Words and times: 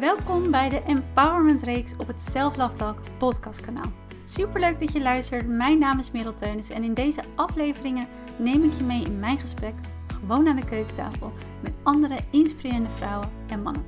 Welkom 0.00 0.50
bij 0.50 0.68
de 0.68 0.82
Empowerment 0.82 1.62
Reeks 1.62 1.96
op 1.96 2.06
het 2.06 2.20
Self 2.20 2.56
podcastkanaal. 3.18 3.92
Superleuk 4.24 4.80
dat 4.80 4.92
je 4.92 5.00
luistert. 5.00 5.48
Mijn 5.48 5.78
naam 5.78 5.98
is 5.98 6.10
Merel 6.10 6.34
Teunis 6.34 6.70
en 6.70 6.84
in 6.84 6.94
deze 6.94 7.22
afleveringen 7.34 8.06
neem 8.36 8.64
ik 8.64 8.72
je 8.72 8.84
mee 8.84 9.04
in 9.04 9.18
mijn 9.18 9.38
gesprek 9.38 9.74
gewoon 10.06 10.48
aan 10.48 10.56
de 10.56 10.64
keukentafel 10.64 11.32
met 11.60 11.74
andere 11.82 12.16
inspirerende 12.30 12.90
vrouwen 12.90 13.30
en 13.48 13.62
mannen. 13.62 13.84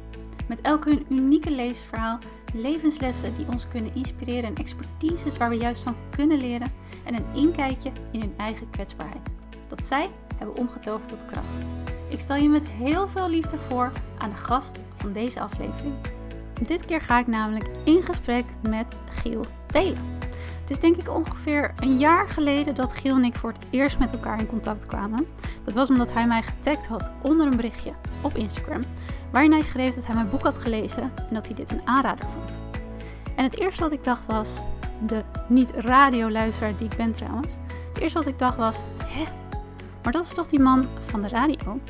Met 0.48 0.60
elk 0.60 0.84
hun 0.84 1.06
unieke 1.08 1.50
levensverhaal, 1.50 2.18
levenslessen 2.54 3.34
die 3.34 3.46
ons 3.52 3.68
kunnen 3.68 3.94
inspireren 3.94 4.44
en 4.44 4.56
expertises 4.56 5.36
waar 5.36 5.50
we 5.50 5.56
juist 5.56 5.82
van 5.82 5.96
kunnen 6.10 6.40
leren 6.40 6.72
en 7.04 7.14
een 7.14 7.34
inkijkje 7.34 7.92
in 8.12 8.20
hun 8.20 8.34
eigen 8.36 8.70
kwetsbaarheid. 8.70 9.30
Dat 9.68 9.86
zij 9.86 10.08
hebben 10.36 10.56
omgetoverd 10.56 11.08
tot 11.08 11.24
kracht. 11.24 11.46
Ik 12.08 12.20
stel 12.20 12.36
je 12.36 12.48
met 12.48 12.68
heel 12.68 13.08
veel 13.08 13.28
liefde 13.28 13.56
voor 13.56 13.92
aan 14.18 14.30
de 14.30 14.36
gast 14.36 14.78
van 15.00 15.12
deze 15.12 15.40
aflevering. 15.40 15.94
Dit 16.66 16.84
keer 16.84 17.00
ga 17.00 17.18
ik 17.18 17.26
namelijk 17.26 17.66
in 17.84 18.02
gesprek 18.02 18.44
met 18.68 18.96
Giel 19.10 19.44
Belen. 19.72 20.18
Het 20.60 20.70
is 20.70 20.78
denk 20.78 20.96
ik 20.96 21.14
ongeveer 21.14 21.72
een 21.80 21.98
jaar 21.98 22.28
geleden 22.28 22.74
dat 22.74 22.92
Giel 22.92 23.16
en 23.16 23.24
ik 23.24 23.34
voor 23.34 23.52
het 23.52 23.66
eerst 23.70 23.98
met 23.98 24.12
elkaar 24.12 24.38
in 24.38 24.46
contact 24.46 24.86
kwamen. 24.86 25.26
Dat 25.64 25.74
was 25.74 25.88
omdat 25.88 26.12
hij 26.12 26.26
mij 26.26 26.42
getagd 26.42 26.86
had 26.86 27.10
onder 27.22 27.46
een 27.46 27.56
berichtje 27.56 27.92
op 28.20 28.36
Instagram, 28.36 28.82
waarin 29.32 29.52
hij 29.52 29.62
schreef 29.62 29.94
dat 29.94 30.06
hij 30.06 30.14
mijn 30.14 30.28
boek 30.28 30.42
had 30.42 30.58
gelezen 30.58 31.02
en 31.02 31.34
dat 31.34 31.46
hij 31.46 31.56
dit 31.56 31.70
een 31.70 31.80
aanrader 31.84 32.28
vond. 32.28 32.60
En 33.36 33.44
het 33.44 33.58
eerste 33.58 33.82
wat 33.82 33.92
ik 33.92 34.04
dacht 34.04 34.26
was, 34.26 34.56
de 35.06 35.22
niet-radioluisteraar 35.46 36.76
die 36.76 36.88
ik 36.88 36.96
ben 36.96 37.12
trouwens, 37.12 37.56
het 37.88 38.02
eerste 38.02 38.18
wat 38.18 38.28
ik 38.28 38.38
dacht 38.38 38.56
was, 38.56 38.84
hè, 39.04 39.24
maar 40.02 40.12
dat 40.12 40.24
is 40.24 40.34
toch 40.34 40.46
die 40.46 40.60
man 40.60 40.84
van 41.06 41.22
de 41.22 41.28
radio? 41.28 41.80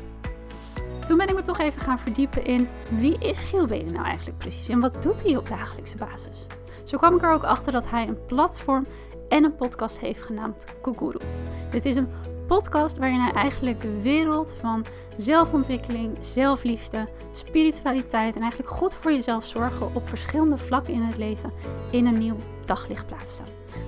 Toen 1.07 1.17
ben 1.17 1.27
ik 1.27 1.35
me 1.35 1.41
toch 1.41 1.59
even 1.59 1.81
gaan 1.81 1.99
verdiepen 1.99 2.45
in 2.45 2.67
wie 2.89 3.17
is 3.19 3.43
Giel 3.43 3.65
Belen 3.65 3.93
nou 3.93 4.05
eigenlijk 4.05 4.37
precies 4.37 4.69
en 4.69 4.79
wat 4.79 5.03
doet 5.03 5.23
hij 5.23 5.37
op 5.37 5.49
dagelijkse 5.49 5.97
basis? 5.97 6.45
Zo 6.83 6.97
kwam 6.97 7.15
ik 7.15 7.23
er 7.23 7.33
ook 7.33 7.43
achter 7.43 7.71
dat 7.71 7.89
hij 7.89 8.07
een 8.07 8.25
platform 8.25 8.85
en 9.29 9.43
een 9.43 9.55
podcast 9.55 9.99
heeft 9.99 10.21
genaamd 10.21 10.65
Kukuru. 10.81 11.19
Dit 11.69 11.85
is 11.85 11.95
een 11.95 12.09
podcast 12.47 12.97
waarin 12.97 13.19
hij 13.19 13.31
eigenlijk 13.31 13.81
de 13.81 14.01
wereld 14.01 14.53
van 14.59 14.85
zelfontwikkeling, 15.17 16.17
zelfliefde, 16.19 17.07
spiritualiteit 17.31 18.35
en 18.35 18.41
eigenlijk 18.41 18.71
goed 18.71 18.93
voor 18.93 19.11
jezelf 19.11 19.45
zorgen 19.45 19.95
op 19.95 20.09
verschillende 20.09 20.57
vlakken 20.57 20.93
in 20.93 21.01
het 21.01 21.17
leven 21.17 21.51
in 21.91 22.05
een 22.05 22.17
nieuw 22.17 22.37
daglicht 22.65 23.07
plaatst. 23.07 23.41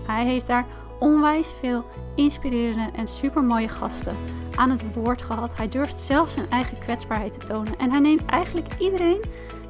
Hij 0.05 0.25
heeft 0.25 0.47
daar 0.47 0.65
onwijs 1.03 1.53
veel 1.59 1.85
inspirerende 2.15 2.89
en 2.95 3.07
supermooie 3.07 3.67
gasten 3.67 4.15
aan 4.55 4.69
het 4.69 4.93
woord 4.93 5.21
gehad. 5.21 5.55
Hij 5.55 5.69
durft 5.69 5.99
zelf 5.99 6.29
zijn 6.29 6.49
eigen 6.49 6.79
kwetsbaarheid 6.79 7.39
te 7.39 7.45
tonen. 7.45 7.77
En 7.77 7.91
hij 7.91 7.99
neemt 7.99 8.25
eigenlijk 8.25 8.67
iedereen 8.79 9.21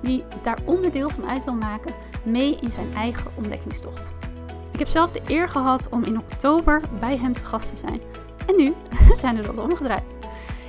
die 0.01 0.23
daar 0.43 0.57
onderdeel 0.65 1.09
van 1.09 1.29
uit 1.29 1.43
wil 1.43 1.53
maken 1.53 1.93
mee 2.23 2.57
in 2.61 2.71
zijn 2.71 2.93
eigen 2.93 3.31
ontdekkingstocht. 3.35 4.11
Ik 4.71 4.79
heb 4.79 4.87
zelf 4.87 5.11
de 5.11 5.21
eer 5.27 5.49
gehad 5.49 5.89
om 5.89 6.03
in 6.03 6.17
oktober 6.17 6.81
bij 6.99 7.17
hem 7.17 7.33
te 7.33 7.43
gast 7.43 7.69
te 7.69 7.75
zijn. 7.75 8.01
En 8.47 8.55
nu 8.55 8.73
zijn 9.21 9.37
er 9.37 9.43
dat 9.43 9.57
omgedraaid. 9.57 10.15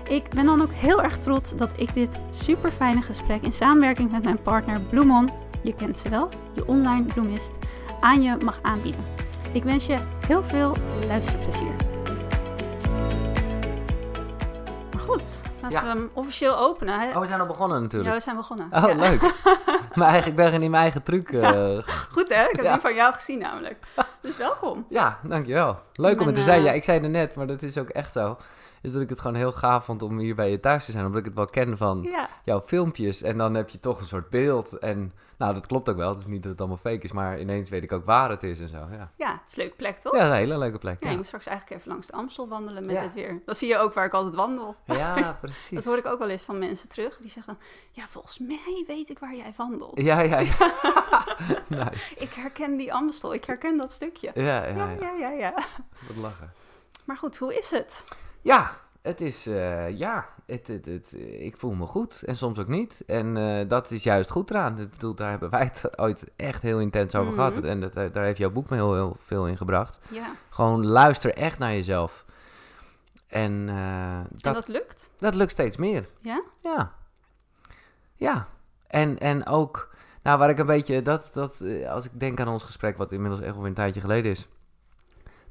Ik 0.09 0.29
ben 0.29 0.47
dan 0.47 0.62
ook 0.62 0.73
heel 0.73 1.03
erg 1.03 1.19
trots 1.19 1.57
dat 1.57 1.70
ik 1.77 1.95
dit 1.95 2.20
super 2.31 2.70
fijne 2.70 3.03
gesprek 3.03 3.42
in 3.42 3.53
samenwerking 3.53 4.11
met 4.11 4.25
mijn 4.25 4.42
partner 4.42 4.81
Bloemon, 4.81 5.29
je 5.62 5.75
kent 5.75 5.98
ze 5.98 6.09
wel, 6.09 6.29
je 6.53 6.67
online 6.67 7.05
bloemist, 7.05 7.53
aan 8.01 8.23
je 8.23 8.37
mag 8.45 8.59
aanbieden. 8.62 9.23
Ik 9.55 9.62
wens 9.64 9.86
je 9.86 9.97
heel 10.27 10.42
veel 10.42 10.74
luisterplezier. 11.08 11.72
Maar 14.92 15.02
goed, 15.02 15.22
laten 15.62 15.70
Ja. 15.78 15.83
we 15.83 15.88
hem 15.88 16.11
officieel 16.12 16.58
openen. 16.58 17.00
Hè? 17.00 17.08
Oh, 17.14 17.20
we 17.20 17.27
zijn 17.27 17.41
al 17.41 17.46
begonnen 17.46 17.77
ja, 17.77 17.83
natuurlijk. 17.83 18.14
we 18.14 18.20
zijn 18.20 18.36
begonnen. 18.36 18.66
Oh, 18.72 18.83
Ja. 18.88 18.94
leuk. 18.94 19.20
maar 19.94 20.08
eigenlijk, 20.08 20.27
ik 20.27 20.36
ben 20.36 20.46
gewoon 20.46 20.62
in 20.62 20.70
mijn 20.70 20.83
eigen 20.83 21.02
truc. 21.02 21.28
eh, 21.33 21.78
Goed 22.12 22.28
hè, 22.34 22.44
ik 22.44 22.56
heb 22.56 22.64
Ja. 22.64 22.72
die 22.72 22.80
van 22.80 22.94
jou 22.94 23.12
gezien 23.14 23.38
namelijk. 23.38 23.77
Dus 24.20 24.36
welkom. 24.36 24.86
ja, 24.88 25.19
dankjewel. 25.22 25.78
Leuk 25.92 26.20
om 26.20 26.27
het 26.27 26.34
te 26.36 26.42
zijn. 26.42 26.58
eh, 26.58 26.64
Ja, 26.64 26.72
ik 26.72 26.84
zei 26.84 27.00
het 27.00 27.11
net, 27.11 27.34
maar 27.34 27.46
dat 27.46 27.62
is 27.62 27.79
ook 27.79 27.89
echt 27.89 28.12
zo. 28.12 28.36
Is 28.84 28.92
dat 28.92 29.02
ik 29.02 29.08
het 29.08 29.20
gewoon 29.20 29.36
heel 29.36 29.52
gaaf 29.52 29.84
vond 29.84 30.02
om 30.02 30.18
hier 30.18 30.34
bij 30.34 30.50
je 30.50 30.61
thuis 30.61 30.84
te 30.84 30.92
zijn. 30.92 31.05
Omdat 31.05 31.20
ik 31.20 31.27
het 31.27 31.34
wel 31.34 31.45
ken 31.46 31.77
van 31.77 32.02
Ja, 32.02 32.28
jouw 32.45 32.62
filmpjes. 32.67 33.22
En 33.22 33.39
dan 33.39 33.55
heb 33.55 33.68
je 33.68 33.80
toch 33.80 34.00
een 34.00 34.06
soort 34.06 34.30
beeld. 34.30 34.78
En 34.78 35.12
nou, 35.39 35.55
dat 35.55 35.67
klopt 35.67 35.89
ook 35.89 35.96
wel. 35.96 36.08
Het 36.08 36.18
is 36.18 36.27
niet 36.27 36.42
dat 36.42 36.50
het 36.50 36.61
allemaal 36.61 36.78
fake 36.78 37.05
is. 37.05 37.12
Maar 37.12 37.40
ineens 37.40 37.70
weet 37.70 37.83
ik 37.83 37.92
ook 37.92 38.05
waar 38.05 38.30
het 38.30 38.42
is 38.42 38.61
en 38.61 38.68
zo. 38.68 38.77
Ja, 38.77 39.11
ja 39.17 39.30
het 39.30 39.40
is 39.46 39.56
een 39.56 39.62
leuke 39.62 39.77
plek 39.77 39.98
toch? 39.98 40.17
ja 40.17 40.27
een 40.27 40.33
hele 40.33 40.58
leuke 40.58 40.78
plek. 40.78 40.94
Ja, 40.94 41.05
Ja, 41.05 41.11
je 41.11 41.17
moet 41.17 41.27
straks 41.27 41.46
eigenlijk 41.46 41.78
even 41.80 41.92
langs 41.92 42.06
de 42.06 42.12
Amstel 42.12 42.48
wandelen 42.48 42.86
met 42.86 42.98
het 42.98 43.14
weer. 43.14 43.42
Dan 43.44 43.55
zie 43.55 43.68
je 43.68 43.78
ook 43.78 43.92
waar 43.92 44.05
ik 44.05 44.12
altijd 44.12 44.34
wandel. 44.34 44.77
ja 44.86 45.33
precies. 45.40 45.70
Dat 45.70 45.84
hoor 45.84 45.96
ik 45.96 46.06
ook 46.06 46.18
wel 46.18 46.28
eens 46.28 46.42
van 46.42 46.58
mensen 46.58 46.89
terug. 46.89 47.18
Die 47.18 47.30
zeggen 47.30 47.58
ja, 47.90 48.06
volgens 48.06 48.39
mij 48.39 48.84
weet 48.86 49.11
ik 49.11 49.18
waar 49.18 49.34
jij 49.34 49.52
wandelt. 49.56 50.02
Ja, 50.02 50.20
ja, 50.20 50.39
ja. 50.39 50.73
nice. 51.68 52.14
Ik 52.17 52.33
herken 52.33 52.77
die 52.77 52.92
Amstel, 52.92 53.34
ik 53.34 53.44
herken 53.44 53.77
dat 53.77 53.92
stukje. 53.92 54.30
Ja, 54.34 54.42
Ja, 54.44 54.67
ja. 54.67 54.96
ja, 55.00 55.12
ja, 55.12 55.30
ja. 55.30 55.55
Wat 56.08 56.17
lachen. 56.17 56.52
Maar 57.05 57.17
goed, 57.17 57.39
hoe 57.39 57.58
is 57.58 57.70
het? 57.70 58.05
Ja, 58.44 58.70
het 59.02 59.20
is, 59.20 59.46
eh, 59.46 59.98
ja, 59.98 60.28
het, 60.46 60.66
het, 60.66 60.86
het, 60.86 61.16
ik 61.38 61.56
voel 61.56 61.72
me 61.74 61.86
goed 61.86 62.22
en 62.22 62.36
soms 62.36 62.58
ook 62.58 62.66
niet. 62.68 63.02
En 63.06 63.36
eh, 63.36 63.68
dat 63.68 63.90
is 63.90 64.02
juist 64.02 64.30
goed 64.30 64.50
eraan. 64.50 64.78
Ik 64.80 64.90
bedoel, 64.90 65.14
daar 65.14 65.30
hebben 65.30 65.50
wij 65.50 65.62
het 65.72 65.98
ooit 65.98 66.24
echt 66.36 66.62
heel 66.62 66.80
intens 66.80 67.14
over 67.14 67.32
Mhm. 67.32 67.40
gehad. 67.42 67.64
En 67.64 67.80
dat, 67.80 67.94
daar 67.94 68.24
heeft 68.24 68.38
jouw 68.38 68.50
boek 68.50 68.68
me 68.68 68.77
heel, 68.77 68.94
heel 68.94 69.16
veel 69.18 69.46
in 69.46 69.56
gebracht. 69.56 69.98
Ja, 70.10 70.32
Gewoon 70.50 70.86
luister 70.86 71.34
echt 71.34 71.58
naar 71.58 71.72
jezelf. 71.72 72.24
En 73.27 73.68
eh, 73.68 74.18
en 74.18 74.28
dat, 74.30 74.55
dat 74.55 74.68
lukt? 74.68 75.11
dat 75.18 75.34
lukt 75.34 75.50
steeds 75.50 75.76
meer. 75.76 76.08
Ja? 76.20 76.42
Ja. 76.62 76.92
Ja. 78.14 78.48
En, 78.86 79.18
en 79.18 79.46
ook, 79.46 79.94
nou 80.22 80.38
waar 80.38 80.50
ik 80.50 80.58
een 80.58 80.66
beetje, 80.66 81.02
dat, 81.02 81.30
dat, 81.34 81.62
als 81.88 82.05
ik 82.05 82.11
denk 82.20 82.40
aan 82.40 82.48
ons 82.48 82.64
gesprek, 82.64 82.96
wat 82.96 83.12
inmiddels 83.12 83.40
echt 83.42 83.52
alweer 83.55 83.68
een 83.68 83.74
tijdje 83.74 84.00
geleden 84.00 84.30
is. 84.30 84.46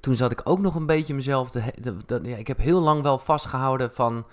Toen 0.03 0.16
zat 0.16 0.31
ik 0.31 0.41
ook 0.44 0.59
nog 0.59 0.75
een 0.75 0.86
beetje 0.86 1.14
mezelf, 1.14 1.52
de, 1.52 1.64
de- 2.06 2.19
ja, 2.24 2.36
ik 2.38 2.47
heb 2.47 2.58
heel 2.58 2.81
lang 2.81 3.02
wel 3.02 3.18
vastgehouden 3.18 3.94
van, 3.94 4.25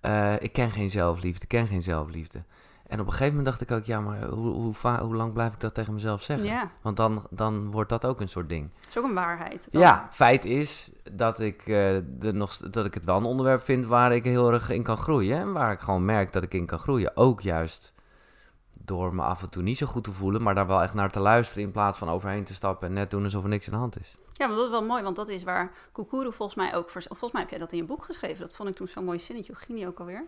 eh, 0.00 0.34
ik 0.40 0.52
ken 0.52 0.70
geen 0.70 0.90
zelfliefde, 0.90 1.42
ik 1.42 1.48
ken 1.48 1.66
geen 1.66 1.82
zelfliefde. 1.82 2.42
En 2.86 3.00
op 3.00 3.06
een 3.06 3.12
gegeven 3.12 3.36
moment 3.36 3.46
dacht 3.46 3.60
ik 3.70 3.76
ook, 3.76 3.84
ja, 3.84 4.00
maar 4.00 4.24
hoe, 4.24 4.48
hoe, 4.52 4.74
hoe 5.00 5.14
lang 5.14 5.32
blijf 5.32 5.52
ik 5.52 5.60
dat 5.60 5.74
tegen 5.74 5.94
mezelf 5.94 6.22
zeggen? 6.22 6.46
Ja, 6.46 6.70
Want 6.82 6.96
dan, 6.96 7.26
dan 7.30 7.70
wordt 7.70 7.88
dat 7.88 8.04
ook 8.04 8.20
een 8.20 8.28
soort 8.28 8.48
ding. 8.48 8.70
dat 8.80 8.88
is 8.88 8.98
ook 8.98 9.04
een 9.04 9.14
waarheid. 9.14 9.68
dan. 9.70 9.80
Ja, 9.82 10.08
feit 10.10 10.44
is 10.44 10.90
dat 11.12 11.40
ik, 11.40 11.58
eh, 11.60 11.66
de 12.18 12.32
nog, 12.32 12.52
st- 12.52 12.72
dat 12.72 12.84
ik 12.84 12.94
het 12.94 13.04
wel 13.04 13.16
een 13.16 13.24
onderwerp 13.24 13.62
vind 13.62 13.86
waar 13.86 14.12
ik 14.14 14.24
heel 14.24 14.52
erg 14.52 14.70
in 14.70 14.82
kan 14.82 14.96
groeien. 14.98 15.38
En 15.38 15.52
waar 15.52 15.72
ik 15.72 15.80
gewoon 15.80 16.04
merk 16.04 16.32
dat 16.32 16.42
ik 16.42 16.54
in 16.54 16.66
kan 16.66 16.78
groeien. 16.78 17.16
Ook 17.16 17.40
juist 17.40 17.92
door 18.84 19.14
me 19.14 19.22
af 19.22 19.42
en 19.42 19.50
toe 19.50 19.62
niet 19.62 19.78
zo 19.78 19.86
goed 19.86 20.04
te 20.04 20.12
voelen, 20.12 20.42
maar 20.42 20.54
daar 20.54 20.66
wel 20.66 20.82
echt 20.82 20.94
naar 20.94 21.10
te 21.10 21.20
luisteren 21.20 21.62
in 21.64 21.70
plaats 21.72 21.98
van 21.98 22.08
overheen 22.08 22.44
te 22.44 22.54
stappen 22.54 22.88
en 22.88 22.94
net 22.94 23.10
doen 23.10 23.24
alsof 23.24 23.42
er 23.42 23.48
niks 23.48 23.66
aan 23.66 23.72
de 23.72 23.78
hand 23.78 24.00
is. 24.00 24.14
Ja, 24.40 24.46
maar 24.46 24.56
dat 24.56 24.64
is 24.64 24.70
wel 24.70 24.84
mooi, 24.84 25.02
want 25.02 25.16
dat 25.16 25.28
is 25.28 25.44
waar 25.44 25.72
Kukuru 25.92 26.32
volgens 26.32 26.58
mij 26.58 26.74
ook... 26.74 26.90
Voor, 26.90 27.02
volgens 27.02 27.32
mij 27.32 27.40
heb 27.40 27.50
jij 27.50 27.58
dat 27.58 27.72
in 27.72 27.78
je 27.78 27.84
boek 27.84 28.04
geschreven. 28.04 28.40
Dat 28.40 28.52
vond 28.56 28.68
ik 28.68 28.74
toen 28.76 28.88
zo'n 28.88 29.04
mooi 29.04 29.18
zinnetje. 29.20 29.52
Hoe 29.52 29.62
ging 29.62 29.78
die 29.78 29.86
ook 29.86 29.98
alweer? 30.00 30.24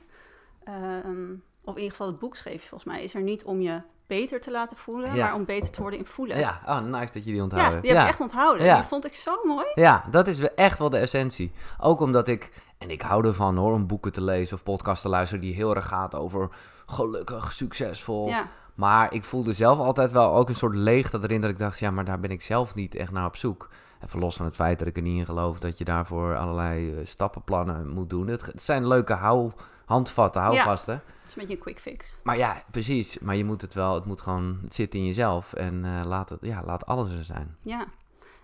Ehm, 0.65 1.33
of 1.65 1.75
in 1.75 1.81
ieder 1.83 1.91
geval 1.91 2.06
het 2.06 2.19
boek 2.19 2.37
schreef 2.37 2.62
je 2.62 2.69
volgens 2.69 2.93
mij. 2.93 3.03
Is 3.03 3.15
er 3.15 3.23
niet 3.23 3.45
om 3.45 3.61
je 3.61 3.81
beter 4.06 4.41
te 4.41 4.50
laten 4.50 4.77
voelen, 4.77 5.15
Ja. 5.15 5.25
maar 5.27 5.34
om 5.34 5.45
beter 5.45 5.71
te 5.71 5.81
worden 5.81 5.99
in 5.99 6.06
voelen. 6.06 6.39
Ja, 6.39 6.61
oh, 6.67 6.78
nice 6.81 7.12
dat 7.12 7.15
je 7.15 7.21
die 7.21 7.34
Ja, 7.34 7.43
onthouden 7.43 7.81
die 7.83 7.91
hebt. 7.91 7.99
heb 8.03 8.03
ik 8.03 8.12
echt 8.12 8.21
onthouden. 8.21 8.67
Ja. 8.67 8.75
Die 8.75 8.84
vond 8.89 9.05
ik 9.06 9.15
zo 9.15 9.33
mooi. 9.45 9.67
Ja, 9.75 10.05
dat 10.11 10.27
is 10.27 10.39
wel 10.39 10.55
echt 10.55 10.79
wel 10.79 10.91
de 10.91 10.99
essentie. 10.99 11.53
Ook 11.81 12.00
omdat 12.00 12.29
ik, 12.29 12.53
en 12.79 12.91
ik 12.91 13.03
hou 13.03 13.27
ervan 13.27 13.56
hoor, 13.56 13.73
om 13.73 13.87
boeken 13.87 14.12
te 14.12 14.21
lezen 14.23 14.56
of 14.56 14.62
podcasts 14.62 15.03
te 15.03 15.09
luisteren 15.09 15.43
die 15.44 15.55
heel 15.55 15.75
erg 15.77 15.87
gaat 15.87 16.15
over 16.15 16.49
gelukkig, 16.87 17.53
succesvol. 17.53 18.29
Ja, 18.29 18.47
Maar 18.75 19.12
ik 19.12 19.25
voelde 19.25 19.53
zelf 19.53 19.79
altijd 19.79 20.12
wel 20.12 20.34
ook 20.34 20.49
een 20.49 20.55
soort 20.55 20.75
leegte 20.75 21.19
erin 21.23 21.41
dat 21.41 21.50
ik 21.50 21.59
dacht, 21.59 21.79
ja, 21.79 21.91
maar 21.91 22.05
daar 22.05 22.21
ben 22.21 22.31
ik 22.31 22.43
zelf 22.43 22.75
niet 22.75 22.94
echt 22.94 23.11
naar 23.11 23.27
op 23.27 23.37
zoek. 23.37 23.69
Even 24.04 24.18
los 24.18 24.36
van 24.36 24.46
het 24.46 24.54
feit 24.54 24.78
dat 24.78 24.88
ik 24.88 24.96
er 24.96 25.02
niet 25.02 25.18
in 25.18 25.24
geloof 25.26 25.58
dat 25.58 25.78
je 25.78 25.84
daarvoor 25.84 26.36
allerlei 26.36 26.94
eh, 26.98 27.06
stappenplannen 27.06 27.88
moet 27.88 28.10
doen. 28.10 28.26
Het, 28.26 28.46
het 28.46 28.62
zijn 28.62 28.86
leuke 28.86 29.12
hou, 29.12 29.52
handvatten, 29.84 30.42
houvasten. 30.42 30.94
het 30.94 31.26
is 31.26 31.32
een 31.34 31.40
beetje 31.40 31.54
een 31.54 31.60
quick 31.62 31.78
fix. 31.80 32.18
Maar 32.22 32.36
ja, 32.36 32.62
precies. 32.70 33.18
Maar 33.18 33.36
je 33.36 33.44
moet 33.44 33.60
het 33.60 33.74
wel, 33.74 33.94
het 33.94 34.04
moet 34.04 34.20
gewoon, 34.20 34.58
het 34.62 34.75
zit 34.75 34.94
in 34.94 35.04
jezelf. 35.06 35.52
En 35.52 35.84
eh, 35.84 36.06
laat, 36.06 36.28
het, 36.28 36.38
ja, 36.43 36.62
laat 36.64 36.87
alles 36.87 37.10
er 37.10 37.25
zijn. 37.25 37.56
Ja. 37.60 37.87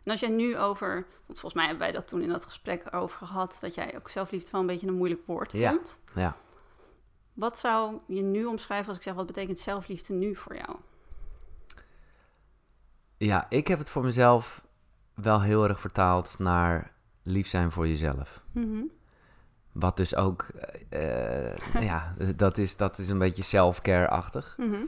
En 0.05 0.11
als 0.11 0.21
jij 0.21 0.29
nu 0.31 0.59
over, 0.59 0.95
want 1.27 1.41
volgens 1.41 1.55
mij 1.55 1.65
hebben 1.67 1.83
wij 1.83 1.93
dat 1.93 2.09
toen 2.09 2.23
in 2.23 2.29
dat 2.29 2.45
gesprek 2.45 2.95
over 2.95 3.27
gehad, 3.27 3.59
dat 3.61 3.75
jij 3.75 3.97
ook 3.97 4.09
zelfliefde 4.09 4.51
wel 4.51 4.61
een 4.61 4.67
beetje 4.67 4.87
een 4.87 4.95
moeilijk 4.95 5.27
woord 5.27 5.53
Ja. 5.53 5.71
vond. 5.73 6.01
Ja. 6.15 6.37
Wat 7.33 7.59
zou 7.59 7.99
je 8.07 8.23
nu 8.23 8.45
omschrijven 8.45 8.89
als 8.89 8.97
ik 8.97 9.03
zeg, 9.03 9.15
wat 9.15 9.27
betekent 9.27 9.59
zelfliefde 9.59 10.13
nu 10.13 10.35
voor 10.37 10.57
jou? 10.57 10.77
Ja, 13.17 13.47
ik 13.49 13.69
heb 13.69 13.79
het 13.79 13.89
voor 13.89 14.03
mezelf 14.03 14.63
wel 15.23 15.43
heel 15.43 15.69
erg 15.69 15.81
vertaald 15.81 16.35
naar 16.39 16.93
lief 17.23 17.47
zijn 17.47 17.71
voor 17.71 17.89
jezelf. 17.89 18.43
Mhm. 18.53 18.83
Wat 19.73 19.97
dus 19.97 20.15
ook, 20.15 20.47
eh, 20.89 21.47
eh, 21.51 21.83
ja, 21.91 22.15
dat 22.37 22.59
is, 22.59 22.77
dat 22.77 22.99
is 22.99 23.09
een 23.09 23.19
beetje 23.19 23.43
self-care-achtig. 23.43 24.55
Mhm. 24.59 24.81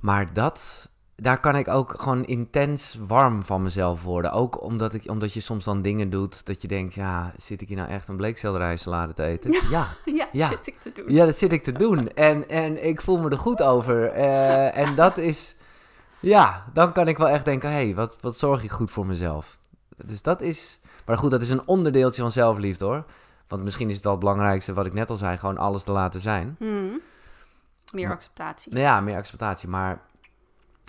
Maar 0.00 0.32
dat 0.32 0.88
daar 1.16 1.40
kan 1.40 1.56
ik 1.56 1.68
ook 1.68 1.94
gewoon 2.00 2.24
intens 2.24 2.98
warm 3.06 3.42
van 3.44 3.62
mezelf 3.62 4.02
worden. 4.02 4.32
Ook 4.32 4.62
omdat, 4.62 4.94
ik, 4.94 5.10
omdat 5.10 5.32
je 5.32 5.40
soms 5.40 5.64
dan 5.64 5.82
dingen 5.82 6.10
doet 6.10 6.46
dat 6.46 6.62
je 6.62 6.68
denkt, 6.68 6.94
ja, 6.94 7.32
zit 7.36 7.60
ik 7.60 7.68
hier 7.68 7.76
nou 7.76 7.88
echt 7.88 8.08
een 8.08 8.16
bleekselderijsalade 8.16 9.12
te 9.12 9.22
eten? 9.22 9.52
Ja. 9.52 9.60
Ja, 9.70 9.88
Ja, 10.14 10.28
Ja. 10.32 10.48
zit 10.48 10.66
ik 10.66 10.80
te 10.80 10.92
doen. 10.94 11.04
ja 11.08 11.24
dat 11.26 11.36
zit 11.36 11.52
ik 11.52 11.62
te 11.64 11.72
doen. 11.72 12.08
En, 12.08 12.48
en 12.48 12.84
ik 12.84 13.00
voel 13.00 13.16
me 13.18 13.30
er 13.30 13.38
goed 13.38 13.62
over. 13.62 14.06
Eh, 14.10 14.76
en 14.76 14.94
dat 14.94 15.18
is, 15.18 15.56
ja, 16.24 16.64
dan 16.72 16.92
kan 16.92 17.08
ik 17.08 17.18
wel 17.18 17.28
echt 17.28 17.44
denken, 17.44 17.68
hé, 17.70 17.74
hey, 17.84 17.94
wat, 17.94 18.18
wat 18.20 18.38
zorg 18.38 18.62
ik 18.64 18.70
goed 18.70 18.90
voor 18.90 19.06
mezelf? 19.06 19.58
Dus 20.06 20.22
dat 20.22 20.40
is, 20.40 20.80
maar 21.06 21.18
goed, 21.18 21.30
dat 21.30 21.42
is 21.42 21.50
een 21.50 21.66
onderdeeltje 21.68 22.22
van 22.22 22.32
zelfliefde 22.32 22.84
hoor. 22.84 23.04
Want 23.48 23.62
misschien 23.62 23.90
is 23.90 23.96
het 23.96 24.04
al 24.06 24.10
het 24.10 24.20
belangrijkste, 24.20 24.72
wat 24.72 24.86
ik 24.86 24.92
net 24.92 25.10
al 25.10 25.16
zei, 25.16 25.36
gewoon 25.38 25.58
alles 25.58 25.82
te 25.82 25.92
laten 25.92 26.20
zijn. 26.20 26.56
Hmm. 26.58 27.00
Meer 27.92 28.06
Maar- 28.06 28.16
acceptatie. 28.16 28.72
Nou 28.72 28.84
ja, 28.84 29.00
meer 29.00 29.16
acceptatie. 29.16 29.68
Maar 29.68 30.00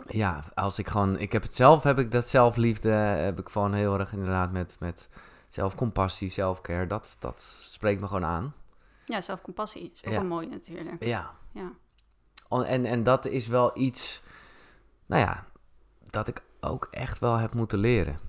ja, 0.07 0.43
als 0.53 0.79
ik 0.79 0.87
gewoon... 0.87 1.19
Ik 1.19 1.31
heb 1.31 1.41
het 1.41 1.55
zelf, 1.55 1.83
heb 1.83 1.99
ik 1.99 2.11
dat 2.11 2.27
zelfliefde, 2.27 2.89
heb 2.89 3.39
ik 3.39 3.49
gewoon 3.49 3.73
heel 3.73 3.99
erg 3.99 4.13
inderdaad 4.13 4.51
met, 4.51 4.75
met 4.79 5.09
zelfcompassie, 5.47 6.29
selfcare. 6.29 6.87
Dat, 6.87 7.15
dat 7.19 7.41
spreekt 7.61 8.01
me 8.01 8.07
gewoon 8.07 8.25
aan. 8.25 8.53
Ja, 9.05 9.21
zelfcompassie 9.21 9.91
is 9.93 10.05
ook 10.07 10.13
Ja. 10.13 10.23
mooi 10.23 10.47
natuurlijk. 10.47 11.03
Ja. 11.03 11.31
Ja. 11.51 11.71
En, 12.49 12.85
en 12.85 13.03
dat 13.03 13.25
is 13.25 13.47
wel 13.47 13.71
iets, 13.77 14.21
nou 15.05 15.21
ja, 15.21 15.45
dat 16.09 16.27
ik 16.27 16.43
ook 16.59 16.87
echt 16.91 17.19
wel 17.19 17.37
heb 17.37 17.53
moeten 17.53 17.79
leren. 17.79 18.19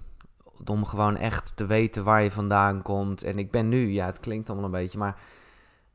Om 0.65 0.85
gewoon 0.85 1.17
echt 1.17 1.57
te 1.57 1.67
weten 1.67 2.05
waar 2.05 2.23
je 2.23 2.31
vandaan 2.31 2.83
komt. 2.83 3.23
En 3.23 3.39
ik 3.39 3.51
ben 3.51 3.69
nu, 3.69 3.89
ja, 3.91 4.07
het 4.07 4.21
klinkt 4.21 4.49
allemaal 4.49 4.67
een 4.67 4.81
beetje, 4.81 4.99
maar 4.99 5.19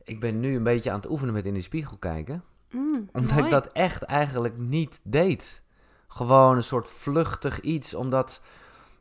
ik 0.03 0.19
ben 0.19 0.39
nu 0.39 0.55
een 0.55 0.63
beetje 0.63 0.89
aan 0.91 0.99
het 0.99 1.09
oefenen 1.09 1.33
met 1.33 1.45
in 1.45 1.53
de 1.53 1.61
spiegel 1.61 1.97
kijken. 1.97 2.43
Mm, 2.71 3.09
Omdat 3.11 3.31
mooi. 3.31 3.43
ik 3.43 3.49
dat 3.51 3.67
echt 3.67 4.03
eigenlijk 4.03 4.57
niet 4.57 4.99
deed. 5.03 5.61
Gewoon 6.07 6.55
een 6.55 6.63
soort 6.63 6.89
vluchtig 6.89 7.59
iets, 7.59 7.93
omdat... 7.93 8.41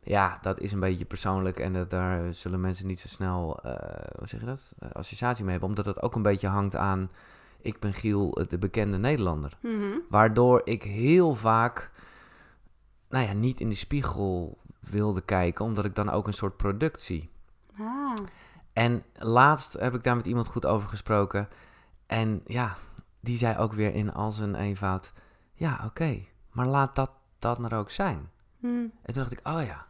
Ja, 0.02 0.38
dat 0.42 0.60
is 0.60 0.72
een 0.72 0.80
beetje 0.80 1.04
persoonlijk 1.04 1.58
en 1.58 1.72
dat, 1.72 1.90
daar 1.90 2.34
zullen 2.34 2.60
mensen 2.60 2.86
niet 2.86 3.00
zo 3.00 3.08
snel, 3.08 3.60
eh, 3.62 3.72
hoe 4.18 4.28
zeg 4.28 4.40
je 4.40 4.46
dat, 4.46 4.72
Eh, 4.78 4.90
associatie 4.92 5.42
mee 5.42 5.50
hebben. 5.50 5.68
Omdat 5.68 5.84
het 5.86 6.02
ook 6.02 6.14
een 6.14 6.22
beetje 6.22 6.48
hangt 6.48 6.76
aan, 6.76 7.10
ik 7.62 7.80
ben 7.80 7.94
Giel, 7.94 8.38
de 8.48 8.58
bekende 8.58 8.98
Nederlander. 8.98 9.58
Mhm. 9.62 9.98
Waardoor 10.08 10.60
ik 10.64 10.82
heel 10.82 11.34
vaak, 11.34 11.90
nou 13.08 13.26
ja, 13.26 13.32
niet 13.32 13.60
in 13.60 13.68
de 13.68 13.74
spiegel 13.74 14.58
wilde 14.80 15.20
kijken, 15.20 15.64
omdat 15.64 15.84
ik 15.84 15.94
dan 15.94 16.10
ook 16.10 16.26
een 16.26 16.32
soort 16.32 16.56
product 16.56 17.00
zie. 17.00 17.30
Ah, 17.78 18.14
En 18.72 19.02
laatst 19.14 19.72
heb 19.72 19.94
ik 19.94 20.02
daar 20.04 20.16
met 20.16 20.26
iemand 20.26 20.48
goed 20.48 20.66
over 20.66 20.88
gesproken. 20.88 21.48
En 22.06 22.40
ja, 22.44 22.76
die 23.20 23.38
zei 23.38 23.58
ook 23.58 23.72
weer 23.72 23.94
in 23.94 24.12
al 24.12 24.30
zijn 24.32 24.54
eenvoud: 24.54 25.12
Ja, 25.54 25.82
oké, 25.86 26.24
maar 26.50 26.66
laat 26.66 26.94
dat, 26.96 27.10
dat 27.38 27.58
maar 27.58 27.72
ook 27.72 27.90
zijn. 27.90 28.30
hmm. 28.58 28.92
En 29.02 29.12
toen 29.14 29.22
dacht 29.22 29.32
ik: 29.32 29.40
Oh 29.48 29.62
ja. 29.64 29.86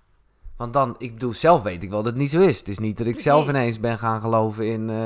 Want 0.61 0.73
dan, 0.73 0.95
ik 0.99 1.13
bedoel, 1.13 1.33
zelf 1.33 1.63
weet 1.63 1.83
ik 1.83 1.91
wel 1.91 2.03
dat 2.03 2.13
het 2.13 2.21
niet 2.21 2.31
zo 2.31 2.41
is. 2.41 2.59
Het 2.59 2.69
is 2.69 2.79
niet 2.79 2.99
dat 2.99 3.07
ik 3.07 3.21
zelf 3.21 3.49
ineens 3.49 3.81
ben 3.81 3.99
gaan 3.99 4.21
geloven 4.21 4.67
in 4.67 4.91
eh, 4.91 4.97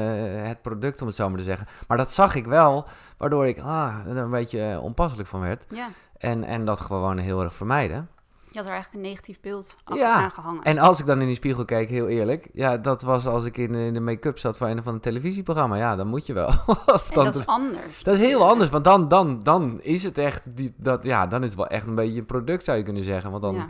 het 0.47 0.63
product, 0.63 1.01
om 1.01 1.07
het 1.07 1.17
zo 1.17 1.29
maar 1.29 1.39
te 1.39 1.45
zeggen. 1.45 1.67
Maar 1.89 1.97
dat 1.97 2.13
zag 2.13 2.35
ik 2.35 2.47
wel, 2.47 2.87
waardoor 3.17 3.47
ik 3.47 3.59
ah, 3.59 3.95
er 4.07 4.17
een 4.17 4.31
beetje 4.31 4.61
eh, 4.71 4.83
onpasselijk 4.83 5.29
van 5.29 5.41
werd. 5.41 5.65
ja. 5.69 5.89
En, 6.19 6.45
en 6.45 6.65
dat 6.65 6.81
gewoon 6.81 7.19
heel 7.19 7.43
erg 7.43 7.55
vermijden. 7.55 8.09
Je 8.51 8.59
had 8.61 8.65
er 8.69 8.73
eigenlijk 8.75 9.05
een 9.05 9.11
negatief 9.11 9.41
beeld 9.41 9.77
af 9.85 9.97
Ja. 9.99 10.13
aangehangen. 10.15 10.63
En 10.63 10.79
als 10.79 11.01
ik 11.01 11.07
dan 11.07 11.21
in 11.21 11.27
die 11.27 11.37
spiegel 11.37 11.65
keek, 11.65 11.89
heel 11.89 12.09
eerlijk, 12.09 12.49
ja, 12.53 12.77
dat 12.77 13.03
was 13.03 13.27
als 13.27 13.45
ik 13.45 13.57
in, 13.57 13.75
in 13.75 13.95
de 13.95 14.01
make-up 14.01 14.39
zat 14.39 14.57
van 14.57 14.69
een 14.69 14.83
van 14.83 14.95
een 14.95 15.01
televisieprogramma. 15.01 15.77
Ja, 15.77 15.97
dan 15.97 16.07
moet 16.07 16.27
je 16.27 16.33
wel. 16.33 16.51
Dan- 17.13 17.25
dat 17.25 17.35
is 17.35 17.47
anders. 17.47 18.03
dat 18.03 18.15
is 18.15 18.21
heel 18.21 18.49
anders, 18.49 18.71
want 18.71 18.85
dan, 18.85 19.09
dan, 19.09 19.41
dan 19.43 19.81
is 19.83 20.03
het 20.03 20.19
echt, 20.19 20.57
die, 20.57 20.75
dat, 20.77 21.05
ja, 21.05 21.27
dan 21.27 21.43
is 21.43 21.49
het 21.49 21.57
wel 21.57 21.67
echt 21.69 21.87
een 21.87 21.95
beetje 21.95 22.19
een 22.19 22.27
product 22.27 22.65
zou 22.65 22.79
je 22.79 22.85
kunnen 22.85 23.05
zeggen. 23.05 23.31
Want 23.31 23.43
dan 23.43 23.55
Ja. 23.55 23.67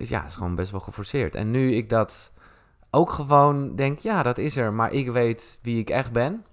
Is 0.00 0.08
ja, 0.08 0.20
het 0.20 0.30
is 0.30 0.36
gewoon 0.36 0.54
best 0.54 0.70
wel 0.70 0.80
geforceerd. 0.80 1.34
En 1.34 1.50
nu 1.50 1.74
ik 1.74 1.88
dat 1.88 2.32
ook 2.90 3.10
gewoon 3.10 3.76
denk, 3.76 3.98
ja, 3.98 4.22
dat 4.22 4.38
is 4.38 4.56
er, 4.56 4.72
maar 4.72 4.92
ik 4.92 5.10
weet 5.10 5.58
wie 5.62 5.78
ik 5.78 5.90
echt 5.90 6.12
ben. 6.12 6.44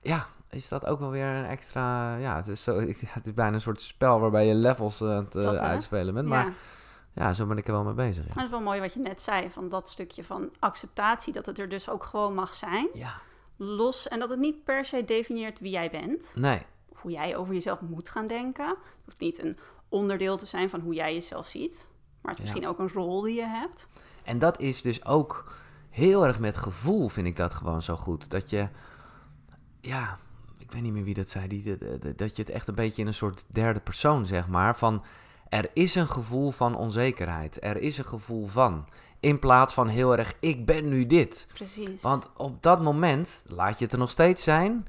Ja, 0.00 0.26
is 0.50 0.68
dat 0.68 0.86
ook 0.86 0.98
wel 0.98 1.10
weer 1.10 1.26
een 1.26 1.44
extra, 1.44 2.16
ja, 2.16 2.36
het 2.36 2.48
is, 2.48 2.62
zo, 2.62 2.80
het 3.08 3.26
is 3.26 3.34
bijna 3.34 3.54
een 3.54 3.60
soort 3.60 3.80
spel 3.80 4.20
waarbij 4.20 4.46
je 4.46 4.54
levels 4.54 5.02
aan 5.02 5.08
het 5.08 5.34
eh, 5.34 5.42
Dat, 5.42 5.58
uitspelen 5.58 6.14
bent. 6.14 6.28
Ja. 6.28 6.34
Maar 6.34 6.52
ja, 7.12 7.32
zo 7.32 7.46
ben 7.46 7.58
ik 7.58 7.66
er 7.66 7.72
wel 7.72 7.84
mee 7.84 7.94
bezig. 7.94 8.26
Ja. 8.26 8.34
Dat 8.34 8.44
is 8.44 8.50
wel 8.50 8.60
mooi 8.60 8.80
wat 8.80 8.92
je 8.92 9.00
net 9.00 9.22
zei, 9.22 9.50
van 9.50 9.68
dat 9.68 9.88
stukje 9.88 10.24
van 10.24 10.50
acceptatie, 10.58 11.32
dat 11.32 11.46
het 11.46 11.58
er 11.58 11.68
dus 11.68 11.88
ook 11.88 12.04
gewoon 12.04 12.34
mag 12.34 12.54
zijn. 12.54 12.88
ja. 12.92 13.12
Los, 13.58 14.08
en 14.08 14.18
dat 14.18 14.30
het 14.30 14.38
niet 14.38 14.64
per 14.64 14.84
se 14.84 15.04
definieert 15.04 15.60
wie 15.60 15.70
jij 15.70 15.90
bent, 15.90 16.34
Nee, 16.36 16.62
of 16.88 17.02
hoe 17.02 17.10
jij 17.10 17.36
over 17.36 17.54
jezelf 17.54 17.80
moet 17.80 18.08
gaan 18.08 18.26
denken. 18.26 18.68
Het 18.68 18.76
hoeft 19.04 19.18
niet 19.18 19.42
een 19.42 19.58
onderdeel 19.88 20.36
te 20.36 20.46
zijn 20.46 20.70
van 20.70 20.80
hoe 20.80 20.94
jij 20.94 21.14
jezelf 21.14 21.46
ziet, 21.46 21.88
maar 22.26 22.34
het 22.34 22.44
is 22.44 22.50
misschien 22.50 22.70
ook 22.70 22.78
een 22.78 23.02
rol 23.02 23.20
die 23.20 23.34
je 23.34 23.46
hebt. 23.46 23.88
En 24.22 24.38
dat 24.38 24.60
is 24.60 24.82
dus 24.82 25.04
ook 25.04 25.52
heel 25.90 26.26
erg 26.26 26.38
met 26.38 26.56
gevoel, 26.56 27.08
vind 27.08 27.26
ik 27.26 27.36
dat 27.36 27.54
gewoon 27.54 27.82
zo 27.82 27.96
goed. 27.96 28.30
Dat 28.30 28.50
je, 28.50 28.68
ja, 29.80 30.18
ik 30.58 30.72
weet 30.72 30.82
niet 30.82 30.92
meer 30.92 31.04
wie 31.04 31.14
dat 31.14 31.28
zei, 31.28 31.48
die, 31.48 31.78
dat 32.16 32.36
je 32.36 32.42
het 32.42 32.50
echt 32.50 32.68
een 32.68 32.74
beetje 32.74 33.02
in 33.02 33.08
een 33.08 33.14
soort 33.14 33.44
derde 33.46 33.80
persoon, 33.80 34.26
zeg 34.26 34.48
maar, 34.48 34.76
van 34.76 35.04
er 35.48 35.70
is 35.72 35.94
een 35.94 36.08
gevoel 36.08 36.50
van 36.50 36.76
onzekerheid. 36.76 37.64
Er 37.64 37.76
is 37.76 37.98
een 37.98 38.04
gevoel 38.04 38.46
van. 38.46 38.86
In 39.20 39.38
plaats 39.38 39.74
van 39.74 39.88
heel 39.88 40.16
erg, 40.16 40.34
ik 40.40 40.66
ben 40.66 40.88
nu 40.88 41.06
dit. 41.06 41.46
Precies. 41.54 42.02
Want 42.02 42.30
op 42.36 42.62
dat 42.62 42.82
moment 42.82 43.44
laat 43.46 43.78
je 43.78 43.84
het 43.84 43.92
er 43.92 43.98
nog 43.98 44.10
steeds 44.10 44.42
zijn. 44.42 44.86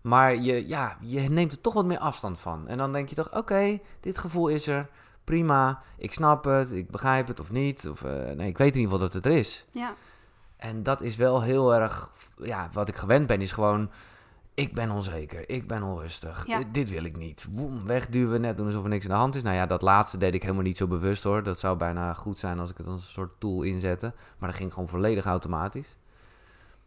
Maar 0.00 0.36
je, 0.36 0.68
ja, 0.68 0.96
je 1.00 1.20
neemt 1.20 1.52
er 1.52 1.60
toch 1.60 1.74
wat 1.74 1.86
meer 1.86 1.98
afstand 1.98 2.40
van. 2.40 2.68
En 2.68 2.78
dan 2.78 2.92
denk 2.92 3.08
je 3.08 3.14
toch, 3.14 3.36
oké, 3.36 3.78
dit 4.00 4.18
gevoel 4.18 4.48
is 4.48 4.66
er. 4.66 4.88
Prima, 5.28 5.82
ik 5.96 6.12
snap 6.12 6.44
het, 6.44 6.70
ik 6.72 6.90
begrijp 6.90 7.26
het 7.28 7.40
of 7.40 7.50
niet. 7.50 7.88
Of, 7.88 8.02
eh, 8.04 8.12
nee, 8.12 8.48
ik 8.48 8.58
weet 8.58 8.74
in 8.74 8.80
ieder 8.80 8.82
geval 8.82 8.98
dat 8.98 9.12
het 9.12 9.26
er 9.26 9.32
is. 9.32 9.66
ja, 9.70 9.94
En 10.56 10.82
dat 10.82 11.00
is 11.00 11.16
wel 11.16 11.42
heel 11.42 11.74
erg, 11.74 12.10
ja, 12.42 12.68
wat 12.72 12.88
ik 12.88 12.96
gewend 12.96 13.26
ben, 13.26 13.40
is 13.40 13.52
gewoon... 13.52 13.90
Ik 14.54 14.74
ben 14.74 14.90
onzeker, 14.90 15.48
ik 15.50 15.66
ben 15.68 15.82
onrustig, 15.82 16.46
Ja. 16.46 16.58
dit, 16.58 16.74
dit 16.74 16.90
wil 16.90 17.04
ik 17.04 17.16
niet. 17.16 17.46
Woem, 17.52 17.86
wegduwen, 17.86 18.40
net 18.40 18.56
doen 18.56 18.66
alsof 18.66 18.82
er 18.82 18.88
niks 18.88 19.04
aan 19.04 19.10
de 19.10 19.16
hand 19.16 19.34
is. 19.34 19.42
Nou 19.42 19.56
ja, 19.56 19.66
dat 19.66 19.82
laatste 19.82 20.16
deed 20.16 20.34
ik 20.34 20.42
helemaal 20.42 20.62
niet 20.62 20.76
zo 20.76 20.86
bewust 20.86 21.22
hoor. 21.22 21.42
Dat 21.42 21.58
zou 21.58 21.76
bijna 21.76 22.14
goed 22.14 22.38
zijn 22.38 22.58
als 22.58 22.70
ik 22.70 22.76
het 22.76 22.86
als 22.86 22.94
een 23.02 23.08
soort 23.12 23.30
tool 23.40 23.62
inzette. 23.62 24.12
Maar 24.38 24.48
dat 24.48 24.58
ging 24.58 24.72
gewoon 24.72 24.88
volledig 24.88 25.24
automatisch. 25.24 25.96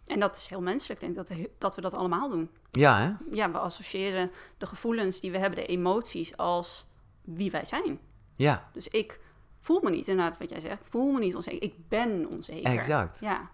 en 0.05 0.19
dat 0.19 0.35
is 0.35 0.47
heel 0.47 0.61
menselijk. 0.61 1.01
Ik 1.01 1.05
denk 1.13 1.27
dat 1.27 1.37
we, 1.37 1.49
dat 1.57 1.75
we 1.75 1.81
dat 1.81 1.93
allemaal 1.93 2.29
doen. 2.29 2.49
Ja, 2.71 2.97
hè? 2.99 3.35
Ja, 3.35 3.51
we 3.51 3.57
associëren 3.57 4.31
de 4.57 4.65
gevoelens 4.65 5.19
die 5.19 5.31
we 5.31 5.37
hebben, 5.37 5.59
de 5.59 5.65
emoties, 5.65 6.37
als 6.37 6.85
wie 7.21 7.51
wij 7.51 7.65
zijn. 7.65 7.99
Ja, 8.41 8.63
Dus 8.73 8.87
ik 8.87 9.19
voel 9.59 9.79
me 9.83 9.89
niet, 9.89 10.07
inderdaad 10.07 10.37
wat 10.37 10.49
jij 10.49 10.59
zegt, 10.59 10.79
ik 10.79 10.85
voel 10.89 11.11
me 11.11 11.19
niet 11.19 11.35
onzeker. 11.35 11.63
Ik 11.63 11.87
ben 11.87 12.27
onzeker. 12.29 12.71
exact. 12.71 13.19
Ja, 13.19 13.49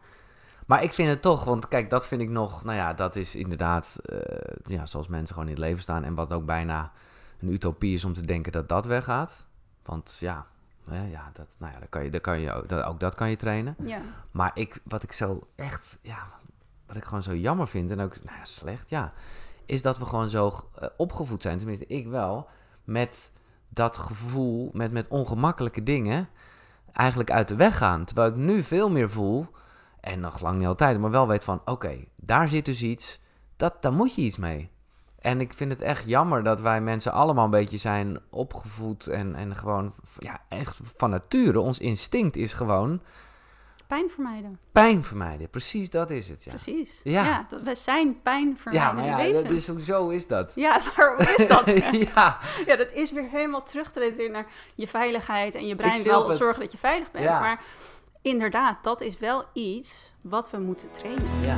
Maar 0.65 0.83
ik 0.83 0.93
vind 0.93 1.09
het 1.09 1.21
toch, 1.21 1.43
want 1.43 1.67
kijk, 1.67 1.89
dat 1.89 2.07
vind 2.07 2.21
ik 2.21 2.29
nog, 2.29 2.63
nou 2.63 2.77
ja, 2.77 2.93
dat 2.93 3.15
is 3.15 3.35
inderdaad, 3.35 3.97
eh, 4.05 4.19
ja, 4.63 4.85
zoals 4.85 5.07
mensen 5.07 5.33
gewoon 5.33 5.49
in 5.49 5.55
het 5.55 5.63
leven 5.63 5.81
staan. 5.81 6.03
En 6.03 6.15
wat 6.15 6.33
ook 6.33 6.45
bijna 6.45 6.91
een 7.39 7.49
utopie 7.49 7.93
is 7.93 8.05
om 8.05 8.13
te 8.13 8.25
denken 8.25 8.51
dat 8.51 8.69
dat 8.69 8.85
weggaat. 8.85 9.45
Want 9.83 10.17
ja, 10.19 10.47
hè, 10.89 11.07
ja, 11.07 11.29
dat, 11.33 11.47
nou 11.57 11.73
ja, 11.73 11.79
dat 11.79 11.89
kan 11.89 12.03
je, 12.03 12.09
dat 12.09 12.21
kan 12.21 12.39
je, 12.39 12.51
ook- 12.53 12.69
dat, 12.69 12.83
ook 12.83 12.99
dat 12.99 13.15
kan 13.15 13.29
je 13.29 13.35
trainen. 13.35 13.75
ja. 13.83 14.01
Maar 14.31 14.51
ik, 14.53 14.79
wat 14.83 15.03
ik 15.03 15.11
zo 15.11 15.47
echt, 15.55 15.97
ja, 16.01 16.27
wat 16.85 16.95
ik 16.95 17.03
gewoon 17.03 17.23
zo 17.23 17.35
jammer 17.35 17.67
vind 17.67 17.91
en 17.91 17.99
ook, 17.99 18.23
nou 18.23 18.37
ja, 18.37 18.45
slecht, 18.45 18.89
ja, 18.89 19.13
is 19.65 19.81
dat 19.81 19.97
we 19.97 20.05
gewoon 20.05 20.29
zo 20.29 20.51
eh, 20.75 20.87
opgevoed 20.97 21.41
zijn, 21.41 21.57
tenminste 21.57 21.85
ik 21.87 22.07
wel, 22.07 22.47
met 22.83 23.31
dat 23.69 23.97
gevoel, 23.97 24.69
met, 24.73 24.91
met 24.91 25.07
ongemakkelijke 25.07 25.83
dingen, 25.83 26.29
eigenlijk 26.93 27.31
uit 27.31 27.47
de 27.47 27.55
weg 27.55 27.77
gaan. 27.77 28.05
Terwijl 28.05 28.29
ik 28.29 28.35
nu 28.35 28.63
veel 28.63 28.89
meer 28.89 29.09
voel, 29.09 29.47
en 29.99 30.19
nog 30.19 30.39
lang 30.39 30.57
niet 30.57 30.67
altijd, 30.67 30.99
maar 30.99 31.11
wel 31.11 31.27
weet 31.27 31.43
van, 31.43 31.61
oké, 31.65 31.97
daar 32.15 32.47
zit 32.47 32.65
dus 32.65 32.81
iets, 32.81 33.19
dat, 33.55 33.81
daar 33.81 33.93
moet 33.93 34.15
je 34.15 34.21
iets 34.21 34.37
mee. 34.37 34.69
En 35.19 35.41
ik 35.41 35.53
vind 35.53 35.71
het 35.71 35.81
echt 35.81 36.05
jammer 36.05 36.43
dat 36.43 36.61
wij 36.61 36.81
mensen 36.81 37.11
allemaal 37.11 37.45
een 37.45 37.51
beetje 37.51 37.77
zijn 37.77 38.19
opgevoed 38.29 39.07
en, 39.07 39.35
en 39.35 39.55
gewoon, 39.55 39.93
ja, 40.17 40.41
echt 40.49 40.79
van 40.95 41.09
nature, 41.09 41.59
ons 41.59 41.79
instinct 41.79 42.35
is 42.35 42.53
gewoon 42.53 43.01
Pijn 43.87 44.09
vermijden. 44.09 44.59
pijn 44.71 45.03
vermijden. 45.03 45.49
Precies 45.49 45.89
dat 45.89 46.09
is 46.09 46.27
het, 46.27 46.43
ja. 46.43 46.49
Precies. 46.49 47.01
Ja. 47.03 47.23
Ja. 47.25 47.45
dat 47.49 47.61
we 47.61 47.75
zijn 47.75 48.21
pijn 48.21 48.47
Ja, 48.47 48.55
vermijdende 48.55 49.11
maar 49.11 49.27
ja, 49.27 49.33
dat 49.41 49.51
is, 49.51 49.63
sowieso 49.63 50.09
is 50.09 50.27
dat. 50.27 50.51
Ja, 50.55 50.81
waarom 50.95 51.19
is 51.19 51.47
dat? 51.47 51.65
ja, 52.15 52.37
ja, 52.65 52.75
dat 52.75 52.91
is 52.93 53.11
weer 53.11 53.27
helemaal 53.31 53.63
terug 53.63 53.91
te 53.91 53.99
relateren 53.99 54.31
naar 54.31 54.47
je 54.75 54.87
veiligheid. 54.87 55.55
En 55.55 55.67
je 55.67 55.75
brein 55.75 56.03
wil 56.03 56.27
het. 56.27 56.37
zorgen 56.37 56.61
dat 56.61 56.71
je 56.71 56.77
veilig 56.77 57.11
bent. 57.11 57.23
Ja. 57.23 57.39
Maar 57.39 57.61
inderdaad, 58.21 58.83
dat 58.83 59.01
is 59.01 59.19
wel 59.19 59.43
iets 59.53 60.13
wat 60.21 60.51
we 60.51 60.57
moeten 60.57 60.91
trainen. 60.91 61.41
ja. 61.41 61.57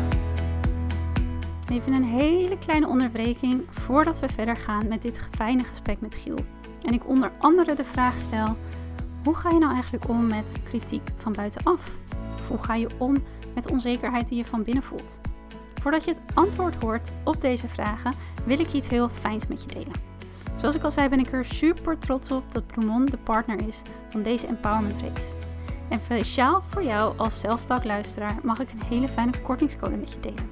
Even 1.71 1.93
een 1.93 2.03
hele 2.03 2.57
kleine 2.57 2.87
onderbreking 2.87 3.65
voordat 3.69 4.19
we 4.19 4.29
verder 4.29 4.55
gaan 4.57 4.87
met 4.87 5.01
dit 5.01 5.19
fijne 5.35 5.63
gesprek 5.63 6.01
met 6.01 6.15
Giel. 6.15 6.37
En 6.81 6.93
ik 6.93 7.07
onder 7.07 7.31
andere 7.39 7.75
de 7.75 7.83
vraag 7.83 8.17
stel: 8.17 8.57
hoe 9.23 9.35
ga 9.35 9.49
je 9.49 9.59
nou 9.59 9.73
eigenlijk 9.73 10.07
om 10.07 10.27
met 10.27 10.51
kritiek 10.63 11.09
van 11.17 11.33
buitenaf? 11.33 11.89
Hoe 12.49 12.63
ga 12.63 12.75
je 12.75 12.89
om 12.97 13.15
met 13.55 13.71
onzekerheid 13.71 14.27
die 14.27 14.37
je 14.37 14.45
van 14.45 14.63
binnen 14.63 14.83
voelt? 14.83 15.19
Voordat 15.81 16.05
je 16.05 16.11
het 16.11 16.35
antwoord 16.35 16.83
hoort 16.83 17.09
op 17.23 17.41
deze 17.41 17.67
vragen, 17.67 18.13
wil 18.45 18.59
ik 18.59 18.73
iets 18.73 18.89
heel 18.89 19.09
fijns 19.09 19.47
met 19.47 19.63
je 19.63 19.67
delen. 19.67 19.93
Zoals 20.55 20.75
ik 20.75 20.83
al 20.83 20.91
zei 20.91 21.09
ben 21.09 21.19
ik 21.19 21.31
er 21.31 21.45
super 21.45 21.97
trots 21.97 22.31
op 22.31 22.43
dat 22.51 22.67
Bloemon 22.67 23.05
de 23.05 23.17
partner 23.17 23.67
is 23.67 23.81
van 24.09 24.23
deze 24.23 24.47
Empowerment 24.47 25.01
Race. 25.01 25.33
En 25.89 25.99
speciaal 26.03 26.63
voor 26.67 26.83
jou 26.83 27.17
als 27.17 27.43
luisteraar 27.83 28.35
mag 28.43 28.59
ik 28.59 28.71
een 28.71 28.87
hele 28.87 29.07
fijne 29.07 29.31
kortingscode 29.41 29.95
met 29.95 30.13
je 30.13 30.19
delen. 30.19 30.49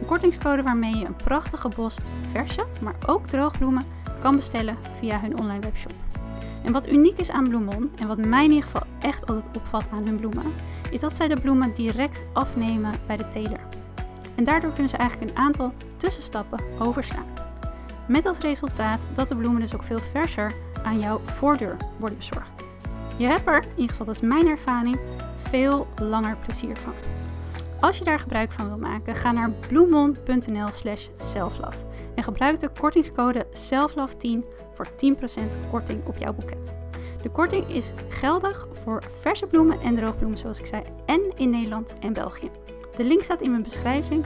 Een 0.00 0.06
kortingscode 0.06 0.62
waarmee 0.62 0.96
je 0.96 1.04
een 1.04 1.16
prachtige 1.16 1.68
bos 1.68 1.96
verse, 2.30 2.66
maar 2.82 2.94
ook 3.06 3.26
droogbloemen 3.26 3.84
kan 4.20 4.36
bestellen 4.36 4.76
via 4.98 5.20
hun 5.20 5.38
online 5.38 5.60
webshop. 5.60 6.07
En 6.64 6.72
wat 6.72 6.88
uniek 6.88 7.18
is 7.18 7.30
aan 7.30 7.48
Bloemon, 7.48 7.90
en 8.00 8.06
wat 8.06 8.26
mij 8.26 8.44
in 8.44 8.50
ieder 8.50 8.64
geval 8.64 8.86
echt 9.00 9.26
altijd 9.26 9.56
opvalt 9.56 9.84
aan 9.92 10.06
hun 10.06 10.16
bloemen, 10.16 10.52
is 10.90 11.00
dat 11.00 11.16
zij 11.16 11.28
de 11.28 11.40
bloemen 11.40 11.74
direct 11.74 12.24
afnemen 12.32 12.92
bij 13.06 13.16
de 13.16 13.28
teler. 13.28 13.60
En 14.34 14.44
daardoor 14.44 14.72
kunnen 14.72 14.90
ze 14.90 14.96
eigenlijk 14.96 15.30
een 15.30 15.36
aantal 15.36 15.72
tussenstappen 15.96 16.60
overslaan. 16.78 17.26
Met 18.08 18.26
als 18.26 18.38
resultaat 18.38 19.00
dat 19.14 19.28
de 19.28 19.36
bloemen 19.36 19.60
dus 19.60 19.74
ook 19.74 19.82
veel 19.82 19.98
verser 19.98 20.52
aan 20.82 20.98
jouw 20.98 21.20
voordeur 21.24 21.76
worden 21.98 22.18
bezorgd. 22.18 22.64
Je 23.16 23.26
hebt 23.26 23.46
er, 23.46 23.62
in 23.62 23.70
ieder 23.70 23.90
geval 23.90 24.06
dat 24.06 24.14
is 24.14 24.20
mijn 24.20 24.46
ervaring, 24.46 24.98
veel 25.36 25.86
langer 26.02 26.36
plezier 26.36 26.76
van. 26.76 26.92
Als 27.80 27.98
je 27.98 28.04
daar 28.04 28.18
gebruik 28.18 28.52
van 28.52 28.68
wil 28.68 28.78
maken, 28.78 29.14
ga 29.14 29.32
naar 29.32 29.50
bloemon.nl 29.50 30.68
slash 30.72 31.08
selflove 31.16 31.78
en 32.14 32.22
gebruik 32.22 32.60
de 32.60 32.68
kortingscode 32.80 33.46
selflove10 33.46 34.57
voor 34.78 35.16
10% 35.16 35.70
korting 35.70 36.06
op 36.06 36.16
jouw 36.16 36.32
boeket. 36.32 36.74
De 37.22 37.30
korting 37.30 37.68
is 37.68 37.92
geldig 38.08 38.66
voor 38.84 39.02
verse 39.20 39.46
bloemen 39.46 39.80
en 39.80 39.96
droogbloemen 39.96 40.38
zoals 40.38 40.58
ik 40.58 40.66
zei 40.66 40.82
en 41.06 41.20
in 41.36 41.50
Nederland 41.50 41.98
en 41.98 42.12
België. 42.12 42.50
De 42.96 43.04
link 43.04 43.22
staat 43.22 43.40
in 43.40 43.50
mijn 43.50 43.62
beschrijving. 43.62 44.24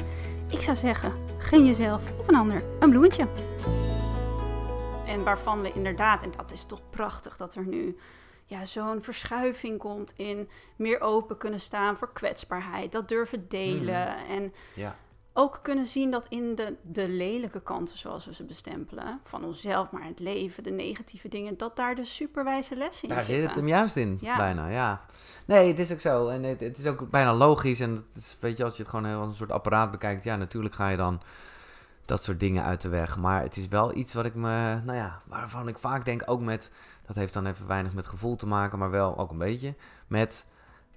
Ik 0.50 0.60
zou 0.60 0.76
zeggen, 0.76 1.12
gun 1.38 1.66
jezelf 1.66 2.02
of 2.18 2.28
een 2.28 2.34
ander 2.34 2.62
een 2.80 2.90
bloemetje. 2.90 3.26
En 5.06 5.24
waarvan 5.24 5.62
we 5.62 5.72
inderdaad, 5.72 6.22
en 6.22 6.32
dat 6.36 6.52
is 6.52 6.64
toch 6.64 6.80
prachtig 6.90 7.36
dat 7.36 7.54
er 7.54 7.66
nu 7.66 7.98
ja, 8.44 8.64
zo'n 8.64 9.02
verschuiving 9.02 9.78
komt 9.78 10.12
in 10.16 10.48
meer 10.76 11.00
open 11.00 11.36
kunnen 11.36 11.60
staan 11.60 11.96
voor 11.96 12.12
kwetsbaarheid, 12.12 12.92
dat 12.92 13.08
durven 13.08 13.48
delen. 13.48 14.08
Mhm. 14.08 14.30
En 14.30 14.54
ja. 14.74 14.96
Ook 15.32 15.60
kunnen 15.62 15.86
zien 15.86 16.10
dat 16.10 16.26
in 16.28 16.54
de, 16.54 16.74
de 16.82 17.08
lelijke 17.08 17.60
kanten, 17.60 17.98
zoals 17.98 18.24
we 18.24 18.34
ze 18.34 18.44
bestempelen, 18.44 19.20
van 19.22 19.44
onszelf, 19.44 19.90
maar 19.90 20.04
het 20.04 20.20
leven, 20.20 20.62
de 20.62 20.70
negatieve 20.70 21.28
dingen, 21.28 21.56
dat 21.56 21.76
daar 21.76 21.94
de 21.94 22.04
superwijze 22.04 22.76
lessen 22.76 23.08
in 23.08 23.14
daar 23.14 23.24
zitten. 23.24 23.34
Daar 23.34 23.54
zit 23.54 23.56
het 23.56 23.58
hem 23.58 23.68
juist 23.68 23.96
in, 23.96 24.18
bijna, 24.36 24.68
ja. 24.68 25.04
Nee, 25.44 25.68
het 25.68 25.78
is 25.78 25.92
ook 25.92 26.00
zo. 26.00 26.28
En 26.28 26.42
het, 26.42 26.60
het 26.60 26.78
is 26.78 26.86
ook 26.86 27.10
bijna 27.10 27.34
logisch. 27.34 27.80
En 27.80 27.90
het 28.12 28.22
is, 28.22 28.36
weet 28.40 28.56
je, 28.56 28.64
als 28.64 28.76
je 28.76 28.82
het 28.82 28.90
gewoon 28.90 29.14
als 29.14 29.28
een 29.28 29.34
soort 29.34 29.52
apparaat 29.52 29.90
bekijkt, 29.90 30.24
ja, 30.24 30.36
natuurlijk 30.36 30.74
ga 30.74 30.88
je 30.88 30.96
dan 30.96 31.20
dat 32.04 32.24
soort 32.24 32.40
dingen 32.40 32.64
uit 32.64 32.80
de 32.80 32.88
weg. 32.88 33.18
Maar 33.18 33.42
het 33.42 33.56
is 33.56 33.68
wel 33.68 33.96
iets 33.96 34.14
wat 34.14 34.24
ik 34.24 34.34
me, 34.34 34.80
nou 34.84 34.98
ja, 34.98 35.20
waarvan 35.24 35.68
ik 35.68 35.78
vaak 35.78 36.04
denk, 36.04 36.22
ook 36.26 36.40
met 36.40 36.72
dat 37.06 37.16
heeft 37.16 37.32
dan 37.32 37.46
even 37.46 37.66
weinig 37.66 37.92
met 37.92 38.06
gevoel 38.06 38.36
te 38.36 38.46
maken, 38.46 38.78
maar 38.78 38.90
wel 38.90 39.18
ook 39.18 39.30
een 39.30 39.38
beetje 39.38 39.74
met 40.06 40.46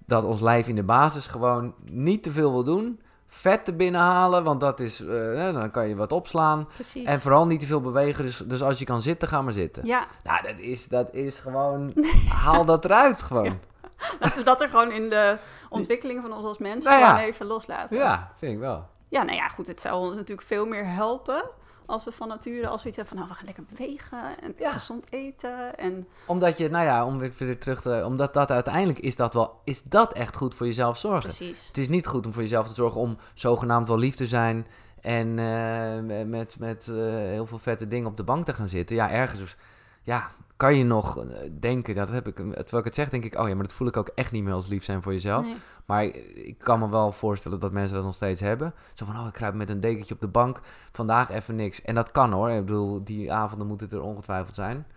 dat 0.06 0.24
ons 0.24 0.42
lijf 0.42 0.68
in 0.68 0.76
de 0.76 0.84
basis 0.84 1.28
gewoon 1.28 1.74
niet 1.84 2.24
te 2.24 2.32
veel 2.32 2.52
wil 2.52 2.64
doen. 2.64 3.00
Vet 3.36 3.66
te 3.66 3.74
binnenhalen, 3.74 4.44
want 4.44 4.60
dat 4.60 4.80
is, 4.80 5.02
uh, 5.02 5.54
dan 5.54 5.72
kan 5.72 5.88
je 5.88 5.96
wat 5.96 6.12
opslaan. 6.12 6.68
Precies. 6.74 7.06
En 7.06 7.22
vooral 7.22 7.48
niet 7.48 7.60
te 7.60 7.66
veel 7.66 7.82
bewegen. 7.82 8.26
Dus, 8.26 8.38
dus 8.38 8.62
als 8.62 8.80
je 8.80 8.86
kan 8.86 9.02
zitten, 9.02 9.28
ga 9.28 9.42
maar 9.42 9.54
zitten. 9.54 9.86
Ja. 9.86 10.08
Nou, 10.24 10.42
dat 10.42 10.60
is, 10.60 10.88
dat 10.88 11.14
is 11.14 11.40
gewoon. 11.40 11.94
haal 12.30 12.66
dat 12.66 12.86
eruit 12.86 13.22
gewoon. 13.22 13.60
Ja. 13.98 14.18
Laten 14.20 14.38
we 14.38 14.44
dat 14.44 14.62
er 14.62 14.70
gewoon 14.70 14.92
in 14.92 15.10
de 15.10 15.38
ontwikkeling 15.70 16.22
van 16.22 16.34
ons 16.34 16.46
als 16.46 16.58
mensen 16.58 16.92
nou 16.92 17.04
gewoon 17.04 17.24
even 17.24 17.46
loslaten. 17.46 17.98
Ja, 17.98 18.32
vind 18.36 18.52
ik 18.54 18.60
wel. 18.60 18.88
Ja, 19.10 19.24
nou 19.24 19.38
ja, 19.38 19.48
goed. 19.48 19.68
Het 19.68 19.82
zou 19.82 20.08
ons 20.08 20.16
natuurlijk 20.16 20.48
veel 20.48 20.66
meer 20.66 20.88
helpen 20.88 21.44
als 21.86 22.04
we 22.04 22.12
van 22.12 22.28
nature, 22.28 22.68
als 22.68 22.84
we 22.84 22.88
iets 22.88 22.98
hebben 22.98 23.18
van, 23.18 23.26
nou, 23.26 23.30
we 23.30 23.38
gaan 23.38 23.56
lekker 23.56 23.64
bewegen 23.74 24.40
en 24.40 24.72
gezond 24.72 25.12
eten. 25.12 25.78
En... 25.78 26.08
Omdat 26.26 26.58
je, 26.58 26.70
nou 26.70 26.86
ja, 26.86 27.06
om 27.06 27.18
weer 27.18 27.60
terug 27.60 27.82
te, 27.82 28.04
omdat 28.06 28.34
dat 28.34 28.52
uiteindelijk 28.52 29.00
is 29.00 29.16
dat 29.16 29.34
wel, 29.34 29.62
is 29.64 29.84
dat 29.84 30.14
echt 30.14 30.36
goed 30.36 30.56
voor 30.56 30.66
jezelf 30.66 30.98
zorgen. 30.98 31.36
Precies. 31.36 31.68
Het 31.68 31.78
is 31.78 31.88
niet 31.88 32.08
goed 32.08 32.26
om 32.26 32.34
voor 32.34 32.42
jezelf 32.42 32.68
te 32.68 32.74
zorgen 32.74 33.02
om 33.02 33.18
zogenaamd 33.34 33.88
wel 33.88 33.98
lief 33.98 34.16
te 34.16 34.28
zijn 34.28 34.68
en 35.02 35.38
uh, 35.38 36.26
met, 36.26 36.60
met 36.60 36.88
uh, 36.90 36.98
heel 37.16 37.46
veel 37.46 37.60
vette 37.60 37.88
dingen 37.88 38.08
op 38.08 38.18
de 38.18 38.24
bank 38.24 38.46
te 38.46 38.54
gaan 38.54 38.68
zitten. 38.68 38.96
Ja, 38.96 39.12
ergens, 39.12 39.56
ja, 40.04 40.32
kan 40.58 40.76
je 40.76 40.84
nog 40.84 41.18
eh, 41.18 41.50
denken, 41.60 41.96
dat 41.96 42.10
heb 42.10 42.28
ik, 42.28 42.36
terwijl 42.36 42.78
ik 42.78 42.84
het 42.84 42.94
zeg, 42.94 43.10
denk 43.10 43.24
ik, 43.24 43.40
oh 43.40 43.48
ja, 43.48 43.54
maar 43.54 43.64
dat 43.64 43.74
voel 43.74 43.88
ik 43.88 43.98
ook 43.98 44.08
echt 44.16 44.32
niet 44.32 44.44
meer 44.44 44.54
als 44.54 44.68
lief 44.68 44.84
zijn 44.84 45.02
voor 45.02 45.14
jezelf. 45.14 45.48
Maar 45.86 46.04
ik 46.04 46.58
kan 46.58 46.80
me 46.80 46.90
wel 46.90 47.12
voorstellen 47.12 47.60
dat 47.60 47.72
mensen 47.72 47.96
dat 47.96 48.06
nog 48.06 48.16
steeds 48.16 48.42
hebben. 48.42 48.74
Zo 48.94 49.06
van, 49.06 49.16
oh, 49.16 49.28
ik 49.28 49.34
kruip 49.34 49.54
met 49.54 49.70
een 49.70 49.80
dekentje 49.80 50.14
op 50.14 50.20
de 50.20 50.28
bank, 50.28 50.62
vandaag 50.92 51.30
even 51.30 51.56
niks. 51.56 51.82
En 51.82 51.96
dat 51.96 52.12
kan 52.12 52.32
hoor, 52.32 52.50
ik 52.50 52.66
bedoel, 52.66 53.04
die 53.04 53.34
avonden 53.34 53.68
moeten 53.68 53.90
er 53.92 54.02
ongetwijfeld 54.02 54.56
zijn. 54.56 54.88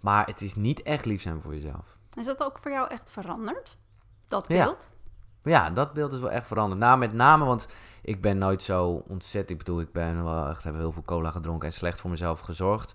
Maar 0.00 0.26
het 0.26 0.40
is 0.40 0.54
niet 0.54 0.82
echt 0.82 1.04
lief 1.04 1.22
zijn 1.22 1.40
voor 1.42 1.54
jezelf. 1.54 1.96
Is 2.14 2.26
dat 2.26 2.42
ook 2.42 2.58
voor 2.58 2.70
jou 2.70 2.88
echt 2.90 3.10
veranderd, 3.10 3.78
dat 4.26 4.48
beeld? 4.48 4.90
Ja, 5.42 5.50
ja 5.50 5.70
dat 5.70 5.92
beeld 5.92 6.12
is 6.12 6.20
wel 6.20 6.30
echt 6.30 6.46
veranderd. 6.46 6.80
Nou, 6.80 6.98
met 6.98 7.12
name, 7.12 7.44
want 7.44 7.66
ik 8.02 8.20
ben 8.20 8.38
nooit 8.38 8.62
zo 8.62 9.02
ontzettend, 9.08 9.50
ik 9.50 9.58
bedoel, 9.58 9.80
ik 9.80 9.92
ben 9.92 10.24
wel 10.24 10.48
echt, 10.48 10.62
heb 10.62 10.74
heel 10.74 10.92
veel 10.92 11.02
cola 11.02 11.30
gedronken 11.30 11.68
en 11.68 11.74
slecht 11.74 12.00
voor 12.00 12.10
mezelf 12.10 12.40
gezorgd. 12.40 12.94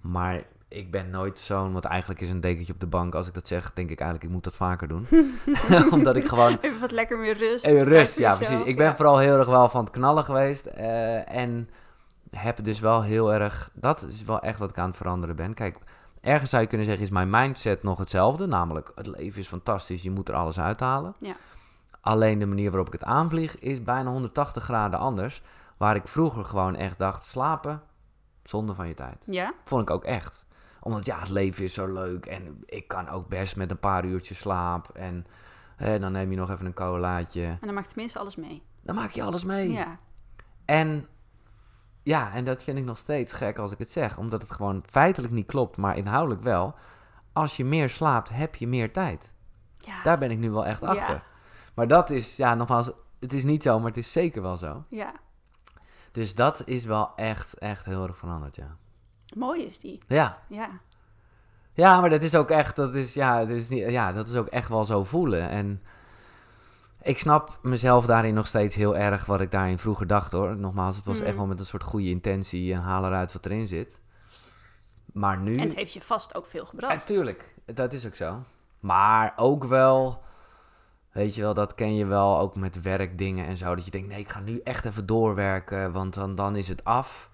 Maar 0.00 0.42
ik 0.68 0.90
ben 0.90 1.10
nooit 1.10 1.38
zo'n, 1.38 1.72
want 1.72 1.84
eigenlijk 1.84 2.20
is 2.20 2.28
een 2.28 2.40
dekentje 2.40 2.72
op 2.72 2.80
de 2.80 2.86
bank. 2.86 3.14
Als 3.14 3.26
ik 3.26 3.34
dat 3.34 3.46
zeg, 3.46 3.72
denk 3.74 3.90
ik 3.90 4.00
eigenlijk, 4.00 4.28
ik 4.28 4.34
moet 4.34 4.44
dat 4.44 4.54
vaker 4.54 4.88
doen. 4.88 5.06
Omdat 5.90 6.16
ik 6.16 6.28
gewoon... 6.28 6.58
Even 6.60 6.80
wat 6.80 6.90
lekker 6.90 7.18
meer 7.18 7.38
rust. 7.38 7.64
Even 7.64 7.84
rust, 7.84 8.18
ja, 8.18 8.36
precies. 8.36 8.64
Ik 8.64 8.76
ben 8.76 8.96
vooral 8.96 9.18
heel 9.18 9.38
erg 9.38 9.48
wel 9.48 9.68
van 9.68 9.84
het 9.84 9.92
knallen 9.92 10.24
geweest. 10.24 10.66
Uh, 10.66 11.34
en 11.34 11.70
heb 12.30 12.64
dus 12.64 12.80
wel 12.80 13.02
heel 13.02 13.32
erg... 13.32 13.70
Dat 13.74 14.02
is 14.02 14.24
wel 14.24 14.40
echt 14.40 14.58
wat 14.58 14.70
ik 14.70 14.78
aan 14.78 14.88
het 14.88 14.96
veranderen 14.96 15.36
ben. 15.36 15.54
Kijk, 15.54 15.78
ergens 16.20 16.50
zou 16.50 16.62
je 16.62 16.68
kunnen 16.68 16.86
zeggen, 16.86 17.04
is 17.04 17.10
mijn 17.12 17.30
mindset 17.30 17.82
nog 17.82 17.98
hetzelfde. 17.98 18.46
Namelijk, 18.46 18.92
het 18.94 19.06
leven 19.06 19.40
is 19.40 19.48
fantastisch, 19.48 20.02
je 20.02 20.10
moet 20.10 20.28
er 20.28 20.34
alles 20.34 20.60
uithalen. 20.60 21.14
Ja. 21.18 21.36
Alleen 22.00 22.38
de 22.38 22.46
manier 22.46 22.70
waarop 22.70 22.86
ik 22.86 22.92
het 22.92 23.04
aanvlieg 23.04 23.58
is 23.58 23.82
bijna 23.82 24.10
180 24.10 24.62
graden 24.64 24.98
anders. 24.98 25.42
Waar 25.76 25.96
ik 25.96 26.08
vroeger 26.08 26.44
gewoon 26.44 26.74
echt 26.74 26.98
dacht, 26.98 27.24
slapen, 27.24 27.82
zonde 28.42 28.74
van 28.74 28.88
je 28.88 28.94
tijd. 28.94 29.24
Ja? 29.26 29.52
Vond 29.64 29.82
ik 29.82 29.90
ook 29.90 30.04
echt 30.04 30.46
omdat 30.88 31.06
ja, 31.06 31.18
het 31.18 31.28
leven 31.28 31.64
is 31.64 31.74
zo 31.74 31.92
leuk. 31.92 32.26
En 32.26 32.62
ik 32.66 32.88
kan 32.88 33.08
ook 33.08 33.28
best 33.28 33.56
met 33.56 33.70
een 33.70 33.78
paar 33.78 34.04
uurtjes 34.04 34.38
slaap. 34.38 34.88
En 34.88 35.26
dan 35.76 36.12
neem 36.12 36.30
je 36.30 36.36
nog 36.36 36.50
even 36.50 36.66
een 36.66 36.74
colaatje. 36.74 37.44
En 37.44 37.58
dan 37.60 37.74
maak 37.74 37.84
je 37.84 37.90
tenminste 37.90 38.18
alles 38.18 38.36
mee. 38.36 38.62
Dan 38.82 38.94
maak 38.94 39.10
je 39.10 39.22
alles 39.22 39.44
mee. 39.44 39.72
Ja. 39.72 39.98
En 40.64 41.06
ja, 42.02 42.32
en 42.32 42.44
dat 42.44 42.62
vind 42.62 42.78
ik 42.78 42.84
nog 42.84 42.98
steeds 42.98 43.32
gek 43.32 43.58
als 43.58 43.72
ik 43.72 43.78
het 43.78 43.90
zeg. 43.90 44.18
Omdat 44.18 44.42
het 44.42 44.50
gewoon 44.50 44.82
feitelijk 44.90 45.32
niet 45.32 45.46
klopt, 45.46 45.76
maar 45.76 45.96
inhoudelijk 45.96 46.42
wel. 46.42 46.74
Als 47.32 47.56
je 47.56 47.64
meer 47.64 47.88
slaapt, 47.88 48.28
heb 48.28 48.54
je 48.54 48.68
meer 48.68 48.92
tijd. 48.92 49.32
Ja. 49.76 50.02
Daar 50.02 50.18
ben 50.18 50.30
ik 50.30 50.38
nu 50.38 50.50
wel 50.50 50.66
echt 50.66 50.82
achter. 50.82 51.22
Maar 51.74 51.88
dat 51.88 52.10
is, 52.10 52.36
ja, 52.36 52.54
nogmaals, 52.54 52.90
het 53.20 53.32
is 53.32 53.44
niet 53.44 53.62
zo, 53.62 53.78
maar 53.78 53.88
het 53.88 53.96
is 53.96 54.12
zeker 54.12 54.42
wel 54.42 54.56
zo. 54.56 54.84
Ja. 54.88 55.12
Dus 56.12 56.34
dat 56.34 56.66
is 56.66 56.84
wel 56.84 57.12
echt, 57.16 57.58
echt 57.58 57.84
heel 57.84 58.06
erg 58.06 58.16
veranderd, 58.16 58.56
ja. 58.56 58.76
Mooi 59.36 59.64
is 59.64 59.78
die. 59.78 60.02
Ja. 60.06 60.38
Ja. 60.48 60.70
Ja, 61.72 62.00
maar 62.00 62.10
dat 62.10 62.22
is 62.22 62.34
ook 62.34 62.50
echt, 62.50 62.76
dat 62.76 62.94
is, 62.94 63.14
ja, 63.14 63.38
dat 63.38 63.56
is, 63.56 63.68
niet, 63.68 63.90
ja, 63.90 64.12
dat 64.12 64.28
is 64.28 64.36
ook 64.36 64.46
echt 64.46 64.68
wel 64.68 64.84
zo 64.84 65.04
voelen. 65.04 65.48
En 65.48 65.82
ik 67.02 67.18
snap 67.18 67.58
mezelf 67.62 68.06
daarin 68.06 68.34
nog 68.34 68.46
steeds 68.46 68.74
heel 68.74 68.96
erg 68.96 69.24
wat 69.26 69.40
ik 69.40 69.50
daarin 69.50 69.78
vroeger 69.78 70.06
dacht 70.06 70.32
hoor. 70.32 70.56
Nogmaals, 70.56 70.96
het 70.96 71.04
was 71.04 71.20
echt 71.20 71.30
mm. 71.30 71.36
wel 71.36 71.46
met 71.46 71.58
een 71.60 71.66
soort 71.66 71.82
goede 71.82 72.08
intentie 72.08 72.72
en 72.72 72.80
haal 72.80 73.04
eruit 73.04 73.32
wat 73.32 73.46
erin 73.46 73.66
zit. 73.66 73.98
Maar 75.12 75.38
nu... 75.38 75.52
En 75.52 75.60
het 75.60 75.74
heeft 75.74 75.92
je 75.92 76.00
vast 76.00 76.34
ook 76.34 76.46
veel 76.46 76.66
gebracht. 76.66 76.94
Natuurlijk, 76.94 77.54
dat 77.64 77.92
is 77.92 78.06
ook 78.06 78.14
zo. 78.14 78.42
Maar 78.80 79.32
ook 79.36 79.64
wel, 79.64 80.22
weet 81.12 81.34
je 81.34 81.40
wel, 81.42 81.54
dat 81.54 81.74
ken 81.74 81.94
je 81.94 82.06
wel 82.06 82.38
ook 82.38 82.56
met 82.56 82.82
werkdingen 82.82 83.46
en 83.46 83.56
zo. 83.56 83.74
Dat 83.74 83.84
je 83.84 83.90
denkt, 83.90 84.08
nee, 84.08 84.20
ik 84.20 84.28
ga 84.28 84.40
nu 84.40 84.60
echt 84.64 84.84
even 84.84 85.06
doorwerken, 85.06 85.92
want 85.92 86.14
dan, 86.14 86.34
dan 86.34 86.56
is 86.56 86.68
het 86.68 86.84
af. 86.84 87.30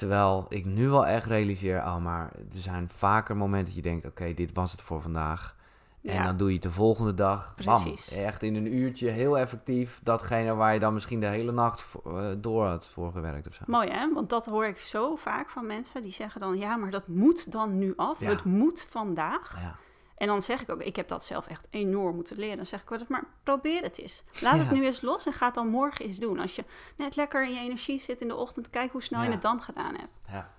Terwijl 0.00 0.46
ik 0.48 0.64
nu 0.64 0.88
wel 0.88 1.06
echt 1.06 1.26
realiseer, 1.26 1.78
oh, 1.78 1.96
maar 1.96 2.30
er 2.54 2.60
zijn 2.60 2.90
vaker 2.94 3.36
momenten 3.36 3.66
dat 3.66 3.74
je 3.74 3.90
denkt, 3.90 4.06
oké, 4.06 4.34
dit 4.34 4.52
was 4.52 4.72
het 4.72 4.80
voor 4.80 5.02
vandaag. 5.02 5.56
En 6.02 6.24
dan 6.24 6.36
doe 6.36 6.48
je 6.48 6.54
het 6.54 6.62
de 6.62 6.70
volgende 6.70 7.14
dag. 7.14 7.54
Precies. 7.54 8.14
Bam, 8.14 8.24
echt 8.24 8.42
in 8.42 8.54
een 8.54 8.76
uurtje 8.76 9.08
heel 9.08 9.38
effectief. 9.38 10.00
Datgene 10.02 10.54
waar 10.54 10.74
je 10.74 10.80
dan 10.80 10.94
misschien 10.94 11.20
de 11.20 11.26
hele 11.26 11.52
nacht 11.52 11.84
uh, 12.06 12.28
door 12.38 12.66
had 12.66 12.86
voor 12.86 13.12
gewerkt 13.12 13.48
of 13.48 13.54
zo. 13.54 13.64
Mooi 13.66 13.90
hè? 13.90 14.12
Want 14.12 14.28
dat 14.28 14.46
hoor 14.46 14.66
ik 14.66 14.78
zo 14.78 15.16
vaak 15.16 15.48
van 15.48 15.66
mensen. 15.66 16.02
Die 16.02 16.12
zeggen 16.12 16.40
dan, 16.40 16.58
ja, 16.58 16.76
maar 16.76 16.90
dat 16.90 17.08
moet 17.08 17.52
dan 17.52 17.78
nu 17.78 17.92
af. 17.96 18.18
Het 18.18 18.44
moet 18.44 18.86
vandaag. 18.90 19.56
Ja. 19.60 19.76
En 20.20 20.26
dan 20.26 20.42
zeg 20.42 20.60
ik 20.62 20.70
ook, 20.70 20.82
ik 20.82 20.96
heb 20.96 21.08
dat 21.08 21.24
zelf 21.24 21.46
echt 21.46 21.66
enorm 21.70 22.14
moeten 22.14 22.36
leren. 22.36 22.56
Dan 22.56 22.66
zeg 22.66 22.82
ik 22.82 22.88
wel 22.88 22.98
maar 23.08 23.24
probeer 23.42 23.82
het 23.82 23.98
eens. 23.98 24.22
Laat 24.40 24.58
het 24.58 24.70
nu 24.70 24.84
eens 24.84 25.00
los 25.00 25.26
en 25.26 25.32
ga 25.32 25.46
het 25.46 25.54
dan 25.54 25.66
morgen 25.66 26.04
eens 26.04 26.18
doen. 26.18 26.38
Als 26.38 26.56
je 26.56 26.64
net 26.96 27.16
lekker 27.16 27.44
in 27.44 27.54
je 27.54 27.60
energie 27.60 27.98
zit 27.98 28.20
in 28.20 28.28
de 28.28 28.36
ochtend, 28.36 28.70
kijk 28.70 28.92
hoe 28.92 29.02
snel 29.02 29.22
je 29.22 29.30
het 29.30 29.42
dan 29.42 29.62
gedaan 29.62 29.94
hebt. 29.94 30.12
Ja. 30.28 30.50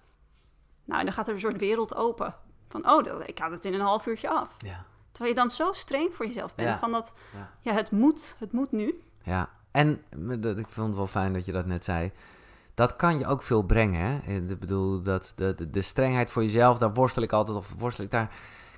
Nou, 0.85 0.99
en 0.99 1.05
dan 1.05 1.13
gaat 1.13 1.27
er 1.27 1.33
een 1.33 1.39
soort 1.39 1.59
wereld 1.59 1.95
open. 1.95 2.35
Van, 2.69 2.89
oh, 2.89 3.03
dat, 3.03 3.27
ik 3.27 3.37
had 3.37 3.51
het 3.51 3.65
in 3.65 3.73
een 3.73 3.79
half 3.79 4.05
uurtje 4.05 4.29
af. 4.29 4.55
Ja. 4.57 4.85
Terwijl 5.11 5.35
je 5.35 5.41
dan 5.41 5.51
zo 5.51 5.71
streng 5.71 6.15
voor 6.15 6.25
jezelf 6.25 6.55
bent. 6.55 6.79
Van 6.79 6.91
dat, 6.91 7.13
ja. 7.61 7.73
het 7.73 7.91
moet, 7.91 8.35
het 8.39 8.51
moet 8.51 8.71
nu. 8.71 9.03
Ja, 9.23 9.49
en 9.71 10.03
ik 10.57 10.67
vond 10.67 10.87
het 10.87 10.95
wel 10.95 11.07
fijn 11.07 11.33
dat 11.33 11.45
je 11.45 11.51
dat 11.51 11.65
net 11.65 11.83
zei 11.83 12.11
dat 12.73 12.95
kan 12.95 13.19
je 13.19 13.27
ook 13.27 13.41
veel 13.41 13.63
brengen. 13.63 14.01
Hè? 14.01 14.35
Ik 14.35 14.59
bedoel, 14.59 15.01
dat, 15.01 15.33
de, 15.35 15.55
de, 15.55 15.69
de 15.69 15.81
strengheid 15.81 16.31
voor 16.31 16.43
jezelf, 16.43 16.77
daar 16.77 16.93
worstel 16.93 17.23
ik 17.23 17.31
altijd, 17.31 17.57
of 17.57 17.73
worstel 17.77 18.05
ik 18.05 18.11
daar... 18.11 18.31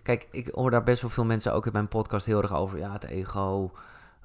Kijk, 0.04 0.28
ik 0.32 0.48
hoor 0.48 0.72
daar 0.72 0.84
best 0.84 1.02
wel 1.02 1.10
veel 1.10 1.26
mensen 1.26 1.54
ook 1.54 1.66
in 1.66 1.72
mijn 1.72 1.88
podcast 1.88 2.26
heel 2.26 2.42
erg 2.42 2.54
over. 2.54 2.78
Ja, 2.78 2.92
het 2.92 3.04
ego, 3.04 3.72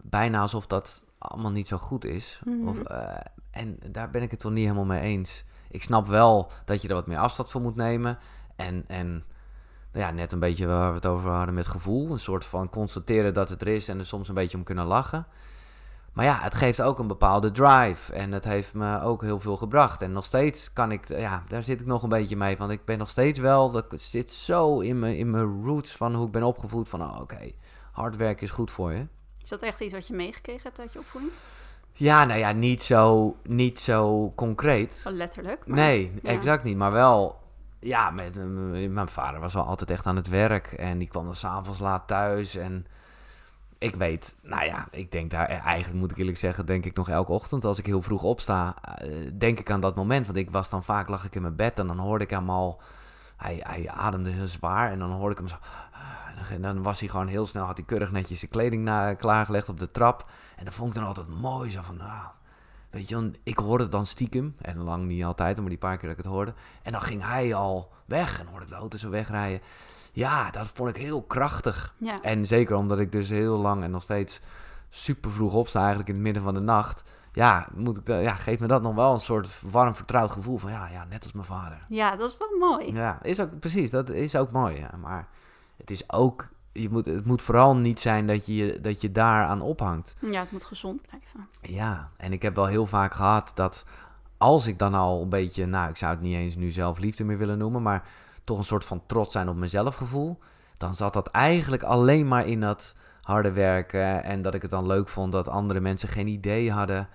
bijna 0.03 0.41
alsof 0.41 0.67
dat 0.67 1.03
allemaal 1.19 1.51
niet 1.51 1.67
zo 1.67 1.77
goed 1.77 2.05
is. 2.05 2.41
Mhm. 2.45 2.69
Of, 2.69 2.79
eh, 2.79 3.17
en 3.51 3.79
daar 3.91 4.11
ben 4.11 4.23
ik 4.23 4.31
het 4.31 4.41
toch 4.41 4.53
niet 4.53 4.65
helemaal 4.65 4.85
mee 4.85 5.01
eens. 5.01 5.45
Ik 5.71 5.83
snap 5.83 6.07
wel 6.07 6.51
dat 6.65 6.83
je 6.83 6.89
er 6.89 6.95
wat 6.95 7.07
meer 7.07 7.19
afstand 7.19 7.51
van 7.51 7.63
moet 7.63 7.77
nemen. 7.77 8.19
En, 8.57 8.85
en 8.87 9.25
nou 9.93 10.07
ja, 10.07 10.11
net 10.11 10.33
een 10.33 10.39
beetje 10.39 10.67
waar 10.67 10.89
we 10.89 10.95
het 10.95 11.07
over 11.07 11.31
hadden 11.31 11.55
met 11.55 11.67
gevoel. 11.67 12.11
Een 12.11 12.19
soort 12.19 12.45
van 12.45 12.69
constateren 12.69 13.35
dat 13.35 13.49
het 13.49 13.61
er 13.61 13.69
is 13.69 13.89
en 13.89 13.99
er 13.99 14.07
soms 14.07 14.29
een 14.29 14.35
beetje 14.35 14.59
om 14.59 14.65
kunnen 14.65 14.87
lachen. 14.87 15.27
Maar 16.19 16.27
ja, 16.27 16.39
het 16.41 16.55
geeft 16.55 16.83
ook 16.83 16.99
een 16.99 17.07
bepaalde 17.07 17.51
drive. 17.51 18.13
En 18.13 18.33
het 18.33 18.45
heeft 18.45 18.75
me 18.75 19.01
ook 19.03 19.23
heel 19.23 19.41
veel 19.41 19.57
gebracht. 19.57 20.03
En 20.03 20.13
nog 20.13 20.25
steeds 20.25 20.73
kan 20.73 20.93
ik, 20.93 21.09
ja, 21.09 21.43
daar 21.49 21.63
zit 21.63 21.81
ik 21.81 21.87
nog 21.87 22.03
een 22.03 22.09
beetje 22.09 22.37
mee. 22.37 22.57
Want 22.57 22.71
ik 22.71 22.85
ben 22.85 22.99
nog 22.99 23.09
steeds 23.11 23.39
wel, 23.39 23.71
dat 23.71 23.85
zit 23.97 24.33
zo 24.33 24.81
in 24.81 24.99
mijn, 24.99 25.17
in 25.17 25.31
mijn 25.31 25.65
roots 25.65 25.91
van 25.97 26.15
hoe 26.15 26.27
ik 26.27 26.33
ben 26.33 26.43
opgevoed. 26.43 26.89
Van, 26.89 27.03
oh, 27.03 27.21
oké, 27.21 27.51
hard 27.93 28.17
werken 28.17 28.43
is 28.43 28.51
goed 28.51 28.71
voor 28.71 28.93
je. 28.93 29.07
Is 29.43 29.49
dat 29.49 29.61
echt 29.61 29.81
iets 29.81 29.93
wat 29.93 30.07
je 30.07 30.15
meegekregen 30.15 30.63
hebt 30.63 30.81
uit 30.81 30.93
je 30.93 30.99
opvoeding? 30.99 31.33
Ja, 31.93 32.25
nou 32.25 32.39
ja, 32.39 32.53
niet 32.53 32.83
zo, 32.83 33.37
niet 33.43 33.79
zo 33.79 34.33
concreet. 34.37 35.01
Wel 35.05 35.13
letterlijk. 35.13 35.67
maar- 35.67 35.77
Nee, 35.77 36.13
ja. 36.23 36.31
exact 36.31 36.65
niet. 36.65 36.77
Maar 36.77 36.93
wel, 36.93 37.41
ja, 37.79 38.11
met, 38.11 38.37
eh, 38.37 38.45
mijn 38.91 39.09
vader 39.09 39.41
was 39.41 39.55
wel 39.55 39.65
altijd 39.67 39.91
echt 39.91 40.07
aan 40.07 40.17
het 40.17 40.29
werk. 40.29 40.67
En 40.73 40.99
die 40.99 41.09
kwam 41.09 41.25
dan 41.25 41.37
s'avonds 41.37 41.79
laat 41.79 42.07
thuis. 42.07 42.55
En 42.57 42.87
ik 43.79 43.97
weet, 43.97 44.35
nou 44.43 44.65
ja, 44.65 44.89
ik 44.91 45.13
denk 45.13 45.31
daar, 45.31 45.47
eigenlijk 45.49 46.01
moet 46.01 46.11
ik 46.11 46.17
eerlijk 46.17 46.39
zeggen, 46.39 46.67
denk 46.67 46.85
ik 46.85 46.97
nog 46.97 47.09
elke 47.09 47.33
ochtend 47.33 47.65
als 47.65 47.79
ik 47.79 47.87
heel 47.87 48.03
vroeg 48.03 48.23
opsta, 48.23 48.75
eh, 48.83 49.31
denk 49.39 49.59
ik 49.59 49.71
aan 49.71 49.81
dat 49.81 49.97
moment. 49.97 50.27
Want 50.27 50.39
ik 50.39 50.51
was 50.51 50.71
dan 50.71 50.83
vaak, 50.83 51.09
lag 51.09 51.25
ik 51.25 51.35
in 51.35 51.43
mijn 51.43 51.57
bed 51.57 51.79
en 51.79 51.87
dan 51.87 51.99
hoorde 51.99 52.25
ik 52.25 52.31
hem 52.31 52.51
al, 52.51 52.81
hij, 53.37 53.61
hij 53.63 53.91
ademde 53.91 54.31
heel 54.31 54.47
zwaar. 54.47 54.91
En 54.91 54.99
dan 54.99 55.11
hoorde 55.11 55.33
ik 55.33 55.39
hem 55.39 55.49
zo, 55.49 55.57
ah, 55.93 56.51
en 56.51 56.63
dan 56.63 56.83
was 56.83 57.01
hij 57.01 57.09
gewoon 57.09 57.27
heel 57.27 57.47
snel, 57.47 57.65
had 57.65 57.77
hij 57.77 57.87
keurig 57.87 58.11
netjes 58.11 58.39
zijn 58.39 58.51
kleding 58.51 58.85
na, 58.85 59.15
klaargelegd 59.15 59.69
op 59.69 59.79
de 59.79 59.91
trap. 59.91 60.31
En 60.57 60.65
dat 60.65 60.75
vond 60.75 60.89
ik 60.89 60.95
dan 60.95 61.09
altijd 61.09 61.29
mooi, 61.29 61.71
zo 61.71 61.81
van, 61.83 61.97
nou, 61.97 62.27
weet 62.91 63.09
je, 63.09 63.31
ik 63.43 63.59
hoorde 63.59 63.83
het 63.83 63.93
dan 63.93 64.07
stiekem. 64.07 64.55
En 64.61 64.79
lang 64.79 65.05
niet 65.05 65.25
altijd, 65.25 65.57
maar 65.57 65.69
die 65.69 65.79
paar 65.79 65.97
keer 65.97 66.09
dat 66.09 66.19
ik 66.19 66.25
het 66.25 66.33
hoorde. 66.33 66.55
En 66.83 66.93
dan 66.93 67.03
ging 67.03 67.25
hij 67.25 67.55
al 67.55 67.93
weg 68.05 68.41
en 68.41 68.47
hoorde 68.47 68.65
ik 68.65 68.71
de 68.71 68.77
auto 68.77 68.99
zo 68.99 69.11
wegrijden. 69.11 69.61
Ja, 70.13 70.51
dat 70.51 70.71
vond 70.75 70.89
ik 70.89 70.97
heel 70.97 71.23
krachtig. 71.23 71.95
Ja. 71.99 72.21
En 72.23 72.47
zeker 72.47 72.77
omdat 72.77 72.99
ik 72.99 73.13
dus 73.13 73.29
heel 73.29 73.59
lang 73.59 73.83
en 73.83 73.91
nog 73.91 74.03
steeds 74.03 74.41
super 74.91 75.31
vroeg 75.31 75.53
opsta, 75.55 75.79
eigenlijk 75.79 76.09
in 76.09 76.15
het 76.15 76.25
midden 76.25 76.43
van 76.43 76.55
de 76.55 76.61
nacht. 76.61 77.03
Ja, 77.33 77.69
moet 77.75 77.97
ik, 77.97 78.07
da- 78.07 78.19
ja, 78.19 78.35
geeft 78.35 78.61
me 78.61 78.67
dat 78.67 78.83
nog 78.83 78.95
wel 78.95 79.15
een 79.15 79.21
soort 79.21 79.49
warm 79.71 79.95
vertrouwd 79.95 80.31
gevoel 80.31 80.59
van, 80.59 80.71
ja, 80.71 80.89
ja 80.89 81.05
net 81.05 81.23
als 81.23 81.33
mijn 81.33 81.47
vader. 81.47 81.79
ja, 81.89 82.17
dat 82.17 82.31
is 82.31 82.37
wel 82.39 82.69
mooi. 82.71 82.93
Ja, 82.93 83.19
is 83.23 83.41
ook, 83.41 83.59
precies, 83.59 83.91
dat 83.91 84.11
is 84.11 84.37
ook 84.37 84.51
mooi. 84.51 84.77
Ja. 84.79 84.91
Maar 85.01 85.29
het 85.77 85.91
is 85.91 86.11
ook, 86.13 86.49
je 86.73 86.91
moet, 86.91 87.07
het 87.07 87.25
moet 87.25 87.43
vooral 87.43 87.77
niet 87.77 88.01
zijn 88.01 88.27
dat 88.27 88.47
je, 88.47 88.57
je- 88.57 88.81
dat 88.81 89.01
je 89.01 89.13
daaraan 89.13 89.61
ophangt. 89.61 90.17
Ja, 90.21 90.41
het 90.41 90.51
moet 90.53 90.65
gezond 90.65 91.03
blijven. 91.09 91.49
Ja, 91.61 92.11
en 92.17 92.33
ik 92.33 92.43
heb 92.43 92.55
wel 92.55 92.67
heel 92.67 92.87
vaak 92.87 93.15
gehad 93.15 93.53
dat 93.55 93.85
als 94.37 94.67
ik 94.67 94.79
dan 94.79 94.95
al 94.95 95.23
een 95.23 95.29
beetje, 95.29 95.67
nou, 95.67 95.89
ik 95.89 95.97
zou 95.97 96.13
het 96.13 96.21
niet 96.21 96.35
eens 96.37 96.55
nu 96.57 96.71
zelf 96.71 96.99
liefde 96.99 97.25
meer 97.25 97.39
willen 97.39 97.59
noemen, 97.59 97.83
maar 97.83 98.03
toch 98.49 98.59
een 98.59 98.65
soort 98.65 98.85
van 98.85 99.03
trots 99.07 99.33
zijn 99.33 99.49
op 99.49 99.57
mezelf 99.57 99.95
gevoel, 99.95 100.39
dan 100.77 100.95
zat 100.95 101.13
dat 101.13 101.29
eigenlijk 101.29 101.83
alleen 101.83 102.29
maar 102.29 102.47
in 102.47 102.61
dat 102.61 102.95
harde 103.23 103.53
werken 103.53 104.25
en 104.25 104.43
dat 104.43 104.55
ik 104.55 104.63
het 104.63 104.71
dan 104.71 104.87
leuk 104.87 105.09
vond 105.09 105.33
dat 105.33 105.49
andere 105.49 105.81
mensen 105.81 106.09
geen 106.09 106.27
idee 106.27 106.73
hadden 106.73 107.09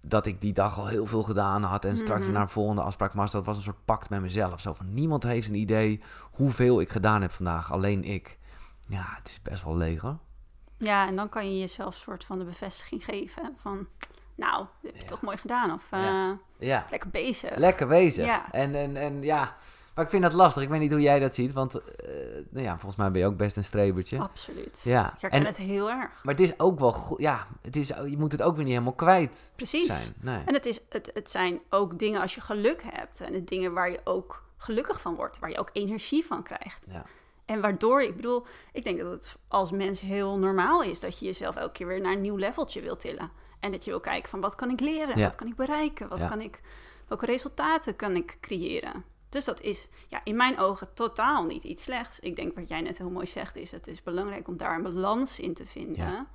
dat 0.00 0.26
ik 0.26 0.40
die 0.40 0.52
dag 0.52 0.78
al 0.78 0.86
heel 0.86 1.06
veel 1.06 1.22
gedaan 1.22 1.62
had 1.62 1.84
en 1.84 1.96
straks 1.96 2.22
Mhm. 2.24 2.32
naar 2.32 2.42
een 2.42 2.48
volgende 2.48 2.82
afspraak. 2.82 3.14
Maar 3.14 3.30
dat 3.30 3.44
was 3.44 3.56
een 3.56 3.62
soort 3.62 3.84
pact 3.84 4.10
met 4.10 4.20
mezelf. 4.20 4.60
Zo 4.60 4.72
van 4.74 4.94
niemand 4.94 5.22
heeft 5.22 5.48
een 5.48 5.54
idee 5.54 6.02
hoeveel 6.32 6.80
ik 6.80 6.90
gedaan 6.90 7.22
heb 7.22 7.30
vandaag, 7.30 7.72
alleen 7.72 8.04
ik. 8.04 8.38
Ja, 8.88 9.04
het 9.18 9.28
is 9.28 9.42
best 9.42 9.64
wel 9.64 9.76
leeg 9.76 10.00
hoor. 10.00 10.18
Ja, 10.78 11.06
en 11.08 11.16
dan 11.16 11.28
kan 11.28 11.52
je 11.52 11.58
jezelf 11.58 11.94
soort 11.94 12.24
van 12.24 12.38
de 12.38 12.44
bevestiging 12.44 13.04
geven 13.04 13.54
van, 13.60 13.86
nou, 14.34 14.56
dat 14.58 14.68
heb 14.82 14.94
je 14.94 15.00
Ja. 15.00 15.06
toch 15.06 15.20
mooi 15.20 15.36
gedaan. 15.36 15.72
Of 15.72 15.82
eh, 15.90 16.00
Ja. 16.02 16.38
Ja, 16.58 16.86
lekker 16.90 17.10
bezig. 17.10 17.56
Lekker 17.56 17.86
bezig. 17.86 18.24
Ja. 18.24 18.52
En, 18.52 18.74
en, 18.74 18.96
en 18.96 19.22
ja, 19.22 19.56
maar 19.96 20.04
ik 20.04 20.10
vind 20.10 20.22
dat 20.22 20.32
lastig. 20.32 20.62
Ik 20.62 20.68
weet 20.68 20.80
niet 20.80 20.90
hoe 20.92 21.00
jij 21.00 21.18
dat 21.18 21.34
ziet, 21.34 21.52
want 21.52 21.74
eh, 21.74 22.08
nou 22.50 22.64
ja, 22.64 22.72
volgens 22.72 22.96
mij 22.96 23.10
ben 23.10 23.20
je 23.20 23.26
ook 23.26 23.36
best 23.36 23.56
een 23.56 23.64
strebertje. 23.64 24.18
Absoluut. 24.18 24.80
Ja, 24.84 25.12
Ik 25.14 25.20
herken 25.20 25.40
en, 25.40 25.46
het 25.46 25.56
heel 25.56 25.90
erg. 25.90 26.24
maar 26.24 26.34
het 26.34 26.42
is 26.42 26.58
ook 26.58 26.78
wel 26.78 26.92
goed. 26.92 27.20
Ja, 27.20 27.46
het 27.62 27.76
is, 27.76 27.88
je 27.88 28.14
moet 28.18 28.32
het 28.32 28.42
ook 28.42 28.54
weer 28.54 28.64
niet 28.64 28.72
helemaal 28.72 28.94
kwijt 28.94 29.52
Precies. 29.56 29.86
zijn. 29.86 30.14
Nee. 30.20 30.42
En 30.44 30.54
het, 30.54 30.66
is, 30.66 30.80
het, 30.88 31.10
het 31.14 31.30
zijn 31.30 31.60
ook 31.70 31.98
dingen 31.98 32.20
als 32.20 32.34
je 32.34 32.40
geluk 32.40 32.82
hebt. 32.84 33.20
En 33.20 33.32
het 33.34 33.48
dingen 33.48 33.72
waar 33.72 33.90
je 33.90 34.00
ook 34.04 34.44
gelukkig 34.56 35.00
van 35.00 35.14
wordt. 35.14 35.38
Waar 35.38 35.50
je 35.50 35.58
ook 35.58 35.70
energie 35.72 36.26
van 36.26 36.42
krijgt. 36.42 36.86
Ja. 36.90 37.04
En 37.44 37.60
waardoor, 37.60 38.02
ik 38.02 38.16
bedoel, 38.16 38.46
ik 38.72 38.84
denk 38.84 38.98
dat 39.00 39.10
het 39.10 39.36
als 39.48 39.70
mens 39.70 40.00
heel 40.00 40.38
normaal 40.38 40.82
is 40.82 41.00
dat 41.00 41.18
je 41.18 41.24
jezelf 41.24 41.56
elke 41.56 41.72
keer 41.72 41.86
weer 41.86 42.00
naar 42.00 42.12
een 42.12 42.20
nieuw 42.20 42.36
leveltje 42.36 42.80
wil 42.80 42.96
tillen. 42.96 43.30
En 43.60 43.70
dat 43.70 43.84
je 43.84 43.90
wil 43.90 44.00
kijken 44.00 44.28
van 44.28 44.40
wat 44.40 44.54
kan 44.54 44.70
ik 44.70 44.80
leren, 44.80 45.18
Ja. 45.18 45.24
wat 45.24 45.34
kan 45.34 45.46
ik 45.46 45.56
bereiken, 45.56 46.08
wat 46.08 46.18
Ja. 46.20 46.28
kan 46.28 46.40
ik, 46.40 46.60
welke 47.08 47.26
resultaten 47.26 47.96
kan 47.96 48.16
ik 48.16 48.36
creëren. 48.40 49.04
Dus 49.28 49.44
dat 49.44 49.60
is 49.60 49.88
ja, 50.08 50.20
in 50.24 50.36
mijn 50.36 50.58
ogen 50.58 50.94
totaal 50.94 51.44
niet 51.44 51.64
iets 51.64 51.82
slechts. 51.82 52.20
Ik 52.20 52.36
denk 52.36 52.54
wat 52.54 52.68
jij 52.68 52.80
net 52.80 52.98
heel 52.98 53.10
mooi 53.10 53.26
zegt 53.26 53.56
is, 53.56 53.70
het 53.70 53.86
is 53.86 54.02
belangrijk 54.02 54.48
om 54.48 54.56
daar 54.56 54.74
een 54.74 54.82
balans 54.82 55.38
in 55.38 55.54
te 55.54 55.66
vinden. 55.66 56.06
Ja. 56.06 56.26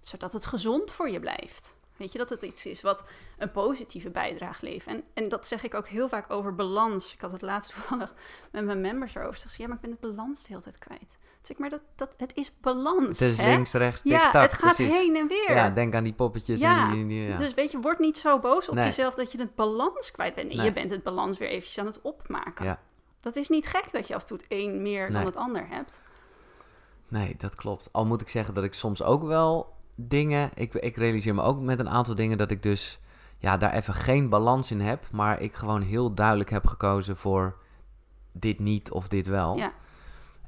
Zodat 0.00 0.32
het 0.32 0.46
gezond 0.46 0.92
voor 0.92 1.10
je 1.10 1.20
blijft. 1.20 1.76
Weet 1.96 2.12
je, 2.12 2.18
dat 2.18 2.30
het 2.30 2.42
iets 2.42 2.66
is 2.66 2.80
wat 2.80 3.04
een 3.38 3.50
positieve 3.50 4.10
bijdrage 4.10 4.64
levert. 4.64 4.96
En, 4.96 5.04
en 5.14 5.28
dat 5.28 5.46
zeg 5.46 5.62
ik 5.62 5.74
ook 5.74 5.88
heel 5.88 6.08
vaak 6.08 6.30
over 6.30 6.54
balans. 6.54 7.12
Ik 7.12 7.20
had 7.20 7.32
het 7.32 7.42
laatst 7.42 7.72
toevallig 7.74 8.14
met 8.52 8.64
mijn 8.64 8.80
members 8.80 9.14
erover. 9.14 9.34
Ze 9.34 9.40
zeggen, 9.40 9.60
ja, 9.62 9.66
maar 9.66 9.76
ik 9.76 9.82
ben 9.82 9.90
het 9.90 10.00
balans 10.00 10.40
de 10.40 10.48
hele 10.48 10.60
tijd 10.60 10.78
kwijt. 10.78 11.16
Zeg 11.40 11.50
ik, 11.50 11.58
maar 11.58 11.70
dat, 11.70 11.82
dat, 11.96 12.14
het 12.16 12.36
is 12.36 12.52
balans. 12.60 13.18
Het 13.18 13.28
is 13.30 13.38
hè? 13.38 13.50
links, 13.50 13.72
rechts, 13.72 14.02
tik, 14.02 14.10
Ja, 14.12 14.30
tak, 14.30 14.42
het 14.42 14.52
gaat 14.52 14.74
precies. 14.74 14.94
heen 14.94 15.16
en 15.16 15.28
weer. 15.28 15.54
Ja, 15.54 15.70
denk 15.70 15.94
aan 15.94 16.04
die 16.04 16.12
poppetjes. 16.12 16.60
Ja, 16.60 16.88
En 16.88 16.94
die, 16.94 17.06
die, 17.06 17.22
ja. 17.28 17.36
Dus 17.36 17.54
weet 17.54 17.70
je, 17.70 17.80
word 17.80 17.98
niet 17.98 18.18
zo 18.18 18.38
boos 18.38 18.68
op 18.68 18.74
Nee. 18.74 18.84
jezelf 18.84 19.14
dat 19.14 19.32
je 19.32 19.38
het 19.38 19.54
balans 19.54 20.10
kwijt 20.10 20.34
bent. 20.34 20.54
Nee. 20.54 20.64
Je 20.64 20.72
bent 20.72 20.90
het 20.90 21.02
balans 21.02 21.38
weer 21.38 21.48
eventjes 21.48 21.78
aan 21.78 21.86
het 21.86 22.00
opmaken. 22.02 22.64
Ja. 22.64 22.80
Dat 23.20 23.36
is 23.36 23.48
niet 23.48 23.66
gek 23.66 23.92
dat 23.92 24.06
je 24.06 24.14
af 24.14 24.20
en 24.20 24.26
toe 24.26 24.36
het 24.36 24.46
een 24.48 24.82
meer 24.82 25.12
dan 25.12 25.24
het 25.24 25.36
ander 25.36 25.66
hebt. 25.68 26.00
Nee, 27.08 27.34
dat 27.38 27.54
klopt. 27.54 27.88
Al 27.92 28.06
moet 28.06 28.20
ik 28.20 28.28
zeggen 28.28 28.54
dat 28.54 28.64
ik 28.64 28.74
soms 28.74 29.02
ook 29.02 29.22
wel 29.22 29.74
dingen... 29.94 30.50
Ik, 30.54 30.74
ik 30.74 30.96
realiseer 30.96 31.34
me 31.34 31.42
ook 31.42 31.60
met 31.60 31.78
een 31.78 31.88
aantal 31.88 32.14
dingen 32.14 32.38
dat 32.38 32.50
ik 32.50 32.62
dus... 32.62 33.00
Ja, 33.38 33.56
daar 33.56 33.72
even 33.72 33.94
geen 33.94 34.28
balans 34.28 34.70
in 34.70 34.80
heb. 34.80 35.04
Maar 35.12 35.40
ik 35.40 35.54
gewoon 35.54 35.82
heel 35.82 36.14
duidelijk 36.14 36.50
heb 36.50 36.66
gekozen 36.66 37.16
voor 37.16 37.56
dit 38.32 38.58
niet 38.58 38.90
of 38.90 39.08
dit 39.08 39.26
wel. 39.26 39.56
Ja. 39.56 39.72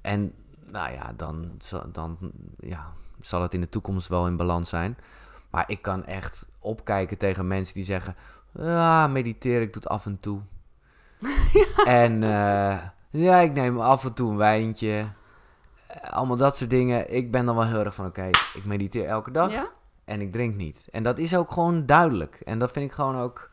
En 0.02 0.34
nou 0.72 0.92
ja, 0.92 1.12
dan, 1.16 1.50
zal- 1.58 1.90
dan 1.92 2.18
ja, 2.58 2.92
zal 3.20 3.42
het 3.42 3.54
in 3.54 3.60
de 3.60 3.68
toekomst 3.68 4.08
wel 4.08 4.26
in 4.26 4.36
balans 4.36 4.68
zijn. 4.68 4.96
Maar 5.50 5.64
ik 5.66 5.82
kan 5.82 6.04
echt 6.04 6.46
opkijken 6.58 7.18
tegen 7.18 7.46
mensen 7.46 7.74
die 7.74 7.84
zeggen... 7.84 8.14
Ja, 8.54 9.06
mediteer, 9.06 9.60
ik 9.60 9.72
doe 9.72 9.82
het 9.82 9.90
af 9.92 10.06
en 10.06 10.20
toe. 10.20 10.40
En 11.84 12.22
eh, 12.22 12.78
ja, 13.10 13.36
ik 13.38 13.52
neem 13.52 13.80
af 13.80 14.04
en 14.04 14.12
toe 14.12 14.30
een 14.30 14.36
wijntje. 14.36 15.06
Eh, 15.86 16.10
Allemaal 16.10 16.36
dat 16.36 16.56
soort 16.56 16.70
dingen. 16.70 17.14
Ik 17.14 17.30
ben 17.30 17.46
dan 17.46 17.54
wel 17.56 17.66
heel 17.66 17.84
erg 17.84 17.94
van, 17.94 18.06
oké, 18.06 18.26
ik 18.54 18.64
mediteer 18.64 19.04
elke 19.06 19.30
dag 19.30 19.50
Ja? 19.50 19.68
en 20.04 20.20
ik 20.20 20.32
drink 20.32 20.54
niet. 20.56 20.84
En 20.90 21.02
dat 21.02 21.18
is 21.18 21.36
ook 21.36 21.50
gewoon 21.52 21.86
duidelijk. 21.86 22.34
En 22.44 22.58
dat 22.58 22.70
vind 22.70 22.84
ik 22.84 22.92
gewoon 22.92 23.16
ook 23.16 23.50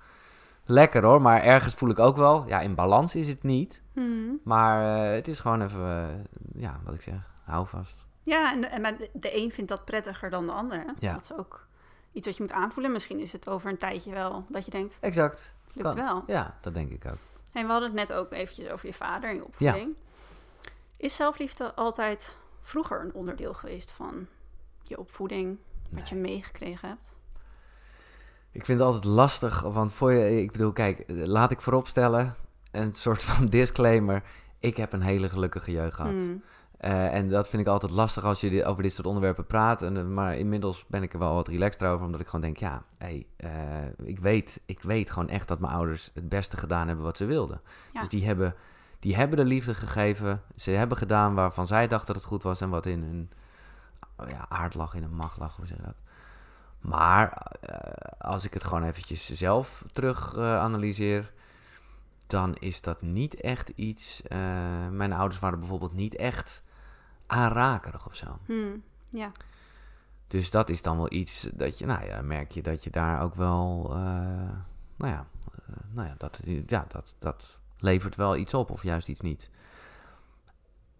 lekker 0.66 1.04
hoor. 1.04 1.22
Maar 1.22 1.42
ergens 1.44 1.74
voel 1.74 1.90
ik 1.90 2.00
ook 2.00 2.18
wel, 2.18 2.44
ja, 2.48 2.60
in 2.60 2.76
balans 2.76 3.16
is 3.16 3.28
het 3.28 3.44
niet. 3.44 3.82
Mhm. 4.04 4.34
Maar 4.44 5.06
eh, 5.10 5.16
het 5.16 5.28
is 5.28 5.40
gewoon 5.40 5.62
even, 5.62 5.80
eh, 5.86 6.62
ja, 6.62 6.80
wat 6.84 6.94
ik 6.94 7.02
zeg, 7.02 7.32
hou 7.44 7.68
vast. 7.68 8.06
Ja, 8.24 8.54
en, 8.54 8.62
de- 8.62 8.68
en 8.68 8.98
de, 9.14 9.38
een 9.38 9.52
vindt 9.52 9.70
dat 9.70 9.86
prettiger 9.86 10.30
dan 10.30 10.46
de 10.46 10.52
ander. 10.52 10.86
Ja. 11.00 11.12
Dat 11.14 11.22
is 11.22 11.34
ook 11.34 11.68
iets 12.12 12.28
wat 12.28 12.36
je 12.38 12.44
moet 12.44 12.52
aanvoelen. 12.52 12.92
Misschien 12.92 13.20
is 13.20 13.32
het 13.34 13.50
over 13.50 13.70
een 13.70 13.78
tijdje 13.78 14.12
wel 14.12 14.46
dat 14.50 14.66
je 14.66 14.72
denkt, 14.72 14.98
Exact. 15.02 15.54
het 15.66 15.76
lukt 15.76 15.96
Kan. 15.96 16.06
wel. 16.06 16.24
Ja, 16.28 16.56
dat 16.62 16.74
denk 16.74 16.92
ik 16.92 17.06
ook. 17.06 17.18
En 17.54 17.66
we 17.66 17.72
hadden 17.72 17.90
het 17.90 17.98
net 18.10 18.14
ook 18.14 18.32
eventjes 18.32 18.70
over 18.70 18.88
je 18.88 18.94
vader 18.94 19.30
en 19.30 19.36
je 19.36 19.46
opvoeding. 19.46 19.96
Is 20.98 21.16
zelfliefde 21.16 21.74
altijd 21.74 22.38
vroeger 22.62 23.02
een 23.02 23.14
onderdeel 23.14 23.54
geweest 23.54 23.92
van 23.92 24.28
je 24.84 25.00
opvoeding, 25.00 25.58
wat 25.90 26.10
je 26.10 26.16
meegekregen 26.16 26.88
hebt? 26.90 27.18
Ik 28.52 28.66
vind 28.66 28.80
het 28.80 28.88
altijd 28.88 29.04
lastig, 29.06 29.62
want 29.62 29.94
voor 29.94 30.12
je, 30.12 30.42
ik 30.42 30.52
bedoel, 30.52 30.72
kijk, 30.72 31.00
eh, 31.00 31.16
laat 31.26 31.52
ik 31.52 31.62
vooropstellen, 31.62 32.36
een 32.72 32.94
soort 32.94 33.24
van 33.24 33.48
disclaimer. 33.60 34.24
Ik 34.60 34.78
heb 34.78 34.94
een 34.94 35.02
hele 35.02 35.30
gelukkige 35.30 35.72
jeugd 35.72 35.96
gehad. 35.96 36.12
Hmm. 36.12 36.44
Eh, 36.80 37.14
en 37.14 37.30
dat 37.30 37.50
vind 37.50 37.62
ik 37.62 37.68
altijd 37.68 37.92
lastig 37.92 38.24
als 38.24 38.42
je 38.42 38.66
over 38.66 38.84
dit 38.84 38.94
soort 38.94 39.08
onderwerpen 39.08 39.46
praat. 39.46 39.82
En, 39.82 39.98
eh, 39.98 40.04
maar 40.04 40.38
inmiddels 40.38 40.86
ben 40.88 41.04
ik 41.04 41.14
er 41.14 41.20
wel 41.20 41.34
wat 41.34 41.48
relaxed 41.48 41.84
over, 41.84 42.06
omdat 42.06 42.20
ik 42.20 42.26
gewoon 42.26 42.42
denk, 42.42 42.58
ja, 42.58 42.84
hey, 42.98 43.26
eh, 43.38 43.52
ik, 44.04 44.20
weet, 44.20 44.62
ik 44.66 44.82
weet 44.82 45.12
gewoon 45.12 45.30
echt 45.30 45.48
dat 45.48 45.60
mijn 45.60 45.74
ouders 45.74 46.12
het 46.14 46.30
beste 46.30 46.58
gedaan 46.58 46.88
hebben 46.88 47.06
wat 47.06 47.18
ze 47.18 47.26
wilden. 47.26 47.62
Ja. 47.94 48.00
Dus 48.00 48.10
die 48.10 48.26
hebben, 48.26 48.56
die 49.00 49.16
hebben 49.16 49.38
de 49.38 49.46
liefde 49.46 49.74
gegeven. 49.74 50.42
Ze 50.56 50.72
hebben 50.72 50.98
gedaan 50.98 51.34
waarvan 51.34 51.68
zij 51.68 51.88
dachten 51.88 52.08
dat 52.08 52.16
het 52.16 52.32
goed 52.32 52.44
was 52.44 52.62
en 52.62 52.70
wat 52.70 52.86
in 52.86 53.04
hun 53.04 53.32
ja, 54.30 54.46
aard 54.50 54.76
lag, 54.76 54.94
in 54.94 55.02
hun 55.02 55.16
macht 55.16 55.38
lag, 55.38 55.56
hoe 55.56 55.66
zeg 55.66 55.78
je 55.78 55.84
dat? 55.84 55.98
Maar 56.80 57.52
als 58.18 58.46
ik 58.46 58.54
het 58.54 58.64
gewoon 58.64 58.84
eventjes 58.84 59.32
zelf 59.32 59.86
terug 59.94 60.38
analyseer, 60.38 61.32
dan 62.30 62.56
is 62.56 62.82
dat 62.82 63.02
niet 63.02 63.36
echt 63.36 63.70
iets. 63.76 64.22
eh, 64.22 64.40
mijn 64.92 65.14
ouders 65.14 65.40
waren 65.40 65.60
bijvoorbeeld 65.60 65.94
niet 65.94 66.16
echt 66.16 66.64
aanrakerig 67.28 68.08
of 68.08 68.16
zo. 68.16 68.38
Hmm, 68.46 68.84
ja. 69.10 69.32
Dus 70.28 70.50
dat 70.50 70.70
is 70.70 70.82
dan 70.82 70.98
wel 70.98 71.12
iets 71.12 71.50
dat 71.54 71.78
je, 71.78 71.86
nou 71.86 72.06
ja, 72.06 72.22
merk 72.22 72.52
je 72.52 72.62
dat 72.62 72.84
je 72.84 72.90
daar 72.90 73.22
ook 73.22 73.36
wel, 73.36 73.86
eh, 73.90 73.98
nou 74.96 75.12
ja, 75.12 75.28
eh, 75.68 75.76
nou 75.92 76.08
ja, 76.08 76.16
dat, 76.18 76.40
ja 76.68 76.86
dat, 76.88 77.16
dat 77.20 77.58
levert 77.78 78.16
wel 78.16 78.36
iets 78.36 78.54
op 78.54 78.72
of 78.72 78.84
juist 78.84 79.08
iets 79.08 79.22
niet. 79.22 79.50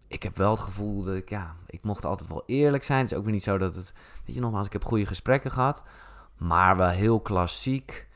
Ik 0.06 0.22
heb 0.22 0.36
wel 0.36 0.50
het 0.50 0.60
gevoel 0.60 1.02
dat 1.02 1.14
ik, 1.14 1.28
ja, 1.28 1.56
ik 1.66 1.82
mocht 1.82 2.04
altijd 2.04 2.28
wel 2.28 2.42
eerlijk 2.46 2.84
zijn. 2.84 3.00
Het 3.00 3.10
is 3.10 3.16
ook 3.16 3.24
weer 3.24 3.32
niet 3.32 3.42
zo 3.42 3.58
dat 3.58 3.74
het, 3.74 3.92
weet 4.24 4.34
je 4.34 4.40
nogmaals, 4.40 4.66
ik 4.66 4.72
heb 4.72 4.84
goede 4.84 5.06
gesprekken 5.06 5.50
gehad, 5.50 5.82
maar 6.36 6.76
wel 6.76 6.88
heel 6.88 7.20
klassiek, 7.20 8.08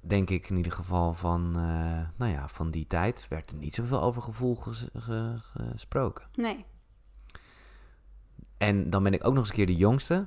denk 0.00 0.30
ik 0.30 0.48
in 0.50 0.56
ieder 0.56 0.72
geval 0.72 1.14
van, 1.14 1.52
eh, 1.56 2.00
nou 2.16 2.32
ja, 2.32 2.48
van 2.48 2.70
die 2.70 2.86
tijd 2.86 3.26
werd 3.28 3.50
er 3.50 3.56
niet 3.56 3.74
zoveel 3.74 4.02
over 4.02 4.22
gevoel 4.22 4.54
ges- 4.56 4.88
ge- 4.94 5.36
gesproken. 5.38 6.26
Nee. 6.34 6.64
En 8.56 8.90
dan 8.90 9.02
ben 9.02 9.12
ik 9.12 9.24
ook 9.26 9.32
nog 9.32 9.40
eens 9.40 9.48
een 9.48 9.54
keer 9.56 9.66
de 9.66 9.76
jongste. 9.76 10.26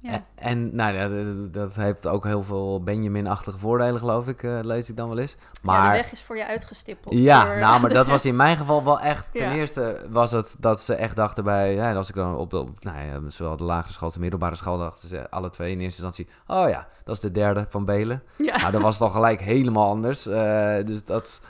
Ja. 0.00 0.24
En, 0.34 0.74
nou, 0.76 0.94
ja, 0.94 1.08
dat- 1.08 1.52
dat 1.54 1.74
heeft 1.74 2.06
ook 2.06 2.24
heel 2.24 2.42
veel 2.42 2.82
Benjamin-achtige 2.82 3.58
voordelen, 3.58 3.98
geloof 4.00 4.26
ik, 4.28 4.42
eh, 4.42 4.58
lees 4.62 4.88
ik 4.90 4.96
dan 4.96 5.08
wel 5.08 5.18
eens. 5.18 5.30
ja, 5.40 5.46
de 5.52 5.58
Maar 5.62 5.92
weg 5.92 6.12
is 6.12 6.22
voor 6.22 6.36
je 6.36 6.46
uitgestippeld. 6.46 7.14
ja, 7.14 7.44
door- 7.44 7.58
nou, 7.58 7.80
maar 7.80 7.92
dat 7.92 8.08
was 8.14 8.24
in 8.24 8.36
mijn 8.36 8.56
geval 8.56 8.84
wel 8.84 9.00
echt. 9.00 9.32
Ten 9.32 9.42
Ja. 9.42 9.52
eerste 9.54 10.06
was 10.10 10.30
het 10.30 10.56
dat 10.58 10.80
ze 10.80 10.94
echt 10.94 11.16
dachten 11.16 11.44
bij, 11.44 11.74
ja, 11.74 11.94
als 11.94 12.08
ik 12.08 12.14
dan 12.14 12.36
op, 12.36 12.50
de, 12.50 12.58
op 12.58 12.84
nou 12.84 12.98
ja, 12.98 13.20
zowel 13.30 13.56
de 13.56 13.64
lagere 13.64 13.92
school 13.92 14.04
als 14.04 14.14
de 14.14 14.20
middelbare 14.20 14.54
school, 14.56 14.78
dachten 14.78 15.08
ze 15.08 15.30
alle 15.30 15.50
twee 15.50 15.72
in 15.72 15.80
eerste 15.80 16.02
instantie, 16.02 16.34
oh 16.46 16.68
ja, 16.68 16.86
dat 17.04 17.14
is 17.14 17.20
de 17.20 17.30
derde 17.32 17.66
van 17.68 17.84
Belen. 17.84 18.22
Ja. 18.36 18.56
Nou, 18.56 18.72
dat 18.72 18.80
was 18.82 18.98
dan 18.98 19.10
gelijk 19.10 19.40
helemaal 19.40 19.88
anders. 19.88 20.26
Eh, 20.26 20.84
dus 20.84 21.04
dat, 21.04 21.40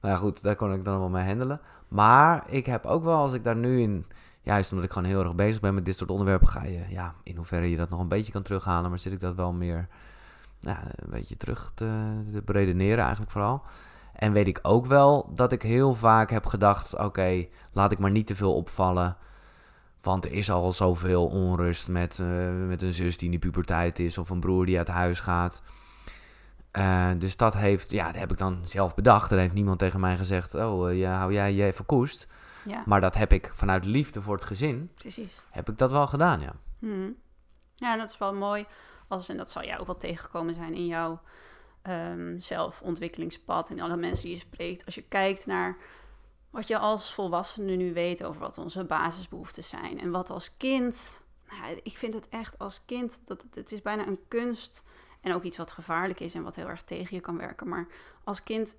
nou 0.00 0.14
ja, 0.14 0.20
goed, 0.20 0.42
daar 0.42 0.56
kon 0.56 0.72
ik 0.72 0.84
dan 0.84 0.98
wel 0.98 1.08
mee 1.08 1.24
handelen. 1.26 1.60
Maar 1.88 2.42
ik 2.46 2.66
heb 2.66 2.86
ook 2.86 3.04
wel, 3.04 3.16
als 3.16 3.32
ik 3.32 3.44
daar 3.44 3.56
nu 3.56 3.80
in, 3.80 4.06
juist 4.46 4.70
omdat 4.70 4.86
ik 4.86 4.92
gewoon 4.92 5.08
heel 5.08 5.24
erg 5.24 5.34
bezig 5.34 5.60
ben 5.60 5.74
met 5.74 5.84
dit 5.84 5.96
soort 5.96 6.10
onderwerpen, 6.10 6.48
ga 6.48 6.64
je, 6.64 6.84
ja, 6.88 7.14
in 7.22 7.36
hoeverre 7.36 7.70
je 7.70 7.76
dat 7.76 7.90
nog 7.90 8.00
een 8.00 8.08
beetje 8.08 8.32
kan 8.32 8.42
terughalen, 8.42 8.90
maar 8.90 8.98
zit 8.98 9.12
ik 9.12 9.20
dat 9.20 9.34
wel 9.34 9.52
meer, 9.52 9.88
een 10.60 11.10
beetje 11.10 11.36
terug 11.36 11.72
te, 11.74 11.84
te 12.32 12.42
beredeneren 12.44 12.98
eigenlijk 12.98 13.30
vooral. 13.30 13.62
En 14.12 14.32
weet 14.32 14.46
ik 14.46 14.58
ook 14.62 14.86
wel 14.86 15.32
dat 15.34 15.52
ik 15.52 15.62
heel 15.62 15.94
vaak 15.94 16.30
heb 16.30 16.46
gedacht, 16.46 16.96
oké, 16.96 17.46
laat 17.72 17.92
ik 17.92 17.98
maar 17.98 18.10
niet 18.10 18.26
te 18.26 18.34
veel 18.34 18.54
opvallen. 18.54 19.16
Want 20.00 20.24
er 20.24 20.32
is 20.32 20.50
al 20.50 20.72
zoveel 20.72 21.26
onrust 21.26 21.88
met, 21.88 22.18
eh, 22.18 22.26
met 22.66 22.82
een 22.82 22.92
zus 22.92 23.16
die 23.16 23.26
in 23.26 23.32
de 23.32 23.46
puberteit 23.46 23.98
is 23.98 24.18
of 24.18 24.30
een 24.30 24.40
broer 24.40 24.66
die 24.66 24.78
uit 24.78 24.88
huis 24.88 25.20
gaat. 25.20 25.62
Eh, 26.70 27.08
dus 27.18 27.36
dat 27.36 27.54
heeft, 27.54 27.90
ja, 27.90 28.06
dat 28.06 28.16
heb 28.16 28.30
ik 28.30 28.38
dan 28.38 28.62
zelf 28.64 28.94
bedacht. 28.94 29.30
Er 29.30 29.38
heeft 29.38 29.52
niemand 29.52 29.78
tegen 29.78 30.00
mij 30.00 30.16
gezegd, 30.16 30.54
oh, 30.54 30.90
eh, 30.90 30.98
ja, 30.98 31.18
hou 31.18 31.32
jij 31.32 31.54
je 31.54 31.64
even 31.64 31.86
koest. 31.86 32.26
Ja, 32.68 32.82
Maar 32.86 33.00
dat 33.00 33.14
heb 33.14 33.32
ik 33.32 33.50
vanuit 33.54 33.84
liefde 33.84 34.22
voor 34.22 34.34
het 34.34 34.44
gezin, 34.44 34.90
precies. 34.94 35.42
heb 35.50 35.68
ik 35.68 35.78
dat 35.78 35.90
wel 35.90 36.06
gedaan, 36.06 36.40
ja. 36.40 36.52
Hmm. 36.78 37.16
Ja, 37.74 37.96
dat 37.96 38.10
is 38.10 38.18
wel 38.18 38.34
mooi. 38.34 38.66
Als, 39.08 39.28
en 39.28 39.36
dat 39.36 39.50
zal 39.50 39.64
jou 39.64 39.80
ook 39.80 39.86
wel 39.86 39.96
tegengekomen 39.96 40.54
zijn 40.54 40.74
in 40.74 40.86
jouw 40.86 41.20
ehm, 41.82 42.38
zelfontwikkelingspad 42.38 43.70
en 43.70 43.80
alle 43.80 43.96
mensen 43.96 44.24
die 44.24 44.34
je 44.34 44.40
spreekt. 44.40 44.84
Als 44.84 44.94
je 44.94 45.02
kijkt 45.02 45.46
naar 45.46 45.76
wat 46.50 46.66
je 46.66 46.78
als 46.78 47.14
volwassene 47.14 47.76
nu 47.76 47.92
weet 47.92 48.24
over 48.24 48.40
wat 48.40 48.58
onze 48.58 48.84
basisbehoeftes 48.84 49.68
zijn. 49.68 50.00
En 50.00 50.10
wat 50.10 50.30
als 50.30 50.56
kind. 50.56 51.24
Nou, 51.48 51.80
ik 51.82 51.98
vind 51.98 52.14
het 52.14 52.28
echt 52.28 52.58
als 52.58 52.84
kind 52.84 53.20
dat 53.24 53.42
het, 53.42 53.54
het 53.54 53.72
is 53.72 53.82
bijna 53.82 54.06
een 54.06 54.20
kunst. 54.28 54.84
En 55.20 55.34
ook 55.34 55.42
iets 55.42 55.56
wat 55.56 55.72
gevaarlijk 55.72 56.20
is 56.20 56.34
en 56.34 56.42
wat 56.42 56.56
heel 56.56 56.68
erg 56.68 56.82
tegen 56.82 57.16
je 57.16 57.22
kan 57.22 57.36
werken. 57.36 57.68
Maar 57.68 57.86
als 58.24 58.42
kind, 58.42 58.76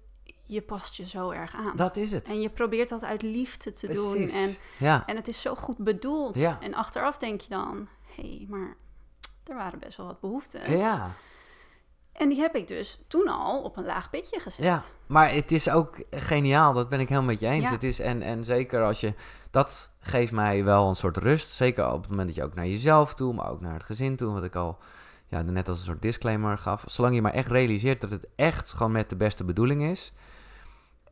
je 0.47 0.61
past 0.61 0.95
je 0.95 1.07
zo 1.07 1.29
erg 1.29 1.55
aan. 1.55 1.75
Dat 1.75 1.95
is 1.95 2.11
het. 2.11 2.27
En 2.27 2.41
je 2.41 2.49
probeert 2.49 2.89
dat 2.89 3.03
uit 3.03 3.21
liefde 3.21 3.71
te 3.71 3.87
doen. 3.93 4.29
En 4.29 4.55
Ja, 4.77 5.05
en 5.05 5.15
het 5.15 5.27
is 5.27 5.41
zo 5.41 5.55
goed 5.55 5.77
bedoeld. 5.77 6.37
Ja. 6.37 6.57
En 6.61 6.73
achteraf 6.73 7.17
denk 7.17 7.41
je 7.41 7.49
dan, 7.49 7.87
hé, 8.15 8.23
hey, 8.23 8.45
maar 8.49 8.75
er 9.43 9.55
waren 9.55 9.79
best 9.79 9.97
wel 9.97 10.05
wat 10.05 10.19
behoeftes. 10.19 10.69
ja. 10.69 11.11
En 12.17 12.29
die 12.29 12.39
heb 12.39 12.55
ik 12.55 12.67
dus 12.67 12.99
toen 13.07 13.27
al 13.27 13.61
op 13.61 13.77
een 13.77 13.85
laag 13.85 14.09
pitje 14.09 14.39
gezet. 14.39 14.65
Ja, 14.65 14.81
maar 15.05 15.33
het 15.33 15.51
is 15.51 15.69
ook 15.69 16.03
geniaal, 16.09 16.73
dat 16.73 16.89
ben 16.89 16.99
ik 16.99 17.09
helemaal 17.09 17.29
met 17.29 17.39
je 17.39 17.47
eens. 17.47 17.63
Ja. 17.63 17.71
Het 17.71 17.83
is, 17.83 17.99
en, 17.99 18.21
en 18.21 18.45
zeker 18.45 18.83
als 18.83 18.99
je, 18.99 19.13
dat 19.51 19.89
geeft 19.99 20.31
mij 20.31 20.63
wel 20.63 20.89
een 20.89 20.95
soort 20.95 21.17
rust. 21.17 21.51
Zeker 21.51 21.91
op 21.91 22.01
het 22.01 22.09
moment 22.09 22.27
dat 22.27 22.35
je 22.35 22.43
ook 22.43 22.53
naar 22.53 22.67
jezelf 22.67 23.13
toe, 23.13 23.33
maar 23.33 23.49
ook 23.49 23.61
naar 23.61 23.73
het 23.73 23.83
gezin 23.83 24.15
toe. 24.15 24.33
Wat 24.33 24.43
ik 24.43 24.55
al 24.55 24.77
ja, 25.27 25.41
net 25.41 25.67
als 25.69 25.77
een 25.77 25.85
soort 25.85 26.01
disclaimer 26.01 26.57
gaf. 26.57 26.83
Zolang 26.87 27.15
je 27.15 27.21
maar 27.21 27.33
echt 27.33 27.49
realiseert 27.49 28.01
dat 28.01 28.11
het 28.11 28.27
echt 28.35 28.71
gewoon 28.71 28.91
met 28.91 29.09
de 29.09 29.15
beste 29.15 29.43
bedoeling 29.43 29.83
is. 29.83 30.13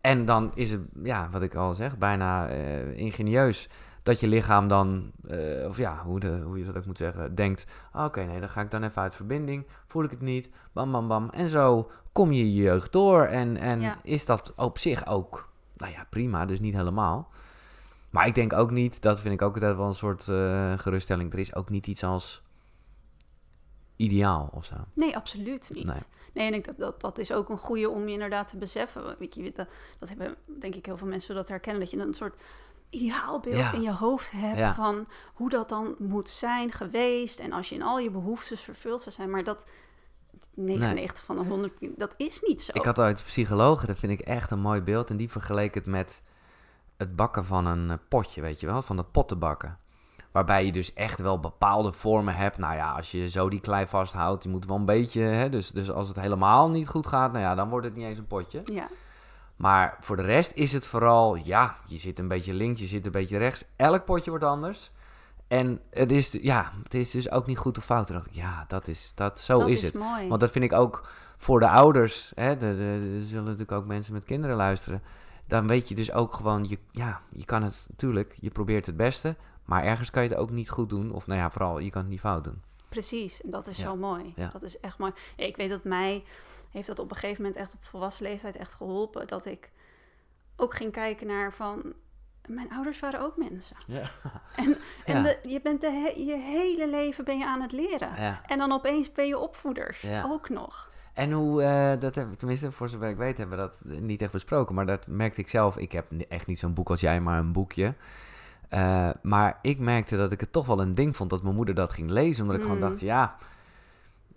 En 0.06 0.26
dan 0.26 0.52
is 0.56 0.72
het, 0.72 0.82
ja, 1.04 1.30
wat 1.32 1.42
ik 1.42 1.56
al 1.56 1.74
zeg, 1.74 1.98
bijna 1.98 2.48
eh, 2.48 2.98
ingenieus. 2.98 3.70
Dat 4.04 4.20
je 4.20 4.28
lichaam 4.28 4.68
dan, 4.68 5.12
eh, 5.28 5.68
of 5.68 5.78
ja, 5.78 6.02
hoe, 6.04 6.20
de, 6.20 6.42
hoe 6.46 6.58
je 6.58 6.66
dat 6.66 6.78
ook 6.78 6.86
moet 6.86 6.98
zeggen, 6.98 7.36
denkt... 7.36 7.66
Oké, 7.94 8.24
nee, 8.24 8.40
dan 8.40 8.50
ga 8.50 8.62
ik 8.62 8.72
dan 8.72 8.84
even 8.84 9.02
uit 9.02 9.16
verbinding. 9.16 9.66
Voel 9.86 10.04
ik 10.04 10.10
het 10.12 10.22
niet, 10.22 10.50
bam, 10.74 10.92
bam, 10.92 11.08
bam. 11.08 11.30
En 11.30 11.50
zo 11.50 11.92
kom 12.12 12.32
je 12.32 12.54
je 12.56 12.64
jeugd 12.64 12.92
door. 12.92 13.24
En, 13.24 13.58
en 13.58 13.82
Ja. 13.82 13.98
is 14.04 14.26
dat 14.26 14.54
op 14.56 14.78
zich 14.78 15.08
ook, 15.08 15.50
nou 15.78 15.92
ja, 15.92 16.06
prima, 16.10 16.46
dus 16.46 16.60
niet 16.60 16.76
helemaal. 16.76 17.30
Maar 18.10 18.28
ik 18.28 18.36
denk 18.36 18.54
ook 18.54 18.72
niet, 18.72 19.02
dat 19.02 19.20
vind 19.20 19.34
ik 19.34 19.42
ook 19.42 19.54
altijd 19.54 19.76
wel 19.76 19.88
een 19.88 19.94
soort 19.94 20.28
eh, 20.28 20.74
geruststelling. 20.78 21.34
Er 21.34 21.40
is 21.40 21.56
ook 21.56 21.70
niet 21.70 21.88
iets 21.88 22.04
als 22.04 22.44
ideaal 23.96 24.50
of 24.54 24.66
zo. 24.66 24.76
Nee, 24.94 25.16
absoluut 25.16 25.70
niet. 25.74 25.86
Nee. 25.86 26.00
Nee, 26.34 26.48
en 26.48 26.54
ik, 26.54 26.66
dat, 26.66 26.78
dat, 26.78 27.02
dat 27.02 27.18
is 27.18 27.32
ook 27.32 27.50
een 27.50 27.58
goede 27.58 27.90
om 27.90 28.06
je 28.08 28.14
inderdaad 28.14 28.48
te 28.48 28.58
beseffen. 28.58 29.16
Weet 29.20 29.36
je, 29.36 29.52
dat, 29.56 29.68
dat 30.00 30.10
hebben 30.10 30.36
denk 30.60 30.76
ik 30.76 30.86
heel 30.86 30.98
veel 30.98 31.08
mensen 31.08 31.36
dat 31.36 31.48
herkennen. 31.50 31.82
Dat 31.82 31.92
je 31.92 31.98
een 31.98 32.14
soort 32.14 32.42
ideaalbeeld 32.90 33.56
Ja. 33.56 33.72
in 33.74 33.82
je 33.82 33.92
hoofd 33.94 34.32
hebt 34.32 34.58
Ja. 34.58 34.74
van 34.74 35.08
hoe 35.34 35.50
dat 35.50 35.70
dan 35.70 35.96
moet 36.00 36.30
zijn 36.30 36.72
geweest. 36.72 37.40
En 37.40 37.52
als 37.52 37.70
je 37.70 37.76
in 37.76 37.82
al 37.84 38.00
je 38.00 38.12
behoeftes 38.12 38.62
vervuld 38.62 39.02
zou 39.02 39.16
zijn. 39.16 39.30
Maar 39.30 39.44
dat 39.44 39.66
99 40.54 41.24
van 41.26 41.36
de 41.36 41.44
100, 41.44 41.74
dat 41.98 42.14
is 42.18 42.42
niet 42.42 42.62
zo. 42.62 42.72
Ik 42.76 42.84
had 42.86 43.00
ooit 43.00 43.24
psychologen, 43.24 43.88
dat 43.88 43.98
vind 43.98 44.12
ik 44.12 44.20
echt 44.20 44.52
een 44.52 44.60
mooi 44.60 44.82
beeld. 44.82 45.10
En 45.10 45.18
die 45.18 45.32
vergeleek 45.32 45.74
het 45.74 45.86
met 45.86 46.22
het 46.98 47.16
bakken 47.16 47.46
van 47.46 47.66
een 47.66 48.00
potje, 48.10 48.42
weet 48.42 48.60
je 48.60 48.66
wel, 48.66 48.82
van 48.82 48.96
dat 48.96 49.12
pottenbakken. 49.12 49.80
Waarbij 50.36 50.66
je 50.66 50.72
dus 50.72 50.94
echt 50.94 51.20
wel 51.20 51.40
bepaalde 51.40 51.92
vormen 51.92 52.36
hebt. 52.36 52.58
Nou 52.58 52.76
ja, 52.76 52.92
als 52.92 53.12
je 53.12 53.30
zo 53.30 53.50
die 53.50 53.60
klei 53.60 53.88
vasthoudt, 53.88 54.44
je 54.44 54.50
moet 54.50 54.66
wel 54.66 54.76
een 54.76 54.86
beetje, 54.86 55.22
hè, 55.22 55.50
dus, 55.50 55.72
dus 55.72 55.92
als 55.92 56.08
het 56.08 56.20
helemaal 56.20 56.70
niet 56.70 56.88
goed 56.88 57.08
gaat, 57.08 57.32
nou 57.32 57.44
ja, 57.44 57.56
dan 57.56 57.70
wordt 57.70 57.86
het 57.86 57.96
niet 57.96 58.06
eens 58.06 58.18
een 58.18 58.28
potje. 58.28 58.62
Ja, 58.66 58.88
Maar 59.56 59.98
voor 60.00 60.16
de 60.16 60.24
rest 60.24 60.52
is 60.56 60.72
het 60.74 60.86
vooral, 60.86 61.36
ja, 61.36 61.76
je 61.86 61.98
zit 61.98 62.20
een 62.20 62.28
beetje 62.28 62.54
links, 62.54 62.82
je 62.82 62.88
zit 62.88 63.06
een 63.06 63.12
beetje 63.12 63.38
rechts. 63.38 63.66
Elk 63.76 64.06
potje 64.06 64.30
wordt 64.30 64.46
anders. 64.46 64.92
En 65.48 65.80
het 65.92 66.12
is, 66.12 66.32
ja, 66.42 66.72
het 66.84 66.94
is 66.94 67.12
dus 67.12 67.32
ook 67.32 67.46
niet 67.46 67.58
goed 67.58 67.78
of 67.78 67.86
fout. 67.86 68.08
Dacht 68.08 68.26
ik, 68.26 68.34
ja, 68.34 68.66
dat 68.68 68.88
is, 68.88 69.12
dat, 69.16 69.40
zo 69.40 69.60
dat 69.60 69.68
is, 69.68 69.76
is, 69.82 69.82
het. 69.84 69.94
mooi. 69.94 70.28
Want 70.28 70.40
dat 70.42 70.52
vind 70.52 70.66
ik 70.66 70.74
ook 70.74 71.08
voor 71.38 71.60
de 71.60 71.70
ouders. 71.70 72.32
Hè, 72.36 72.58
de, 72.58 72.76
de- 72.76 73.16
er 73.20 73.26
zullen 73.26 73.44
natuurlijk 73.44 73.72
ook 73.72 73.86
mensen 73.86 74.14
met 74.14 74.24
kinderen 74.26 74.56
luisteren. 74.56 75.02
Dan 75.48 75.68
weet 75.68 75.90
je 75.90 75.96
dus 75.96 76.12
ook 76.12 76.34
gewoon, 76.34 76.66
je, 76.70 76.78
ja, 76.92 77.22
je 77.30 77.46
kan 77.46 77.64
het 77.64 77.86
natuurlijk, 77.90 78.36
je 78.40 78.50
probeert 78.50 78.86
het 78.86 78.98
beste. 78.98 79.36
Maar 79.66 79.84
ergens 79.84 80.10
kan 80.12 80.24
je 80.24 80.30
het 80.30 80.38
ook 80.38 80.50
niet 80.50 80.70
goed 80.70 80.90
doen. 80.90 81.12
Of 81.12 81.28
nou 81.28 81.40
ja, 81.40 81.50
vooral, 81.52 81.80
je 81.80 81.90
kan 81.90 82.02
het 82.02 82.10
niet 82.12 82.20
fout 82.20 82.44
doen. 82.44 82.62
Precies, 82.90 83.42
en 83.42 83.50
dat 83.50 83.68
is 83.68 83.78
Ja. 83.78 83.84
zo 83.84 83.96
mooi. 83.96 84.34
Ja. 84.36 84.50
Dat 84.50 84.64
is 84.64 84.80
echt 84.80 84.98
mooi. 84.98 85.12
Ik 85.36 85.56
weet 85.56 85.70
dat 85.70 85.84
mij 85.84 86.24
heeft 86.72 86.88
dat 86.88 87.00
op 87.00 87.10
een 87.12 87.18
gegeven 87.18 87.42
moment 87.44 87.62
echt 87.62 87.74
op 87.74 87.84
volwassen 87.84 88.26
leeftijd 88.26 88.56
echt 88.56 88.74
geholpen. 88.74 89.28
Dat 89.28 89.46
ik 89.46 89.70
ook 90.56 90.74
ging 90.74 90.92
kijken 90.92 91.28
naar 91.28 91.54
van. 91.54 91.94
Mijn 92.48 92.72
ouders 92.72 93.00
waren 93.00 93.22
ook 93.22 93.38
mensen. 93.38 93.76
Ja. 93.88 94.02
En, 94.56 94.78
en 95.06 95.24
de, 95.24 95.40
je 95.50 95.62
bent 95.62 95.82
de 95.82 95.90
he- 95.92 96.22
je 96.22 96.38
hele 96.38 96.90
leven 96.90 97.24
ben 97.26 97.38
je 97.38 97.46
aan 97.46 97.62
het 97.62 97.72
leren. 97.72 98.10
Ja. 98.22 98.42
En 98.46 98.58
dan 98.58 98.72
opeens 98.72 99.12
ben 99.12 99.28
je 99.28 99.38
opvoeders. 99.38 100.02
Ja. 100.02 100.24
Ook 100.30 100.50
nog. 100.50 100.90
En 101.14 101.32
hoe, 101.32 101.64
eh, 101.64 102.00
dat 102.00 102.16
hebben 102.16 102.38
tenminste 102.38 102.72
voor 102.72 102.90
zover 102.90 103.10
ik 103.10 103.18
weet, 103.18 103.38
hebben 103.38 103.58
we 103.58 103.64
dat 103.64 103.80
niet 104.02 104.22
echt 104.22 104.32
besproken. 104.32 104.76
Maar 104.76 104.86
dat 104.86 105.08
merkte 105.08 105.42
ik 105.42 105.50
zelf. 105.50 105.78
Ik 105.78 105.92
heb 105.92 106.12
echt 106.30 106.48
niet 106.48 106.60
zo'n 106.60 106.74
boek 106.74 106.90
als 106.90 107.00
jij, 107.02 107.22
maar 107.22 107.40
een 107.40 107.52
boekje. 107.52 107.94
Eh, 108.76 109.10
maar 109.22 109.60
ik 109.62 109.80
merkte 109.80 110.18
dat 110.18 110.32
ik 110.32 110.40
het 110.40 110.52
toch 110.52 110.66
wel 110.66 110.80
een 110.82 110.96
ding 110.96 111.16
vond 111.16 111.30
dat 111.30 111.44
mijn 111.44 111.56
moeder 111.56 111.76
dat 111.76 111.92
ging 111.92 112.10
lezen. 112.10 112.42
Omdat 112.44 112.56
ik 112.58 112.62
gewoon 112.64 112.78
Mm. 112.82 112.88
dacht, 112.90 113.00
ja, 113.00 113.36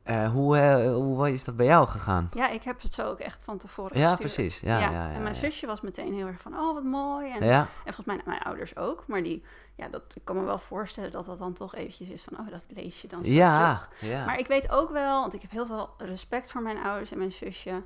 eh, 0.03 0.31
hoe, 0.31 0.57
eh, 0.59 0.93
hoe 0.95 1.33
is 1.33 1.45
dat 1.45 1.57
bij 1.57 1.67
jou 1.67 1.87
gegaan? 1.87 2.29
Ja, 2.35 2.49
ik 2.49 2.63
heb 2.63 2.83
het 2.83 2.95
zo 2.95 3.09
ook 3.09 3.19
echt 3.19 3.45
van 3.45 3.59
tevoren 3.59 3.99
Ja, 3.99 4.11
gestuurd. 4.11 4.35
precies. 4.35 4.61
Ja, 4.61 4.79
ja, 4.79 4.91
ja, 4.91 5.07
en 5.13 5.23
mijn 5.23 5.35
ja. 5.35 5.41
zusje 5.41 5.67
was 5.67 5.81
meteen 5.81 6.15
heel 6.15 6.27
erg 6.27 6.41
van, 6.41 6.59
oh, 6.59 6.75
wat 6.75 6.83
mooi. 6.85 7.31
En, 7.33 7.45
Ja, 7.47 7.61
en 7.61 7.93
volgens 7.95 8.07
mij 8.07 8.21
mijn 8.25 8.43
ouders 8.43 8.77
ook. 8.77 9.05
Maar 9.07 9.23
die, 9.23 9.45
ja, 9.75 9.89
dat, 9.89 10.03
ik 10.15 10.25
kan 10.25 10.37
me 10.37 10.43
wel 10.43 10.59
voorstellen 10.59 11.11
dat 11.13 11.27
dat 11.27 11.39
dan 11.39 11.53
toch 11.53 11.75
eventjes 11.75 12.09
is 12.11 12.25
van, 12.25 12.39
oh, 12.39 12.51
dat 12.51 12.65
lees 12.69 13.01
je 13.03 13.09
dan 13.09 13.19
zo 13.19 13.25
terug. 13.25 13.39
ja, 13.39 13.89
ja. 14.01 14.25
Maar 14.25 14.39
ik 14.39 14.47
weet 14.47 14.71
ook 14.71 14.91
wel, 14.91 15.21
want 15.21 15.35
ik 15.35 15.43
heb 15.43 15.51
heel 15.51 15.67
veel 15.67 15.91
respect 15.99 16.51
voor 16.51 16.63
mijn 16.63 16.79
ouders 16.79 17.11
en 17.11 17.19
mijn 17.19 17.33
zusje. 17.33 17.83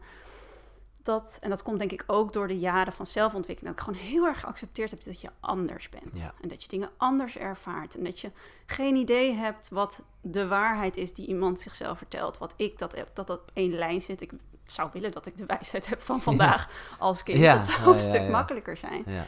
Dat, 1.03 1.37
en 1.41 1.51
dat 1.51 1.63
komt 1.63 1.79
denk 1.79 1.93
ik 1.93 2.05
ook 2.07 2.33
door 2.33 2.49
de 2.49 2.59
jaren 2.59 2.93
van 2.93 3.07
zelfontwikkeling, 3.07 3.77
dat 3.77 3.87
ik 3.87 3.93
gewoon 3.93 4.09
heel 4.11 4.27
erg 4.27 4.41
geaccepteerd 4.41 4.91
heb 4.91 5.05
dat 5.05 5.21
je 5.21 5.31
anders 5.41 5.89
bent. 5.89 6.19
Ja. 6.21 6.33
En 6.41 6.49
dat 6.49 6.63
je 6.63 6.69
dingen 6.69 6.91
anders 6.97 7.37
ervaart. 7.39 7.97
En 7.97 8.05
dat 8.05 8.21
je 8.21 8.31
geen 8.67 8.95
idee 8.97 9.35
hebt 9.35 9.69
wat 9.69 10.03
de 10.21 10.49
waarheid 10.49 10.97
is 10.97 11.15
die 11.15 11.27
iemand 11.27 11.61
zichzelf 11.61 11.99
vertelt. 11.99 12.39
Wat 12.39 12.55
ik 12.57 12.79
dat 12.79 12.95
heb, 12.97 13.09
dat 13.15 13.27
dat 13.27 13.41
op 13.41 13.51
één 13.55 13.73
lijn 13.75 14.01
zit. 14.01 14.21
Ik 14.21 14.33
zou 14.65 14.91
willen 14.93 15.11
dat 15.11 15.27
ik 15.27 15.37
de 15.37 15.47
wijsheid 15.47 15.87
heb 15.89 16.01
van 16.03 16.21
vandaag 16.31 16.71
als 16.99 17.23
kind. 17.23 17.39
Ja. 17.39 17.55
Dat 17.55 17.67
zou 17.67 17.93
een 17.93 18.01
stuk 18.01 18.29
makkelijker 18.29 18.77
zijn. 18.77 19.03
Ja, 19.07 19.25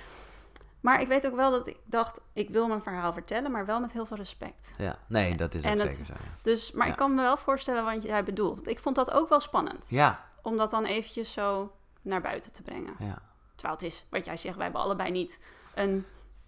Maar 0.80 1.00
ik 1.00 1.08
weet 1.08 1.26
ook 1.26 1.34
wel 1.36 1.50
dat 1.50 1.66
ik 1.66 1.76
dacht, 1.84 2.20
ik 2.32 2.50
wil 2.50 2.66
mijn 2.68 2.82
verhaal 2.82 3.12
vertellen, 3.12 3.50
maar 3.50 3.66
wel 3.66 3.80
met 3.80 3.92
heel 3.92 4.06
veel 4.06 4.16
respect. 4.16 4.74
ja. 4.78 4.96
Nee, 5.06 5.36
dat 5.36 5.54
is 5.54 5.64
ook 5.64 5.70
En 5.70 5.78
het- 5.78 5.94
zeker 5.94 6.06
zo. 6.06 6.22
Dus, 6.42 6.72
maar 6.72 6.88
ik 6.88 6.96
kan 6.96 7.14
me 7.14 7.22
wel 7.22 7.36
voorstellen 7.36 7.84
wat 7.84 8.02
jij 8.02 8.24
bedoelt. 8.24 8.68
Ik 8.68 8.78
vond 8.78 8.96
dat 8.96 9.10
ook 9.12 9.28
wel 9.28 9.40
spannend. 9.40 9.86
ja, 9.88 10.24
Om 10.44 10.56
dat 10.56 10.70
dan 10.70 10.84
eventjes 10.84 11.32
zo 11.32 11.72
naar 12.02 12.20
buiten 12.20 12.52
te 12.52 12.62
brengen. 12.62 12.94
ja. 12.98 13.22
Terwijl 13.54 13.74
het 13.80 13.92
is, 13.92 14.06
wat 14.10 14.24
jij 14.24 14.36
zegt, 14.36 14.54
wij 14.54 14.64
hebben 14.64 14.82
allebei 14.82 15.10
niet 15.10 15.38
een 15.74 16.04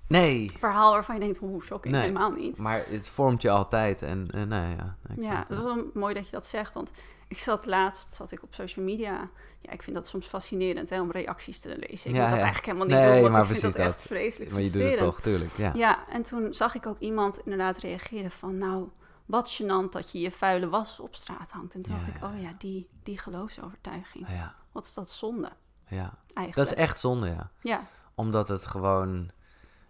Nee, 0.09 0.50
verhaal 0.59 0.92
waarvan 0.92 1.14
je 1.14 1.20
denkt, 1.20 1.37
hoe 1.38 1.62
shocking, 1.62 1.94
Nee. 1.94 2.02
helemaal 2.02 2.30
niet. 2.30 2.59
maar 2.59 2.85
het 2.88 3.09
vormt 3.09 3.42
je 3.42 3.50
altijd. 3.50 4.02
En 4.02 4.28
eh, 4.30 4.42
nee, 4.42 4.76
ja. 4.76 4.96
Ik 5.14 5.20
Ja, 5.22 5.44
dat 5.48 5.59
is 5.59 5.64
wel 5.64 5.90
mooi 5.94 6.14
dat 6.14 6.24
je 6.24 6.30
dat 6.32 6.46
zegt. 6.46 6.74
Want 6.74 6.90
ik 7.28 7.38
zat 7.38 7.66
laatst, 7.66 8.14
zat 8.14 8.32
ik 8.32 8.42
op 8.42 8.54
social 8.54 8.85
media. 8.85 9.28
Ja, 9.61 9.70
ik 9.72 9.82
vind 9.82 9.96
dat 9.96 10.06
soms 10.06 10.26
fascinerend 10.26 10.90
hè, 10.90 11.00
om 11.00 11.11
reacties 11.11 11.61
te 11.61 11.68
lezen. 11.68 12.11
Ik 12.11 12.16
Ja, 12.16 12.20
moet 12.20 12.30
dat 12.30 12.38
ja. 12.38 12.44
eigenlijk 12.44 12.64
helemaal 12.66 12.87
niet 12.87 12.96
Nee, 12.96 13.12
doen, 13.12 13.20
want 13.22 13.32
maar 13.35 13.42
ik 13.42 13.48
vind 13.48 13.62
dat 13.62 13.72
precies 13.72 13.88
echt 13.92 13.98
dat. 13.98 14.06
vreselijk 14.18 14.50
Maar 14.50 14.61
je 14.61 14.70
doet 14.70 14.82
het 14.82 14.98
toch, 14.98 15.20
tuurlijk. 15.20 15.52
Ja. 15.56 15.70
Ja, 15.74 16.09
en 16.09 16.22
toen 16.22 16.54
zag 16.54 16.74
ik 16.74 16.87
ook 16.87 16.98
iemand 16.98 17.38
inderdaad 17.44 17.78
reageren 17.78 18.30
van... 18.30 18.59
nou, 18.59 18.88
wat 19.27 19.51
gênant 19.62 19.91
dat 19.93 20.12
je 20.12 20.21
je 20.21 20.31
vuile 20.31 20.69
was 20.69 21.01
op 21.01 21.15
straat 21.15 21.51
hangt. 21.53 21.75
En 21.75 21.83
toen 21.83 21.93
Ja, 21.95 21.99
dacht 22.05 22.17
ik, 22.17 22.23
oh 22.25 22.41
ja, 22.41 22.51
die, 22.59 22.89
die 23.03 23.19
geloofsovertuiging. 23.19 24.27
ja, 24.29 24.55
Wat 24.73 24.85
is 24.85 24.95
dat 24.95 25.11
zonde, 25.11 25.51
ja. 25.89 26.12
eigenlijk. 26.35 26.55
Dat 26.55 26.67
is 26.67 26.75
echt 26.75 27.01
zonde, 27.01 27.27
ja. 27.27 27.51
Ja, 27.61 27.81
Omdat 28.15 28.49
het 28.49 28.67
gewoon... 28.67 29.31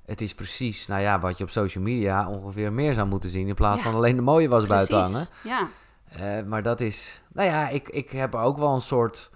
Het 0.05 0.20
is 0.20 0.35
precies, 0.35 0.87
nou 0.87 1.01
ja, 1.01 1.18
wat 1.18 1.38
je 1.38 1.44
op 1.44 1.51
social 1.51 1.85
media 1.85 2.29
ongeveer 2.29 2.72
meer 2.72 2.94
zou 2.94 3.07
moeten 3.09 3.31
zien... 3.31 3.49
in 3.49 3.55
plaats 3.55 3.77
Ja. 3.77 3.83
van 3.83 3.94
alleen 3.94 4.16
de 4.16 4.22
mooie 4.22 4.49
was 4.49 4.66
buiten 4.66 5.01
hangen. 5.01 5.27
Ja, 5.42 5.68
Eh, 6.11 6.42
maar 6.42 6.62
dat 6.62 6.81
is... 6.81 7.22
Nou 7.33 7.49
ja, 7.49 7.68
ik, 7.68 7.88
ik 7.88 8.11
heb 8.11 8.35
er 8.35 8.40
ook 8.40 8.59
wel 8.59 8.75
een 8.75 8.81
soort... 8.81 9.31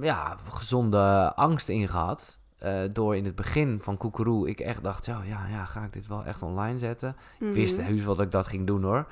Ja, 0.00 0.36
gezonde 0.50 1.32
angst 1.34 1.68
in 1.68 1.88
gehad. 1.88 2.38
Eh, 2.66 2.88
door 2.92 3.16
in 3.16 3.24
het 3.24 3.34
begin 3.34 3.78
van 3.82 3.96
Koekeroe... 3.96 4.48
ik 4.48 4.60
echt 4.60 4.82
dacht, 4.82 5.06
ja, 5.06 5.20
ja, 5.24 5.46
ja, 5.50 5.64
ga 5.64 5.82
ik 5.84 5.92
dit 5.92 6.06
wel 6.06 6.24
echt 6.24 6.42
online 6.42 6.78
zetten? 6.78 7.16
Ik 7.40 7.52
wist 7.52 7.76
Mhm. 7.76 7.86
heus 7.86 8.04
wel 8.04 8.14
dat 8.14 8.24
ik 8.24 8.30
dat 8.32 8.46
ging 8.46 8.66
doen, 8.66 8.82
hoor. 8.82 9.06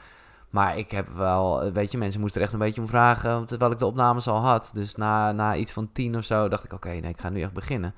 Maar 0.50 0.78
ik 0.78 0.90
heb 0.90 1.08
wel... 1.08 1.62
eh, 1.62 1.72
Weet 1.72 1.90
je, 1.92 1.98
mensen 1.98 2.20
moesten 2.20 2.40
er 2.40 2.46
echt 2.46 2.52
een 2.54 2.62
beetje 2.62 2.80
om 2.80 2.86
vragen... 2.88 3.46
terwijl 3.46 3.70
ik 3.70 3.78
de 3.78 3.86
opnames 3.86 4.28
al 4.28 4.40
had. 4.40 4.70
Dus 4.74 4.94
na, 4.96 5.32
na 5.32 5.56
iets 5.56 5.72
van 5.72 5.92
tien 5.92 6.16
of 6.16 6.24
zo 6.24 6.48
dacht 6.48 6.64
ik... 6.64 6.72
oké, 6.72 6.88
nee, 6.88 7.10
ik 7.10 7.20
ga 7.20 7.28
nu 7.28 7.40
echt 7.40 7.52
beginnen. 7.52 7.94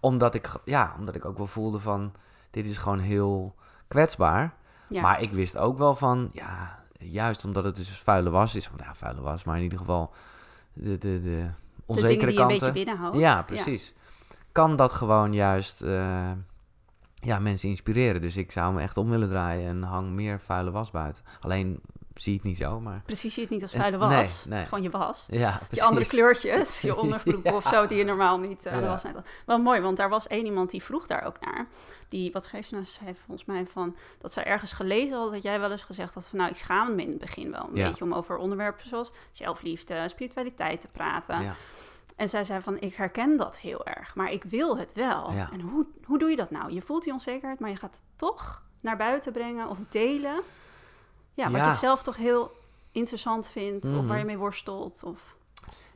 Omdat 0.00 0.34
ik, 0.34 0.50
ja, 0.64 0.94
omdat 0.98 1.14
ik 1.14 1.24
ook 1.24 1.36
wel 1.36 1.46
voelde 1.46 1.78
van... 1.78 2.12
dit 2.50 2.66
is 2.66 2.76
gewoon 2.76 2.98
heel 2.98 3.54
kwetsbaar. 3.88 4.54
ja. 4.88 5.02
Maar 5.02 5.22
ik 5.22 5.30
wist 5.32 5.56
ook 5.58 5.78
wel 5.78 5.94
van, 5.94 6.30
ja, 6.32 6.78
juist 6.98 7.44
omdat 7.44 7.64
het 7.64 7.76
dus 7.76 7.90
vuile 7.98 8.30
was 8.30 8.54
is, 8.54 8.66
van 8.66 8.78
ja, 8.82 8.94
vuile 8.94 9.20
was, 9.20 9.44
maar 9.44 9.56
in 9.56 9.62
ieder 9.62 9.78
geval 9.78 10.10
de, 10.72 10.98
de, 10.98 10.98
de 10.98 11.20
de 11.20 11.50
onzekere 11.86 12.18
dingen 12.18 12.26
die 12.28 12.36
je 12.36 12.42
een 12.42 12.48
beetje 12.48 12.64
kanten. 12.64 12.84
binnenhoudt. 12.84 13.18
Ja, 13.18 13.42
precies. 13.42 13.94
Kan 14.58 14.76
dat 14.76 14.92
gewoon 14.92 15.32
juist 15.32 15.80
eh, 15.82 16.30
ja, 17.14 17.38
mensen 17.38 17.68
inspireren. 17.68 18.20
Dus 18.20 18.36
ik 18.36 18.52
zou 18.52 18.74
me 18.74 18.80
echt 18.80 18.96
om 18.96 19.10
willen 19.10 19.28
draaien 19.28 19.68
en 19.68 19.82
hang 19.82 20.10
meer 20.10 20.40
vuile 20.40 20.70
was 20.70 20.90
buiten. 20.90 21.24
Alleen 21.40 21.80
zie 22.14 22.34
ik 22.34 22.42
niet 22.42 22.56
zo, 22.56 22.80
maar 22.80 23.02
Precies, 23.06 23.34
zie 23.34 23.42
je 23.42 23.48
het 23.48 23.50
niet 23.50 23.62
als 23.62 23.72
vuile 23.80 23.96
was. 23.98 24.44
nee. 24.44 24.64
Gewoon 24.64 24.82
je 24.82 24.90
was. 24.90 25.26
ja, 25.30 25.60
Je 25.70 25.82
andere 25.82 26.06
kleurtjes, 26.06 26.80
je 26.80 26.96
onderbroek 27.02 27.44
Ja. 27.44 27.54
of 27.56 27.64
zo, 27.64 27.86
die 27.86 27.98
je 27.98 28.04
normaal 28.04 28.38
niet 28.38 28.64
Ja. 28.64 28.80
was 28.80 29.02
net. 29.02 29.14
Wel 29.46 29.58
mooi, 29.58 29.80
want 29.80 29.96
daar 29.96 30.08
was 30.08 30.26
één 30.26 30.44
iemand 30.44 30.70
die 30.70 30.82
vroeg 30.82 31.06
daar 31.06 31.22
ook 31.24 31.40
naar. 31.40 31.66
Die, 32.08 32.32
wat 32.32 32.44
schreef 32.44 32.66
ze 32.66 32.74
nou? 32.74 32.86
Ze 32.86 32.92
schreef 32.92 33.18
volgens 33.26 33.46
mij 33.46 33.66
van, 33.66 33.96
dat 34.18 34.32
zij 34.32 34.44
ergens 34.44 34.72
gelezen 34.72 35.16
had, 35.18 35.32
dat 35.32 35.42
jij 35.42 35.60
wel 35.60 35.70
eens 35.70 35.82
gezegd 35.82 36.14
had 36.14 36.26
van, 36.26 36.38
nou, 36.38 36.50
ik 36.50 36.56
schaam 36.56 36.94
me 36.94 37.02
in 37.02 37.08
het 37.08 37.18
begin 37.18 37.50
wel 37.50 37.68
een 37.70 37.76
Ja. 37.76 37.88
beetje 37.88 38.04
om 38.04 38.14
over 38.14 38.36
onderwerpen 38.36 38.88
zoals 38.88 39.10
zelfliefde, 39.32 40.08
spiritualiteit 40.08 40.80
te 40.80 40.88
praten. 40.88 41.42
Ja. 41.42 41.54
En 42.18 42.28
zij 42.28 42.44
zei 42.44 42.60
van, 42.60 42.80
ik 42.80 42.94
herken 42.94 43.36
dat 43.36 43.58
heel 43.58 43.86
erg, 43.86 44.14
maar 44.14 44.32
ik 44.32 44.44
wil 44.44 44.78
het 44.78 44.92
wel. 44.92 45.32
Ja. 45.32 45.50
En 45.52 45.60
hoe, 45.60 45.86
hoe 46.04 46.18
doe 46.18 46.30
je 46.30 46.36
dat 46.36 46.50
nou? 46.50 46.72
Je 46.72 46.80
voelt 46.82 47.04
die 47.04 47.12
onzekerheid, 47.12 47.60
maar 47.60 47.70
je 47.70 47.76
gaat 47.76 47.94
het 47.94 48.04
toch 48.16 48.62
naar 48.80 48.96
buiten 48.96 49.32
brengen 49.32 49.68
of 49.68 49.78
delen. 49.88 50.40
Ja, 51.34 51.50
wat 51.50 51.60
Ja. 51.60 51.68
je 51.68 51.74
zelf 51.76 52.02
toch 52.02 52.16
heel 52.16 52.52
interessant 52.92 53.48
vindt, 53.48 53.86
of 53.86 53.92
Mhm. 53.92 54.06
waar 54.06 54.18
je 54.18 54.24
mee 54.24 54.38
worstelt. 54.38 55.02
Of... 55.04 55.36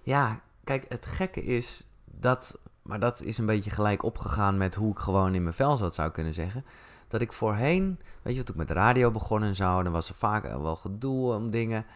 Ja, 0.03 0.41
kijk, 0.65 0.85
het 0.89 1.07
gekke 1.07 1.45
is 1.45 1.89
dat, 2.05 2.59
maar 2.83 3.01
dat 3.01 3.21
is 3.21 3.39
een 3.39 3.47
beetje 3.47 3.71
gelijk 3.71 4.03
opgegaan 4.03 4.57
met 4.57 4.75
hoe 4.75 4.91
ik 4.93 4.99
gewoon 4.99 5.35
in 5.35 5.43
mijn 5.43 5.55
vel 5.55 5.77
zat, 5.77 5.95
zou 5.95 6.11
kunnen 6.11 6.35
zeggen. 6.35 6.65
Dat 7.09 7.21
ik 7.21 7.33
voorheen, 7.33 8.01
weet 8.23 8.37
je, 8.37 8.43
toen 8.43 8.55
ik 8.55 8.59
met 8.61 8.69
de 8.69 8.75
radio 8.75 9.11
begon 9.11 9.43
en 9.43 9.55
zo, 9.55 9.83
dan 9.83 9.93
was 9.93 10.09
er 10.09 10.15
vaak 10.15 10.43
wel 10.43 10.77
gedoe 10.77 11.35
om 11.35 11.51
dingen. 11.51 11.87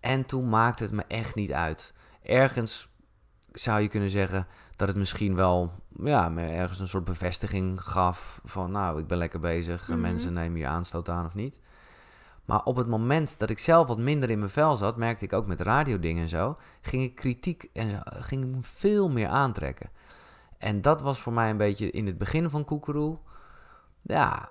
En 0.00 0.26
toen 0.26 0.48
maakte 0.48 0.82
het 0.82 0.92
me 0.92 1.04
echt 1.08 1.34
niet 1.34 1.52
uit. 1.52 1.94
Ergens 2.22 2.88
zou 3.52 3.80
je 3.80 3.88
kunnen 3.88 4.10
zeggen 4.10 4.46
dat 4.76 4.88
het 4.88 4.96
misschien 4.96 5.34
wel, 5.34 5.72
ja, 6.02 6.28
me 6.28 6.46
ergens 6.46 6.80
een 6.80 6.88
soort 6.88 7.04
bevestiging 7.04 7.82
gaf 7.82 8.40
van, 8.44 8.70
nou, 8.70 9.00
ik 9.00 9.06
ben 9.06 9.18
lekker 9.18 9.40
bezig, 9.40 9.88
Mhm. 9.88 10.00
mensen 10.00 10.32
nemen 10.32 10.56
hier 10.56 10.66
aanstoot 10.66 11.08
aan 11.08 11.26
of 11.26 11.34
niet. 11.34 11.60
Maar 12.44 12.62
op 12.62 12.76
het 12.76 12.86
moment 12.88 13.38
dat 13.38 13.50
ik 13.50 13.58
zelf 13.58 13.88
wat 13.88 13.98
minder 13.98 14.30
in 14.30 14.38
mijn 14.38 14.50
vel 14.50 14.76
zat, 14.76 14.96
merkte 14.96 15.24
ik 15.24 15.32
ook 15.32 15.46
met 15.46 15.60
radiodingen 15.60 16.22
en 16.22 16.28
zo, 16.28 16.56
ging 16.80 17.02
ik 17.02 17.14
kritiek 17.14 17.68
en 17.72 18.02
ging 18.06 18.44
ik 18.44 18.50
me 18.50 18.62
veel 18.62 19.08
meer 19.10 19.28
aantrekken. 19.28 19.90
En 20.58 20.80
dat 20.80 21.00
was 21.00 21.20
voor 21.20 21.32
mij 21.32 21.50
een 21.50 21.56
beetje 21.56 21.90
in 21.90 22.06
het 22.06 22.18
begin 22.18 22.50
van 22.50 22.64
Koekeroe. 22.64 23.18
Ja, 24.02 24.48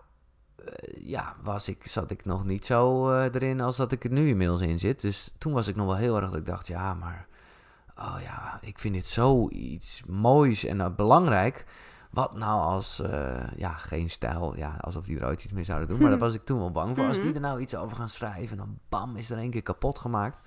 eh, 0.65 1.01
ja 1.03 1.35
was 1.43 1.67
ik, 1.67 1.87
zat 1.87 2.11
ik 2.11 2.25
nog 2.25 2.45
niet 2.45 2.65
zo 2.65 3.11
eh, 3.11 3.23
erin 3.23 3.61
als 3.61 3.77
dat 3.77 3.91
ik 3.91 4.03
er 4.03 4.11
nu 4.11 4.27
inmiddels 4.29 4.61
in 4.61 4.79
zit. 4.79 5.01
Dus 5.01 5.33
toen 5.37 5.53
was 5.53 5.67
ik 5.67 5.75
nog 5.75 5.85
wel 5.85 5.95
heel 5.95 6.15
erg 6.15 6.29
dat 6.29 6.39
ik 6.39 6.45
dacht, 6.45 6.67
ja, 6.67 6.93
maar 6.93 7.27
oh 7.97 8.17
ja, 8.21 8.57
ik 8.61 8.79
vind 8.79 8.93
dit 8.93 9.07
zoiets 9.07 10.03
moois 10.07 10.65
en 10.65 10.81
eh, 10.81 10.95
belangrijk. 10.95 11.65
Wat 12.11 12.35
nou 12.35 12.61
als, 12.61 12.99
eh, 12.99 13.47
ja, 13.55 13.69
geen 13.73 14.09
stijl, 14.09 14.55
ja, 14.57 14.75
alsof 14.81 15.05
die 15.05 15.19
er 15.19 15.27
ooit 15.27 15.43
iets 15.43 15.53
mee 15.53 15.63
zouden 15.63 15.87
doen. 15.89 15.99
Maar 15.99 16.09
daar 16.09 16.19
was 16.27 16.33
ik 16.33 16.45
toen 16.45 16.59
wel 16.59 16.71
bang 16.71 16.95
voor. 16.97 17.05
Als 17.07 17.15
die 17.15 17.25
Mhm. 17.25 17.35
er 17.35 17.41
nou 17.41 17.59
iets 17.59 17.75
over 17.75 17.95
gaan 17.97 18.09
schrijven, 18.09 18.57
dan 18.57 18.79
bam, 18.89 19.15
is 19.15 19.29
er 19.29 19.37
één 19.37 19.49
keer 19.51 19.61
kapot 19.61 19.99
gemaakt. 19.99 20.41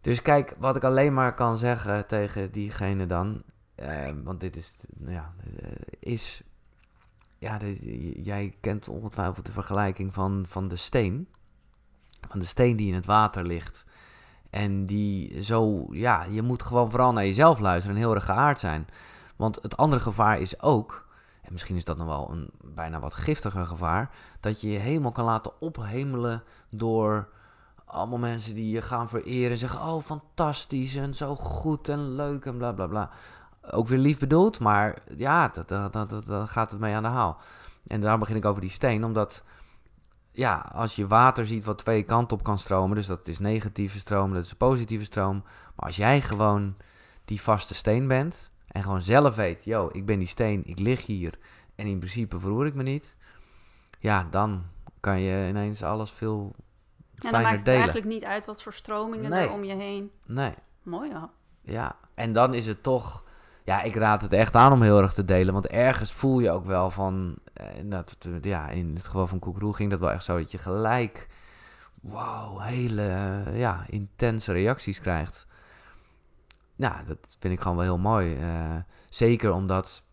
Dus 0.00 0.22
kijk, 0.22 0.54
wat 0.58 0.76
ik 0.76 0.84
alleen 0.84 1.14
maar 1.14 1.34
kan 1.34 1.56
zeggen 1.58 2.06
tegen 2.06 2.50
diegene 2.52 3.06
dan, 3.06 3.42
eh, 3.74 4.10
want 4.24 4.40
dit 4.40 4.56
is, 4.56 4.76
nou 4.96 5.12
ja, 5.12 5.32
is, 5.98 6.42
ja, 7.38 7.58
dit- 7.58 7.82
jij 8.24 8.56
kent 8.60 8.88
ongetwijfeld 8.88 9.46
de 9.46 9.52
vergelijking 9.52 10.14
van, 10.14 10.44
van 10.48 10.68
de 10.68 10.76
steen. 10.76 11.28
Van 12.28 12.40
de 12.40 12.46
steen 12.46 12.76
die 12.76 12.88
in 12.88 12.94
het 12.94 13.06
water 13.06 13.46
ligt. 13.46 13.84
En 14.52 14.86
die 14.86 15.42
zo, 15.42 15.86
ja, 15.90 16.24
je 16.30 16.42
moet 16.42 16.62
gewoon 16.62 16.90
vooral 16.90 17.12
naar 17.12 17.24
jezelf 17.26 17.58
luisteren 17.58 17.96
en 17.96 18.02
heel 18.02 18.14
erg 18.14 18.24
geaard 18.24 18.60
zijn. 18.60 18.86
Want 19.36 19.58
het 19.62 19.76
andere 19.76 20.02
gevaar 20.02 20.40
is 20.40 20.62
ook, 20.62 21.06
en 21.42 21.52
misschien 21.52 21.76
is 21.76 21.84
dat 21.84 21.96
nog 21.96 22.06
wel 22.06 22.28
een 22.30 22.50
bijna 22.64 23.00
wat 23.00 23.14
giftiger 23.14 23.64
gevaar, 23.66 24.10
dat 24.40 24.60
je 24.60 24.70
je 24.70 24.78
helemaal 24.78 25.12
kan 25.12 25.24
laten 25.24 25.60
ophemelen 25.60 26.42
door 26.70 27.28
allemaal 27.84 28.18
mensen 28.18 28.54
die 28.54 28.70
je 28.70 28.82
gaan 28.82 29.08
vereren 29.08 29.50
en 29.50 29.58
zeggen: 29.58 29.80
Oh, 29.80 30.02
fantastisch 30.02 30.96
en 30.96 31.14
zo 31.14 31.34
goed 31.36 31.88
en 31.88 32.14
leuk 32.14 32.44
en 32.44 32.56
bla 32.56 32.72
bla 32.72 32.86
bla. 32.86 33.10
Ook 33.70 33.88
weer 33.88 33.98
lief 33.98 34.18
bedoeld, 34.18 34.60
maar 34.60 34.98
ja, 35.16 35.48
dat, 35.48 35.68
dat, 35.68 35.92
dat, 35.92 36.10
dat- 36.10 36.26
daar 36.26 36.48
gaat 36.48 36.70
het 36.70 36.80
mee 36.80 36.94
aan 36.94 37.02
de 37.02 37.08
haal. 37.08 37.36
En 37.86 38.00
daarom 38.00 38.20
begin 38.20 38.36
ik 38.36 38.44
over 38.44 38.60
die 38.60 38.70
steen, 38.70 39.04
omdat 39.04 39.42
ja, 40.32 40.70
als 40.72 40.96
je 40.96 41.06
water 41.06 41.46
ziet 41.46 41.64
wat 41.64 41.78
twee 41.78 42.02
kanten 42.02 42.36
op 42.36 42.42
kan 42.44 42.58
stromen, 42.58 42.96
dus 42.96 43.06
dat 43.06 43.28
is 43.28 43.38
negatieve 43.38 43.98
stroom, 43.98 44.32
dat 44.34 44.44
is 44.44 44.54
positieve 44.54 45.04
stroom. 45.04 45.42
Maar 45.76 45.86
als 45.86 45.96
jij 45.96 46.20
gewoon 46.20 46.76
die 47.24 47.40
vaste 47.40 47.74
steen 47.74 48.08
bent 48.08 48.50
en 48.68 48.82
gewoon 48.82 49.02
zelf 49.02 49.34
weet, 49.36 49.64
yo, 49.64 49.88
ik 49.92 50.06
ben 50.06 50.18
die 50.18 50.28
steen, 50.28 50.62
ik 50.64 50.78
lig 50.78 51.06
hier 51.06 51.38
en 51.74 51.86
in 51.86 51.98
principe 51.98 52.40
verroer 52.40 52.66
ik 52.66 52.74
me 52.74 52.82
niet, 52.82 53.16
ja, 53.98 54.26
dan 54.30 54.62
kan 55.00 55.20
je 55.20 55.48
ineens 55.48 55.82
alles 55.82 56.10
veel 56.10 56.52
En 57.14 57.30
dan 57.32 57.42
maakt 57.42 57.54
het 57.56 57.64
delen. 57.64 57.80
eigenlijk 57.80 58.12
niet 58.12 58.24
uit 58.24 58.46
wat 58.46 58.62
voor 58.62 58.72
stromingen 58.72 59.30
Nee. 59.30 59.46
er 59.46 59.52
om 59.52 59.64
je 59.64 59.74
heen. 59.74 60.10
Nee, 60.26 60.54
Mooi 60.82 61.12
wel. 61.12 61.30
ja. 61.60 61.96
En 62.14 62.32
dan 62.32 62.54
is 62.54 62.66
het 62.66 62.82
toch, 62.82 63.24
ja, 63.64 63.82
ik 63.82 63.94
raad 63.94 64.22
het 64.22 64.32
echt 64.32 64.54
aan 64.54 64.72
om 64.72 64.82
heel 64.82 64.98
erg 65.00 65.12
te 65.14 65.24
delen, 65.24 65.52
want 65.52 65.66
ergens 65.66 66.12
voel 66.12 66.38
je 66.40 66.50
ook 66.50 66.64
wel 66.64 66.90
van, 66.90 67.34
en 67.62 67.88
dat, 67.90 68.16
ja, 68.42 68.68
in 68.68 68.94
het 68.94 69.04
geval 69.04 69.26
van 69.26 69.38
Koekroe 69.38 69.74
ging 69.74 69.90
dat 69.90 70.00
wel 70.00 70.10
echt 70.10 70.24
zo, 70.24 70.38
dat 70.38 70.50
je 70.50 70.58
gelijk, 70.58 71.26
wauw, 72.00 72.58
hele, 72.58 73.02
eh, 73.08 73.58
ja, 73.58 73.84
intense 73.88 74.52
reacties 74.52 75.00
krijgt. 75.00 75.46
Nou, 76.76 76.94
dat 77.06 77.36
vind 77.38 77.54
ik 77.54 77.60
gewoon 77.60 77.76
wel 77.76 77.86
heel 77.86 77.98
mooi. 77.98 78.36
eh, 78.36 78.76
zeker 79.08 79.52
omdat 79.52 80.04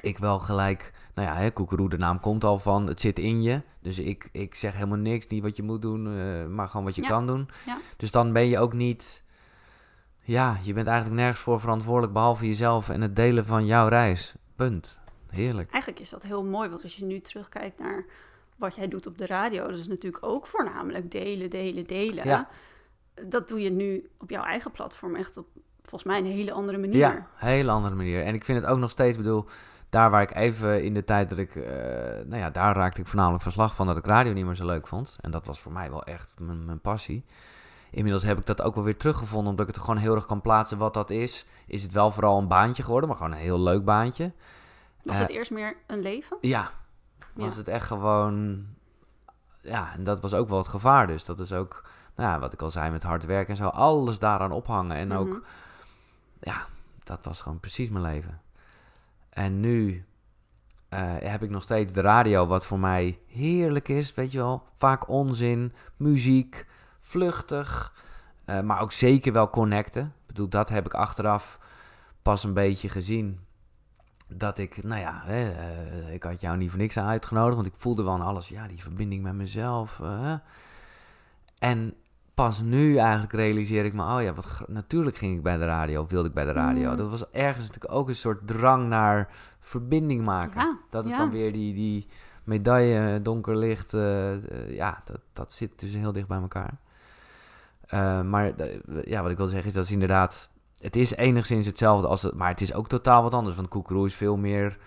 ik 0.00 0.18
wel 0.18 0.38
gelijk, 0.38 0.92
nou 1.14 1.28
ja, 1.28 1.34
hè, 1.36 1.50
Koekeroe, 1.50 1.88
de 1.88 1.98
naam 1.98 2.20
komt 2.20 2.44
al 2.44 2.58
van, 2.58 2.86
het 2.86 3.00
zit 3.00 3.18
in 3.18 3.42
je. 3.42 3.62
Dus 3.80 3.98
ik, 3.98 4.28
ik 4.32 4.54
zeg 4.54 4.74
helemaal 4.74 4.98
niks, 4.98 5.26
niet 5.26 5.42
wat 5.42 5.56
je 5.56 5.62
moet 5.62 5.82
doen, 5.82 6.06
eh, 6.18 6.46
maar 6.46 6.68
gewoon 6.68 6.86
wat 6.86 6.94
je 6.94 7.02
Ja, 7.02 7.08
kan 7.08 7.26
doen. 7.26 7.48
ja. 7.66 7.78
Dus 7.96 8.10
dan 8.10 8.32
ben 8.32 8.46
je 8.46 8.58
ook 8.58 8.72
niet, 8.72 9.22
ja, 10.20 10.58
je 10.62 10.72
bent 10.72 10.86
eigenlijk 10.86 11.20
nergens 11.20 11.40
voor 11.40 11.60
verantwoordelijk 11.60 12.12
behalve 12.12 12.46
jezelf 12.46 12.88
en 12.88 13.00
het 13.00 13.16
delen 13.16 13.46
van 13.46 13.66
jouw 13.66 13.88
reis. 13.88 14.34
Punt. 14.56 14.98
Heerlijk. 15.30 15.70
Eigenlijk 15.70 16.02
is 16.02 16.10
dat 16.10 16.22
heel 16.22 16.44
mooi, 16.44 16.68
want 16.68 16.82
als 16.82 16.96
je 16.96 17.04
nu 17.04 17.20
terugkijkt 17.20 17.78
naar 17.78 18.04
wat 18.56 18.74
jij 18.74 18.88
doet 18.88 19.06
op 19.06 19.18
de 19.18 19.26
radio, 19.26 19.68
dat 19.68 19.78
is 19.78 19.88
natuurlijk 19.88 20.26
ook 20.26 20.46
voornamelijk 20.46 21.10
delen, 21.10 21.50
delen, 21.50 21.86
delen. 21.86 22.24
Ja. 22.24 22.48
Dat 23.28 23.48
doe 23.48 23.60
je 23.60 23.70
nu 23.70 24.10
op 24.18 24.30
jouw 24.30 24.44
eigen 24.44 24.70
platform 24.70 25.14
echt 25.14 25.36
op 25.36 25.46
volgens 25.82 26.04
mij 26.04 26.18
een 26.18 26.36
hele 26.36 26.52
andere 26.52 26.78
manier. 26.78 26.98
Ja, 26.98 27.26
hele 27.34 27.70
andere 27.70 27.94
manier. 27.94 28.22
En 28.24 28.34
ik 28.34 28.44
vind 28.44 28.60
het 28.60 28.70
ook 28.70 28.78
nog 28.78 28.90
steeds, 28.90 29.16
bedoel, 29.16 29.46
daar 29.90 30.10
waar 30.10 30.22
ik 30.22 30.34
even 30.34 30.84
in 30.84 30.94
de 30.94 31.04
tijd 31.04 31.30
dat 31.30 31.38
ik, 31.38 31.56
eh, 31.56 31.62
nou 32.24 32.36
ja, 32.36 32.50
daar 32.50 32.76
raakte 32.76 33.00
ik 33.00 33.06
voornamelijk 33.06 33.42
verslag 33.42 33.74
van 33.74 33.86
dat 33.86 33.96
ik 33.96 34.06
radio 34.06 34.32
niet 34.32 34.44
meer 34.44 34.54
zo 34.54 34.66
leuk 34.66 34.86
vond. 34.86 35.16
En 35.20 35.30
dat 35.30 35.46
was 35.46 35.60
voor 35.60 35.72
mij 35.72 35.90
wel 35.90 36.04
echt 36.04 36.34
mijn, 36.38 36.64
mijn 36.64 36.80
passie. 36.80 37.24
Inmiddels 37.90 38.22
heb 38.22 38.38
ik 38.38 38.46
dat 38.46 38.62
ook 38.62 38.74
wel 38.74 38.84
weer 38.84 38.96
teruggevonden, 38.96 39.50
omdat 39.50 39.68
ik 39.68 39.74
het 39.74 39.84
gewoon 39.84 40.00
heel 40.00 40.14
erg 40.14 40.26
kan 40.26 40.40
plaatsen 40.40 40.78
wat 40.78 40.94
dat 40.94 41.10
is. 41.10 41.46
Is 41.66 41.82
het 41.82 41.92
wel 41.92 42.10
vooral 42.10 42.38
een 42.38 42.48
baantje 42.48 42.82
geworden, 42.82 43.08
maar 43.08 43.18
gewoon 43.18 43.32
een 43.32 43.38
heel 43.38 43.60
leuk 43.60 43.84
baantje. 43.84 44.32
Was 45.02 45.14
Eh, 45.16 45.20
het 45.20 45.30
eerst 45.30 45.50
meer 45.50 45.76
een 45.86 46.00
leven? 46.00 46.36
Ja, 46.40 46.70
was 47.32 47.52
Ja. 47.52 47.58
het 47.58 47.68
echt 47.68 47.86
gewoon. 47.86 48.66
Ja, 49.62 49.92
en 49.92 50.04
dat 50.04 50.20
was 50.20 50.34
ook 50.34 50.48
wel 50.48 50.58
het 50.58 50.68
gevaar. 50.68 51.06
Dus 51.06 51.24
dat 51.24 51.40
is 51.40 51.52
ook, 51.52 51.84
nou 52.16 52.30
ja, 52.30 52.38
wat 52.38 52.52
ik 52.52 52.62
al 52.62 52.70
zei 52.70 52.90
met 52.90 53.02
hard 53.02 53.24
werken 53.24 53.50
en 53.50 53.56
zo, 53.56 53.68
alles 53.68 54.18
daaraan 54.18 54.52
ophangen. 54.52 54.96
En 54.96 55.12
ook, 55.12 55.28
Mhm. 55.28 55.38
ja, 56.40 56.66
dat 57.04 57.24
was 57.24 57.40
gewoon 57.40 57.60
precies 57.60 57.88
mijn 57.90 58.04
leven. 58.04 58.40
En 59.30 59.60
nu 59.60 60.04
eh, 60.88 61.14
heb 61.18 61.42
ik 61.42 61.50
nog 61.50 61.62
steeds 61.62 61.92
de 61.92 62.00
radio, 62.00 62.46
wat 62.46 62.66
voor 62.66 62.78
mij 62.78 63.18
heerlijk 63.26 63.88
is, 63.88 64.14
weet 64.14 64.32
je 64.32 64.38
wel. 64.38 64.62
Vaak 64.76 65.08
onzin, 65.08 65.72
muziek, 65.96 66.66
vluchtig, 66.98 67.92
eh, 68.44 68.60
maar 68.60 68.80
ook 68.80 68.92
zeker 68.92 69.32
wel 69.32 69.50
connecten. 69.50 70.04
Ik 70.04 70.26
bedoel, 70.26 70.48
dat 70.48 70.68
heb 70.68 70.86
ik 70.86 70.94
achteraf 70.94 71.58
pas 72.22 72.44
een 72.44 72.54
beetje 72.54 72.88
gezien. 72.88 73.40
Dat 74.32 74.58
ik, 74.58 74.84
nou 74.84 75.00
ja, 75.00 75.22
hè, 75.24 75.50
eh, 75.50 76.14
ik 76.14 76.22
had 76.22 76.40
jou 76.40 76.56
niet 76.56 76.70
voor 76.70 76.78
niks 76.78 76.96
aan 76.96 77.06
uitgenodigd, 77.06 77.54
want 77.54 77.66
ik 77.66 77.74
voelde 77.76 78.02
wel 78.02 78.12
aan 78.12 78.20
alles, 78.20 78.48
ja, 78.48 78.66
die 78.66 78.82
verbinding 78.82 79.22
met 79.22 79.34
mezelf. 79.34 80.00
eh, 80.00 80.34
en 81.58 81.94
pas 82.34 82.60
nu 82.60 82.96
eigenlijk 82.96 83.32
realiseer 83.32 83.84
ik 83.84 83.92
me, 83.92 84.02
oh 84.02 84.22
ja, 84.22 84.32
wat, 84.34 84.64
natuurlijk 84.66 85.16
ging 85.16 85.36
ik 85.36 85.42
bij 85.42 85.56
de 85.56 85.64
radio, 85.64 86.06
wilde 86.06 86.28
ik 86.28 86.34
bij 86.34 86.44
de 86.44 86.52
radio. 86.52 86.90
Mm. 86.90 86.96
Dat 86.96 87.10
was 87.10 87.30
ergens 87.30 87.66
natuurlijk 87.66 87.94
ook 87.94 88.08
een 88.08 88.14
soort 88.14 88.46
drang 88.46 88.88
naar 88.88 89.28
verbinding 89.58 90.24
maken. 90.24 90.60
Ja, 90.60 90.78
dat 90.90 91.04
is 91.04 91.10
ja. 91.10 91.18
dan 91.18 91.30
weer 91.30 91.52
die, 91.52 91.74
die 91.74 92.06
medaille, 92.44 93.22
donker 93.22 93.56
licht, 93.56 93.94
eh, 93.94 94.32
eh, 94.32 94.74
ja, 94.74 95.02
dat, 95.04 95.20
dat 95.32 95.52
zit 95.52 95.80
dus 95.80 95.92
heel 95.92 96.12
dicht 96.12 96.28
bij 96.28 96.40
elkaar. 96.40 96.74
Eh, 97.86 98.22
maar 98.22 98.56
eh, 98.56 98.78
ja, 99.04 99.22
wat 99.22 99.30
ik 99.30 99.36
wil 99.36 99.46
zeggen 99.46 99.68
is, 99.68 99.74
dat 99.74 99.84
is 99.84 99.90
inderdaad, 99.90 100.48
het 100.80 100.96
is 100.96 101.14
enigszins 101.14 101.66
hetzelfde, 101.66 102.06
als 102.06 102.22
het, 102.22 102.34
maar 102.34 102.48
het 102.48 102.60
is 102.60 102.74
ook 102.74 102.88
totaal 102.88 103.22
wat 103.22 103.34
anders. 103.34 103.56
Want 103.56 103.68
Koekeroe 103.68 104.06
is 104.06 104.14
veel 104.14 104.36
meer, 104.36 104.78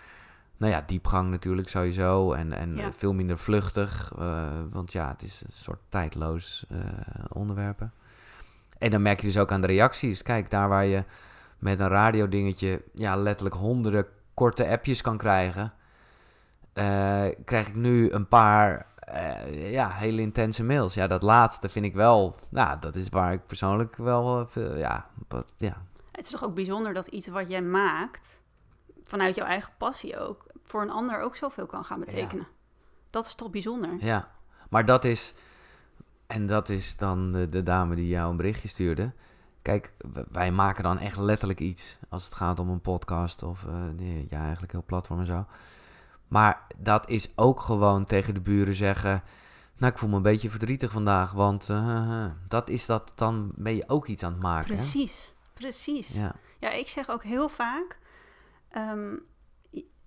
nou 0.57 0.71
ja, 0.73 0.83
diepgang 0.87 1.29
natuurlijk 1.29 1.69
sowieso 1.69 2.33
en, 2.33 2.53
en 2.53 2.75
Ja. 2.75 2.91
veel 2.91 3.13
minder 3.13 3.37
vluchtig. 3.37 4.13
eh, 4.19 4.41
want 4.71 4.91
ja, 4.91 5.07
het 5.09 5.21
is 5.23 5.41
een 5.45 5.53
soort 5.53 5.79
tijdloos 5.89 6.65
eh, 6.69 6.77
onderwerpen. 7.29 7.91
En 8.77 8.89
dan 8.89 9.01
merk 9.01 9.19
je 9.19 9.27
dus 9.27 9.37
ook 9.37 9.51
aan 9.51 9.61
de 9.61 9.67
reacties. 9.67 10.21
Kijk, 10.23 10.49
daar 10.49 10.69
waar 10.69 10.85
je 10.85 11.03
met 11.59 11.79
een 11.79 11.87
radiodingetje 11.87 12.81
ja, 12.93 13.15
letterlijk 13.15 13.55
honderden 13.55 14.05
korte 14.33 14.67
appjes 14.67 15.01
kan 15.01 15.17
krijgen, 15.17 15.73
eh, 16.73 17.25
krijg 17.45 17.67
ik 17.67 17.75
nu 17.75 18.11
een 18.11 18.27
paar 18.27 18.85
eh, 19.13 19.71
ja, 19.71 19.89
hele 19.89 20.21
intense 20.21 20.63
mails. 20.63 20.93
Ja, 20.93 21.07
dat 21.07 21.21
laatste 21.21 21.69
vind 21.69 21.85
ik 21.85 21.93
wel, 21.93 22.35
nou, 22.49 22.79
dat 22.79 22.95
is 22.95 23.09
waar 23.09 23.33
ik 23.33 23.45
persoonlijk 23.45 23.95
wel, 23.95 24.47
eh, 24.53 24.77
ja, 24.77 25.09
Het 26.11 26.25
is 26.25 26.29
toch 26.29 26.43
ook 26.43 26.55
bijzonder 26.55 26.93
dat 26.93 27.07
iets 27.07 27.27
wat 27.27 27.47
jij 27.47 27.61
maakt, 27.61 28.41
vanuit 29.03 29.35
jouw 29.35 29.45
eigen 29.45 29.71
passie 29.77 30.19
ook, 30.19 30.45
voor 30.63 30.81
een 30.81 30.91
ander 30.91 31.21
ook 31.21 31.35
zoveel 31.35 31.65
kan 31.65 31.85
gaan 31.85 31.99
betekenen. 31.99 32.47
Dat 33.09 33.25
is 33.25 33.35
toch 33.35 33.49
bijzonder? 33.49 33.95
Ja, 33.99 34.31
maar 34.69 34.85
dat 34.85 35.05
is. 35.05 35.33
En 36.27 36.47
dat 36.47 36.69
is 36.69 36.97
dan 36.97 37.31
de, 37.31 37.49
de 37.49 37.63
dame 37.63 37.95
die 37.95 38.07
jou 38.07 38.29
een 38.29 38.37
berichtje 38.37 38.67
stuurde. 38.67 39.11
Kijk, 39.61 39.93
wij 40.31 40.51
maken 40.51 40.83
dan 40.83 40.99
echt 40.99 41.17
letterlijk 41.17 41.59
iets. 41.59 41.97
Als 42.09 42.23
het 42.23 42.35
gaat 42.35 42.59
om 42.59 42.69
een 42.69 42.81
podcast 42.81 43.43
of. 43.43 43.65
nee, 43.95 44.27
ja, 44.29 44.41
eigenlijk 44.41 44.71
heel 44.71 44.83
platform 44.85 45.19
en 45.19 45.25
zo. 45.25 45.45
Maar 46.33 46.67
dat 46.77 47.09
is 47.09 47.31
ook 47.35 47.59
gewoon 47.59 48.05
tegen 48.05 48.33
de 48.33 48.41
buren 48.41 48.75
zeggen. 48.75 49.23
Nou, 49.77 49.91
ik 49.91 49.97
voel 49.97 50.09
me 50.09 50.15
een 50.15 50.21
beetje 50.21 50.49
verdrietig 50.49 50.91
vandaag. 50.91 51.31
Want 51.31 51.69
eh, 51.69 52.25
dat 52.47 52.69
is 52.69 52.85
dat. 52.85 53.11
Dan 53.15 53.51
ben 53.55 53.75
je 53.75 53.83
ook 53.87 54.07
iets 54.07 54.23
aan 54.23 54.31
het 54.31 54.41
maken. 54.41 54.69
hè? 54.69 54.75
Precies, 54.75 55.35
precies. 55.53 56.07
Ja. 56.15 56.35
Ja, 56.59 56.69
ik 56.71 56.87
zeg 56.87 57.09
ook 57.09 57.23
heel 57.23 57.49
vaak, 57.49 57.99
ehm, 58.69 59.15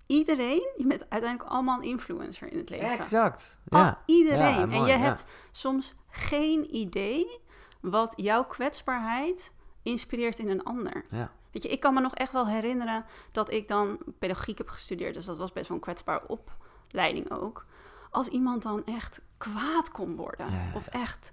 iedereen, 0.05 0.69
je 0.77 0.85
bent 0.87 1.09
uiteindelijk 1.09 1.49
allemaal 1.51 1.77
een 1.77 1.89
influencer 1.89 2.51
in 2.51 2.57
het 2.57 2.69
leven. 2.69 2.89
exact. 2.89 3.57
Al- 3.69 3.79
Ja. 3.79 4.01
iedereen. 4.05 4.69
Ja, 4.69 4.77
en 4.77 4.81
je 4.81 4.87
ja. 4.87 4.97
hebt 4.97 5.25
soms 5.51 5.95
geen 6.09 6.75
idee 6.75 7.39
wat 7.81 8.13
jouw 8.15 8.43
kwetsbaarheid 8.43 9.53
inspireert 9.83 10.39
in 10.39 10.49
een 10.49 10.63
ander. 10.63 11.05
Ja. 11.09 11.31
Weet 11.51 11.63
je, 11.63 11.69
ik 11.69 11.79
kan 11.79 11.93
me 11.93 11.99
nog 12.01 12.13
echt 12.15 12.31
wel 12.31 12.47
herinneren 12.47 13.05
dat 13.31 13.51
ik 13.51 13.67
dan 13.67 13.97
pedagogiek 14.19 14.57
heb 14.57 14.69
gestudeerd. 14.69 15.13
Dus 15.13 15.25
dat 15.25 15.37
was 15.37 15.51
best 15.53 15.67
wel 15.67 15.77
een 15.77 15.83
kwetsbare 15.83 16.27
opleiding 16.27 17.31
ook. 17.31 17.65
Als 18.11 18.27
iemand 18.27 18.63
dan 18.63 18.85
echt 18.85 19.21
kwaad 19.37 19.91
kon 19.91 20.15
worden. 20.15 20.49
Ja. 20.51 20.71
Of 20.75 20.87
echt, 20.87 21.31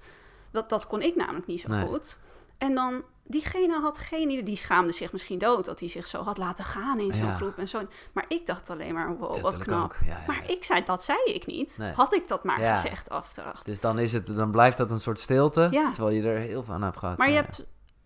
dat, 0.51 0.69
dat 0.69 0.87
kon 0.87 1.03
ik 1.03 1.17
namelijk 1.17 1.47
niet 1.47 1.61
zo 1.61 1.69
Nee. 1.69 1.87
goed. 1.87 2.19
En 2.59 2.75
dan, 2.75 3.03
diegene 3.27 3.81
had 3.81 3.99
geen 3.99 4.29
idee, 4.31 4.43
die 4.43 4.57
schaamde 4.57 4.93
zich 4.93 5.13
misschien 5.13 5.39
dood 5.39 5.65
dat 5.65 5.81
hij 5.81 5.89
zich 5.89 6.07
zo 6.07 6.23
had 6.23 6.39
laten 6.39 6.65
gaan 6.65 7.01
in 7.01 7.13
zo'n 7.13 7.27
Ja. 7.27 7.35
groep 7.35 7.59
en 7.59 7.69
zo. 7.69 7.87
Maar 8.13 8.25
ik 8.29 8.47
dacht 8.47 8.71
alleen 8.71 8.95
maar, 8.95 9.17
wow, 9.17 9.33
Dat 9.33 9.41
wat 9.41 9.59
knap. 9.59 9.97
Ja, 10.05 10.19
Maar 10.27 10.51
ik 10.51 10.65
zei, 10.65 10.83
dat 10.85 11.03
zei 11.05 11.19
ik 11.25 11.47
niet. 11.47 11.79
Nee. 11.79 11.93
Had 11.93 12.15
ik 12.15 12.29
dat 12.29 12.45
maar 12.45 12.59
gezegd 12.75 13.11
achteraf. 13.11 13.63
Dus 13.63 13.81
dan, 13.81 13.99
is 13.99 14.13
het, 14.13 14.27
dan 14.37 14.51
blijft 14.51 14.77
dat 14.77 14.91
een 14.91 15.01
soort 15.01 15.21
stilte. 15.21 15.69
Terwijl 15.71 16.11
je 16.17 16.23
er 16.29 16.39
heel 16.39 16.63
veel 16.63 16.75
aan 16.75 16.83
hebt 16.83 16.97
gehad. 16.99 17.19
Maar 17.19 17.29
je 17.29 17.35
hebt 17.35 17.65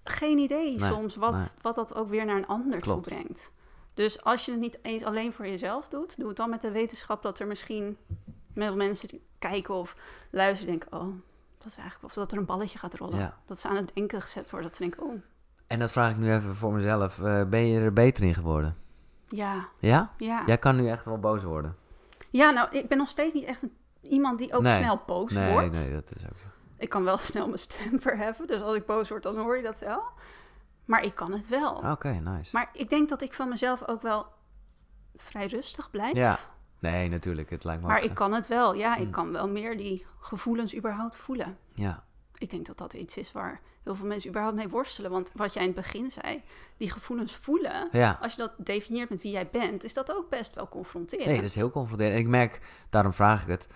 geen 0.09 0.39
idee 0.39 0.77
Nee, 0.79 0.91
soms 0.91 1.17
wat, 1.17 1.35
nee. 1.35 1.47
wat 1.63 1.75
dat 1.75 1.95
ook 1.95 2.09
weer 2.09 2.25
naar 2.25 2.37
een 2.37 2.47
ander 2.47 2.81
Klopt. 2.81 3.05
toe 3.05 3.15
brengt. 3.15 3.53
Dus 3.95 4.25
als 4.25 4.45
je 4.45 4.51
het 4.51 4.61
niet 4.61 4.79
eens 4.83 5.05
alleen 5.05 5.33
voor 5.33 5.47
jezelf 5.47 5.89
doet, 5.89 6.17
doe 6.19 6.29
het 6.29 6.37
dan 6.37 6.51
met 6.51 6.61
de 6.63 6.71
wetenschap 6.71 7.23
dat 7.23 7.39
er 7.39 7.47
misschien 7.47 7.97
met 8.55 8.75
mensen 8.75 9.09
die 9.09 9.23
kijken 9.39 9.75
of 9.75 9.97
luisteren 10.31 10.67
denken, 10.79 10.93
oh, 11.01 11.15
dat 11.59 11.67
is 11.67 11.77
eigenlijk 11.77 12.05
of 12.05 12.13
dat 12.13 12.33
er 12.33 12.39
een 12.39 12.45
balletje 12.45 12.79
gaat 12.79 12.95
rollen. 12.95 13.19
Ja. 13.19 13.37
Dat 13.45 13.61
ze 13.61 13.69
aan 13.69 13.77
het 13.77 13.91
denken 13.95 14.23
gezet 14.23 14.51
worden. 14.51 14.69
Dat 14.69 14.77
ze 14.77 14.83
denken, 14.83 15.03
oh, 15.03 15.21
En 15.67 15.79
dat 15.79 15.93
vraag 15.93 16.11
ik 16.11 16.17
nu 16.17 16.33
even 16.33 16.55
voor 16.55 16.73
mezelf. 16.73 17.21
Eh, 17.21 17.43
ben 17.45 17.67
je 17.67 17.81
er 17.81 17.93
beter 17.93 18.25
in 18.25 18.35
geworden? 18.35 18.77
ja, 19.29 19.69
Ja? 19.79 20.13
ja. 20.19 20.43
Jij 20.47 20.59
kan 20.59 20.77
nu 20.77 20.89
echt 20.89 21.05
wel 21.05 21.19
boos 21.19 21.43
worden. 21.43 21.77
Ja, 22.31 22.51
nou, 22.51 22.69
ik 22.71 22.89
ben 22.89 22.99
nog 22.99 23.09
steeds 23.09 23.35
niet 23.35 23.45
echt 23.45 23.63
een, 23.63 23.73
iemand 24.03 24.39
die 24.39 24.53
ook 24.55 24.63
Nee. 24.63 24.77
snel 24.83 25.01
boos 25.07 25.33
Nee, 25.33 25.53
wordt. 25.53 25.73
nee, 25.73 25.93
dat 25.93 26.11
is 26.17 26.23
ook 26.23 26.37
zo. 26.37 26.47
Ik 26.79 26.89
kan 26.89 27.05
wel 27.05 27.19
snel 27.31 27.47
mijn 27.47 27.59
stem 27.59 28.01
verheffen, 28.01 28.47
dus 28.47 28.61
als 28.61 28.75
ik 28.75 28.87
boos 28.87 29.09
word, 29.09 29.23
dan 29.23 29.37
hoor 29.37 29.57
je 29.57 29.63
dat 29.63 29.79
wel. 29.79 30.03
Maar 30.85 31.03
ik 31.05 31.15
kan 31.15 31.33
het 31.33 31.49
wel. 31.49 31.75
Oké, 31.77 32.09
nice. 32.09 32.51
Maar 32.53 32.71
ik 32.73 32.89
denk 32.89 33.09
dat 33.09 33.23
ik 33.23 33.35
van 33.35 33.49
mezelf 33.49 33.89
ook 33.89 34.03
wel 34.03 34.27
vrij 35.17 35.47
rustig 35.47 35.91
blijf. 35.91 36.17
Ja. 36.17 36.39
Nee, 36.79 37.09
natuurlijk. 37.09 37.51
Het 37.51 37.65
lijkt 37.65 37.83
me 37.83 37.89
Maar 37.89 37.99
ook, 37.99 38.05
ik 38.05 38.15
kan 38.15 38.33
het 38.33 38.47
wel. 38.47 38.75
Ja, 38.75 38.97
ik 38.97 39.05
Mm. 39.07 39.11
kan 39.11 39.33
wel 39.33 39.49
meer 39.49 39.77
die 39.77 40.07
gevoelens 40.21 40.77
überhaupt 40.77 41.17
voelen. 41.17 41.59
Ja. 41.75 42.05
Ik 42.39 42.51
denk 42.51 42.67
dat 42.67 42.79
dat 42.79 42.93
iets 42.93 43.17
is 43.17 43.33
waar 43.33 43.61
heel 43.85 43.95
veel 43.95 44.07
mensen 44.07 44.29
überhaupt 44.31 44.57
mee 44.57 44.69
worstelen. 44.69 45.11
Want 45.11 45.33
wat 45.35 45.53
jij 45.53 45.63
in 45.63 45.69
het 45.69 45.77
begin 45.79 46.11
zei, 46.11 46.43
die 46.77 46.91
gevoelens 46.91 47.35
voelen. 47.37 47.89
Ja. 47.93 48.19
Als 48.23 48.33
je 48.33 48.39
dat 48.39 48.53
definieert 48.57 49.11
met 49.11 49.23
wie 49.23 49.33
jij 49.33 49.49
bent, 49.51 49.85
is 49.85 49.95
dat 49.95 50.13
ook 50.13 50.29
best 50.31 50.55
wel 50.55 50.69
confronterend. 50.69 51.27
Nee, 51.29 51.37
dat 51.37 51.45
is 51.45 51.55
heel 51.55 51.71
confronterend. 51.71 52.15
En 52.17 52.21
ik 52.21 52.29
merk, 52.29 52.61
daarom 52.91 53.13
vraag 53.13 53.43
ik 53.43 53.49
het, 53.49 53.67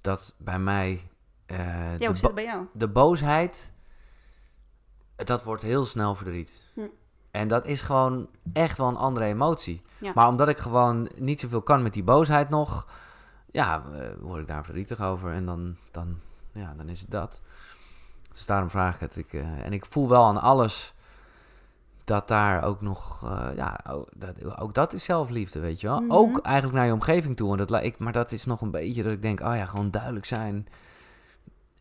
dat 0.00 0.34
bij 0.38 0.58
mij... 0.58 1.10
eh, 1.48 1.98
Ja, 1.98 2.06
hoe 2.06 2.16
zit 2.16 2.22
het 2.22 2.34
bij 2.34 2.44
jou? 2.44 2.66
de 2.72 2.88
boosheid, 2.88 3.72
dat 5.16 5.42
wordt 5.42 5.62
heel 5.62 5.84
snel 5.86 6.14
verdriet. 6.14 6.50
Hm. 6.74 6.80
En 7.30 7.48
dat 7.48 7.66
is 7.66 7.80
gewoon 7.80 8.28
echt 8.52 8.78
wel 8.78 8.88
een 8.88 8.96
andere 8.96 9.26
emotie. 9.26 9.82
Ja. 9.98 10.12
Maar 10.14 10.28
omdat 10.28 10.48
ik 10.48 10.58
gewoon 10.58 11.08
niet 11.16 11.40
zoveel 11.40 11.62
kan 11.62 11.82
met 11.82 11.92
die 11.92 12.02
boosheid 12.02 12.48
nog, 12.48 12.86
ja, 13.50 13.82
eh, 13.92 14.00
word 14.20 14.40
ik 14.40 14.46
daar 14.46 14.64
verdrietig 14.64 15.00
over. 15.00 15.32
En 15.32 15.46
dan, 15.46 15.76
dan, 15.90 16.18
ja, 16.52 16.74
dan 16.76 16.88
is 16.88 17.00
het 17.00 17.10
dat. 17.10 17.40
Dus 18.32 18.46
daarom 18.46 18.70
vraag 18.70 18.94
ik 18.94 19.00
het. 19.00 19.16
Ik, 19.16 19.32
eh, 19.32 19.64
en 19.64 19.72
ik 19.72 19.86
voel 19.86 20.08
wel 20.08 20.24
aan 20.24 20.40
alles 20.40 20.94
dat 22.04 22.28
daar 22.28 22.64
ook 22.64 22.80
nog, 22.80 23.20
ja, 23.56 23.80
ook 23.88 24.08
dat, 24.14 24.58
ook 24.58 24.74
dat 24.74 24.92
is 24.92 25.04
zelfliefde, 25.04 25.60
weet 25.60 25.80
je 25.80 25.86
wel. 25.86 26.00
Mhm. 26.00 26.12
Ook 26.12 26.38
eigenlijk 26.38 26.76
naar 26.76 26.86
je 26.86 26.92
omgeving 26.92 27.36
toe. 27.36 27.50
En 27.50 27.66
dat, 27.66 27.82
ik, 27.82 27.98
maar 27.98 28.12
dat 28.12 28.32
is 28.32 28.44
nog 28.44 28.60
een 28.60 28.70
beetje 28.70 29.02
dat 29.02 29.12
ik 29.12 29.22
denk, 29.22 29.40
oh 29.40 29.56
ja, 29.56 29.66
gewoon 29.66 29.90
duidelijk 29.90 30.26
zijn. 30.26 30.66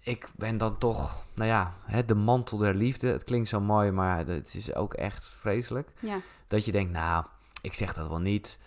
Ik 0.08 0.28
ben 0.36 0.58
dan 0.58 0.78
toch, 0.78 1.24
nou 1.34 1.50
ja, 1.50 1.74
hè, 1.84 2.06
de 2.06 2.16
mantel 2.16 2.58
der 2.58 2.74
liefde. 2.74 3.08
Het 3.08 3.24
klinkt 3.24 3.50
zo 3.50 3.62
mooi, 3.62 3.92
maar 3.92 4.28
het 4.28 4.56
is 4.56 4.76
ook 4.76 4.94
echt 4.94 5.26
vreselijk. 5.26 5.90
Ja, 6.00 6.20
Dat 6.48 6.66
je 6.66 6.72
denkt, 6.72 6.92
nou, 6.92 7.26
ik 7.62 7.74
zeg 7.74 7.94
dat 7.94 8.08
wel 8.08 8.20
niet. 8.20 8.58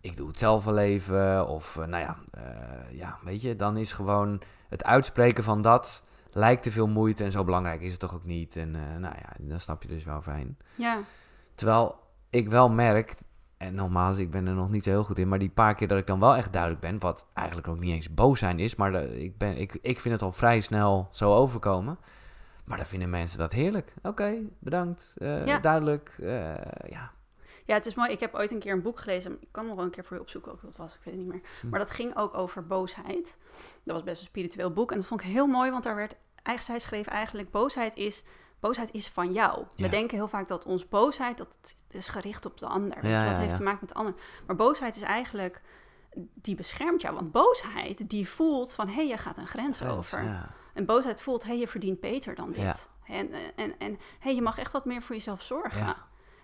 Ik 0.00 0.16
doe 0.16 0.28
het 0.28 0.38
zelf 0.38 0.64
wel 0.64 0.78
even. 0.78 1.46
Of, 1.46 1.76
eh, 1.76 1.86
nou 1.86 2.02
ja, 2.04 2.16
eh, 2.30 2.96
ja, 2.96 3.18
weet 3.22 3.40
je, 3.40 3.56
dan 3.56 3.76
is 3.76 3.92
gewoon 3.92 4.40
het 4.68 4.84
uitspreken 4.84 5.44
van 5.44 5.62
dat 5.62 6.02
lijkt 6.30 6.62
te 6.62 6.70
veel 6.70 6.88
moeite 6.88 7.24
en 7.24 7.32
zo 7.32 7.44
belangrijk 7.44 7.80
is 7.80 7.90
het 7.90 8.00
toch 8.00 8.14
ook 8.14 8.24
niet. 8.24 8.56
En 8.56 8.74
eh, 8.74 8.96
nou 8.98 9.14
ja, 9.14 9.32
dan 9.38 9.60
snap 9.60 9.82
je 9.82 9.88
dus 9.88 10.04
wel 10.04 10.16
overheen. 10.16 10.56
Ja. 10.74 11.00
Terwijl 11.54 11.98
ik 12.30 12.48
wel 12.48 12.68
merk, 12.70 13.14
en 13.60 13.74
nogmaals, 13.74 14.16
ik 14.18 14.30
ben 14.30 14.46
er 14.46 14.54
nog 14.54 14.70
niet 14.70 14.84
zo 14.84 14.90
heel 14.90 15.04
goed 15.04 15.18
in, 15.18 15.28
maar 15.28 15.38
die 15.38 15.50
paar 15.50 15.74
keer 15.74 15.88
dat 15.88 15.98
ik 15.98 16.06
dan 16.06 16.20
wel 16.20 16.36
echt 16.36 16.52
duidelijk 16.52 16.80
ben, 16.80 16.98
wat 16.98 17.26
eigenlijk 17.34 17.68
ook 17.68 17.78
niet 17.78 17.94
eens 17.94 18.14
boos 18.14 18.38
zijn 18.38 18.58
is, 18.58 18.76
maar 18.76 18.92
de- 18.92 19.22
ik, 19.22 19.38
ben, 19.38 19.56
ik, 19.56 19.78
ik 19.82 20.00
vind 20.00 20.14
het 20.14 20.22
al 20.22 20.32
vrij 20.32 20.60
snel 20.60 21.08
zo 21.10 21.34
overkomen. 21.34 21.98
Maar 22.64 22.76
dan 22.78 22.86
vinden 22.86 23.10
mensen 23.10 23.38
dat 23.38 23.52
heerlijk. 23.52 23.92
Oké, 24.02 24.36
bedankt. 24.58 25.12
eh, 25.16 25.46
Ja. 25.46 25.58
Duidelijk. 25.58 26.14
eh, 26.20 26.54
ja. 26.88 27.10
Ja, 27.64 27.74
het 27.74 27.86
is 27.86 27.94
mooi. 27.94 28.10
Ik 28.10 28.20
heb 28.20 28.34
ooit 28.34 28.50
een 28.50 28.58
keer 28.58 28.72
een 28.72 28.82
boek 28.82 28.98
gelezen. 28.98 29.36
Ik 29.40 29.48
kan 29.50 29.66
nog 29.66 29.74
wel 29.76 29.84
een 29.84 29.90
keer 29.90 30.04
voor 30.04 30.16
je 30.16 30.22
opzoeken 30.22 30.52
ook 30.52 30.60
wat 30.62 30.76
was. 30.76 30.94
Ik 30.94 31.00
weet 31.04 31.14
het 31.14 31.22
niet 31.22 31.32
meer. 31.32 31.42
Hm. 31.60 31.68
Maar 31.68 31.78
dat 31.78 31.90
ging 31.90 32.16
ook 32.16 32.34
over 32.36 32.66
boosheid. 32.66 33.38
Dat 33.84 33.94
was 33.94 34.02
best 34.02 34.20
een 34.20 34.26
spiritueel 34.26 34.72
boek. 34.72 34.90
En 34.90 34.96
dat 34.96 35.06
vond 35.06 35.20
ik 35.20 35.26
heel 35.26 35.46
mooi, 35.46 35.70
want 35.70 35.84
daar 35.84 35.94
werd 35.96 36.16
eigenlijk, 36.42 36.80
zij 36.80 36.88
schreef 36.90 37.06
eigenlijk, 37.06 37.50
boosheid 37.50 37.96
is, 37.96 38.24
boosheid 38.60 38.92
is 38.92 39.08
van 39.08 39.32
jou. 39.32 39.64
We 39.76 39.88
denken 39.88 40.16
heel 40.16 40.28
vaak 40.28 40.48
dat 40.48 40.64
ons 40.64 40.88
boosheid, 40.88 41.38
dat 41.38 41.74
is 41.88 42.08
gericht 42.08 42.46
op 42.46 42.58
de 42.58 42.66
ander. 42.66 43.06
Ja, 43.06 43.28
wat 43.28 43.38
heeft 43.38 43.56
te 43.56 43.62
maken 43.62 43.78
met 43.80 43.88
de 43.88 43.94
ander. 43.94 44.14
Maar 44.46 44.56
boosheid 44.56 44.96
is 44.96 45.02
eigenlijk, 45.02 45.60
die 46.34 46.54
beschermt 46.54 47.00
jou. 47.00 47.14
Want 47.14 47.32
boosheid, 47.32 48.10
die 48.10 48.28
voelt 48.28 48.72
van, 48.72 48.86
hé, 48.88 48.94
hey, 48.94 49.06
je 49.06 49.16
gaat 49.16 49.38
een 49.38 49.46
grens 49.46 49.82
over. 49.82 50.22
Ja. 50.22 50.50
En 50.74 50.84
boosheid 50.84 51.22
voelt, 51.22 51.42
hé, 51.42 51.48
hey, 51.48 51.58
je 51.58 51.68
verdient 51.68 52.00
beter 52.00 52.34
dan 52.34 52.50
dit. 52.50 52.58
Ja. 52.58 52.74
En, 53.14 53.32
en, 53.32 53.52
en, 53.56 53.78
en 53.78 53.98
hey, 54.18 54.34
je 54.34 54.42
mag 54.42 54.58
echt 54.58 54.72
wat 54.72 54.84
meer 54.84 55.02
voor 55.02 55.14
jezelf 55.14 55.42
zorgen. 55.42 55.86
Ja. 55.86 55.96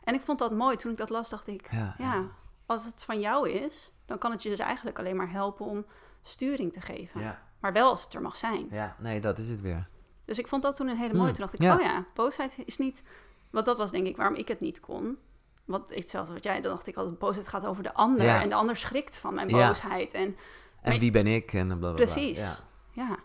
En 0.04 0.14
ik 0.14 0.20
vond 0.20 0.38
dat 0.38 0.52
mooi. 0.52 0.76
Toen 0.76 0.90
ik 0.90 0.96
dat 0.96 1.10
las, 1.10 1.28
dacht 1.28 1.46
ik, 1.46 1.68
Ja, 1.70 1.94
ja, 1.98 2.24
als 2.66 2.84
het 2.84 3.02
van 3.04 3.20
jou 3.20 3.50
is, 3.50 3.92
dan 4.06 4.18
kan 4.18 4.30
het 4.30 4.42
je 4.42 4.48
dus 4.48 4.58
eigenlijk 4.58 4.98
alleen 4.98 5.16
maar 5.16 5.30
helpen 5.30 5.66
om 5.66 5.86
sturing 6.22 6.72
te 6.72 6.80
geven. 6.80 7.20
Ja. 7.20 7.42
Maar 7.60 7.72
wel 7.72 7.88
als 7.88 8.04
het 8.04 8.14
er 8.14 8.22
mag 8.22 8.36
zijn. 8.36 8.66
ja, 8.70 8.96
nee, 8.98 9.20
dat 9.20 9.38
is 9.38 9.48
het 9.48 9.60
weer. 9.60 9.88
Dus 10.26 10.38
ik 10.38 10.48
vond 10.48 10.62
dat 10.62 10.76
toen 10.76 10.88
een 10.88 10.96
hele 10.96 11.12
mooie. 11.14 11.24
Hmm, 11.24 11.32
Toen 11.34 11.40
dacht 11.44 11.54
ik, 11.54 11.60
ja. 11.60 11.74
oh 11.76 11.80
ja, 11.82 12.04
boosheid 12.14 12.56
is 12.64 12.78
niet... 12.78 13.02
Want 13.50 13.66
dat 13.66 13.78
was 13.78 13.90
denk 13.90 14.06
ik 14.06 14.16
waarom 14.16 14.34
ik 14.36 14.48
het 14.48 14.60
niet 14.60 14.80
kon. 14.80 15.18
Want 15.64 15.94
hetzelfde 15.94 16.32
wat 16.32 16.44
jij, 16.44 16.60
dan 16.60 16.70
dacht 16.72 16.86
ik 16.86 16.96
altijd, 16.96 17.18
boosheid 17.18 17.48
gaat 17.48 17.66
over 17.66 17.82
de 17.82 17.94
ander. 17.94 18.24
Ja. 18.24 18.42
En 18.42 18.48
de 18.48 18.54
ander 18.54 18.76
schrikt 18.76 19.18
van 19.18 19.34
mijn 19.34 19.48
Ja. 19.48 19.66
boosheid. 19.66 20.12
En 20.12 20.36
En 20.82 20.98
wie 20.98 21.10
ben 21.10 21.26
ik? 21.26 21.52
En 21.52 21.66
blablabla. 21.66 22.04
precies, 22.04 22.38
Ja. 22.38 22.56
ja. 22.92 23.18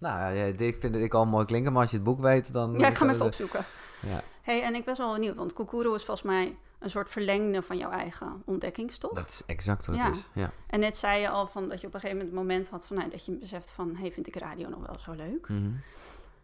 Nou 0.00 0.34
ja, 0.34 0.44
ik 0.44 0.76
vind 0.80 0.94
het 0.94 1.04
ik 1.04 1.14
al 1.14 1.26
mooi 1.26 1.44
klinken, 1.44 1.72
maar 1.72 1.80
als 1.82 1.90
je 1.90 1.96
het 1.96 2.04
boek 2.06 2.20
weet, 2.20 2.52
dan... 2.52 2.78
Ja, 2.78 2.88
ik 2.88 2.94
ga 2.94 3.04
hem 3.04 3.14
even 3.14 3.26
opzoeken. 3.26 3.64
Ja, 4.00 4.22
hey, 4.42 4.62
en 4.62 4.74
ik 4.74 4.84
ben 4.84 4.96
wel 4.96 5.12
benieuwd, 5.12 5.36
want 5.36 5.52
Kukuru 5.52 5.94
is 5.94 6.04
volgens 6.04 6.26
mij 6.26 6.56
een 6.78 6.90
soort 6.90 7.10
verlengde 7.10 7.62
van 7.62 7.78
jouw 7.78 7.90
eigen 7.90 8.42
ontdekkingstocht. 8.44 9.14
dat 9.14 9.28
is 9.28 9.42
exact 9.46 9.86
wat 9.86 9.96
Ja. 9.96 10.04
het 10.06 10.16
is. 10.16 10.28
Ja. 10.32 10.50
En 10.66 10.80
net 10.80 10.96
zei 10.96 11.20
je 11.20 11.28
al 11.28 11.46
van 11.46 11.68
dat 11.68 11.80
je 11.80 11.86
op 11.86 11.94
een 11.94 12.00
gegeven 12.00 12.24
moment 12.24 12.36
het 12.36 12.48
moment 12.48 12.68
had 12.70 12.86
van 12.86 12.96
nou, 12.96 13.10
dat 13.10 13.24
je 13.24 13.32
beseft 13.32 13.70
van 13.70 13.96
hey, 13.96 14.12
vind 14.12 14.26
ik 14.26 14.36
radio 14.36 14.68
nog 14.68 14.86
wel 14.86 14.98
zo 14.98 15.12
leuk? 15.12 15.48
Mhm. 15.48 15.70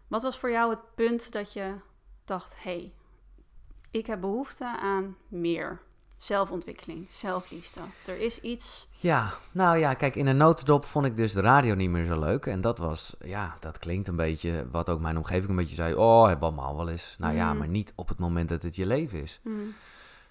Wat 0.09 0.23
was 0.23 0.39
voor 0.39 0.51
jou 0.51 0.71
het 0.71 0.95
punt 0.95 1.33
dat 1.33 1.53
je 1.53 1.75
dacht, 2.25 2.55
hey, 2.63 2.93
ik 3.91 4.07
heb 4.07 4.21
behoefte 4.21 4.79
aan 4.81 5.17
meer 5.29 5.81
zelfontwikkeling, 6.17 7.05
zelfliefde. 7.09 7.81
Er 8.07 8.21
is 8.21 8.41
iets. 8.41 8.89
Ja, 8.91 9.33
nou 9.53 9.79
ja, 9.79 9.95
kijk, 9.95 10.17
in 10.17 10.27
een 10.27 10.37
notendop 10.37 10.85
vond 10.85 11.07
ik 11.07 11.17
dus 11.17 11.33
de 11.33 11.41
radio 11.41 11.75
niet 11.75 11.91
meer 11.91 12.05
zo 12.05 12.19
leuk. 12.21 12.47
En 12.47 12.61
dat 12.61 12.79
was, 12.79 13.15
ja, 13.25 13.55
dat 13.61 13.79
klinkt 13.79 14.09
een 14.09 14.17
beetje 14.17 14.67
wat 14.71 14.89
ook 14.91 15.01
mijn 15.01 15.17
omgeving 15.17 15.49
een 15.49 15.57
beetje 15.57 15.75
zei. 15.75 15.95
Oh, 15.95 16.27
hebben 16.27 16.49
we 16.49 16.55
allemaal 16.55 16.77
wel 16.77 16.89
eens. 16.89 17.15
Nou 17.19 17.35
ja, 17.35 17.49
Mhm. 17.49 17.59
maar 17.59 17.69
niet 17.69 17.93
op 17.97 18.09
het 18.09 18.19
moment 18.19 18.49
dat 18.49 18.63
het 18.63 18.77
je 18.77 18.87
leven 18.87 19.23
is. 19.23 19.41
Hmm, 19.43 19.75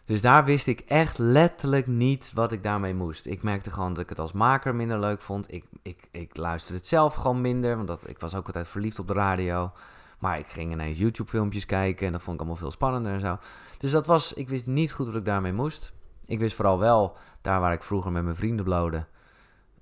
Dus 0.05 0.21
daar 0.21 0.45
wist 0.45 0.67
ik 0.67 0.79
echt 0.79 1.17
letterlijk 1.17 1.87
niet 1.87 2.31
wat 2.33 2.51
ik 2.51 2.63
daarmee 2.63 2.93
moest. 2.93 3.25
Ik 3.25 3.43
merkte 3.43 3.71
gewoon 3.71 3.93
dat 3.93 4.03
ik 4.03 4.09
het 4.09 4.19
als 4.19 4.31
maker 4.31 4.75
minder 4.75 4.99
leuk 4.99 5.21
vond. 5.21 5.53
Ik, 5.53 5.63
ik, 5.81 6.07
ik 6.11 6.37
luisterde 6.37 6.77
het 6.77 6.87
zelf 6.87 7.13
gewoon 7.13 7.41
minder, 7.41 7.75
want 7.75 7.87
dat, 7.87 8.01
ik 8.07 8.19
was 8.19 8.35
ook 8.35 8.45
altijd 8.45 8.67
verliefd 8.67 8.99
op 8.99 9.07
de 9.07 9.13
radio. 9.13 9.71
Maar 10.19 10.39
ik 10.39 10.47
ging 10.47 10.71
ineens 10.71 10.97
YouTube-filmpjes 10.97 11.65
kijken 11.65 12.05
en 12.05 12.11
dat 12.11 12.21
vond 12.21 12.33
ik 12.35 12.41
allemaal 12.41 12.59
veel 12.59 12.71
spannender 12.71 13.13
en 13.13 13.19
zo. 13.19 13.37
Dus 13.77 13.91
dat 13.91 14.05
was, 14.05 14.33
ik 14.33 14.49
wist 14.49 14.65
niet 14.65 14.91
goed 14.91 15.05
wat 15.05 15.15
ik 15.15 15.25
daarmee 15.25 15.53
moest. 15.53 15.93
Ik 16.25 16.39
wist 16.39 16.55
vooral 16.55 16.79
wel, 16.79 17.17
daar 17.41 17.59
waar 17.59 17.73
ik 17.73 17.83
vroeger 17.83 18.11
met 18.11 18.23
mijn 18.23 18.35
vrienden 18.35 18.65
blode, 18.65 19.05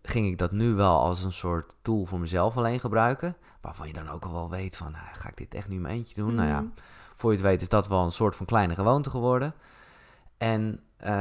ging 0.01 0.27
ik 0.27 0.37
dat 0.37 0.51
nu 0.51 0.73
wel 0.73 0.99
als 0.99 1.23
een 1.23 1.33
soort 1.33 1.73
tool 1.81 2.05
voor 2.05 2.19
mezelf 2.19 2.57
alleen 2.57 2.79
gebruiken. 2.79 3.35
Waarvan 3.61 3.87
je 3.87 3.93
dan 3.93 4.09
ook 4.09 4.25
al 4.25 4.33
wel 4.33 4.49
weet 4.49 4.77
van, 4.77 4.91
nou, 4.91 5.05
ga 5.13 5.29
ik 5.29 5.37
dit 5.37 5.53
echt 5.53 5.67
nu 5.67 5.75
in 5.75 5.81
mijn 5.81 5.95
eentje 5.95 6.15
doen? 6.15 6.35
Nou 6.35 6.47
ja, 6.47 6.57
hmm. 6.57 6.73
voor 7.15 7.31
je 7.31 7.37
het 7.37 7.45
weet 7.45 7.61
is 7.61 7.69
dat 7.69 7.87
wel 7.87 8.05
een 8.05 8.11
soort 8.11 8.35
van 8.35 8.45
kleine 8.45 8.75
gewoonte 8.75 9.09
geworden. 9.09 9.53
En 10.37 10.79
eh, 10.97 11.11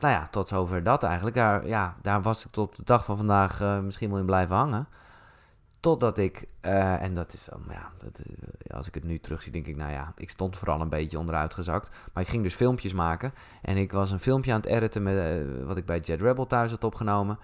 nou 0.00 0.14
ja, 0.14 0.28
tot 0.30 0.48
zover 0.48 0.82
dat 0.82 1.02
eigenlijk. 1.02 1.36
Daar, 1.36 1.66
ja, 1.66 1.96
daar 2.02 2.22
was 2.22 2.44
ik 2.44 2.52
tot 2.52 2.68
op 2.68 2.76
de 2.76 2.84
dag 2.84 3.04
van 3.04 3.16
vandaag 3.16 3.60
eh, 3.60 3.78
misschien 3.78 4.10
wel 4.10 4.18
in 4.18 4.26
blijven 4.26 4.56
hangen. 4.56 4.88
Totdat 5.80 6.18
ik, 6.18 6.44
eh, 6.60 7.02
en 7.02 7.14
dat 7.14 7.32
is, 7.32 7.44
dan, 7.44 7.62
ja, 7.70 7.90
dat, 7.98 8.18
eh, 8.18 8.76
als 8.76 8.86
ik 8.86 8.94
het 8.94 9.04
nu 9.04 9.18
terugzie, 9.18 9.52
denk 9.52 9.66
ik, 9.66 9.76
nou 9.76 9.92
ja, 9.92 10.12
ik 10.16 10.30
stond 10.30 10.56
vooral 10.56 10.80
een 10.80 10.88
beetje 10.88 11.18
onderuit 11.18 11.54
gezakt. 11.54 11.90
Maar 12.12 12.22
ik 12.22 12.28
ging 12.28 12.42
dus 12.42 12.54
filmpjes 12.54 12.92
maken. 12.92 13.32
En 13.62 13.76
ik 13.76 13.92
was 13.92 14.10
een 14.10 14.18
filmpje 14.20 14.52
aan 14.52 14.60
het 14.60 14.68
editen 14.68 15.02
met, 15.02 15.16
eh, 15.16 15.64
wat 15.64 15.76
ik 15.76 15.86
bij 15.86 15.98
Jet 16.00 16.20
Rebel 16.20 16.46
thuis 16.46 16.70
had 16.70 16.84
opgenomen. 16.84 17.38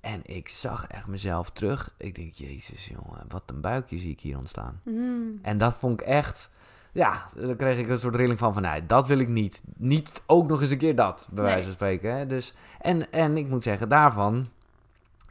En 0.00 0.20
ik 0.24 0.48
zag 0.48 0.86
echt 0.86 1.06
mezelf 1.06 1.50
terug. 1.50 1.94
Ik 1.96 2.14
denk, 2.14 2.32
jezus 2.32 2.86
jongen, 2.86 3.24
wat 3.28 3.42
een 3.46 3.60
buikje 3.60 3.98
zie 3.98 4.10
ik 4.10 4.20
hier 4.20 4.38
ontstaan. 4.38 4.80
Hmm. 4.84 5.38
En 5.42 5.58
dat 5.58 5.74
vond 5.74 6.00
ik 6.00 6.06
echt. 6.06 6.50
Ja, 6.92 7.26
dan 7.34 7.56
kreeg 7.56 7.78
ik 7.78 7.88
een 7.88 7.98
soort 7.98 8.16
rilling 8.16 8.38
van 8.38 8.52
van 8.52 8.62
nee, 8.62 8.86
dat 8.86 9.06
wil 9.06 9.18
ik 9.18 9.28
niet. 9.28 9.62
Niet 9.76 10.22
ook 10.26 10.48
nog 10.48 10.60
eens 10.60 10.70
een 10.70 10.78
keer 10.78 10.96
dat, 10.96 11.28
bij 11.30 11.42
Nee. 11.42 11.52
wijze 11.52 11.66
van 11.66 11.74
spreken. 11.76 12.16
Hè? 12.16 12.26
Dus, 12.26 12.54
en, 12.80 13.12
en 13.12 13.36
ik 13.36 13.48
moet 13.48 13.62
zeggen, 13.62 13.88
daarvan 13.88 14.48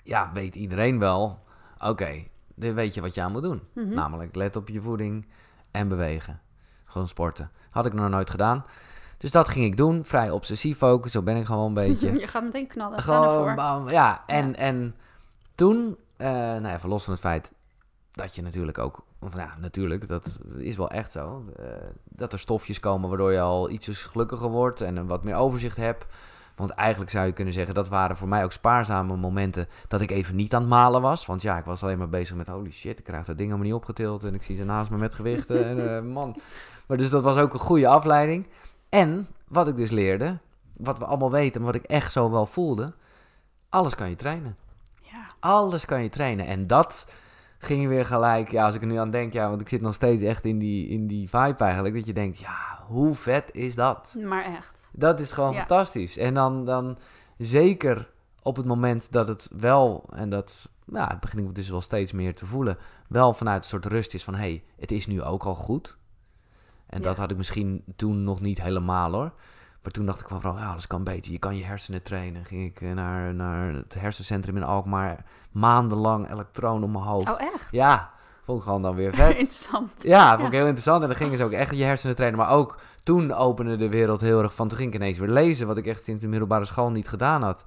ja, 0.04 0.32
weet 0.34 0.56
iedereen 0.56 1.00
wel. 1.00 1.40
Oké, 1.80 2.24
weet 2.70 2.94
je 2.94 3.02
wat 3.02 3.16
je 3.16 3.22
aan 3.22 3.32
moet 3.32 3.42
doen. 3.42 3.62
Mhm. 3.74 3.94
Namelijk 3.94 4.36
let 4.36 4.56
op 4.56 4.68
je 4.70 4.82
voeding 4.82 5.26
en 5.72 5.88
bewegen. 5.88 6.42
Gewoon 6.86 7.08
sporten. 7.08 7.52
Had 7.70 7.86
ik 7.86 7.94
nog 7.94 8.10
nooit 8.10 8.30
gedaan. 8.30 8.66
Dus 9.18 9.32
dat 9.32 9.48
ging 9.48 9.66
ik 9.66 9.78
doen. 9.78 10.06
Vrij 10.06 10.30
obsessief 10.32 10.84
ook. 10.84 11.08
Zo 11.08 11.22
ben 11.22 11.36
ik 11.36 11.46
gewoon 11.46 11.68
een 11.68 11.74
beetje. 11.74 12.12
Je 12.20 12.28
gaat 12.28 12.44
meteen 12.44 12.68
knallen. 12.68 13.00
Gewoon, 13.00 13.56
bam, 13.56 13.90
ja, 13.90 14.24
en, 14.28 14.48
Ja. 14.48 14.56
en 14.56 14.96
toen, 15.56 15.98
eh 16.18 16.28
nou 16.28 16.68
ja, 16.68 16.80
verlos 16.80 17.04
van 17.04 17.14
het 17.14 17.22
feit 17.22 17.52
dat 18.12 18.36
je 18.36 18.42
natuurlijk 18.42 18.78
ook, 18.78 19.04
of 19.20 19.36
ja, 19.36 19.56
natuurlijk, 19.60 20.08
dat 20.08 20.38
is 20.58 20.76
wel 20.76 20.90
echt 20.90 21.12
zo, 21.12 21.46
eh, 21.58 21.66
dat 22.04 22.34
er 22.34 22.40
stofjes 22.40 22.80
komen 22.80 23.10
waardoor 23.10 23.32
je 23.32 23.40
al 23.40 23.70
iets 23.70 23.88
gelukkiger 24.04 24.50
wordt 24.50 24.82
en 24.82 24.96
een 24.96 25.08
wat 25.08 25.24
meer 25.24 25.36
overzicht 25.36 25.78
hebt. 25.78 26.06
Want 26.62 26.74
eigenlijk 26.74 27.12
zou 27.12 27.26
je 27.26 27.32
kunnen 27.32 27.54
zeggen, 27.54 27.74
dat 27.74 27.90
waren 27.90 28.18
voor 28.18 28.28
mij 28.28 28.44
ook 28.44 28.52
spaarzame 28.52 29.16
momenten 29.16 29.68
dat 29.88 30.02
ik 30.02 30.12
even 30.12 30.36
niet 30.36 30.54
aan 30.54 30.62
het 30.62 30.70
malen 30.70 31.02
was. 31.02 31.26
Want 31.26 31.42
ja, 31.42 31.58
ik 31.58 31.66
was 31.66 31.84
alleen 31.84 31.98
maar 31.98 32.10
bezig 32.10 32.36
met, 32.36 32.48
holy 32.48 32.72
shit, 32.72 32.98
ik 33.00 33.04
krijg 33.04 33.26
dat 33.26 33.38
ding 33.38 33.50
helemaal 33.50 33.72
niet 33.72 33.80
opgetild 33.82 34.24
en 34.24 34.34
ik 34.34 34.44
zie 34.44 34.56
ze 34.56 34.64
naast 34.64 34.90
me 34.90 34.98
met 34.98 35.14
gewichten 35.14 35.66
en 35.66 35.96
eh, 35.96 36.04
man. 36.14 36.36
Maar 36.88 36.98
dus 36.98 37.10
dat 37.10 37.24
was 37.24 37.38
ook 37.38 37.54
een 37.54 37.60
goede 37.60 37.88
afleiding. 37.88 38.48
En 38.90 39.28
wat 39.48 39.68
ik 39.68 39.76
dus 39.76 39.92
leerde, 39.92 40.38
wat 40.78 40.98
we 40.98 41.06
allemaal 41.06 41.32
weten, 41.32 41.62
maar 41.62 41.72
wat 41.72 41.82
ik 41.82 41.90
echt 41.90 42.12
zo 42.12 42.32
wel 42.32 42.46
voelde, 42.46 42.94
alles 43.70 43.96
kan 43.96 44.10
je 44.10 44.16
trainen. 44.16 44.56
Ja. 45.02 45.28
Alles 45.40 45.86
kan 45.86 46.04
je 46.04 46.10
trainen. 46.10 46.46
En 46.46 46.68
dat 46.68 47.06
ging 47.58 47.88
weer 47.88 48.06
gelijk, 48.06 48.52
ja, 48.52 48.66
als 48.66 48.76
ik 48.76 48.82
er 48.82 48.88
nu 48.88 48.96
aan 48.96 49.12
denk, 49.12 49.34
ja, 49.34 49.50
want 49.50 49.62
ik 49.62 49.70
zit 49.70 49.82
nog 49.82 49.94
steeds 49.94 50.22
echt 50.22 50.46
in 50.46 50.60
die, 50.60 50.88
in 50.88 51.08
die 51.08 51.30
vibe 51.30 51.64
eigenlijk, 51.64 51.96
dat 51.96 52.06
je 52.06 52.14
denkt, 52.14 52.38
ja, 52.38 52.84
hoe 52.88 53.16
vet 53.16 53.50
is 53.52 53.76
dat? 53.76 54.16
Maar 54.24 54.46
echt. 54.46 54.81
Dat 54.92 55.20
is 55.20 55.32
gewoon 55.32 55.52
Ja. 55.54 55.58
fantastisch. 55.58 56.18
En 56.18 56.34
dan, 56.34 56.66
dan 56.66 56.98
zeker 57.38 58.10
op 58.42 58.56
het 58.56 58.66
moment 58.66 59.12
dat 59.12 59.28
het 59.28 59.50
wel, 59.58 60.06
en 60.14 60.30
dat, 60.30 60.70
nou, 60.86 61.10
het 61.10 61.20
begin 61.20 61.40
ik 61.46 61.56
dus 61.56 61.70
wel 61.70 61.82
steeds 61.82 62.12
meer 62.12 62.36
te 62.36 62.46
voelen, 62.46 62.78
wel 63.08 63.34
vanuit 63.34 63.64
een 63.64 63.70
soort 63.70 63.86
rust 63.86 64.14
is 64.14 64.24
van, 64.24 64.34
hé, 64.34 64.40
hey, 64.40 64.64
het 64.80 64.92
is 64.92 65.08
nu 65.08 65.22
ook 65.22 65.44
al 65.44 65.56
goed. 65.56 65.98
En 66.86 67.00
Ja. 67.00 67.04
dat 67.06 67.18
had 67.18 67.32
ik 67.32 67.38
misschien 67.38 67.84
toen 67.96 68.24
nog 68.24 68.42
niet 68.42 68.62
helemaal 68.62 69.12
hoor. 69.12 69.32
Maar 69.84 69.92
toen 69.92 70.06
dacht 70.06 70.20
ik 70.22 70.28
van, 70.28 70.42
vooral, 70.42 70.60
ja, 70.60 70.72
alles 70.72 70.88
kan 70.88 71.04
beter. 71.04 71.32
Je 71.32 71.38
kan 71.40 71.56
je 71.58 71.64
hersenen 71.64 72.04
trainen. 72.04 72.46
Ging 72.46 72.66
ik 72.70 72.82
eh, 72.82 72.92
naar, 72.92 73.34
naar 73.34 73.74
het 73.74 73.94
hersencentrum 73.94 74.56
in 74.58 74.64
Alkmaar. 74.64 75.26
Maandenlang 75.52 76.32
elektronen 76.32 76.84
op 76.84 76.90
mijn 76.92 77.04
hoofd. 77.04 77.30
Oh, 77.34 77.42
echt? 77.42 77.68
Ja, 77.72 78.12
vond 78.52 78.64
ik 78.64 78.68
gewoon 78.68 78.82
dan 78.82 78.96
weer 78.96 79.14
vet. 79.26 79.30
Interessant. 79.38 79.92
Ja, 80.04 80.28
vond 80.30 80.40
Ja. 80.42 80.46
ik 80.46 80.52
heel 80.52 80.62
interessant. 80.66 81.02
En 81.02 81.08
dan 81.08 81.18
gingen 81.18 81.38
ze 81.38 81.44
ook 81.44 81.52
echt 81.52 81.76
je 81.76 81.84
hersenen 81.84 82.16
trainen. 82.16 82.40
Maar 82.40 82.50
ook 82.50 82.80
toen 83.04 83.34
opende 83.34 83.76
de 83.78 83.90
wereld 83.90 84.22
heel 84.22 84.42
erg 84.42 84.54
van... 84.56 84.68
Toen 84.68 84.78
ging 84.78 84.90
ik 84.90 84.96
ineens 84.96 85.18
weer 85.18 85.30
lezen, 85.30 85.68
wat 85.68 85.78
ik 85.78 85.86
echt 85.88 86.04
sinds 86.04 86.22
de 86.22 86.28
middelbare 86.28 86.66
school 86.66 86.92
niet 86.92 87.08
gedaan 87.08 87.44
had. 87.44 87.66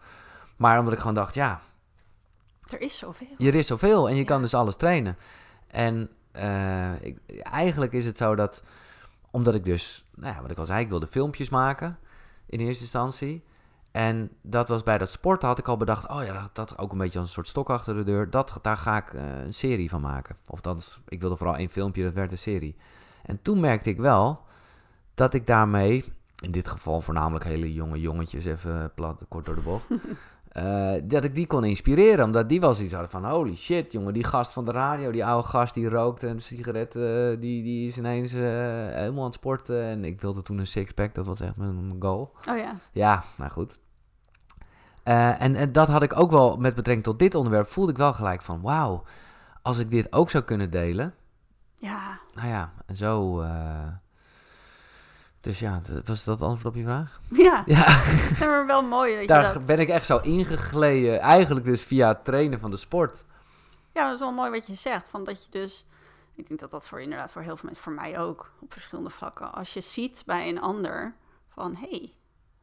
Maar 0.56 0.78
omdat 0.78 0.92
ik 0.94 0.98
gewoon 0.98 1.14
dacht, 1.14 1.34
ja, 1.34 1.60
Er 2.70 2.80
is 2.80 2.98
zoveel. 2.98 3.28
er 3.38 3.54
is 3.54 3.66
zoveel 3.66 4.08
en 4.08 4.14
je 4.14 4.20
Ja. 4.20 4.26
kan 4.26 4.42
dus 4.42 4.54
alles 4.54 4.76
trainen. 4.76 5.16
En 5.68 6.10
eh, 6.32 7.02
ik, 7.02 7.18
eigenlijk 7.42 7.92
is 7.92 8.04
het 8.04 8.16
zo 8.16 8.34
dat, 8.34 8.62
omdat 9.30 9.54
ik 9.54 9.64
dus, 9.64 10.04
nou 10.14 10.34
ja, 10.34 10.42
wat 10.42 10.50
ik 10.50 10.58
al 10.58 10.66
zei, 10.66 10.80
ik 10.80 10.88
wilde 10.88 11.06
filmpjes 11.06 11.48
maken 11.48 11.98
in 12.46 12.60
eerste 12.60 12.82
instantie. 12.82 13.44
En 13.94 14.30
dat 14.42 14.68
was 14.68 14.82
bij 14.82 14.98
dat 14.98 15.10
sporten 15.10 15.48
had 15.48 15.58
ik 15.58 15.68
al 15.68 15.76
bedacht, 15.76 16.08
oh 16.08 16.24
ja, 16.24 16.32
dat, 16.32 16.50
dat 16.52 16.78
ook 16.78 16.92
een 16.92 16.98
beetje 16.98 17.18
als 17.18 17.28
een 17.28 17.34
soort 17.34 17.48
stok 17.48 17.70
achter 17.70 17.94
de 17.94 18.02
deur. 18.02 18.30
Dat, 18.30 18.58
daar 18.62 18.76
ga 18.76 18.96
ik 18.96 19.14
eh, 19.14 19.22
een 19.44 19.54
serie 19.54 19.88
van 19.88 20.00
maken. 20.00 20.36
Of 20.46 20.60
dat, 20.60 20.98
ik 21.08 21.20
wilde 21.20 21.36
vooral 21.36 21.56
één 21.56 21.68
filmpje, 21.68 22.02
dat 22.02 22.12
werd 22.12 22.32
een 22.32 22.38
serie. 22.38 22.76
En 23.22 23.42
toen 23.42 23.60
merkte 23.60 23.90
ik 23.90 23.96
wel 23.96 24.40
dat 25.14 25.34
ik 25.34 25.46
daarmee, 25.46 26.12
in 26.42 26.50
dit 26.50 26.68
geval 26.68 27.00
voornamelijk 27.00 27.44
hele 27.44 27.72
jonge 27.72 28.00
jongetjes, 28.00 28.44
even 28.44 28.92
plat, 28.94 29.20
kort 29.28 29.46
door 29.46 29.54
de 29.54 29.60
bocht. 29.60 29.86
eh, 30.48 30.92
dat 31.04 31.24
ik 31.24 31.34
die 31.34 31.46
kon 31.46 31.64
inspireren. 31.64 32.24
Omdat 32.24 32.48
die 32.48 32.60
was 32.60 32.80
iets 32.80 32.94
van, 33.08 33.24
holy 33.24 33.56
shit, 33.56 33.92
jongen, 33.92 34.12
die 34.12 34.24
gast 34.24 34.52
van 34.52 34.64
de 34.64 34.72
radio, 34.72 35.10
die 35.10 35.24
oude 35.24 35.48
gast 35.48 35.74
die 35.74 35.88
rookte 35.88 36.26
een 36.26 36.40
sigaret, 36.40 36.94
eh, 36.96 37.40
die, 37.40 37.62
die 37.62 37.88
is 37.88 37.98
ineens 37.98 38.32
helemaal 38.32 39.18
aan 39.18 39.24
het 39.24 39.34
sporten. 39.34 39.82
En 39.82 40.04
ik 40.04 40.20
wilde 40.20 40.42
toen 40.42 40.58
een 40.58 40.66
sixpack, 40.66 41.14
dat 41.14 41.26
was 41.26 41.40
echt 41.40 41.56
mijn 41.56 41.96
goal. 41.98 42.32
Oh 42.48 42.56
ja. 42.56 42.76
Ja, 42.92 43.24
nou 43.36 43.50
goed. 43.50 43.82
Eh, 45.04 45.42
en, 45.42 45.54
en 45.56 45.72
dat 45.72 45.88
had 45.88 46.02
ik 46.02 46.18
ook 46.18 46.30
wel 46.30 46.56
met 46.56 46.74
betrekking 46.74 47.06
tot 47.06 47.18
dit 47.18 47.34
onderwerp, 47.34 47.68
voelde 47.68 47.92
ik 47.92 47.98
wel 47.98 48.12
gelijk 48.12 48.42
van, 48.42 48.60
wauw, 48.60 49.02
als 49.62 49.78
ik 49.78 49.90
dit 49.90 50.12
ook 50.12 50.30
zou 50.30 50.44
kunnen 50.44 50.70
delen. 50.70 51.14
Ja. 51.76 52.18
Nou 52.34 52.48
ja, 52.48 52.72
en 52.86 52.96
zo... 52.96 53.40
eh, 53.40 53.86
dus 55.40 55.58
ja, 55.58 55.80
was 56.04 56.24
dat 56.24 56.38
het 56.38 56.48
antwoord 56.48 56.74
op 56.74 56.80
je 56.80 56.84
vraag? 56.84 57.20
Ja. 57.46 57.62
Ja. 57.66 57.86
Ja, 58.38 58.46
maar 58.46 58.66
wel 58.66 58.82
mooi, 58.82 59.12
weet 59.12 59.20
je 59.20 59.26
Daar 59.26 59.54
dat. 59.54 59.66
ben 59.66 59.78
ik 59.78 59.88
echt 59.88 60.06
zo 60.06 60.18
ingegleden. 60.18 61.20
Eigenlijk 61.20 61.66
dus 61.66 61.82
via 61.82 62.08
het 62.08 62.24
trainen 62.24 62.60
van 62.60 62.70
de 62.70 62.76
sport. 62.76 63.24
Ja, 63.92 64.04
dat 64.04 64.14
is 64.14 64.20
wel 64.20 64.32
mooi 64.32 64.50
wat 64.50 64.66
je 64.66 64.74
zegt. 64.74 65.08
Van 65.08 65.24
dat 65.24 65.44
je 65.44 65.50
dus... 65.50 65.86
Ik 66.34 66.48
denk 66.48 66.60
dat 66.60 66.70
dat 66.70 66.88
voor 66.88 67.00
inderdaad 67.00 67.32
voor 67.32 67.42
heel 67.42 67.56
veel 67.56 67.64
mensen, 67.64 67.82
voor 67.82 67.92
mij 67.92 68.18
ook, 68.18 68.52
op 68.60 68.72
verschillende 68.72 69.10
vlakken. 69.10 69.52
Als 69.52 69.74
je 69.74 69.80
ziet 69.80 70.22
bij 70.26 70.48
een 70.48 70.60
ander 70.60 71.14
van, 71.48 71.74
hé, 71.74 71.88
hey, 71.88 72.12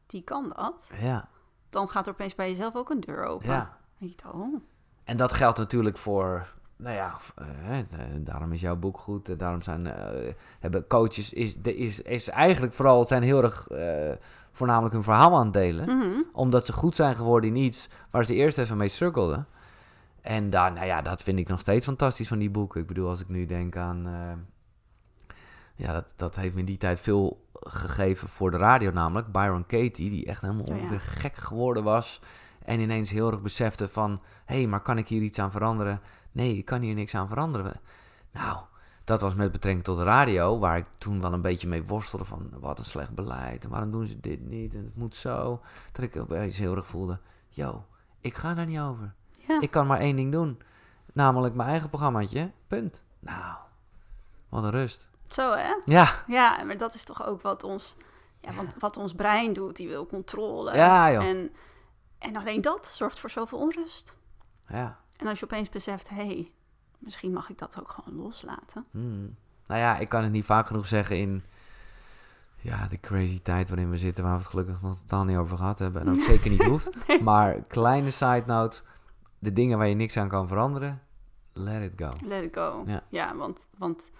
die 0.06 0.22
kan 0.22 0.52
dat. 0.56 0.92
Ja, 1.00 1.28
Dan 1.72 1.88
gaat 1.88 2.06
er 2.06 2.12
opeens 2.12 2.34
bij 2.34 2.48
jezelf 2.50 2.74
ook 2.76 2.90
een 2.90 3.00
deur 3.00 3.24
open. 3.24 3.48
ja. 3.48 3.76
Denkt, 3.98 4.22
oh, 4.32 4.62
En 5.04 5.16
dat 5.16 5.32
geldt 5.32 5.58
natuurlijk 5.58 5.96
voor... 5.98 6.52
Nou 6.76 6.94
ja, 6.96 7.16
eh, 7.34 7.78
eh, 7.78 7.86
daarom 8.16 8.52
is 8.52 8.60
jouw 8.60 8.76
boek 8.76 8.98
goed. 8.98 9.28
eh, 9.28 9.38
Daarom 9.38 9.62
zijn 9.62 9.86
eh, 9.86 10.34
hebben 10.60 10.86
coaches... 10.86 11.32
Is, 11.32 11.56
is, 11.56 12.00
is 12.00 12.28
eigenlijk 12.28 12.72
vooral... 12.72 13.04
zijn 13.04 13.22
heel 13.22 13.42
erg 13.42 13.68
eh, 13.68 14.12
voornamelijk 14.52 14.94
hun 14.94 15.02
verhaal 15.02 15.36
aan 15.36 15.44
het 15.44 15.52
delen. 15.52 15.96
mhm. 15.98 16.22
Omdat 16.32 16.66
ze 16.66 16.72
goed 16.72 16.94
zijn 16.96 17.14
geworden 17.14 17.50
in 17.50 17.56
iets... 17.56 17.88
waar 18.10 18.24
ze 18.24 18.34
eerst 18.34 18.58
even 18.58 18.76
mee 18.76 18.88
struggelden. 18.88 19.46
En 20.20 20.50
daar, 20.50 20.72
nou 20.72 20.86
ja, 20.86 21.02
dat 21.02 21.22
vind 21.22 21.38
ik 21.38 21.48
nog 21.48 21.60
steeds 21.60 21.86
fantastisch 21.86 22.28
van 22.28 22.38
die 22.38 22.50
boeken. 22.50 22.80
Ik 22.80 22.86
bedoel, 22.86 23.08
als 23.08 23.20
ik 23.20 23.28
nu 23.28 23.46
denk 23.46 23.76
aan... 23.76 24.08
ja, 25.74 25.92
dat, 25.92 26.04
dat 26.16 26.34
heeft 26.36 26.54
me 26.54 26.60
in 26.60 26.66
die 26.66 26.76
tijd 26.78 27.00
veel 27.00 27.41
gegeven 27.64 28.28
voor 28.28 28.50
de 28.50 28.56
radio 28.56 28.90
namelijk. 28.90 29.32
Byron 29.32 29.66
Katie, 29.66 30.10
die 30.10 30.26
echt 30.26 30.40
helemaal 30.40 30.64
Oh 30.64 30.90
ja. 30.90 30.98
gek 30.98 31.36
geworden 31.36 31.84
was. 31.84 32.20
En 32.64 32.80
ineens 32.80 33.10
heel 33.10 33.30
erg 33.30 33.40
besefte 33.40 33.88
van... 33.88 34.20
Hé, 34.44 34.56
hey, 34.56 34.66
maar 34.66 34.80
kan 34.80 34.98
ik 34.98 35.08
hier 35.08 35.22
iets 35.22 35.38
aan 35.38 35.50
veranderen? 35.50 36.00
Nee, 36.32 36.56
ik 36.56 36.64
kan 36.64 36.80
hier 36.80 36.94
niks 36.94 37.14
aan 37.14 37.28
veranderen. 37.28 37.80
Nou, 38.32 38.58
dat 39.04 39.20
was 39.20 39.34
met 39.34 39.52
betrekking 39.52 39.84
tot 39.84 39.98
de 39.98 40.04
radio... 40.04 40.58
waar 40.58 40.76
ik 40.76 40.86
toen 40.98 41.20
wel 41.20 41.32
een 41.32 41.42
beetje 41.42 41.68
mee 41.68 41.82
worstelde 41.82 42.24
van... 42.24 42.50
wat 42.60 42.78
een 42.78 42.84
slecht 42.84 43.14
beleid 43.14 43.64
en 43.64 43.70
waarom 43.70 43.90
doen 43.90 44.06
ze 44.06 44.20
dit 44.20 44.40
niet 44.40 44.74
en 44.74 44.84
het 44.84 44.96
moet 44.96 45.14
zo. 45.14 45.60
Dat 45.92 46.04
ik 46.04 46.16
opeens 46.16 46.58
heel 46.58 46.76
erg 46.76 46.86
voelde... 46.86 47.18
Yo, 47.48 47.84
ik 48.20 48.34
ga 48.34 48.54
daar 48.54 48.66
niet 48.66 48.80
over. 48.80 49.14
ja. 49.30 49.60
Ik 49.60 49.70
kan 49.70 49.86
maar 49.86 49.98
één 50.00 50.16
ding 50.16 50.32
doen. 50.32 50.58
Namelijk 51.12 51.54
mijn 51.54 51.68
eigen 51.68 51.88
programmaatje. 51.88 52.50
Punt. 52.66 53.04
Nou, 53.18 53.56
wat 54.48 54.64
een 54.64 54.70
rust. 54.70 55.08
Zo 55.34 55.52
hè? 55.56 55.74
Ja, 55.84 56.24
Ja, 56.26 56.62
maar 56.64 56.76
dat 56.76 56.94
is 56.94 57.04
toch 57.04 57.26
ook 57.26 57.42
wat 57.42 57.64
ons, 57.64 57.96
ja, 58.40 58.52
want 58.52 58.74
wat 58.78 58.96
ons 58.96 59.14
brein 59.14 59.52
doet. 59.52 59.76
Die 59.76 59.88
wil 59.88 60.06
controle. 60.06 60.74
Ja, 60.74 61.12
joh. 61.12 61.24
En, 61.24 61.50
en 62.18 62.36
alleen 62.36 62.60
dat 62.60 62.86
zorgt 62.86 63.20
voor 63.20 63.30
zoveel 63.30 63.58
onrust. 63.58 64.16
ja. 64.68 65.00
En 65.16 65.28
als 65.28 65.38
je 65.38 65.44
opeens 65.44 65.68
beseft, 65.68 66.08
hé, 66.08 66.16
hey, 66.26 66.50
misschien 66.98 67.32
mag 67.32 67.50
ik 67.50 67.58
dat 67.58 67.80
ook 67.80 67.88
gewoon 67.88 68.20
loslaten. 68.20 68.86
Hmm. 68.90 69.36
Nou 69.66 69.80
ja, 69.80 69.98
ik 69.98 70.08
kan 70.08 70.22
het 70.22 70.32
niet 70.32 70.44
vaak 70.44 70.66
genoeg 70.66 70.86
zeggen 70.86 71.18
in 71.18 71.44
ja, 72.56 72.86
de 72.88 73.00
crazy 73.00 73.40
tijd 73.42 73.68
waarin 73.68 73.90
we 73.90 73.98
zitten, 73.98 74.24
waar 74.24 74.32
we 74.32 74.38
het 74.38 74.48
gelukkig 74.48 74.82
nog 74.82 74.98
totaal 74.98 75.24
niet 75.24 75.36
over 75.36 75.56
gehad 75.56 75.78
hebben. 75.78 76.02
En 76.02 76.08
ook 76.10 76.20
zeker 76.20 76.50
niet 76.50 76.62
hoeft. 76.72 77.20
Maar 77.20 77.62
kleine 77.62 78.10
side 78.10 78.42
note, 78.46 78.82
de 79.38 79.52
dingen 79.52 79.78
waar 79.78 79.88
je 79.88 79.94
niks 79.94 80.16
aan 80.16 80.28
kan 80.28 80.48
veranderen, 80.48 81.02
let 81.52 81.82
it 81.82 81.92
go. 81.96 82.10
Let 82.26 82.42
it 82.42 82.56
go. 82.56 82.82
Ja. 82.86 83.02
Ja, 83.08 83.36
want, 83.36 83.66
want 83.78 84.10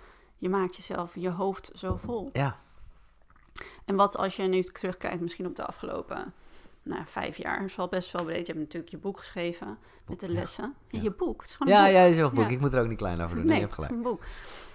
je 0.42 0.48
maakt 0.48 0.76
jezelf, 0.76 1.14
je 1.14 1.30
hoofd 1.30 1.70
zo 1.74 1.96
vol. 1.96 2.30
Ja, 2.32 2.58
En 3.84 3.96
wat 3.96 4.16
als 4.16 4.36
je 4.36 4.42
nu 4.42 4.62
terugkijkt, 4.62 5.20
misschien 5.20 5.46
op 5.46 5.56
de 5.56 5.66
afgelopen 5.66 6.34
nou, 6.82 7.02
vijf 7.06 7.36
jaar, 7.36 7.64
is 7.64 7.76
wel 7.76 7.88
best 7.88 8.12
wel 8.12 8.24
breed. 8.24 8.46
Je 8.46 8.52
hebt 8.52 8.64
natuurlijk 8.64 8.90
je 8.90 8.98
boek 8.98 9.18
geschreven 9.18 9.78
met 10.06 10.20
de 10.20 10.28
lessen. 10.28 10.64
Ja, 10.88 10.98
Ja. 10.98 11.02
Je 11.02 11.10
boek, 11.10 11.40
het 11.40 11.50
is 11.50 11.56
gewoon 11.56 11.72
een 11.72 11.78
ja, 11.78 11.84
boek. 11.84 11.94
ja, 11.94 12.02
is 12.02 12.20
ook 12.20 12.30
een 12.30 12.36
boek. 12.36 12.50
Ik 12.50 12.60
moet 12.60 12.72
er 12.72 12.80
ook 12.80 12.88
niet 12.88 12.98
klein 12.98 13.20
over 13.20 13.36
doen. 13.36 13.46
Nee, 13.50 13.54
je 13.54 13.60
hebt 13.60 13.76
het 13.76 13.90
is 13.90 13.96
een 13.96 14.02
boek. 14.02 14.24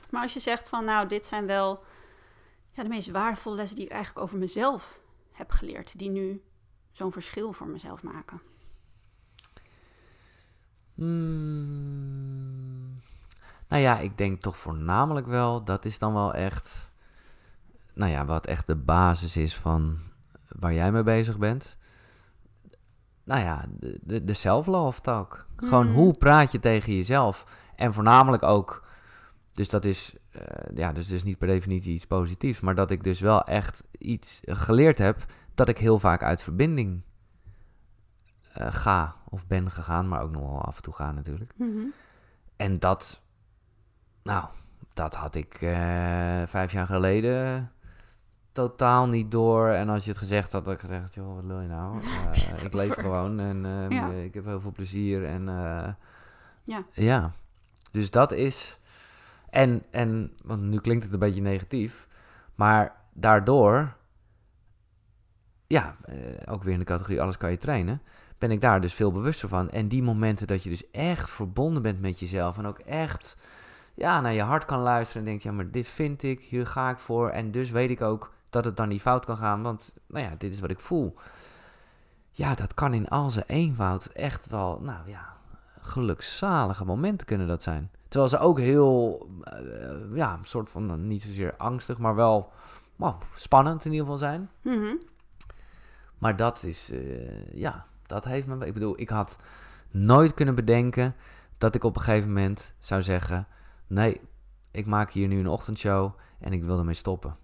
Maar 0.10 0.22
als 0.22 0.34
je 0.34 0.40
zegt 0.40 0.70
van, 0.70 0.86
nou, 0.86 1.08
dit 1.08 1.26
zijn 1.26 1.46
wel 1.46 1.84
ja, 2.72 2.84
de 2.84 2.90
meest 2.90 3.12
waardevolle 3.12 3.56
lessen 3.56 3.76
die 3.76 3.86
ik 3.86 3.92
eigenlijk 3.92 4.26
over 4.26 4.38
mezelf 4.38 5.00
heb 5.32 5.52
geleerd, 5.52 6.00
die 6.00 6.10
nu 6.10 6.42
zo'n 6.92 7.12
verschil 7.12 7.54
voor 7.54 7.68
mezelf 7.68 8.04
maken. 8.04 8.42
Hmm. 10.96 12.38
Nou 13.68 13.82
ja, 13.82 14.00
ik 14.00 14.18
denk 14.18 14.42
toch 14.42 14.58
voornamelijk 14.58 15.28
wel, 15.28 15.64
dat 15.64 15.86
is 15.86 16.00
dan 16.00 16.14
wel 16.14 16.34
echt, 16.34 16.92
nou 17.94 18.12
ja, 18.12 18.26
wat 18.26 18.46
echt 18.46 18.68
de 18.68 18.76
basis 18.76 19.38
is 19.38 19.58
van 19.58 20.00
waar 20.48 20.74
jij 20.74 20.92
mee 20.92 21.04
bezig 21.04 21.38
bent. 21.38 21.78
Nou 23.24 23.42
ja, 23.42 23.66
de, 23.70 24.00
de, 24.02 24.24
de 24.24 24.34
self-love 24.34 25.02
talk. 25.02 25.46
Gewoon 25.56 25.88
Mm. 25.88 25.94
hoe 25.94 26.14
praat 26.14 26.52
je 26.52 26.60
tegen 26.60 26.96
jezelf? 26.96 27.46
En 27.76 27.94
voornamelijk 27.94 28.44
ook, 28.44 28.88
dus 29.54 29.70
dat 29.70 29.86
is, 29.86 30.16
eh, 30.32 30.42
ja, 30.76 30.92
dus, 30.92 31.08
dus 31.08 31.24
niet 31.24 31.38
per 31.38 31.48
definitie 31.48 31.94
iets 31.94 32.08
positiefs, 32.08 32.60
maar 32.60 32.76
dat 32.76 32.92
ik 32.92 33.04
dus 33.04 33.20
wel 33.20 33.44
echt 33.44 33.84
iets 33.92 34.40
geleerd 34.46 34.98
heb 34.98 35.26
dat 35.56 35.68
ik 35.70 35.78
heel 35.78 36.00
vaak 36.00 36.24
uit 36.24 36.42
verbinding 36.42 37.02
eh, 38.54 38.68
ga 38.70 39.16
of 39.30 39.48
ben 39.48 39.70
gegaan, 39.70 40.08
maar 40.08 40.22
ook 40.22 40.32
nog 40.32 40.42
wel 40.42 40.62
af 40.62 40.76
en 40.76 40.82
toe 40.82 40.94
ga 40.94 41.12
natuurlijk. 41.12 41.54
En 42.56 42.80
dat, 42.80 43.22
nou, 44.28 44.46
dat 44.94 45.14
had 45.14 45.36
ik 45.36 45.54
eh, 45.54 46.42
vijf 46.46 46.72
jaar 46.72 46.88
geleden 46.88 47.72
totaal 48.52 49.08
niet 49.08 49.32
door. 49.32 49.70
En 49.70 49.90
als 49.90 50.04
je 50.04 50.10
het 50.10 50.20
gezegd 50.20 50.52
had, 50.52 50.66
had 50.66 50.74
ik 50.74 50.80
gezegd, 50.80 51.14
joh, 51.14 51.36
wat 51.36 51.44
wil 51.44 51.62
je 51.62 51.68
nou? 51.68 52.02
Het 52.50 52.64
ik 52.64 52.74
leef 52.74 52.94
gewoon 52.94 53.40
en 53.40 53.66
eh, 53.66 53.98
Ja. 53.98 54.10
ik 54.10 54.34
heb 54.34 54.46
heel 54.46 54.60
veel 54.62 54.72
plezier. 54.72 55.26
En 55.26 55.46
Ja. 56.64 56.84
ja, 56.92 57.32
dus 57.92 58.12
dat 58.12 58.32
is... 58.32 58.78
En, 59.50 59.84
en, 59.92 60.34
want 60.44 60.62
nu 60.62 60.80
klinkt 60.80 61.04
het 61.04 61.14
een 61.14 61.20
beetje 61.20 61.42
negatief, 61.42 62.08
maar 62.56 62.96
daardoor, 63.14 63.96
ja, 65.68 65.96
ook 66.46 66.64
weer 66.64 66.74
in 66.74 66.80
de 66.80 66.86
categorie 66.86 67.22
alles 67.22 67.38
kan 67.38 67.52
je 67.52 67.58
trainen, 67.58 68.02
ben 68.38 68.52
ik 68.52 68.62
daar 68.62 68.82
dus 68.82 68.94
veel 68.94 69.12
bewuster 69.12 69.50
van. 69.50 69.70
En 69.70 69.88
die 69.88 70.04
momenten 70.04 70.48
dat 70.48 70.64
je 70.64 70.70
dus 70.70 70.92
echt 70.92 71.30
verbonden 71.30 71.82
bent 71.82 72.02
met 72.02 72.20
jezelf 72.20 72.58
en 72.58 72.66
ook 72.66 72.80
echt 72.80 73.38
ja, 73.98 74.22
naar 74.22 74.34
je 74.34 74.42
hart 74.42 74.66
kan 74.66 74.80
luisteren 74.80 75.22
en 75.22 75.28
denkt, 75.28 75.44
ja, 75.44 75.52
maar 75.52 75.72
dit 75.72 75.88
vind 75.88 76.24
ik, 76.24 76.42
hier 76.42 76.68
ga 76.68 76.90
ik 76.90 77.00
voor. 77.00 77.30
En 77.30 77.52
dus 77.52 77.70
weet 77.70 77.90
ik 77.90 78.02
ook 78.02 78.34
dat 78.50 78.66
het 78.66 78.78
dan 78.78 78.88
niet 78.88 79.02
fout 79.02 79.26
kan 79.26 79.38
gaan, 79.38 79.62
want 79.62 79.92
nou 80.08 80.26
ja, 80.26 80.36
dit 80.38 80.52
is 80.54 80.60
wat 80.60 80.70
ik 80.70 80.80
voel. 80.80 81.16
Ja, 82.32 82.56
dat 82.56 82.74
kan 82.74 82.94
in 82.94 83.08
al 83.08 83.30
zijn 83.30 83.46
eenvoud 83.48 84.06
echt 84.06 84.48
wel, 84.48 84.80
nou 84.82 85.10
ja, 85.10 85.34
gelukzalige 85.80 86.86
momenten 86.86 87.28
kunnen 87.28 87.48
dat 87.48 87.62
zijn. 87.62 87.92
Terwijl 88.08 88.30
ze 88.30 88.40
ook 88.40 88.60
heel, 88.60 89.28
eh, 89.44 90.16
ja, 90.16 90.34
een 90.34 90.46
soort 90.46 90.70
van, 90.70 90.86
nou, 90.86 91.00
niet 91.00 91.22
zozeer 91.22 91.54
angstig, 91.58 91.98
maar 91.98 92.16
wel 92.16 92.52
wow, 92.96 93.22
spannend 93.36 93.86
in 93.86 93.92
ieder 93.92 94.06
geval 94.06 94.20
zijn. 94.20 94.50
Mhm. 94.62 94.96
Maar 96.18 96.36
dat 96.36 96.64
is, 96.64 96.92
eh, 96.92 97.54
ja, 97.54 97.86
dat 98.06 98.26
heeft 98.26 98.48
me. 98.48 98.66
Ik 98.66 98.74
bedoel, 98.74 99.00
ik 99.00 99.10
had 99.10 99.36
nooit 99.92 100.34
kunnen 100.34 100.56
bedenken 100.56 101.16
dat 101.58 101.76
ik 101.76 101.84
op 101.84 101.96
een 101.96 102.02
gegeven 102.02 102.28
moment 102.28 102.74
zou 102.78 103.04
zeggen: 103.04 103.48
Nee, 103.88 104.22
ik 104.72 104.86
maak 104.86 105.12
hier 105.12 105.28
nu 105.28 105.40
een 105.40 105.48
ochtendshow 105.48 106.12
en 106.40 106.54
ik 106.54 106.64
wil 106.64 106.80
ermee 106.80 106.94
stoppen. 106.94 107.38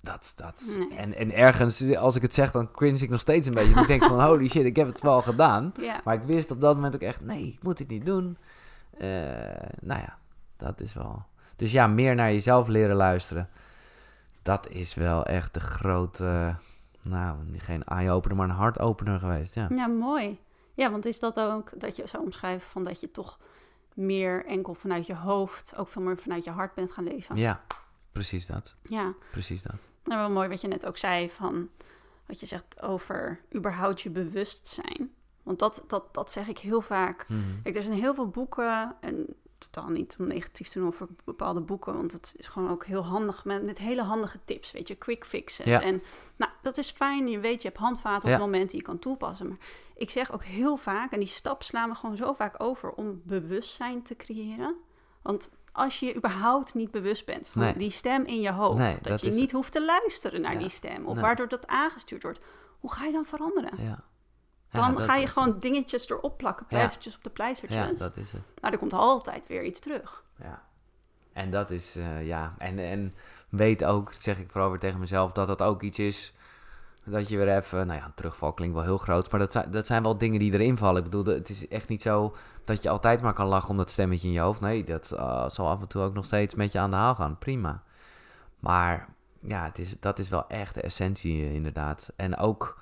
Dat, 0.00 0.32
dat. 0.36 0.62
Nee. 0.76 0.98
En, 0.98 1.14
en 1.14 1.32
ergens, 1.32 1.96
als 1.96 2.16
ik 2.16 2.22
het 2.22 2.34
zeg, 2.34 2.50
dan 2.50 2.70
cringe 2.70 2.98
ik 2.98 3.10
nog 3.10 3.20
steeds 3.20 3.46
een 3.46 3.54
beetje. 3.54 3.80
ik 3.80 3.86
denk 3.86 4.04
van: 4.04 4.22
Holy 4.24 4.48
shit, 4.48 4.64
ik 4.64 4.76
heb 4.76 4.86
het 4.86 5.00
wel 5.00 5.22
gedaan. 5.22 5.72
Ja. 5.80 6.00
Maar 6.04 6.14
ik 6.14 6.22
wist 6.22 6.50
op 6.50 6.60
dat 6.60 6.74
moment 6.74 6.94
ook 6.94 7.00
echt: 7.00 7.20
Nee, 7.20 7.46
ik 7.46 7.62
moet 7.62 7.78
dit 7.78 7.88
niet 7.88 8.04
doen. 8.04 8.38
Eh, 8.98 9.08
nou 9.80 10.00
ja, 10.00 10.18
dat 10.56 10.80
is 10.80 10.94
wel. 10.94 11.24
Dus 11.56 11.72
ja, 11.72 11.86
meer 11.86 12.14
naar 12.14 12.32
jezelf 12.32 12.68
leren 12.68 12.96
luisteren. 12.96 13.48
Dat 14.42 14.68
is 14.68 14.94
wel 14.94 15.26
echt 15.26 15.54
de 15.54 15.60
grote 15.60 16.56
nou, 17.02 17.36
geen 17.58 17.84
eye-opener, 17.84 18.36
maar 18.36 18.48
een 18.48 18.54
hart-opener 18.54 19.18
geweest, 19.18 19.54
ja. 19.54 19.68
ja, 19.74 19.86
mooi. 19.86 20.40
Ja, 20.74 20.90
want 20.90 21.06
is 21.06 21.20
dat 21.20 21.40
ook 21.40 21.80
dat 21.80 21.96
je 21.96 22.06
zou 22.06 22.24
omschrijven 22.24 22.68
van 22.70 22.84
dat 22.84 23.00
je 23.00 23.10
toch 23.10 23.38
meer 23.98 24.44
enkel 24.46 24.74
vanuit 24.74 25.06
je 25.06 25.14
hoofd, 25.14 25.76
ook 25.76 25.88
veel 25.88 26.02
meer 26.02 26.18
vanuit 26.18 26.44
je 26.44 26.50
hart 26.50 26.74
bent 26.74 26.92
gaan 26.92 27.04
leven? 27.04 27.36
Ja, 27.36 27.64
precies 28.12 28.46
dat. 28.46 28.74
Ja. 28.82 29.14
Precies 29.30 29.62
dat. 29.62 29.76
Nou, 30.04 30.20
wel 30.20 30.30
mooi 30.30 30.48
wat 30.48 30.60
je 30.60 30.68
net 30.68 30.86
ook 30.86 30.96
zei 30.96 31.30
van 31.30 31.68
wat 32.26 32.40
je 32.40 32.46
zegt 32.46 32.82
over 32.82 33.40
überhaupt 33.54 34.00
je 34.00 34.10
bewustzijn. 34.10 35.10
Want 35.42 35.58
dat, 35.58 35.84
dat, 35.86 36.14
dat 36.14 36.32
zeg 36.32 36.48
ik 36.48 36.58
heel 36.58 36.80
vaak. 36.80 37.28
Mhm. 37.28 37.40
Kijk, 37.62 37.76
er 37.76 37.82
zijn 37.82 37.94
heel 37.94 38.14
veel 38.14 38.28
boeken 38.28 38.96
en 39.00 39.26
totaal 39.58 39.88
niet 39.88 40.16
om 40.18 40.26
negatief 40.26 40.68
te 40.68 40.78
doen 40.78 40.86
over 40.86 41.06
bepaalde 41.24 41.60
boeken, 41.60 41.94
want 41.94 42.12
het 42.12 42.34
is 42.36 42.46
gewoon 42.48 42.70
ook 42.70 42.84
heel 42.86 43.04
handig 43.04 43.44
met, 43.44 43.62
met 43.64 43.78
hele 43.78 44.02
handige 44.02 44.38
tips, 44.44 44.72
weet 44.72 44.88
je, 44.88 44.94
quick 44.94 45.24
fixes. 45.24 45.66
Ja. 45.66 45.82
En 45.82 46.02
nou, 46.36 46.52
dat 46.62 46.78
is 46.78 46.90
fijn. 46.90 47.28
Je 47.28 47.38
weet, 47.38 47.62
je 47.62 47.68
hebt 47.68 47.80
handvaten 47.80 48.22
op 48.22 48.28
Ja. 48.28 48.32
het 48.32 48.40
moment 48.44 48.70
die 48.70 48.78
je 48.78 48.84
kan 48.86 48.98
toepassen. 48.98 49.48
Maar 49.48 49.58
ik 49.98 50.10
zeg 50.10 50.32
ook 50.32 50.44
heel 50.44 50.76
vaak, 50.76 51.12
en 51.12 51.18
die 51.18 51.28
stap 51.28 51.62
slaan 51.62 51.88
we 51.88 51.94
gewoon 51.94 52.16
zo 52.16 52.32
vaak 52.32 52.62
over 52.62 52.90
om 52.90 53.20
bewustzijn 53.24 54.02
te 54.02 54.16
creëren. 54.16 54.76
Want 55.22 55.50
als 55.72 56.00
je 56.00 56.16
überhaupt 56.16 56.74
niet 56.74 56.90
bewust 56.90 57.26
bent 57.26 57.48
van 57.48 57.62
Nee. 57.62 57.76
die 57.76 57.90
stem 57.90 58.24
in 58.24 58.40
je 58.40 58.52
hoofd, 58.52 58.78
Nee, 58.78 58.92
dat, 58.92 59.02
dat 59.04 59.20
je 59.20 59.30
niet 59.30 59.40
het. 59.40 59.52
hoeft 59.52 59.72
te 59.72 59.84
luisteren 59.84 60.40
naar 60.40 60.52
Ja. 60.52 60.58
die 60.58 60.68
stem, 60.68 61.06
of 61.06 61.14
Nee. 61.14 61.22
waardoor 61.22 61.48
dat 61.48 61.66
aangestuurd 61.66 62.22
wordt, 62.22 62.40
hoe 62.80 62.92
ga 62.92 63.04
je 63.04 63.12
dan 63.12 63.24
veranderen? 63.24 63.72
Ja. 63.78 64.04
Dan 64.70 64.94
Ja, 64.98 65.00
ga 65.04 65.14
je 65.16 65.26
gewoon 65.26 65.58
dingetjes 65.58 66.08
erop 66.10 66.36
plakken, 66.36 66.66
Ja. 66.68 66.76
pleistertjes 66.76 67.16
op 67.16 67.22
de 67.22 67.28
Ja, 67.28 67.34
pleistertjes. 67.34 67.98
dat 67.98 68.16
is 68.16 68.32
het. 68.32 68.42
Maar 68.60 68.72
er 68.72 68.78
komt 68.78 68.92
altijd 68.92 69.46
weer 69.46 69.64
iets 69.64 69.80
terug. 69.80 70.24
Ja. 70.40 70.62
En 71.32 71.50
dat 71.50 71.70
is, 71.70 71.96
eh, 71.96 72.26
ja. 72.26 72.54
En, 72.58 72.78
en 72.78 73.14
weet 73.48 73.84
ook, 73.84 74.12
zeg 74.12 74.38
ik 74.38 74.50
vooral 74.50 74.70
weer 74.70 74.78
tegen 74.78 75.00
mezelf, 75.00 75.32
dat 75.32 75.46
dat 75.48 75.62
ook 75.62 75.82
iets 75.82 75.98
is. 75.98 76.32
Dat 77.10 77.28
je 77.28 77.36
weer 77.36 77.56
even, 77.56 77.86
nou 77.86 77.98
ja, 77.98 78.04
een 78.06 78.14
terugval 78.14 78.52
klinkt 78.52 78.74
wel 78.74 78.84
heel 78.84 78.98
groot. 78.98 79.30
Maar 79.30 79.40
dat 79.40 79.52
zijn, 79.52 79.70
dat 79.70 79.86
zijn 79.86 80.02
wel 80.02 80.18
dingen 80.18 80.38
die 80.38 80.52
erin 80.52 80.78
vallen. 80.78 81.04
Ik 81.04 81.10
bedoel, 81.10 81.34
het 81.34 81.48
is 81.48 81.68
echt 81.68 81.88
niet 81.88 82.02
zo 82.02 82.36
dat 82.64 82.82
je 82.82 82.88
altijd 82.88 83.22
maar 83.22 83.32
kan 83.32 83.46
lachen 83.46 83.70
om 83.70 83.76
dat 83.76 83.90
stemmetje 83.90 84.26
in 84.26 84.32
je 84.34 84.40
hoofd. 84.40 84.60
Nee, 84.60 84.84
dat 84.84 85.10
eh, 85.12 85.48
zal 85.48 85.68
af 85.68 85.80
en 85.80 85.88
toe 85.88 86.02
ook 86.02 86.14
nog 86.14 86.24
steeds 86.24 86.54
met 86.54 86.72
je 86.72 86.78
aan 86.78 86.90
de 86.90 86.96
haal 86.96 87.14
gaan. 87.14 87.38
Prima. 87.38 87.82
Maar 88.58 89.08
ja, 89.40 89.64
het 89.64 89.78
is, 89.78 90.00
dat 90.00 90.18
is 90.18 90.28
wel 90.28 90.48
echt 90.48 90.74
de 90.74 90.80
essentie 90.82 91.42
eh, 91.44 91.54
inderdaad. 91.54 92.08
En 92.16 92.36
ook, 92.36 92.80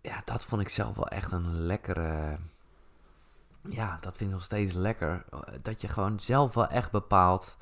ja, 0.00 0.22
dat 0.24 0.44
vond 0.44 0.62
ik 0.62 0.68
zelf 0.68 0.96
wel 0.96 1.08
echt 1.08 1.32
een 1.32 1.54
lekkere 1.66 2.38
ja, 3.68 3.98
dat 4.00 4.16
vind 4.16 4.28
ik 4.30 4.34
nog 4.36 4.44
steeds 4.44 4.72
lekker. 4.72 5.24
eh, 5.30 5.38
Dat 5.62 5.80
je 5.80 5.88
gewoon 5.88 6.20
zelf 6.20 6.54
wel 6.54 6.66
echt 6.68 6.90
bepaalt 6.90 7.56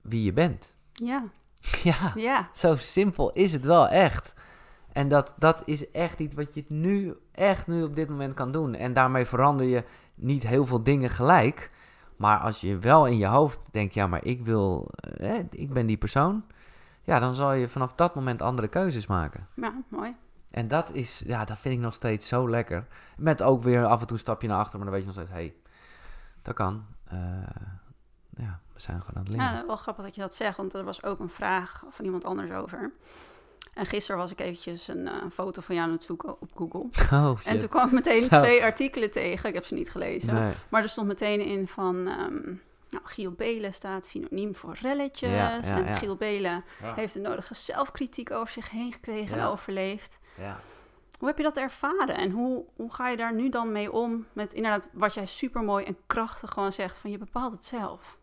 wie 0.00 0.22
je 0.24 0.32
bent. 0.32 0.72
Ja, 0.92 1.24
Ja, 1.82 2.12
ja, 2.14 2.48
zo 2.52 2.76
simpel 2.76 3.32
is 3.32 3.52
het 3.52 3.64
wel 3.64 3.88
echt. 3.88 4.34
En 4.92 5.08
dat, 5.08 5.34
dat 5.38 5.62
is 5.64 5.90
echt 5.90 6.18
iets 6.18 6.34
wat 6.34 6.54
je 6.54 6.64
nu, 6.68 7.16
echt 7.32 7.66
nu 7.66 7.82
op 7.82 7.96
dit 7.96 8.08
moment 8.08 8.34
kan 8.34 8.52
doen. 8.52 8.74
En 8.74 8.92
daarmee 8.94 9.24
verander 9.24 9.66
je 9.66 9.84
niet 10.14 10.46
heel 10.46 10.66
veel 10.66 10.82
dingen 10.82 11.10
gelijk. 11.10 11.70
Maar 12.16 12.38
als 12.38 12.60
je 12.60 12.78
wel 12.78 13.06
in 13.06 13.18
je 13.18 13.26
hoofd 13.26 13.68
denkt, 13.70 13.94
ja, 13.94 14.06
maar 14.06 14.24
ik 14.24 14.44
wil, 14.44 14.88
eh, 15.16 15.38
ik 15.50 15.72
ben 15.72 15.86
die 15.86 15.96
persoon. 15.96 16.44
Ja, 17.02 17.18
dan 17.18 17.34
zal 17.34 17.52
je 17.52 17.68
vanaf 17.68 17.94
dat 17.94 18.14
moment 18.14 18.42
andere 18.42 18.68
keuzes 18.68 19.06
maken. 19.06 19.46
ja, 19.54 19.74
mooi. 19.88 20.14
En 20.50 20.68
dat 20.68 20.92
is, 20.92 21.22
ja, 21.26 21.44
dat 21.44 21.58
vind 21.58 21.74
ik 21.74 21.80
nog 21.80 21.94
steeds 21.94 22.28
zo 22.28 22.50
lekker. 22.50 22.86
Met 23.16 23.42
ook 23.42 23.62
weer 23.62 23.84
af 23.84 24.00
en 24.00 24.06
toe 24.06 24.16
een 24.16 24.22
stapje 24.22 24.48
naar 24.48 24.58
achter, 24.58 24.78
maar 24.78 24.86
dan 24.86 24.94
weet 24.94 25.06
je 25.06 25.14
nog 25.14 25.24
steeds, 25.24 25.38
hé, 25.38 25.46
hey, 25.46 25.54
dat 26.42 26.54
kan. 26.54 26.84
Eh, 27.04 27.18
ja, 28.36 28.60
we 28.78 28.84
zijn 28.84 29.00
gewoon 29.00 29.16
aan 29.16 29.22
het 29.22 29.32
leren. 29.32 29.54
Ja, 29.54 29.66
wel 29.66 29.76
grappig 29.76 30.04
dat 30.04 30.14
je 30.14 30.20
dat 30.20 30.34
zegt, 30.34 30.56
want 30.56 30.74
er 30.74 30.84
was 30.84 31.02
ook 31.02 31.18
een 31.20 31.28
vraag 31.28 31.84
van 31.90 32.04
iemand 32.04 32.24
anders 32.24 32.50
over. 32.50 32.92
En 33.74 33.86
gisteren 33.86 34.20
was 34.20 34.30
ik 34.30 34.40
eventjes 34.40 34.88
een 34.88 35.08
eh, 35.08 35.14
foto 35.32 35.60
van 35.60 35.74
jou 35.74 35.86
aan 35.86 35.92
het 35.94 36.02
zoeken 36.04 36.40
op 36.40 36.50
Google. 36.54 36.86
oh. 37.18 37.38
En 37.44 37.58
toen 37.58 37.68
kwam 37.68 37.86
ik 37.86 37.92
meteen 37.92 38.22
Oh. 38.32 38.38
twee 38.38 38.62
artikelen 38.62 39.10
tegen. 39.10 39.48
Ik 39.48 39.54
heb 39.54 39.64
ze 39.64 39.74
niet 39.74 39.90
gelezen. 39.90 40.34
Nee. 40.34 40.52
Maar 40.68 40.82
er 40.82 40.88
stond 40.88 41.06
meteen 41.06 41.40
in 41.40 41.68
van... 41.68 42.06
ehm 42.08 42.54
nou, 42.90 43.04
Giel 43.04 43.30
Belen 43.32 43.74
staat 43.74 44.06
synoniem 44.06 44.54
voor 44.54 44.76
relletjes. 44.80 45.30
Ja, 45.30 45.36
ja, 45.54 45.60
en 45.62 45.84
ja. 45.84 45.94
Giel 45.96 46.16
Belen 46.16 46.64
Ja. 46.82 46.94
heeft 46.94 47.14
de 47.14 47.20
nodige 47.20 47.54
zelfkritiek 47.54 48.30
over 48.30 48.52
zich 48.52 48.70
heen 48.70 48.92
gekregen 48.92 49.36
Ja. 49.36 49.42
en 49.42 49.48
overleefd. 49.48 50.18
Ja. 50.36 50.60
Hoe 51.18 51.28
heb 51.28 51.36
je 51.36 51.42
dat 51.42 51.56
ervaren? 51.56 52.16
En 52.16 52.30
hoe, 52.30 52.64
hoe 52.76 52.92
ga 52.92 53.08
je 53.08 53.16
daar 53.16 53.34
nu 53.34 53.48
dan 53.48 53.72
mee 53.72 53.92
om? 53.92 54.26
Met 54.32 54.54
inderdaad 54.54 54.88
wat 54.92 55.14
jij 55.14 55.26
supermooi 55.26 55.84
en 55.84 55.96
krachtig 56.06 56.50
gewoon 56.50 56.72
zegt. 56.72 56.98
Van 56.98 57.10
je 57.10 57.18
bepaalt 57.18 57.52
het 57.52 57.64
zelf. 57.64 58.17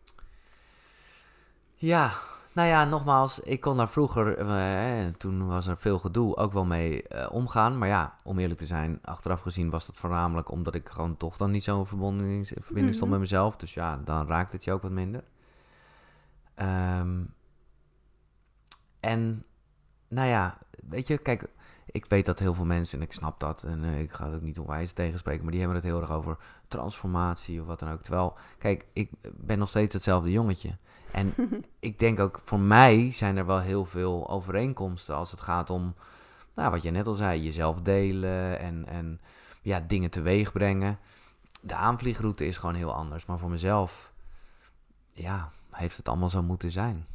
Ja, 1.76 2.12
nou 2.52 2.68
ja, 2.68 2.84
nogmaals, 2.84 3.40
ik 3.40 3.60
kon 3.60 3.76
daar 3.76 3.88
vroeger, 3.88 4.38
eh, 4.38 5.06
toen 5.18 5.46
was 5.46 5.66
er 5.66 5.76
veel 5.78 5.98
gedoe, 5.98 6.36
ook 6.36 6.52
wel 6.52 6.64
mee 6.64 7.02
eh, 7.02 7.32
omgaan. 7.32 7.78
Maar 7.78 7.88
ja, 7.88 8.14
om 8.24 8.38
eerlijk 8.38 8.58
te 8.60 8.66
zijn, 8.66 8.98
achteraf 9.04 9.40
gezien 9.40 9.70
was 9.70 9.86
dat 9.86 9.96
voornamelijk 9.96 10.50
omdat 10.50 10.74
ik 10.74 10.88
gewoon 10.88 11.16
toch 11.16 11.36
dan 11.36 11.50
niet 11.50 11.64
zo'n 11.64 11.86
verbinding, 11.86 12.46
verbinding 12.46 12.94
stond 12.94 13.10
Mhm. 13.10 13.20
met 13.20 13.20
mezelf. 13.20 13.56
Dus 13.56 13.74
ja, 13.74 13.96
dan 14.04 14.26
raakt 14.26 14.52
het 14.52 14.64
je 14.64 14.72
ook 14.72 14.82
wat 14.82 14.90
minder. 14.90 15.24
Ehm, 16.54 17.22
en, 19.00 19.44
nou 20.08 20.28
ja, 20.28 20.58
weet 20.88 21.06
je, 21.06 21.18
kijk, 21.18 21.48
ik 21.86 22.04
weet 22.06 22.26
dat 22.26 22.38
heel 22.38 22.54
veel 22.54 22.64
mensen, 22.64 22.98
en 22.98 23.04
ik 23.04 23.12
snap 23.12 23.40
dat, 23.40 23.62
en 23.64 23.84
eh, 23.84 24.00
ik 24.00 24.12
ga 24.12 24.24
het 24.26 24.34
ook 24.34 24.42
niet 24.42 24.58
onwijs 24.58 24.92
tegenspreken, 24.92 25.42
maar 25.42 25.50
die 25.52 25.60
hebben 25.60 25.78
het 25.78 25.86
heel 25.86 26.00
erg 26.00 26.10
over 26.10 26.36
transformatie 26.68 27.60
of 27.60 27.66
wat 27.66 27.78
dan 27.78 27.90
ook. 27.92 28.02
Terwijl, 28.02 28.36
kijk, 28.58 28.86
ik 28.92 29.10
ben 29.36 29.58
nog 29.58 29.68
steeds 29.68 29.94
hetzelfde 29.94 30.30
jongetje. 30.30 30.76
En 31.10 31.34
ik 31.78 31.98
denk 31.98 32.20
ook, 32.20 32.40
voor 32.42 32.60
mij 32.60 33.12
zijn 33.12 33.36
er 33.36 33.46
wel 33.46 33.60
heel 33.60 33.84
veel 33.84 34.28
overeenkomsten 34.30 35.14
als 35.14 35.30
het 35.30 35.40
gaat 35.40 35.70
om, 35.70 35.94
nou, 36.54 36.70
wat 36.70 36.82
je 36.82 36.90
net 36.90 37.06
al 37.06 37.14
zei, 37.14 37.42
jezelf 37.42 37.80
delen 37.82 38.58
en, 38.58 38.86
en 38.86 39.20
ja, 39.62 39.80
dingen 39.80 40.10
teweeg 40.10 40.52
brengen. 40.52 40.98
De 41.60 41.74
aanvliegroute 41.74 42.46
is 42.46 42.56
gewoon 42.56 42.74
heel 42.74 42.94
anders, 42.94 43.26
maar 43.26 43.38
voor 43.38 43.50
mezelf, 43.50 44.12
ja, 45.12 45.50
heeft 45.70 45.96
het 45.96 46.08
allemaal 46.08 46.28
zo 46.28 46.42
moeten 46.42 46.70
zijn. 46.70 47.06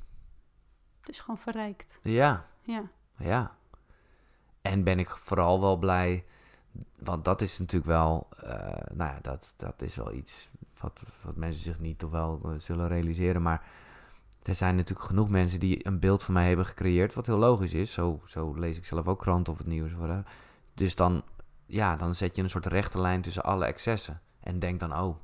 Het 1.00 1.10
is 1.10 1.20
gewoon 1.20 1.38
verrijkt. 1.38 2.00
Ja, 2.02 2.46
Ja. 2.62 2.84
ja. 3.18 3.56
En 4.62 4.84
ben 4.84 5.00
ik 5.00 5.10
vooral 5.10 5.62
wel 5.62 5.78
blij, 5.78 6.26
want 6.96 7.26
dat 7.26 7.42
is 7.42 7.60
natuurlijk 7.60 7.92
wel, 7.92 8.28
eh, 8.38 8.50
nou 8.94 9.12
ja, 9.14 9.20
dat, 9.22 9.54
dat 9.58 9.82
is 9.82 9.96
wel 9.96 10.14
iets 10.14 10.50
wat, 10.82 11.04
wat 11.22 11.36
mensen 11.36 11.62
zich 11.62 11.80
niet 11.80 12.00
toch 12.00 12.12
wel 12.12 12.40
eh, 12.44 12.52
zullen 12.58 12.88
realiseren. 12.88 13.42
Maar 13.42 13.64
er 14.44 14.56
zijn 14.56 14.76
natuurlijk 14.76 15.08
genoeg 15.08 15.30
mensen 15.30 15.60
die 15.60 15.88
een 15.88 16.00
beeld 16.00 16.24
van 16.24 16.34
mij 16.34 16.48
hebben 16.48 16.66
gecreëerd, 16.66 17.14
wat 17.14 17.26
heel 17.26 17.38
logisch 17.38 17.74
is. 17.74 17.92
Zo, 17.92 18.22
zo 18.26 18.54
lees 18.54 18.78
ik 18.78 18.86
zelf 18.86 19.08
ook 19.08 19.20
kranten 19.20 19.54
of 19.54 19.60
het 19.60 19.68
nieuws. 19.68 19.92
Dus 20.74 20.96
dan, 20.96 21.24
ja, 21.66 21.96
dan 21.96 22.16
zet 22.16 22.36
je 22.36 22.42
een 22.42 22.50
soort 22.50 22.66
rechte 22.66 23.00
lijn 23.00 23.22
tussen 23.22 23.44
alle 23.44 23.66
excessen. 23.66 24.22
En 24.40 24.60
denk 24.60 24.80
dan, 24.80 24.96
oh, 24.96 25.16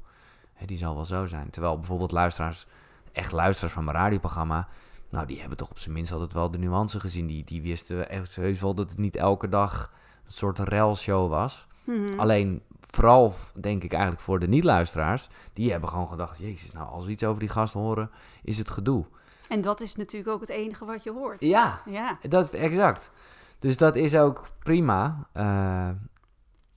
hè, 0.53 0.65
die 0.65 0.77
zal 0.77 0.95
wel 0.95 1.05
zo 1.05 1.25
zijn. 1.25 1.49
Terwijl 1.49 1.77
bijvoorbeeld 1.77 2.11
luisteraars, 2.11 2.67
echt 3.11 3.31
luisteraars 3.31 3.73
van 3.73 3.83
mijn 3.83 3.97
radioprogramma, 3.97 4.67
nou, 5.09 5.27
die 5.27 5.39
hebben 5.39 5.57
toch 5.57 5.69
op 5.69 5.79
zijn 5.79 5.93
minst 5.93 6.11
altijd 6.11 6.33
wel 6.33 6.51
de 6.51 6.57
nuance 6.57 6.99
gezien. 6.99 7.27
Die, 7.27 7.43
die 7.43 7.61
wisten 7.61 8.09
echt 8.09 8.35
heus 8.35 8.61
wel 8.61 8.73
dat 8.73 8.89
het 8.89 8.97
niet 8.97 9.15
elke 9.15 9.49
dag 9.49 9.93
een 10.25 10.31
soort 10.31 10.59
relshow 10.59 11.29
was. 11.29 11.67
Mhm. 11.83 12.19
Alleen, 12.19 12.61
vooral 12.97 13.33
denk 13.59 13.83
ik 13.83 13.91
eigenlijk 13.91 14.21
voor 14.21 14.39
de 14.39 14.47
niet-luisteraars, 14.47 15.29
die 15.53 15.71
hebben 15.71 15.89
gewoon 15.89 16.07
gedacht, 16.09 16.37
jezus, 16.39 16.71
nou, 16.71 16.87
als 16.89 17.05
we 17.05 17.11
iets 17.11 17.23
over 17.23 17.39
die 17.39 17.49
gasten 17.49 17.79
horen, 17.79 18.11
is 18.43 18.57
het 18.57 18.69
gedoe. 18.69 19.05
En 19.49 19.61
dat 19.61 19.81
is 19.81 19.95
natuurlijk 19.95 20.31
ook 20.31 20.41
het 20.41 20.49
enige 20.49 20.85
wat 20.85 21.03
je 21.03 21.11
hoort. 21.11 21.39
Ja, 21.39 21.81
Ja. 21.85 22.17
dat, 22.21 22.49
exact. 22.53 23.11
Dus 23.59 23.77
dat 23.77 23.95
is 23.95 24.15
ook 24.15 24.47
prima. 24.59 25.27
Eh, 25.31 25.89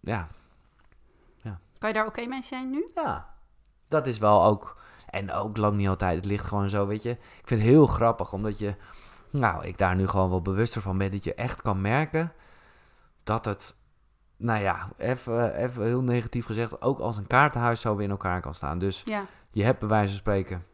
ja, 0.00 0.28
Kan 1.78 1.88
je 1.88 1.94
daar 1.94 2.06
oké 2.06 2.26
mee 2.26 2.42
zijn 2.42 2.70
nu? 2.70 2.88
ja, 2.94 3.34
dat 3.88 4.06
is 4.06 4.18
wel 4.18 4.44
ook, 4.44 4.76
en 5.06 5.32
ook 5.32 5.56
lang 5.56 5.76
niet 5.76 5.88
altijd, 5.88 6.16
het 6.16 6.24
ligt 6.24 6.46
gewoon 6.46 6.68
zo, 6.68 6.86
weet 6.86 7.02
je. 7.02 7.10
Ik 7.10 7.42
vind 7.44 7.60
het 7.60 7.70
heel 7.70 7.86
grappig, 7.86 8.32
omdat 8.32 8.58
je, 8.58 8.74
nou, 9.30 9.64
ik 9.66 9.78
daar 9.78 9.96
nu 9.96 10.06
gewoon 10.06 10.30
wel 10.30 10.42
bewuster 10.42 10.82
van 10.82 10.98
ben, 10.98 11.10
dat 11.10 11.24
je 11.24 11.34
echt 11.34 11.62
kan 11.62 11.80
merken 11.80 12.32
dat 13.24 13.44
het, 13.44 13.74
nou 14.40 14.60
ja, 14.62 14.88
even, 14.96 15.54
even 15.54 15.84
heel 15.84 16.02
negatief 16.02 16.46
gezegd, 16.46 16.82
ook 16.82 16.98
als 16.98 17.16
een 17.16 17.26
kaartenhuis 17.26 17.80
zo 17.80 17.94
weer 17.96 18.04
in 18.04 18.10
elkaar 18.10 18.40
kan 18.40 18.54
staan. 18.54 18.78
Dus 18.78 19.02
Ja. 19.04 19.24
je 19.50 19.64
hebt 19.64 19.78
bij 19.78 19.88
wijze 19.88 20.08
van 20.08 20.16
spreken, 20.18 20.64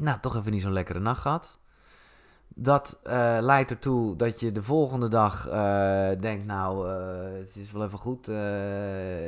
nou, 0.00 0.18
toch 0.20 0.36
even 0.36 0.52
niet 0.52 0.62
zo'n 0.62 0.72
lekkere 0.72 1.00
nacht 1.00 1.20
gehad. 1.20 1.58
Dat 2.48 2.98
eh, 3.02 3.36
leidt 3.40 3.70
ertoe 3.70 4.16
dat 4.16 4.40
je 4.40 4.52
de 4.52 4.62
volgende 4.62 5.08
dag 5.08 5.48
eh, 5.48 6.08
denkt, 6.20 6.44
nou, 6.46 6.90
eh, 6.90 7.38
het 7.38 7.56
is 7.56 7.72
wel 7.72 7.84
even 7.84 7.98
goed. 7.98 8.28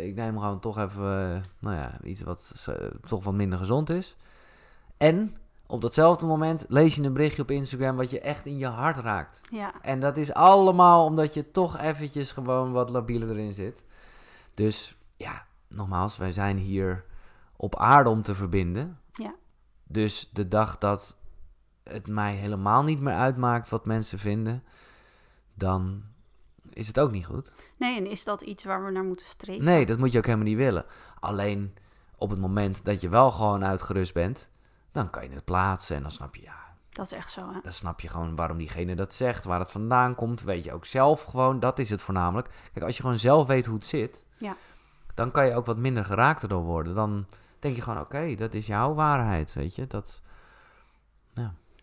ik 0.09 0.15
neem 0.15 0.39
gewoon 0.39 0.61
toch 0.61 0.79
even, 0.79 1.45
nou 1.61 1.77
ja, 1.77 1.99
iets 2.03 2.21
wat 2.23 2.53
toch 3.07 3.25
wat 3.25 3.35
minder 3.35 3.59
gezond 3.59 3.91
is. 3.91 4.17
En 4.97 5.37
op 5.71 5.81
datzelfde 5.81 6.27
moment 6.27 6.65
lees 6.69 6.95
je 6.95 7.03
een 7.03 7.13
berichtje 7.13 7.43
op 7.43 7.51
Instagram 7.51 7.97
wat 7.97 8.11
je 8.11 8.21
echt 8.21 8.47
in 8.47 8.59
je 8.59 8.67
hart 8.67 8.97
raakt. 8.97 9.41
Ja. 9.51 9.73
En 9.83 10.01
dat 10.01 10.17
is 10.17 10.33
allemaal 10.33 11.05
omdat 11.05 11.35
je 11.35 11.51
toch 11.51 11.79
eventjes 11.79 12.33
gewoon 12.33 12.73
wat 12.73 12.91
labieler 12.91 13.31
erin 13.31 13.53
zit. 13.53 13.83
Dus 14.55 14.97
ja, 15.17 15.47
nogmaals, 15.69 16.17
wij 16.17 16.33
zijn 16.33 16.57
hier 16.57 17.05
op 17.57 17.77
aarde 17.77 18.11
om 18.11 18.23
te 18.23 18.35
verbinden. 18.35 19.01
Ja. 19.13 19.35
Dus 19.85 20.31
de 20.33 20.49
dag 20.49 20.79
dat 20.79 21.17
het 21.83 22.07
mij 22.07 22.35
helemaal 22.35 22.83
niet 22.83 23.01
meer 23.01 23.15
uitmaakt 23.15 23.69
wat 23.69 23.87
mensen 23.87 24.19
vinden, 24.19 24.65
dan 25.55 26.03
is 26.73 26.87
het 26.87 27.01
ook 27.01 27.11
niet 27.11 27.27
goed. 27.27 27.53
Nee, 27.79 27.97
en 27.97 28.07
is 28.07 28.25
dat 28.25 28.41
iets 28.41 28.65
waar 28.65 28.85
we 28.85 28.91
naar 28.91 29.05
moeten 29.05 29.27
streven? 29.27 29.65
Nee, 29.65 29.87
dat 29.87 29.99
moet 29.99 30.13
je 30.13 30.19
ook 30.19 30.27
helemaal 30.27 30.47
niet 30.47 30.57
willen. 30.57 30.85
Alleen 31.21 31.75
op 32.17 32.31
het 32.31 32.39
moment 32.39 32.85
dat 32.85 33.01
je 33.01 33.09
wel 33.09 33.31
gewoon 33.31 33.65
uitgerust 33.65 34.15
bent, 34.15 34.49
dan 34.93 35.11
kan 35.11 35.23
je 35.29 35.35
het 35.35 35.45
plaatsen 35.45 35.97
en 35.97 36.03
dan 36.03 36.11
snap 36.13 36.35
je, 36.37 36.43
ja, 36.43 36.57
Dat 36.91 37.07
is 37.07 37.13
echt 37.13 37.31
zo, 37.31 37.53
hè? 37.53 37.61
dan 37.63 37.73
snap 37.73 38.01
je 38.01 38.09
gewoon 38.09 38.37
waarom 38.37 38.59
diegene 38.59 38.95
dat 38.95 39.15
zegt, 39.15 39.45
waar 39.45 39.59
het 39.61 39.71
vandaan 39.71 40.15
komt. 40.15 40.43
Weet 40.43 40.65
je 40.65 40.73
ook 40.73 40.85
zelf 40.87 41.23
gewoon, 41.25 41.61
dat 41.61 41.79
is 41.79 41.91
het 41.91 42.03
voornamelijk. 42.03 42.49
Kijk, 42.73 42.85
als 42.85 42.97
je 42.97 43.03
gewoon 43.03 43.19
zelf 43.19 43.47
weet 43.47 43.67
hoe 43.67 43.75
het 43.75 43.85
zit, 43.85 44.25
Ja. 44.37 44.57
dan 45.15 45.31
kan 45.31 45.47
je 45.47 45.55
ook 45.55 45.67
wat 45.67 45.77
minder 45.77 46.05
geraakt 46.05 46.43
erdoor 46.43 46.63
worden. 46.63 46.95
Dan 46.95 47.27
denk 47.59 47.77
je 47.77 47.83
gewoon, 47.83 48.01
oké, 48.01 48.35
dat 48.35 48.55
is 48.55 48.67
jouw 48.67 48.95
waarheid, 48.95 49.53
weet 49.53 49.75
je. 49.75 49.87
Dat, 49.87 50.23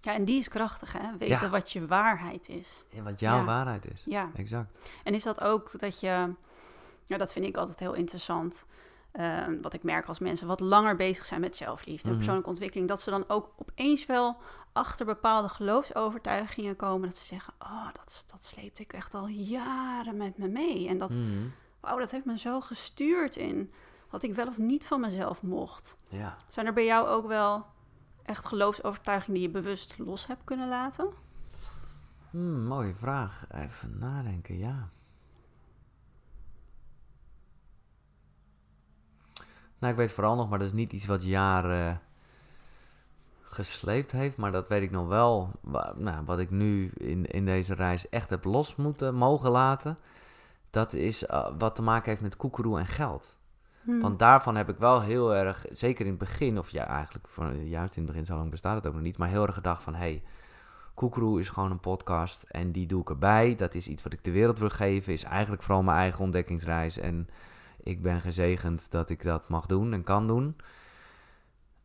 Ja, 0.02 0.14
en 0.14 0.26
die 0.26 0.40
is 0.40 0.48
krachtig, 0.50 0.92
hè? 0.94 1.18
Weten 1.18 1.28
Ja. 1.40 1.50
wat 1.50 1.72
je 1.72 1.88
waarheid 1.88 2.50
is. 2.50 2.84
En 2.92 3.04
wat 3.04 3.20
jouw 3.20 3.38
Ja. 3.38 3.44
waarheid 3.44 3.92
is. 3.94 4.04
Ja. 4.06 4.30
Exact. 4.36 4.72
En 5.04 5.14
is 5.14 5.24
dat 5.24 5.42
ook 5.42 5.80
dat 5.80 6.00
je, 6.00 6.34
ja, 7.06 7.18
dat 7.18 7.34
vind 7.34 7.46
ik 7.48 7.58
altijd 7.58 7.80
heel 7.80 7.94
interessant. 7.94 8.66
Eh, 9.18 9.44
wat 9.62 9.74
ik 9.74 9.84
merk 9.84 10.06
als 10.08 10.20
mensen 10.20 10.48
wat 10.48 10.60
langer 10.60 10.96
bezig 10.96 11.26
zijn 11.26 11.42
met 11.42 11.56
zelfliefde 11.56 12.02
en 12.04 12.08
Mhm. 12.10 12.16
persoonlijke 12.18 12.50
ontwikkeling, 12.50 12.88
dat 12.88 13.02
ze 13.02 13.10
dan 13.10 13.24
ook 13.28 13.52
opeens 13.58 14.06
wel 14.06 14.38
achter 14.74 15.06
bepaalde 15.06 15.50
geloofsovertuigingen 15.50 16.76
komen. 16.76 17.10
Dat 17.10 17.18
ze 17.18 17.26
zeggen: 17.26 17.54
Oh, 17.60 17.86
dat, 17.94 18.24
dat 18.28 18.46
sleepte 18.46 18.82
ik 18.82 18.94
echt 18.94 19.14
al 19.14 19.28
jaren 19.28 20.18
met 20.18 20.38
me 20.38 20.48
mee. 20.48 20.88
En 20.88 20.98
dat, 20.98 21.16
wauw, 21.80 21.98
dat 22.00 22.12
heeft 22.12 22.26
me 22.26 22.38
zo 22.40 22.62
gestuurd 22.62 23.36
in 23.36 23.72
wat 24.10 24.24
ik 24.24 24.36
wel 24.36 24.48
of 24.48 24.58
niet 24.58 24.86
van 24.86 25.00
mezelf 25.00 25.44
mocht. 25.44 25.98
Ja. 26.10 26.36
Zijn 26.48 26.66
er 26.66 26.74
bij 26.74 26.86
jou 26.86 27.08
ook 27.08 27.28
wel 27.28 27.66
echt 28.24 28.46
geloofsovertuigingen 28.46 29.34
die 29.40 29.48
je 29.48 29.54
bewust 29.54 29.96
los 29.98 30.28
hebt 30.28 30.44
kunnen 30.44 30.68
laten? 30.70 31.08
Hmm, 32.30 32.64
mooie 32.66 32.96
vraag. 32.96 33.46
Even 33.52 33.98
nadenken, 34.00 34.58
ja. 34.58 34.90
Nou, 39.80 39.94
ik 39.94 40.00
weet 40.00 40.12
vooral 40.12 40.36
nog, 40.36 40.50
maar 40.50 40.60
dat 40.60 40.68
is 40.68 40.74
niet 40.74 40.94
iets 40.94 41.06
wat 41.06 41.24
jaren 41.24 42.02
gesleept 43.42 44.12
heeft. 44.12 44.38
Maar 44.38 44.52
dat 44.52 44.68
weet 44.68 44.82
ik 44.82 44.92
nog 44.92 45.08
wel. 45.08 45.52
Nou, 45.96 46.26
wat 46.26 46.40
ik 46.40 46.50
nu 46.50 46.92
in, 46.98 47.26
in 47.26 47.46
deze 47.46 47.74
reis 47.74 48.10
echt 48.10 48.30
heb 48.30 48.44
los 48.44 48.76
moeten 48.76 49.16
mogen 49.16 49.52
laten. 49.52 49.98
Dat 50.70 50.94
is 50.94 51.26
eh, 51.26 51.48
wat 51.58 51.76
te 51.76 51.82
maken 51.82 52.10
heeft 52.10 52.22
met 52.22 52.36
koekeroe 52.36 52.80
en 52.80 52.88
geld. 52.88 53.38
Hmm. 53.82 54.02
Want 54.02 54.20
daarvan 54.20 54.56
heb 54.56 54.70
ik 54.70 54.78
wel 54.78 55.02
heel 55.02 55.36
erg, 55.36 55.66
zeker 55.72 56.06
in 56.06 56.12
het 56.12 56.20
begin, 56.20 56.58
of 56.58 56.70
ja, 56.70 56.88
eigenlijk 56.88 57.28
juist 57.64 57.96
in 57.96 58.02
het 58.02 58.12
begin, 58.12 58.26
zo 58.26 58.36
lang 58.36 58.50
bestaat 58.50 58.76
het 58.76 58.88
ook 58.88 58.94
nog 58.94 59.02
niet, 59.02 59.18
maar 59.18 59.28
heel 59.28 59.46
erg 59.46 59.54
gedacht 59.54 59.84
van, 59.84 59.94
hé, 59.94 60.00
hey, 60.00 60.24
Koekeroe 60.96 61.40
is 61.40 61.50
gewoon 61.50 61.72
een 61.72 61.80
podcast 61.80 62.44
en 62.44 62.72
die 62.72 62.86
doe 62.86 63.02
ik 63.02 63.10
erbij. 63.10 63.56
Dat 63.56 63.74
is 63.74 63.88
iets 63.88 64.04
wat 64.04 64.14
ik 64.14 64.24
de 64.24 64.32
wereld 64.32 64.60
wil 64.60 64.70
geven, 64.70 65.14
is 65.14 65.24
eigenlijk 65.24 65.64
vooral 65.64 65.84
mijn 65.84 65.98
eigen 65.98 66.24
ontdekkingsreis. 66.24 66.98
En 66.98 67.30
ik 67.86 68.02
ben 68.02 68.22
gezegend 68.22 68.92
dat 68.92 69.10
ik 69.10 69.24
dat 69.24 69.50
mag 69.50 69.66
doen 69.66 69.94
en 69.94 70.04
kan 70.04 70.28
doen. 70.28 70.56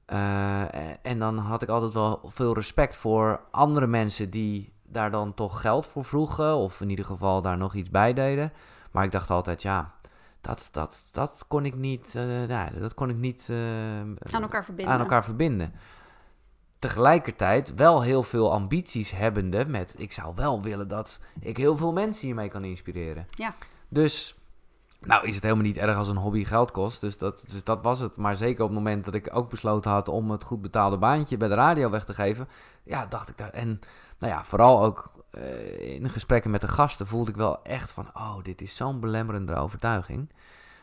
Eh, 0.05 1.07
en 1.07 1.19
dan 1.19 1.39
had 1.39 1.63
ik 1.63 1.69
altijd 1.69 1.93
wel 1.93 2.21
veel 2.25 2.55
respect 2.55 2.97
voor 2.97 3.41
andere 3.51 3.87
mensen 3.87 4.31
die 4.31 4.73
daar 4.83 5.11
dan 5.11 5.35
toch 5.35 5.61
geld 5.61 5.87
voor 5.87 6.05
vroegen, 6.05 6.57
of 6.57 6.81
in 6.81 6.91
ieder 6.91 7.05
geval 7.05 7.43
daar 7.43 7.57
nog 7.57 7.75
iets 7.75 7.91
bij 7.91 8.13
deden. 8.13 8.53
Maar 8.91 9.05
ik 9.05 9.11
dacht 9.11 9.31
altijd, 9.31 9.63
ja, 9.63 9.95
dat, 10.41 10.69
dat, 10.73 11.05
dat 11.13 11.45
kon 11.49 11.65
ik 11.65 11.75
niet, 11.75 12.15
eh, 12.15 12.49
ja, 12.49 12.71
dat 12.71 12.95
kon 12.95 13.11
ik 13.11 13.17
niet 13.17 13.49
eh, 13.51 14.01
aan 14.01 14.43
elkaar 14.43 14.65
verbinden. 14.65 14.95
aan 14.95 15.01
elkaar 15.01 15.25
verbinden. 15.25 15.73
Tegelijkertijd 16.79 17.75
wel 17.75 18.03
heel 18.03 18.23
veel 18.23 18.53
ambities 18.53 19.11
hebbende 19.11 19.67
met... 19.67 19.95
ik 19.99 20.13
zou 20.13 20.35
wel 20.35 20.63
willen 20.63 20.89
dat 20.89 21.21
ik 21.41 21.57
heel 21.57 21.77
veel 21.77 21.93
mensen 21.93 22.27
hiermee 22.27 22.49
kan 22.49 22.65
inspireren. 22.65 23.27
Ja. 23.31 23.55
Dus, 23.89 24.40
nou 25.01 25.27
is 25.27 25.35
het 25.35 25.43
helemaal 25.45 25.65
niet 25.65 25.77
erg 25.77 25.97
als 25.97 26.09
een 26.09 26.17
hobby 26.17 26.45
geld 26.45 26.71
kost. 26.71 27.01
Dus 27.01 27.19
dat, 27.19 27.43
dus 27.51 27.65
dat 27.65 27.83
was 27.83 27.99
het. 27.99 28.17
Maar 28.17 28.37
zeker 28.37 28.63
op 28.63 28.69
het 28.69 28.79
moment 28.79 29.05
dat 29.05 29.15
ik 29.15 29.29
ook 29.33 29.51
besloten 29.51 29.91
had... 29.91 30.09
om 30.09 30.31
het 30.31 30.45
goed 30.45 30.63
betaalde 30.63 30.99
baantje 30.99 31.37
bij 31.37 31.49
de 31.49 31.55
radio 31.55 31.91
weg 31.91 32.05
te 32.05 32.15
geven... 32.15 32.49
ja, 32.83 33.07
dacht 33.07 33.29
ik 33.29 33.39
daar... 33.39 33.51
En 33.51 33.81
nou 34.19 34.33
ja, 34.33 34.45
vooral 34.45 34.83
ook 34.85 35.11
eh, 35.31 35.95
in 35.95 36.09
gesprekken 36.11 36.51
met 36.51 36.61
de 36.61 36.69
gasten... 36.69 37.07
voelde 37.07 37.31
ik 37.31 37.37
wel 37.37 37.63
echt 37.63 37.91
van... 37.91 38.07
oh, 38.15 38.37
dit 38.43 38.61
is 38.61 38.77
zo'n 38.77 39.01
belemmerende 39.01 39.55
overtuiging. 39.57 40.29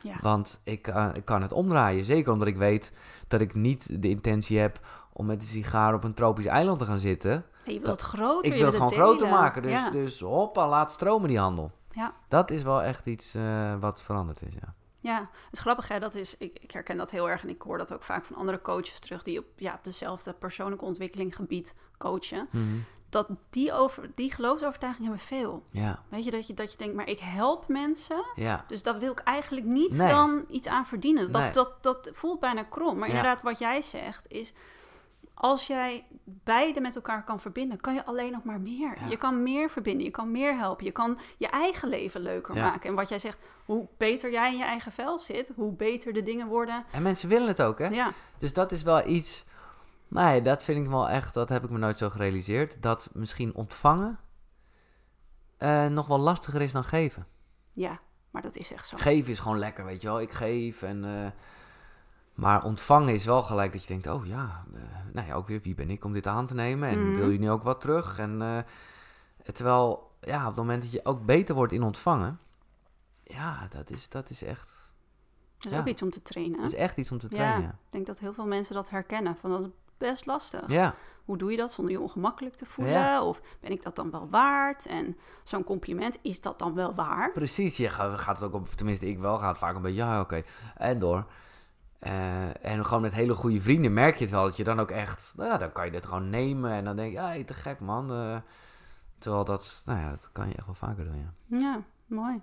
Ja. 0.01 0.15
Want 0.22 0.59
ik, 0.63 0.88
eh, 0.88 1.07
ik 1.13 1.26
kan 1.26 1.41
het 1.41 1.53
omdraaien. 1.53 2.05
Zeker 2.05 2.32
omdat 2.32 2.47
ik 2.47 2.57
weet 2.57 2.91
dat 3.28 3.41
ik 3.41 3.53
niet 3.53 4.01
de 4.01 4.09
intentie 4.09 4.59
heb 4.59 4.80
om 5.13 5.26
met 5.26 5.41
een 5.41 5.47
sigaar 5.47 5.93
op 5.93 6.03
een 6.03 6.13
tropisch 6.13 6.45
eiland 6.45 6.80
te 6.80 6.86
gaan 6.86 6.99
zitten. 6.99 7.45
Je 7.63 7.72
wilt 7.72 7.86
dat- 7.86 8.01
het 8.01 8.09
groter. 8.09 8.51
ik 8.51 8.57
wil 8.57 8.65
het 8.65 8.76
gewoon 8.76 8.89
delen. 8.91 9.05
groter 9.05 9.30
maken. 9.30 9.61
Dus, 9.61 9.72
Ja. 9.72 9.89
dus 9.89 10.20
hoppa, 10.20 10.68
laat 10.68 10.91
stromen 10.91 11.28
die 11.30 11.39
handel. 11.39 11.72
Ja. 11.97 12.11
Dat 12.27 12.51
is 12.51 12.63
wel 12.63 12.81
echt 12.83 13.05
iets 13.05 13.33
eh, 13.33 13.79
wat 13.79 14.01
veranderd 14.01 14.41
is, 14.41 14.53
ja. 14.53 14.73
Ja, 14.99 15.19
het 15.19 15.53
is 15.53 15.59
grappig, 15.59 15.87
hè? 15.87 15.99
Dat 15.99 16.15
is, 16.15 16.37
ik, 16.37 16.59
ik 16.61 16.71
herken 16.71 16.97
dat 16.97 17.11
heel 17.11 17.29
erg 17.29 17.43
en 17.43 17.49
ik 17.49 17.61
hoor 17.61 17.77
dat 17.77 17.93
ook 17.93 18.03
vaak 18.03 18.25
van 18.25 18.35
andere 18.35 18.61
coaches 18.61 18.99
terug 18.99 19.23
die 19.23 19.39
op, 19.39 19.45
ja, 19.55 19.73
op 19.73 19.83
dezelfde 19.83 20.33
persoonlijke 20.33 20.85
ontwikkeling 20.85 21.35
gebied 21.35 21.75
coachen. 21.97 22.47
Mhm. 22.51 22.63
Dat 23.09 23.29
die, 23.49 23.73
over, 23.73 24.11
die 24.15 24.31
geloofsovertuigingen 24.31 25.09
hebben 25.09 25.27
veel. 25.27 25.63
Ja, 25.71 26.03
Weet 26.09 26.23
je 26.23 26.31
dat, 26.31 26.47
je, 26.47 26.53
dat 26.53 26.71
je 26.71 26.77
denkt, 26.77 26.95
maar 26.95 27.07
ik 27.07 27.19
help 27.19 27.67
mensen, 27.67 28.25
ja. 28.35 28.65
dus 28.67 28.83
daar 28.83 28.99
wil 28.99 29.11
ik 29.11 29.19
eigenlijk 29.19 29.65
niet 29.65 29.91
Nee. 29.91 30.09
dan 30.09 30.45
iets 30.49 30.67
aan 30.67 30.85
verdienen. 30.85 31.31
Dat, 31.31 31.41
Nee. 31.41 31.51
dat, 31.51 31.83
dat 31.83 32.09
voelt 32.13 32.39
bijna 32.39 32.63
krom. 32.63 32.97
Maar 32.97 33.09
Ja. 33.09 33.15
inderdaad, 33.15 33.41
wat 33.43 33.59
jij 33.59 33.81
zegt 33.81 34.27
is, 34.31 34.53
als 35.39 35.67
jij 35.67 36.05
beide 36.23 36.81
met 36.81 36.95
elkaar 36.95 37.23
kan 37.23 37.39
verbinden, 37.39 37.79
kan 37.81 37.93
je 37.93 38.05
alleen 38.05 38.31
nog 38.31 38.43
maar 38.43 38.59
meer. 38.61 38.97
Ja. 38.99 39.07
Je 39.07 39.17
kan 39.17 39.43
meer 39.43 39.69
verbinden, 39.69 40.03
je 40.05 40.11
kan 40.11 40.31
meer 40.31 40.57
helpen, 40.57 40.85
je 40.85 40.91
kan 40.91 41.19
je 41.38 41.47
eigen 41.47 41.89
leven 41.89 42.21
leuker 42.21 42.55
Ja. 42.55 42.69
maken. 42.69 42.89
En 42.89 42.95
wat 42.95 43.09
jij 43.09 43.19
zegt, 43.19 43.39
hoe 43.65 43.88
beter 43.97 44.31
jij 44.31 44.51
in 44.51 44.57
je 44.57 44.63
eigen 44.63 44.91
vel 44.91 45.19
zit, 45.19 45.51
hoe 45.55 45.71
beter 45.73 46.13
de 46.13 46.23
dingen 46.23 46.47
worden. 46.47 46.83
En 46.91 47.01
mensen 47.01 47.29
willen 47.29 47.47
het 47.47 47.61
ook, 47.61 47.79
hè? 47.79 47.88
Ja, 47.88 48.11
Dus 48.38 48.53
dat 48.53 48.71
is 48.71 48.83
wel 48.83 49.07
iets... 49.07 49.45
Nee, 50.07 50.41
dat 50.41 50.63
vind 50.63 50.83
ik 50.85 50.89
wel 50.91 51.09
echt... 51.09 51.33
Dat 51.33 51.49
heb 51.49 51.63
ik 51.63 51.69
me 51.69 51.77
nooit 51.77 51.97
zo 51.97 52.09
gerealiseerd. 52.09 52.81
Dat 52.81 53.09
misschien 53.13 53.55
ontvangen 53.55 54.19
eh, 55.57 55.85
nog 55.85 56.07
wel 56.07 56.19
lastiger 56.19 56.61
is 56.61 56.71
dan 56.71 56.83
geven. 56.83 57.27
ja, 57.71 57.99
maar 58.31 58.41
dat 58.41 58.55
is 58.55 58.71
echt 58.73 58.88
zo. 58.88 58.97
Geven 58.97 59.31
is 59.31 59.39
gewoon 59.39 59.57
lekker, 59.59 59.85
weet 59.85 60.01
je 60.01 60.07
wel. 60.07 60.21
Ik 60.21 60.31
geef 60.31 60.81
en... 60.81 61.03
eh, 61.05 61.31
maar 62.38 62.63
ontvangen 62.63 63.13
is 63.13 63.25
wel 63.25 63.43
gelijk 63.43 63.71
dat 63.71 63.81
je 63.81 63.88
denkt... 63.88 64.07
Oh 64.07 64.25
ja, 64.25 64.63
eh, 64.73 64.81
nou 65.13 65.27
ja, 65.27 65.33
ook 65.33 65.47
weer 65.47 65.61
wie 65.61 65.75
ben 65.75 65.89
ik 65.89 66.03
om 66.05 66.13
dit 66.13 66.27
aan 66.27 66.47
te 66.47 66.53
nemen? 66.53 66.89
En 66.89 67.07
Mhm. 67.09 67.15
wil 67.19 67.29
je 67.29 67.39
nu 67.39 67.49
ook 67.49 67.63
wat 67.63 67.81
terug? 67.81 68.19
En 68.19 68.41
eh, 68.41 68.57
terwijl, 69.53 70.11
ja, 70.21 70.39
op 70.41 70.47
het 70.47 70.55
moment 70.55 70.81
dat 70.81 70.91
je 70.91 71.05
ook 71.05 71.25
beter 71.25 71.55
wordt 71.55 71.73
in 71.73 71.83
ontvangen... 71.83 72.39
Ja, 73.23 73.67
dat 73.69 73.89
is, 73.89 74.09
dat 74.09 74.29
is 74.29 74.43
echt... 74.43 74.91
Dat 75.57 75.65
is 75.65 75.71
Ja. 75.71 75.79
ook 75.79 75.88
iets 75.88 76.01
om 76.01 76.09
te 76.09 76.21
trainen. 76.21 76.57
Dat 76.61 76.71
is 76.71 76.75
echt 76.77 76.97
iets 76.97 77.11
om 77.11 77.19
te 77.19 77.27
Ja. 77.29 77.35
trainen. 77.35 77.69
Ik 77.69 77.91
denk 77.91 78.05
dat 78.05 78.19
heel 78.19 78.33
veel 78.33 78.45
mensen 78.47 78.75
dat 78.75 78.89
herkennen. 78.89 79.38
Van 79.38 79.49
dat 79.49 79.59
is 79.63 79.69
best 79.97 80.25
lastig. 80.25 80.63
Ja, 80.67 80.95
Hoe 81.25 81.38
doe 81.38 81.51
je 81.51 81.57
dat 81.57 81.71
zonder 81.71 81.93
je 81.93 81.99
ongemakkelijk 81.99 82.55
te 82.55 82.65
voelen? 82.65 82.93
Ja. 82.93 83.23
Of 83.23 83.41
ben 83.59 83.71
ik 83.71 83.83
dat 83.83 83.95
dan 83.95 84.11
wel 84.11 84.29
waard? 84.29 84.85
En 84.85 85.17
zo'n 85.43 85.63
compliment, 85.63 86.17
is 86.21 86.41
dat 86.41 86.59
dan 86.59 86.73
wel 86.73 86.95
waar? 86.95 87.31
precies. 87.31 87.77
Je 87.77 87.89
gaat, 87.89 88.19
gaat 88.19 88.39
het 88.39 88.47
ook 88.47 88.53
op... 88.61 88.67
Tenminste, 88.69 89.07
ik 89.07 89.19
wel. 89.19 89.38
Gaat 89.38 89.57
vaak 89.57 89.75
een 89.75 89.81
beetje... 89.81 89.97
Ja, 89.97 90.19
oké. 90.21 90.43
En 90.75 90.99
door. 90.99 91.25
Eh, 91.99 92.65
en 92.65 92.85
gewoon 92.85 93.01
met 93.01 93.13
hele 93.13 93.33
goede 93.33 93.59
vrienden 93.59 93.93
merk 93.93 94.15
je 94.15 94.23
het 94.23 94.33
wel. 94.33 94.43
Dat 94.43 94.57
je 94.57 94.63
dan 94.63 94.79
ook 94.79 94.91
echt... 94.91 95.33
Nou, 95.35 95.57
dan 95.59 95.71
kan 95.71 95.85
je 95.85 95.91
dit 95.91 96.05
gewoon 96.05 96.29
nemen. 96.29 96.71
En 96.71 96.83
dan 96.85 96.95
denk 96.95 97.11
je... 97.11 97.17
Ja, 97.17 97.27
hey, 97.27 97.43
te 97.43 97.53
gek, 97.53 97.79
man. 97.79 98.11
Eh, 98.11 98.37
terwijl 99.19 99.43
dat... 99.45 99.81
Nou 99.85 99.99
ja, 99.99 100.09
dat 100.09 100.29
kan 100.31 100.47
je 100.47 100.55
echt 100.55 100.65
wel 100.65 100.75
vaker 100.75 101.03
doen, 101.03 101.17
ja. 101.17 101.57
Ja, 101.59 101.81
mooi. 102.05 102.41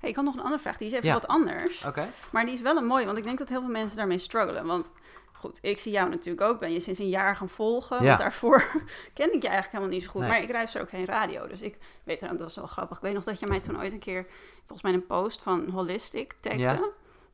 Hey, 0.00 0.10
ik 0.10 0.16
had 0.16 0.24
nog 0.24 0.34
een 0.34 0.40
andere 0.42 0.62
vraag, 0.62 0.76
die 0.76 0.86
is 0.86 0.92
even 0.92 1.06
Ja. 1.06 1.12
wat 1.14 1.26
anders. 1.26 1.84
Oké. 1.84 2.06
Maar 2.32 2.44
die 2.44 2.54
is 2.54 2.60
wel 2.60 2.76
een 2.76 2.86
mooie, 2.86 3.04
want 3.04 3.18
ik 3.18 3.24
denk 3.24 3.38
dat 3.38 3.48
heel 3.48 3.60
veel 3.60 3.70
mensen 3.70 3.96
daarmee 3.96 4.18
struggelen. 4.18 4.66
Want 4.66 4.90
goed, 5.32 5.58
ik 5.62 5.78
zie 5.78 5.92
jou 5.92 6.08
natuurlijk 6.08 6.46
ook. 6.50 6.60
Ben 6.60 6.72
je 6.72 6.80
sinds 6.80 6.98
een 6.98 7.08
jaar 7.08 7.36
gaan 7.36 7.48
volgen. 7.48 7.96
Ja. 8.00 8.06
Want 8.06 8.18
daarvoor 8.18 8.70
ken 9.14 9.32
ik 9.34 9.42
je 9.42 9.48
eigenlijk 9.48 9.70
helemaal 9.72 9.88
niet 9.88 10.02
zo 10.02 10.10
goed. 10.10 10.20
Nee. 10.20 10.30
Maar 10.30 10.42
ik 10.42 10.50
luister 10.52 10.80
ook 10.80 10.88
geen 10.88 11.04
radio. 11.04 11.46
Dus 11.46 11.60
ik 11.60 11.78
weet, 12.04 12.20
dat 12.20 12.38
was 12.40 12.56
wel 12.56 12.66
grappig. 12.66 12.96
Ik 12.96 13.02
weet 13.02 13.14
nog 13.14 13.24
dat 13.24 13.38
je 13.40 13.46
mij 13.46 13.60
toen 13.60 13.78
ooit 13.78 13.92
een 13.92 13.98
keer, 13.98 14.26
volgens 14.58 14.82
mij 14.82 14.92
een 14.92 15.06
post 15.06 15.42
van 15.42 15.68
Holistic 15.68 16.34
tagde. 16.40 16.58
Ja. 16.58 16.80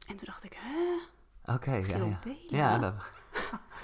En 0.07 0.17
toen 0.17 0.27
dacht 0.27 0.45
ik, 0.45 0.53
hè, 0.57 0.97
Oké, 1.55 1.75
ja, 1.75 1.85
Giel 1.85 2.07
ja. 2.07 2.19
Belen? 2.25 2.39
Ja, 2.47 2.79
dat... 2.79 2.95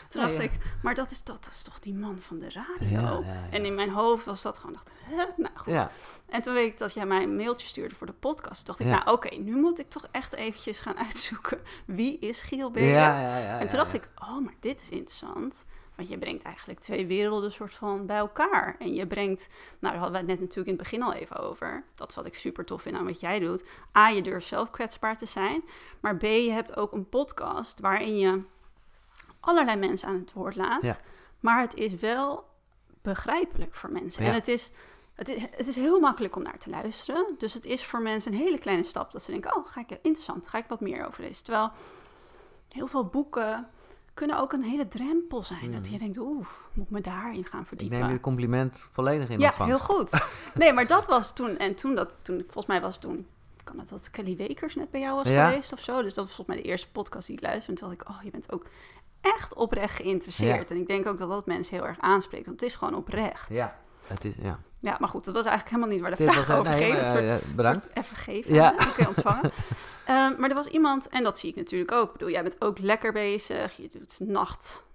Toen 0.08 0.20
Ja, 0.22 0.26
dacht 0.28 0.38
ja. 0.38 0.42
ik, 0.42 0.58
maar 0.82 0.94
dat 0.94 1.10
is, 1.10 1.22
dat 1.24 1.46
is 1.50 1.62
toch 1.62 1.78
die 1.78 1.94
man 1.94 2.18
van 2.18 2.38
de 2.38 2.50
radio? 2.50 2.88
Ja, 2.88 3.00
ja, 3.00 3.32
ja. 3.32 3.48
En 3.50 3.64
in 3.64 3.74
mijn 3.74 3.90
hoofd 3.90 4.26
was 4.26 4.42
dat 4.42 4.58
gewoon, 4.58 4.72
dacht, 4.72 4.90
hè? 5.02 5.16
Nou 5.36 5.56
goed. 5.56 5.72
Ja, 5.72 5.90
En 6.28 6.42
toen 6.42 6.54
weet 6.54 6.66
ik 6.72 6.78
dat 6.78 6.94
jij 6.94 7.06
mij 7.06 7.22
een 7.22 7.36
mailtje 7.36 7.66
stuurde 7.66 7.94
voor 7.94 8.06
de 8.06 8.12
podcast. 8.12 8.56
Toen 8.56 8.64
dacht 8.66 8.80
ik, 8.80 8.86
Ja. 8.86 9.04
nou 9.04 9.16
oké, 9.16 9.34
nu 9.36 9.56
moet 9.56 9.78
ik 9.78 9.90
toch 9.90 10.06
echt 10.10 10.32
eventjes 10.32 10.78
gaan 10.78 10.96
uitzoeken. 11.06 11.60
Wie 11.86 12.18
is 12.18 12.40
Giel 12.40 12.70
Belen? 12.70 12.88
ja, 12.88 13.20
ja, 13.20 13.36
ja, 13.38 13.58
en 13.58 13.68
toen 13.68 13.78
ja, 13.78 13.84
dacht 13.84 13.96
ja. 13.96 14.02
ik, 14.02 14.10
oh, 14.22 14.44
maar 14.44 14.54
dit 14.60 14.80
is 14.80 14.88
interessant. 14.88 15.64
Want 15.95 16.09
je 16.09 16.18
brengt 16.18 16.42
eigenlijk 16.42 16.80
twee 16.80 17.07
werelden 17.07 17.53
soort 17.53 17.74
van 17.74 18.07
bij 18.07 18.16
elkaar. 18.16 18.76
En 18.78 18.95
je 18.95 19.07
brengt, 19.07 19.49
nou 19.78 19.92
daar 19.92 20.03
hadden 20.03 20.12
we 20.12 20.18
het 20.18 20.26
net 20.26 20.40
natuurlijk 20.40 20.68
in 20.68 20.74
het 20.74 20.82
begin 20.82 21.03
al 21.03 21.12
even 21.12 21.36
over. 21.36 21.84
Dat 21.95 22.09
is 22.11 22.16
wat 22.16 22.26
ik 22.26 22.34
super 22.34 22.64
tof 22.64 22.82
vind 22.82 22.97
aan 22.97 23.05
wat 23.05 23.20
jij 23.20 23.38
doet. 23.38 23.64
A, 23.97 24.09
je 24.09 24.22
durft 24.22 24.47
zelf 24.47 24.70
kwetsbaar 24.70 25.16
te 25.18 25.26
zijn. 25.26 25.64
Maar 26.01 26.16
B, 26.16 26.22
je 26.22 26.51
hebt 26.51 26.76
ook 26.76 26.92
een 26.92 27.09
podcast 27.09 27.80
waarin 27.80 28.18
je 28.18 28.42
allerlei 29.40 29.76
mensen 29.76 30.09
aan 30.09 30.18
het 30.18 30.32
woord 30.32 30.57
laat. 30.57 30.82
Ja. 30.82 30.97
Maar 31.40 31.61
het 31.61 31.74
is 31.74 31.95
wel 31.95 32.45
begrijpelijk 33.03 33.74
voor 33.74 33.90
mensen. 33.90 34.22
Ja. 34.22 34.28
En 34.28 34.34
het 34.34 34.49
is, 34.49 34.70
het, 35.14 35.28
is, 35.28 35.42
het 35.51 35.68
is 35.68 35.76
heel 35.76 36.01
makkelijk 36.01 36.36
om 36.36 36.42
naar 36.42 36.59
te 36.59 36.70
luisteren. 36.70 37.34
Dus 37.38 37.55
het 37.55 37.64
is 37.64 37.84
voor 37.84 38.03
mensen 38.03 38.32
een 38.32 38.38
hele 38.38 38.59
kleine 38.59 38.84
stap 38.84 39.12
dat 39.12 39.22
ze 39.22 39.30
denken... 39.30 39.57
oh, 39.57 39.66
ga 39.66 39.80
ik, 39.80 39.90
interessant, 39.90 40.49
ga 40.49 40.59
ik 40.59 40.68
wat 40.68 40.80
meer 40.80 41.07
over 41.07 41.22
lezen. 41.22 41.45
Terwijl 41.45 41.70
heel 42.68 42.86
veel 42.86 43.05
boeken 43.05 43.68
kunnen 44.14 44.38
ook 44.40 44.52
een 44.52 44.62
hele 44.62 44.88
drempel 44.88 45.42
zijn. 45.42 45.72
Dat 45.72 45.90
je 45.90 45.98
denkt, 45.98 46.18
oeh, 46.18 46.46
moet 46.72 46.84
ik 46.86 46.90
me 46.90 47.00
daarin 47.00 47.44
gaan 47.44 47.50
Mhm. 47.52 47.60
Ik 47.60 47.66
verdiepen? 47.68 47.98
neem 47.98 48.08
dit 48.08 48.20
compliment 48.20 48.88
volledig 48.90 49.28
in 49.28 49.38
ja, 49.38 49.46
ontvangst. 49.46 49.86
heel 49.86 49.96
goed. 49.96 50.24
Nee, 50.54 50.72
maar 50.72 50.86
dat 50.86 51.06
was 51.06 51.32
toen... 51.34 51.56
En 51.56 51.74
toen, 51.74 51.94
dat, 51.94 52.10
toen 52.22 52.38
volgens 52.42 52.66
mij 52.66 52.80
was 52.80 52.98
toen... 52.98 53.26
Kan 53.64 53.78
het 53.78 53.88
dat 53.88 54.10
Kelly 54.10 54.36
Wekers 54.36 54.74
net 54.74 54.90
bij 54.90 55.00
jou 55.00 55.14
was 55.16 55.28
Ja. 55.28 55.48
geweest 55.48 55.72
of 55.72 55.80
zo? 55.80 56.02
Dus 56.02 56.14
dat 56.14 56.24
was 56.26 56.34
volgens 56.34 56.56
mij 56.56 56.64
de 56.64 56.70
eerste 56.70 56.90
podcast 56.90 57.26
die 57.26 57.36
ik 57.36 57.42
luisterde. 57.42 57.72
En 57.72 57.78
toen 57.78 57.96
dacht 57.96 58.08
ik, 58.10 58.16
oh, 58.16 58.22
je 58.24 58.30
bent 58.30 58.52
ook 58.52 58.66
echt 59.20 59.54
oprecht 59.54 59.94
geïnteresseerd. 59.94 60.70
En 60.70 60.76
ik 60.76 60.86
denk 60.86 61.06
ook 61.06 61.18
dat 61.18 61.28
dat 61.28 61.46
mensen 61.46 61.76
heel 61.76 61.86
erg 61.86 61.98
aanspreekt, 62.00 62.46
want 62.46 62.60
het 62.60 62.70
is 62.70 62.76
gewoon 62.76 62.94
oprecht. 62.94 63.48
Ja, 63.54 63.78
het 64.06 64.24
is, 64.24 64.32
ja. 64.42 64.58
Ja, 64.85 64.97
maar 65.01 65.09
goed, 65.09 65.24
dat 65.24 65.35
was 65.35 65.45
eigenlijk 65.45 65.74
helemaal 65.76 65.95
niet 65.95 66.01
waar 66.01 66.11
de 66.11 66.24
Dit 66.24 66.32
vraag 66.32 66.47
was- 66.47 66.57
over 66.57 66.72
nee, 66.72 66.80
ging. 66.82 66.93
maar, 66.95 67.16
Een 67.16 67.28
soort, 67.28 67.43
eh, 67.43 67.55
bedankt. 67.57 67.82
soort 67.85 67.97
even 67.97 68.16
geven. 68.16 68.55
Ja. 68.55 68.74
Je 68.99 69.09
ontvangen. 69.09 69.51
Ehm, 70.07 70.35
maar 70.41 70.49
er 70.49 70.55
was 70.55 70.66
iemand, 70.66 71.09
en 71.09 71.22
dat 71.22 71.39
zie 71.39 71.51
ik 71.51 71.57
natuurlijk 71.57 71.93
ook. 71.93 72.07
Ik 72.07 72.12
bedoel, 72.12 72.30
jij 72.30 72.43
bent 72.43 72.57
ook 72.61 72.78
lekker 72.78 73.12
bezig. 73.12 73.76
Je 73.76 73.89
doet 73.89 74.20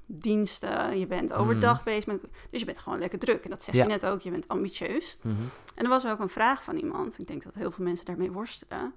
nachtdiensten. 0.08 1.00
Je 1.00 1.06
bent 1.08 1.34
overdag 1.34 1.84
bezig. 1.84 2.06
Met, 2.06 2.22
dus 2.50 2.60
je 2.60 2.66
bent 2.66 2.80
gewoon 2.80 3.00
lekker 3.00 3.20
druk. 3.20 3.44
En 3.44 3.50
dat 3.50 3.64
zeg. 3.64 3.76
Ja. 3.76 3.82
je 3.84 3.90
net 3.90 4.06
ook. 4.06 4.22
Je 4.22 4.32
bent 4.32 4.48
ambitieus. 4.48 5.18
Mhm. 5.22 5.36
En 5.76 5.84
er 5.84 5.90
was 5.90 6.08
ook 6.08 6.20
een 6.20 6.30
vraag 6.30 6.64
van 6.64 6.76
iemand. 6.76 7.20
Ik 7.20 7.28
denk 7.28 7.44
dat 7.44 7.54
heel 7.54 7.72
veel 7.72 7.86
mensen 7.86 8.06
daarmee 8.06 8.32
worstelen. 8.32 8.94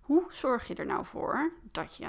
Hoe 0.00 0.22
zorg 0.28 0.68
je 0.68 0.74
er 0.74 0.86
nou 0.86 1.04
voor 1.04 1.52
dat 1.72 1.96
je 1.96 2.04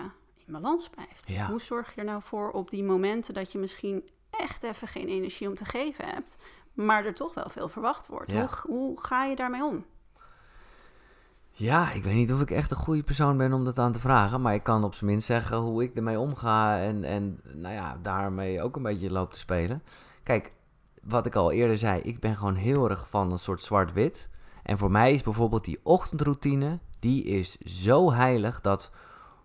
in 0.45 0.53
balans 0.53 0.89
blijft? 0.89 1.27
Ja. 1.29 1.47
Hoe 1.49 1.61
zorg 1.61 1.95
je 1.95 2.01
er 2.01 2.07
nou 2.07 2.21
voor 2.23 2.51
op 2.51 2.69
die 2.69 2.83
momenten 2.83 3.33
dat 3.33 3.51
je 3.51 3.57
misschien 3.57 4.09
echt 4.29 4.63
even 4.63 4.87
geen 4.87 5.07
energie 5.07 5.47
om 5.47 5.55
te 5.55 5.65
geven 5.65 6.05
hebt, 6.05 6.37
maar 6.77 7.05
er 7.05 7.13
toch 7.13 7.33
wel 7.33 7.49
veel 7.49 7.69
verwacht 7.69 8.07
wordt? 8.07 8.31
Ja. 8.31 8.39
Hoe, 8.39 8.49
hoe 8.75 9.01
ga 9.01 9.23
je 9.23 9.35
daarmee 9.35 9.63
om? 9.63 9.85
Ja, 11.51 11.91
ik 11.91 12.03
weet 12.03 12.13
niet 12.13 12.33
of 12.33 12.41
ik 12.41 12.51
echt 12.51 12.71
een 12.71 12.77
goede 12.77 13.03
persoon 13.03 13.37
ben 13.37 13.53
om 13.53 13.65
dat 13.65 13.79
aan 13.79 13.91
te 13.91 13.99
vragen. 13.99 14.41
Maar 14.41 14.53
ik 14.53 14.63
kan 14.63 14.83
op 14.83 14.93
zijn 14.93 15.09
minst 15.09 15.27
zeggen 15.27 15.57
hoe 15.57 15.83
ik 15.83 15.95
ermee 15.95 16.19
omga. 16.19 16.79
En, 16.79 17.03
en 17.03 17.39
nou 17.53 17.73
ja, 17.73 17.97
daarmee 18.01 18.61
ook 18.61 18.75
een 18.75 18.83
beetje 18.83 19.11
loop 19.11 19.33
te 19.33 19.39
spelen. 19.39 19.83
Kijk, 20.23 20.51
wat 21.03 21.25
ik 21.25 21.35
al 21.35 21.51
eerder 21.51 21.77
zei, 21.77 22.01
ik 22.01 22.19
ben 22.19 22.35
gewoon 22.35 22.55
heel 22.55 22.89
erg 22.89 23.09
van 23.09 23.31
een 23.31 23.39
soort 23.39 23.61
zwart-wit. 23.61 24.29
En 24.63 24.77
voor 24.77 24.91
mij 24.91 25.13
is 25.13 25.23
bijvoorbeeld 25.23 25.65
die 25.65 25.79
ochtendroutine, 25.83 26.79
die 26.99 27.23
is 27.23 27.57
zo 27.57 28.11
heilig 28.11 28.61
dat 28.61 28.91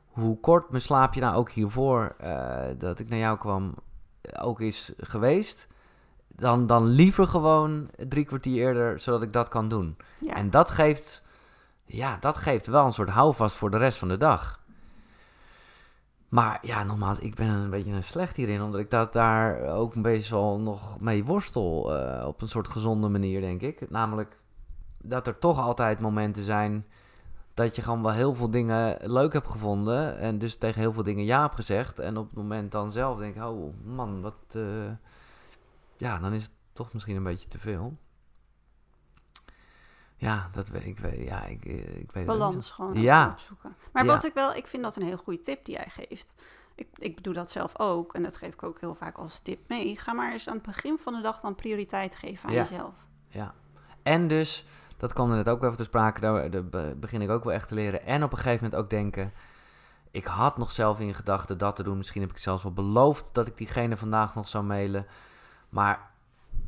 hoe 0.07 0.41
kort 0.41 0.71
mijn 0.71 0.83
slaapje 0.83 1.21
nou 1.21 1.37
ook 1.37 1.51
hiervoor, 1.51 2.15
eh, 2.19 2.65
dat 2.79 2.99
ik 2.99 3.09
naar 3.09 3.19
jou 3.19 3.39
kwam, 3.39 3.75
ook 4.41 4.61
is 4.61 4.93
geweest. 4.97 5.69
Dan, 6.37 6.67
dan 6.67 6.87
liever 6.87 7.27
gewoon 7.27 7.91
drie 8.09 8.25
kwartier 8.25 8.63
eerder, 8.63 9.01
zodat 9.01 9.23
ik 9.23 9.33
dat 9.33 9.49
kan 9.49 9.69
doen. 9.69 9.97
Ja, 10.21 10.35
En 10.35 10.51
dat 10.51 10.71
geeft, 10.71 11.23
ja, 11.85 12.17
dat 12.21 12.37
geeft 12.37 12.67
wel 12.67 12.85
een 12.85 12.93
soort 12.93 13.09
houvast 13.09 13.57
voor 13.57 13.71
de 13.71 13.77
rest 13.79 13.99
van 13.99 14.09
de 14.09 14.17
dag. 14.17 14.61
Maar 16.29 16.59
ja, 16.63 16.85
nogmaals, 16.85 17.19
ik 17.19 17.35
ben 17.35 17.49
een 17.49 17.71
beetje 17.71 17.93
een 17.93 18.03
slecht 18.05 18.37
hierin, 18.37 18.63
omdat 18.63 18.81
ik 18.81 18.91
dat 18.91 19.13
daar 19.13 19.63
ook 19.69 19.95
een 19.95 20.03
beetje 20.03 20.35
wel 20.35 20.59
nog 20.61 21.01
mee 21.01 21.25
worstel. 21.25 21.97
eh, 21.97 22.27
op 22.27 22.41
een 22.43 22.49
soort 22.49 22.69
gezonde 22.69 23.09
manier, 23.09 23.41
denk 23.41 23.61
ik. 23.61 23.91
Namelijk 23.91 24.37
dat 25.03 25.27
er 25.27 25.39
toch 25.39 25.59
altijd 25.59 26.01
momenten 26.01 26.45
zijn 26.45 26.87
dat 27.55 27.77
je 27.77 27.83
gewoon 27.83 28.03
wel 28.03 28.13
heel 28.13 28.35
veel 28.35 28.51
dingen 28.51 28.99
leuk 29.01 29.33
hebt 29.33 29.51
gevonden. 29.51 30.19
En 30.19 30.39
dus 30.39 30.57
tegen 30.57 30.81
heel 30.81 30.93
veel 30.93 31.03
dingen 31.03 31.25
ja 31.25 31.41
hebt 31.43 31.55
gezegd. 31.55 31.99
En 31.99 32.17
op 32.17 32.27
het 32.27 32.37
moment 32.37 32.73
dan 32.73 32.93
zelf 32.93 33.19
denk 33.19 33.37
ik, 33.37 33.43
oh 33.45 33.75
man, 33.85 34.21
wat. 34.21 34.35
eh, 34.53 34.63
ja, 36.03 36.19
dan 36.19 36.33
is 36.33 36.43
het 36.43 36.53
toch 36.73 36.93
misschien 36.93 37.17
een 37.17 37.23
beetje 37.23 37.49
te 37.49 37.59
veel. 37.59 37.97
Ja, 40.17 40.49
dat 40.53 40.69
weet 40.69 40.85
ik. 40.87 40.99
Weet, 40.99 41.27
ja, 41.29 41.45
ik, 41.45 41.65
eh, 41.65 41.75
ik 41.79 42.13
weet 42.13 42.15
niet 42.15 42.27
balans 42.27 42.67
zo. 42.67 42.75
gewoon 42.75 43.01
Ja. 43.01 43.29
opzoeken. 43.31 43.77
Maar 43.93 44.05
Ja. 44.05 44.11
wat 44.11 44.25
ik 44.25 44.35
wel, 44.35 44.55
ik 44.55 44.67
vind 44.67 44.83
dat 44.83 44.97
een 44.97 45.03
heel 45.07 45.17
goede 45.17 45.41
tip 45.41 45.65
die 45.65 45.75
jij 45.75 45.89
geeft. 45.89 46.35
Ik, 46.75 46.89
ik 46.99 47.25
doe 47.25 47.35
dat 47.35 47.51
zelf 47.51 47.79
ook 47.79 48.15
en 48.15 48.23
dat 48.23 48.37
geef 48.37 48.53
ik 48.53 48.63
ook 48.63 48.81
heel 48.81 48.95
vaak 48.95 49.19
als 49.19 49.39
tip 49.39 49.69
mee. 49.69 49.99
Ga 49.99 50.13
maar 50.13 50.33
eens 50.33 50.49
aan 50.49 50.55
het 50.55 50.67
begin 50.67 50.99
van 50.99 51.13
de 51.15 51.21
dag 51.21 51.41
dan 51.41 51.55
prioriteit 51.55 52.17
geven 52.17 52.49
aan 52.49 52.55
Ja. 52.55 52.61
jezelf. 52.63 52.95
Ja. 53.29 53.55
En 54.03 54.29
dus, 54.29 54.65
dat 54.97 55.13
kwam 55.13 55.31
er 55.31 55.37
net 55.37 55.49
ook 55.49 55.63
even 55.63 55.77
te 55.77 55.85
sprake, 55.85 56.21
daar, 56.21 56.51
daar 56.51 56.65
be- 56.67 56.97
begin 57.01 57.23
ik 57.23 57.31
ook 57.31 57.45
wel 57.45 57.53
echt 57.53 57.69
te 57.69 57.75
leren. 57.75 58.05
En 58.05 58.23
op 58.25 58.33
een 58.33 58.39
gegeven 58.39 58.65
moment 58.65 58.83
ook 58.83 58.91
denken, 58.91 59.33
ik 60.11 60.25
had 60.25 60.59
nog 60.59 60.71
zelf 60.71 61.01
in 61.01 61.15
gedachten 61.15 61.59
dat 61.59 61.77
te 61.77 61.83
doen. 61.83 61.97
Misschien 61.97 62.21
heb 62.23 62.31
ik 62.31 62.39
zelfs 62.39 62.63
wel 62.63 62.73
beloofd 62.73 63.35
dat 63.35 63.47
ik 63.47 63.57
diegene 63.57 63.97
vandaag 63.97 64.35
nog 64.35 64.49
zou 64.49 64.65
mailen. 64.65 65.07
Maar 65.73 66.11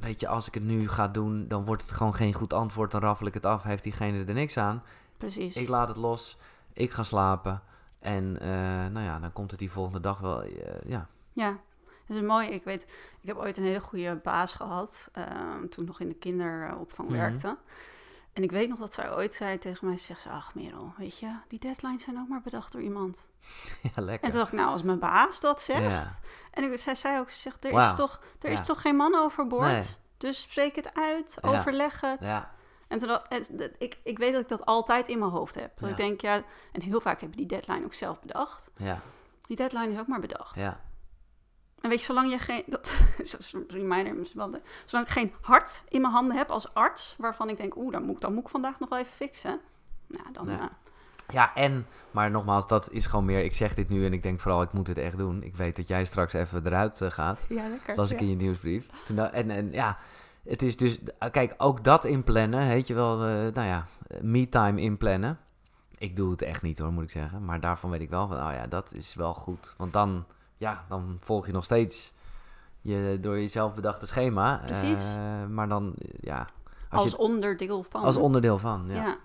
weet 0.01 0.21
je, 0.21 0.29
als 0.29 0.47
ik 0.47 0.55
het 0.55 0.63
nu 0.63 0.89
ga 0.89 1.09
doen, 1.09 1.49
dan 1.49 1.65
wordt 1.65 1.83
het 1.83 1.91
gewoon 1.91 2.15
geen 2.15 2.33
goed 2.33 2.53
antwoord. 2.53 2.91
Dan 2.91 3.01
raffel 3.01 3.27
ik 3.27 3.35
het 3.35 3.47
af, 3.47 3.63
heeft 3.63 3.83
diegene 3.83 4.25
er 4.25 4.35
niks 4.35 4.57
aan. 4.57 4.83
Precies. 5.17 5.57
Ik 5.57 5.69
laat 5.69 5.89
het 5.89 5.97
los, 5.97 6.39
ik 6.73 6.91
ga 6.91 7.03
slapen. 7.03 7.63
En 7.99 8.41
eh, 8.41 8.49
nou 8.93 9.01
ja, 9.01 9.19
dan 9.19 9.33
komt 9.33 9.51
het 9.51 9.61
die 9.61 9.71
volgende 9.71 10.01
dag 10.01 10.19
wel, 10.19 10.43
eh, 10.43 10.51
ja. 10.87 11.07
Ja, 11.33 11.59
dat 12.07 12.17
is 12.17 12.23
mooi. 12.23 12.49
Ik 12.49 12.65
weet, 12.65 12.83
ik 13.21 13.29
heb 13.29 13.37
ooit 13.37 13.57
een 13.57 13.65
hele 13.65 13.81
goede 13.81 14.21
baas 14.23 14.53
gehad 14.53 15.09
ehm, 15.13 15.69
toen 15.71 15.85
nog 15.85 16.01
in 16.01 16.09
de 16.09 16.15
kinderopvang 16.15 17.09
Mhm. 17.09 17.19
werkte. 17.19 17.57
En 18.35 18.43
ik 18.43 18.51
weet 18.51 18.69
nog 18.69 18.79
dat 18.79 18.95
zij 18.95 19.13
ooit 19.15 19.35
zei 19.35 19.59
tegen 19.59 19.87
mij, 19.89 19.97
ze 19.97 20.05
zegt 20.05 20.21
ze, 20.21 20.29
ach 20.29 20.55
Merel, 20.55 20.93
weet 20.97 21.19
je, 21.19 21.37
die 21.49 21.59
deadlines 21.59 22.03
zijn 22.03 22.19
ook 22.19 22.29
maar 22.29 22.41
bedacht 22.41 22.73
door 22.73 22.83
iemand. 22.83 23.27
ja, 23.95 24.03
lekker. 24.03 24.25
En 24.25 24.31
toen 24.31 24.39
dacht 24.39 24.53
ik, 24.53 24.59
nou, 24.59 24.71
als 24.71 24.83
mijn 24.83 24.99
baas 24.99 25.41
dat 25.41 25.63
zegt. 25.63 25.93
Ja. 25.93 26.19
En 26.51 26.73
ik, 26.73 26.79
zij 26.79 26.95
zei 26.95 27.19
ook, 27.21 27.31
ze 27.31 27.41
zegt, 27.41 27.65
er, 27.65 27.83
is, 27.83 27.95
toch, 27.95 28.21
er 28.41 28.51
Ja. 28.51 28.61
is 28.61 28.67
toch 28.67 28.81
geen 28.81 28.97
man 28.97 29.15
overboord? 29.15 29.65
Nee. 29.67 29.83
Dus 30.19 30.41
spreek 30.41 30.77
het 30.77 30.95
uit, 30.95 31.39
overleg 31.41 32.01
het. 32.01 32.21
Ja, 32.21 32.53
En 32.89 32.99
toen, 32.99 33.09
dat- 33.09 33.27
ik, 33.79 33.99
ik 34.03 34.19
weet 34.19 34.33
dat 34.33 34.43
ik 34.43 34.49
dat 34.49 34.65
altijd 34.67 35.09
in 35.09 35.19
mijn 35.19 35.31
hoofd 35.31 35.55
heb. 35.55 35.81
Dat 35.81 35.91
ik 35.91 35.97
denk, 35.97 36.21
ja, 36.21 36.43
en 36.73 36.81
heel 36.83 37.01
vaak 37.01 37.21
heb 37.21 37.31
je 37.31 37.37
die 37.37 37.47
deadline 37.47 37.85
ook 37.85 37.95
zelf 37.95 38.21
bedacht. 38.21 38.69
ja, 38.77 39.01
Die 39.47 39.57
deadline 39.57 39.93
is 39.93 40.01
ook 40.01 40.07
maar 40.07 40.21
bedacht. 40.21 40.55
ja. 40.55 40.81
En 41.85 41.91
weet 41.91 41.99
je, 41.99 42.05
zolang 42.05 42.31
je 42.31 42.39
geen, 42.39 42.63
dat 42.67 43.01
is 43.23 43.53
een 43.53 43.65
reminder, 43.69 44.15
misschien 44.15 44.41
wel 44.41 44.51
de- 44.51 44.61
zolang 44.85 45.07
ik 45.07 45.13
geen 45.13 45.33
hart 45.41 45.85
in 45.89 46.01
mijn 46.01 46.13
handen 46.13 46.37
heb 46.37 46.51
als 46.51 46.75
arts, 46.75 47.15
waarvan 47.19 47.49
ik 47.49 47.57
denk, 47.57 47.77
oeh, 47.77 47.93
dan 47.93 48.03
moet, 48.05 48.15
ik- 48.15 48.21
dan 48.21 48.33
moet 48.35 48.43
ik 48.43 48.49
vandaag 48.49 48.79
nog 48.79 48.89
wel 48.89 48.99
even 48.99 49.13
fixen. 49.13 49.61
Nou, 50.07 50.33
dan, 50.33 50.49
Ja. 50.49 50.61
eh, 50.61 50.67
Ja, 51.33 51.55
en, 51.55 51.87
maar 52.11 52.31
nogmaals, 52.31 52.67
dat 52.69 52.91
is 52.91 53.07
gewoon 53.07 53.25
meer, 53.25 53.45
ik 53.45 53.55
zeg 53.55 53.75
dit 53.75 53.89
nu 53.89 54.05
en 54.07 54.13
ik 54.13 54.23
denk 54.23 54.41
vooral, 54.41 54.63
ik 54.63 54.73
moet 54.73 54.87
het 54.87 54.99
echt 54.99 55.17
doen. 55.17 55.43
Ik 55.43 55.57
weet 55.57 55.77
dat 55.77 55.89
jij 55.89 56.05
straks 56.05 56.33
even 56.33 56.67
eruit 56.67 57.01
eh, 57.01 57.11
gaat. 57.11 57.45
ja, 57.49 57.69
lekker. 57.69 57.97
las 57.97 58.11
ik 58.11 58.19
ja. 58.19 58.25
in 58.25 58.31
je 58.31 58.37
nieuwsbrief. 58.37 58.89
Toen, 59.05 59.19
en, 59.19 59.51
en 59.51 59.73
ja, 59.73 59.99
het 60.45 60.63
is 60.63 60.77
dus, 60.77 60.99
kijk, 61.31 61.55
ook 61.59 61.85
dat 61.85 62.05
inplannen, 62.05 62.69
weet 62.69 62.87
je 62.87 62.95
wel, 62.95 63.13
eh, 63.25 63.29
nou 63.55 63.67
ja, 63.67 63.87
me-time 64.21 64.81
inplannen. 64.81 65.39
Ik 65.99 66.17
doe 66.17 66.31
het 66.31 66.43
echt 66.43 66.63
niet 66.63 66.79
hoor, 66.79 66.93
moet 66.93 67.03
ik 67.05 67.11
zeggen. 67.11 67.45
Maar 67.45 67.61
daarvan 67.61 67.91
weet 67.91 68.01
ik 68.01 68.11
wel 68.11 68.29
van, 68.29 68.37
oh 68.37 68.53
ja, 68.53 68.67
dat 68.67 68.93
is 68.93 69.15
wel 69.15 69.35
goed. 69.35 69.75
Want 69.77 69.93
dan, 69.93 70.25
ja, 70.65 70.85
dan 70.89 71.17
volg 71.21 71.47
je 71.47 71.53
nog 71.53 71.65
steeds 71.65 72.13
je 72.81 73.19
door 73.21 73.35
jezelf 73.39 73.75
bedachte 73.75 74.07
schema. 74.07 74.63
Precies. 74.67 75.15
Eh, 75.15 75.47
maar 75.47 75.69
dan, 75.69 75.95
ja, 76.21 76.47
als, 76.91 77.03
Als 77.03 77.11
je, 77.11 77.19
onderdeel 77.19 77.83
van. 77.83 78.03
als 78.03 78.17
onderdeel 78.17 78.59
van, 78.59 78.85
ja. 78.89 78.95
ja. 78.95 79.17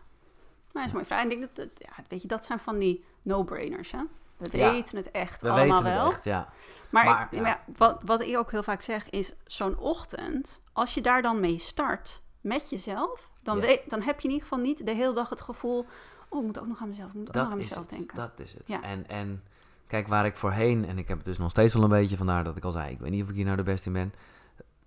Nou, 0.73 0.91
dat 0.91 1.01
is 1.01 1.07
vraag. 1.07 1.23
En 1.23 1.31
ik 1.31 1.39
denk 1.39 1.55
dat, 1.55 1.55
dat, 1.55 1.87
ja, 1.87 2.03
weet 2.07 2.21
je, 2.21 2.27
dat 2.27 2.45
zijn 2.45 2.59
van 2.59 2.77
die 2.77 3.05
no-brainers, 3.21 3.91
hè? 3.91 4.01
We 4.37 4.57
Ja. 4.57 4.71
weten 4.71 4.97
het 4.97 5.11
echt 5.11 5.41
We 5.41 5.49
allemaal 5.49 5.83
weten 5.83 5.97
wel. 5.97 6.05
het 6.05 6.13
echt, 6.13 6.23
ja. 6.23 6.49
Maar, 6.89 7.05
Maar, 7.05 7.27
ik- 7.31 7.37
ja. 7.37 7.41
maar 7.41 7.63
wat, 7.77 8.01
wat 8.05 8.21
ik 8.21 8.37
ook 8.37 8.51
heel 8.51 8.63
vaak 8.63 8.81
zeg 8.81 9.09
is, 9.09 9.33
zo'n 9.43 9.77
ochtend, 9.77 10.61
als 10.73 10.93
je 10.93 11.01
daar 11.01 11.21
dan 11.21 11.39
mee 11.39 11.59
start 11.59 12.21
met 12.41 12.69
jezelf, 12.69 13.29
dan, 13.41 13.59
weet, 13.59 13.89
dan 13.89 14.01
heb 14.01 14.19
je 14.19 14.27
in 14.27 14.33
ieder 14.33 14.47
geval 14.47 14.63
niet 14.63 14.85
de 14.85 14.91
hele 14.93 15.13
dag 15.13 15.29
het 15.29 15.41
gevoel, 15.41 15.85
oh, 16.29 16.39
ik 16.39 16.45
moet 16.45 16.59
ook 16.59 16.67
nog 16.67 16.81
aan 16.81 16.89
mezelf, 16.89 17.09
ik 17.09 17.13
moet 17.15 17.27
ook 17.27 17.33
nog 17.35 17.43
aan 17.43 17.49
Dat 17.49 17.59
is 17.59 17.67
mezelf 17.67 17.87
het, 17.87 17.97
denken. 17.97 18.17
dat 18.17 18.39
is 18.39 18.53
het. 18.53 18.63
Ja. 18.65 18.81
En, 18.81 19.07
en 19.07 19.43
kijk, 19.89 20.07
waar 20.07 20.25
ik 20.25 20.35
voorheen, 20.35 20.85
en 20.85 20.97
ik 20.97 21.07
heb 21.07 21.17
het 21.17 21.25
dus 21.25 21.37
nog 21.37 21.49
steeds 21.49 21.73
wel 21.73 21.83
een 21.83 21.89
beetje, 21.89 22.17
vandaar 22.17 22.43
dat 22.43 22.57
ik 22.57 22.63
al 22.63 22.71
zei, 22.71 22.91
ik 22.91 22.99
weet 22.99 23.11
niet 23.11 23.23
of 23.23 23.29
ik 23.29 23.35
hier 23.35 23.45
nou 23.45 23.57
de 23.57 23.63
beste 23.63 23.87
in 23.87 23.93
ben. 23.93 24.13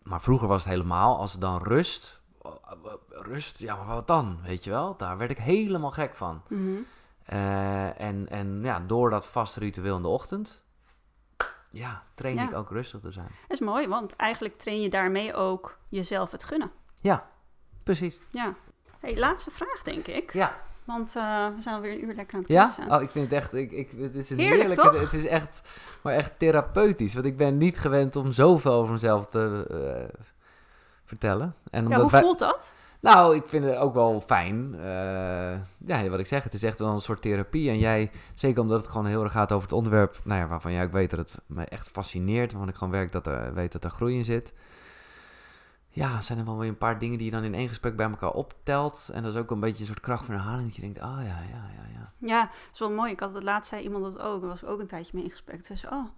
Maar 0.03 0.21
vroeger 0.21 0.49
was 0.49 0.63
het 0.63 0.73
helemaal, 0.73 1.19
als 1.19 1.33
het 1.33 1.41
dan 1.41 1.63
rust, 1.63 2.21
rust, 3.09 3.59
ja, 3.59 3.77
maar 3.77 3.87
wat 3.87 4.07
dan, 4.07 4.39
weet 4.43 4.65
je 4.65 4.71
wel? 4.71 4.97
Daar 4.97 5.19
werd 5.19 5.31
ik 5.31 5.39
helemaal 5.39 5.91
gek 5.91 6.15
van. 6.15 6.43
Mhm. 6.49 6.77
Eh, 7.25 8.01
en, 8.01 8.29
en 8.29 8.61
ja, 8.63 8.81
door 8.81 9.11
dat 9.11 9.27
vaste 9.27 9.61
ritueel 9.61 9.97
in 9.97 10.03
de 10.03 10.09
ochtend, 10.09 10.65
ja, 11.71 12.03
train 12.15 12.35
Ja. 12.35 12.49
ik 12.49 12.55
ook 12.55 12.71
rustig 12.71 13.01
te 13.01 13.11
zijn. 13.11 13.29
Dat 13.49 13.61
is 13.61 13.61
mooi, 13.61 13.89
want 13.89 14.17
eigenlijk 14.17 14.59
train 14.59 14.81
je 14.81 14.91
daarmee 14.91 15.35
ook 15.35 15.79
jezelf 15.89 16.31
het 16.31 16.45
gunnen. 16.45 16.71
Ja, 17.01 17.31
precies. 17.83 18.19
Ja. 18.31 18.55
Hey, 19.01 19.19
laatste 19.19 19.51
vraag, 19.51 19.83
denk 19.83 20.07
ik. 20.07 20.33
Ja, 20.33 20.57
Want 20.85 21.16
eh, 21.16 21.47
we 21.57 21.61
zijn 21.62 21.74
alweer 21.74 21.93
een 21.93 22.05
uur 22.05 22.14
lekker 22.14 22.35
aan 22.35 22.41
het 22.41 22.49
ja? 22.53 22.62
kletsen. 22.64 22.91
Oh, 22.95 23.03
ik 23.03 23.11
vind 23.11 23.24
het 23.30 23.35
echt, 23.35 23.53
ik, 23.55 23.70
ik, 23.72 23.91
het 23.99 24.14
is 24.14 24.30
een 24.30 24.39
Heerlijk, 24.39 24.61
heerlijke, 24.61 24.91
toch? 24.91 25.01
het 25.01 25.12
is 25.12 25.26
echt, 25.26 25.62
maar 26.03 26.14
echt 26.14 26.39
therapeutisch. 26.39 27.14
Want 27.14 27.26
ik 27.26 27.37
ben 27.37 27.57
niet 27.59 27.78
gewend 27.78 28.16
om 28.16 28.33
zoveel 28.33 28.72
over 28.72 28.93
mezelf 28.93 29.26
te 29.26 29.66
eh, 29.70 30.18
vertellen. 31.05 31.55
En 31.70 31.89
ja, 31.89 32.01
hoe 32.01 32.11
wij- 32.11 32.20
voelt 32.22 32.39
dat? 32.39 32.74
Nou, 33.01 33.37
ik 33.37 33.43
vind 33.47 33.64
het 33.64 33.76
ook 33.76 33.95
wel 33.95 34.20
fijn. 34.20 34.74
Eh, 34.78 35.53
ja, 35.87 36.09
wat 36.09 36.18
ik 36.18 36.26
zeg, 36.26 36.45
het 36.45 36.55
is 36.55 36.62
echt 36.62 36.78
wel 36.78 36.93
een 36.93 37.01
soort 37.01 37.22
therapie. 37.22 37.70
En 37.70 37.78
jij, 37.78 38.11
zeker 38.35 38.61
omdat 38.62 38.80
het 38.80 38.91
gewoon 38.91 39.07
heel 39.07 39.22
erg 39.22 39.33
gaat 39.33 39.53
over 39.53 39.68
het 39.68 39.76
onderwerp, 39.76 40.20
nou 40.24 40.41
ja, 40.41 40.47
waarvan 40.47 40.72
jij 40.72 40.85
ook 40.85 40.93
weet 40.93 41.11
dat 41.11 41.18
het 41.18 41.39
me 41.47 41.64
echt 41.64 41.89
fascineert. 41.89 42.51
Waarvan 42.53 42.68
ik 42.68 42.74
gewoon 42.74 42.93
werk 42.93 43.12
dat 43.12 43.26
er, 43.26 43.55
weet 43.55 43.72
dat 43.72 43.85
er 43.85 43.91
groei 43.91 44.16
in 44.16 44.24
zit. 44.24 44.53
Ja, 45.95 46.20
zijn 46.20 46.38
er 46.38 46.45
wel 46.45 46.59
weer 46.59 46.68
een 46.68 46.78
paar 46.78 46.99
dingen 46.99 47.16
die 47.18 47.26
je 47.26 47.32
dan 47.32 47.43
in 47.45 47.55
één 47.55 47.68
gesprek 47.68 47.97
bij 47.97 48.11
elkaar 48.11 48.30
optelt. 48.32 49.09
En 49.12 49.22
dat 49.22 49.34
is 49.34 49.40
ook 49.40 49.51
een 49.51 49.61
beetje 49.61 49.80
een 49.80 49.86
soort 49.86 50.01
kracht 50.01 50.24
van 50.24 50.34
herhaling. 50.34 50.66
Dat 50.66 50.74
je 50.76 50.82
denkt, 50.82 50.99
oh 50.99 51.16
ja, 51.18 51.22
ja, 51.22 51.66
ja, 51.74 51.86
ja. 51.93 52.12
Ja, 52.18 52.40
dat 52.40 52.51
is 52.72 52.78
wel 52.78 52.90
mooi. 52.90 53.11
Ik 53.12 53.20
had 53.20 53.34
het 53.34 53.43
laatst 53.43 53.70
zei 53.70 53.82
iemand 53.82 54.05
dat 54.05 54.18
ook. 54.18 54.40
Daar 54.40 54.51
was 54.51 54.62
ik 54.62 54.68
ook 54.68 54.80
een 54.80 54.86
tijdje 54.86 55.11
mee 55.14 55.24
in 55.24 55.30
gesprek. 55.30 55.55
Toen 55.62 55.76
zei 55.76 55.78
ze, 55.78 55.86
oh, 55.97 56.05
nu 56.05 56.11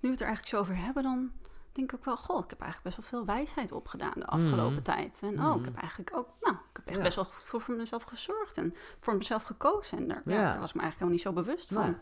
we 0.00 0.08
het 0.08 0.20
er 0.20 0.26
eigenlijk 0.26 0.56
zo 0.56 0.60
over 0.60 0.76
hebben, 0.84 1.02
dan 1.02 1.30
denk 1.72 1.92
ik 1.92 1.98
ook 1.98 2.04
wel, 2.04 2.16
goh, 2.16 2.44
ik 2.44 2.50
heb 2.50 2.60
eigenlijk 2.60 2.96
best 2.96 3.10
wel 3.10 3.20
veel 3.20 3.34
wijsheid 3.34 3.72
opgedaan 3.72 4.12
de 4.14 4.26
afgelopen 4.26 4.72
Mhm. 4.72 4.82
tijd. 4.82 5.20
En 5.22 5.28
oh, 5.44 5.50
ik 5.50 5.56
Mhm. 5.56 5.64
heb 5.64 5.76
eigenlijk 5.76 6.16
ook, 6.16 6.28
nou, 6.40 6.54
ik 6.54 6.60
heb 6.76 6.86
echt 6.86 6.96
Ja. 6.96 7.02
best 7.02 7.16
wel 7.16 7.24
goed 7.24 7.42
voor, 7.62 7.74
mezelf 7.76 8.02
gezorgd 8.02 8.56
en 8.56 8.74
voor 9.00 9.16
mezelf 9.16 9.42
gekozen. 9.42 9.98
En 9.98 10.08
daar, 10.08 10.22
ja. 10.24 10.34
Ja. 10.34 10.42
daar 10.50 10.58
was 10.60 10.68
ik 10.68 10.74
me 10.74 10.80
eigenlijk 10.82 11.12
helemaal 11.12 11.34
niet 11.36 11.46
zo 11.46 11.52
bewust 11.52 11.72
van. 11.72 11.82
Nee. 11.82 11.96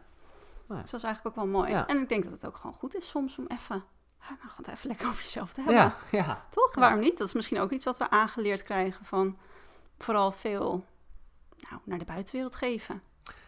Nee. 0.68 0.80
Dus 0.80 0.90
dat 0.90 1.00
is 1.00 1.06
eigenlijk 1.06 1.36
ook 1.36 1.42
wel 1.44 1.52
mooi. 1.60 1.70
Ja. 1.70 1.86
En 1.86 1.98
ik 1.98 2.08
denk 2.08 2.22
dat 2.24 2.32
het 2.32 2.46
ook 2.46 2.56
gewoon 2.56 2.76
goed 2.76 2.94
is 2.96 3.08
soms 3.08 3.38
om 3.38 3.44
even, 3.48 3.82
nou, 4.28 4.38
gewoon 4.48 4.74
even 4.74 4.88
lekker 4.88 5.08
over 5.08 5.22
jezelf 5.22 5.52
te 5.52 5.60
hebben. 5.60 5.82
Ja, 5.82 5.96
ja. 6.10 6.44
Toch? 6.50 6.74
Ja. 6.74 6.80
Waarom 6.80 7.00
niet? 7.00 7.18
Dat 7.18 7.26
is 7.26 7.34
misschien 7.34 7.60
ook 7.60 7.70
iets 7.70 7.84
wat 7.84 7.98
we 7.98 8.10
aangeleerd 8.10 8.62
krijgen 8.62 9.04
van 9.04 9.38
vooral 9.98 10.32
veel 10.32 10.84
nou, 11.70 11.80
naar 11.84 11.98
de 11.98 12.04
buitenwereld 12.04 12.56
geven. 12.56 13.02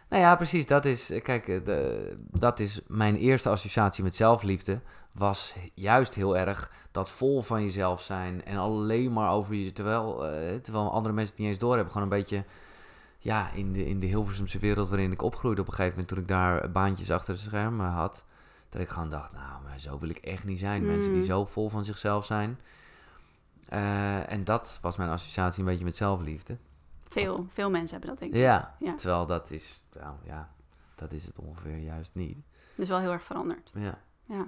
Nou 0.09 0.25
ja, 0.25 0.35
precies. 0.35 0.67
Dat 0.67 0.85
is, 0.85 1.09
eh, 1.09 1.21
kijk, 1.21 1.47
eh, 1.47 1.65
de, 1.65 2.15
dat 2.31 2.59
is 2.59 2.81
mijn 2.87 3.15
eerste 3.15 3.49
associatie 3.49 4.03
met 4.03 4.15
zelfliefde. 4.15 4.81
Was 5.13 5.55
juist 5.73 6.13
heel 6.13 6.37
erg 6.37 6.71
dat 6.91 7.09
vol 7.09 7.41
van 7.41 7.63
jezelf 7.63 8.01
zijn 8.01 8.45
en 8.45 8.57
alleen 8.57 9.13
maar 9.13 9.31
over 9.31 9.55
je. 9.55 9.73
Terwijl, 9.73 10.25
eh, 10.25 10.55
terwijl 10.55 10.91
andere 10.91 11.13
mensen 11.13 11.33
het 11.33 11.43
niet 11.43 11.51
eens 11.51 11.61
doorhebben. 11.61 11.91
Gewoon 11.91 12.11
een 12.11 12.17
beetje, 12.17 12.43
ja, 13.19 13.49
in 13.53 13.73
de, 13.73 13.85
in 13.85 13.99
de 13.99 14.05
Hilversumse 14.05 14.59
wereld 14.59 14.89
waarin 14.89 15.11
ik 15.11 15.21
opgroeide 15.21 15.61
op 15.61 15.67
een 15.67 15.73
gegeven 15.73 15.91
moment. 15.91 16.13
Toen 16.13 16.23
ik 16.23 16.27
daar 16.27 16.71
baantjes 16.71 17.11
achter 17.11 17.33
de 17.33 17.39
schermen 17.39 17.85
had. 17.85 18.23
Dat 18.73 18.81
ik 18.81 18.89
gewoon 18.89 19.09
dacht, 19.09 19.31
nou, 19.31 19.63
maar 19.63 19.79
zo 19.79 19.99
wil 19.99 20.09
ik 20.09 20.17
echt 20.17 20.43
niet 20.43 20.59
zijn. 20.59 20.85
Mensen 20.85 21.09
die 21.11 21.19
Mm. 21.19 21.25
zo 21.25 21.45
vol 21.45 21.69
van 21.69 21.85
zichzelf 21.85 22.25
zijn. 22.25 22.59
Eh, 23.69 24.31
en 24.31 24.43
dat 24.43 24.79
was 24.81 24.97
mijn 24.97 25.09
associatie 25.09 25.59
een 25.59 25.65
beetje 25.69 25.83
met 25.83 25.95
zelfliefde. 25.95 26.57
Veel, 27.09 27.45
veel 27.49 27.69
mensen 27.69 27.91
hebben 27.91 28.09
dat 28.09 28.19
denk 28.19 28.33
ik. 28.33 28.39
Ja, 28.39 28.75
Ja. 28.79 28.95
terwijl 28.95 29.25
dat 29.25 29.51
is, 29.51 29.81
nou 29.99 30.15
ja, 30.25 30.49
dat 30.95 31.11
is 31.11 31.25
het 31.25 31.39
ongeveer 31.39 31.77
juist 31.77 32.11
niet. 32.13 32.37
Dus 32.75 32.89
wel 32.89 32.99
heel 32.99 33.11
erg 33.11 33.23
veranderd. 33.23 33.71
Ja. 33.73 33.97
Ja. 34.25 34.47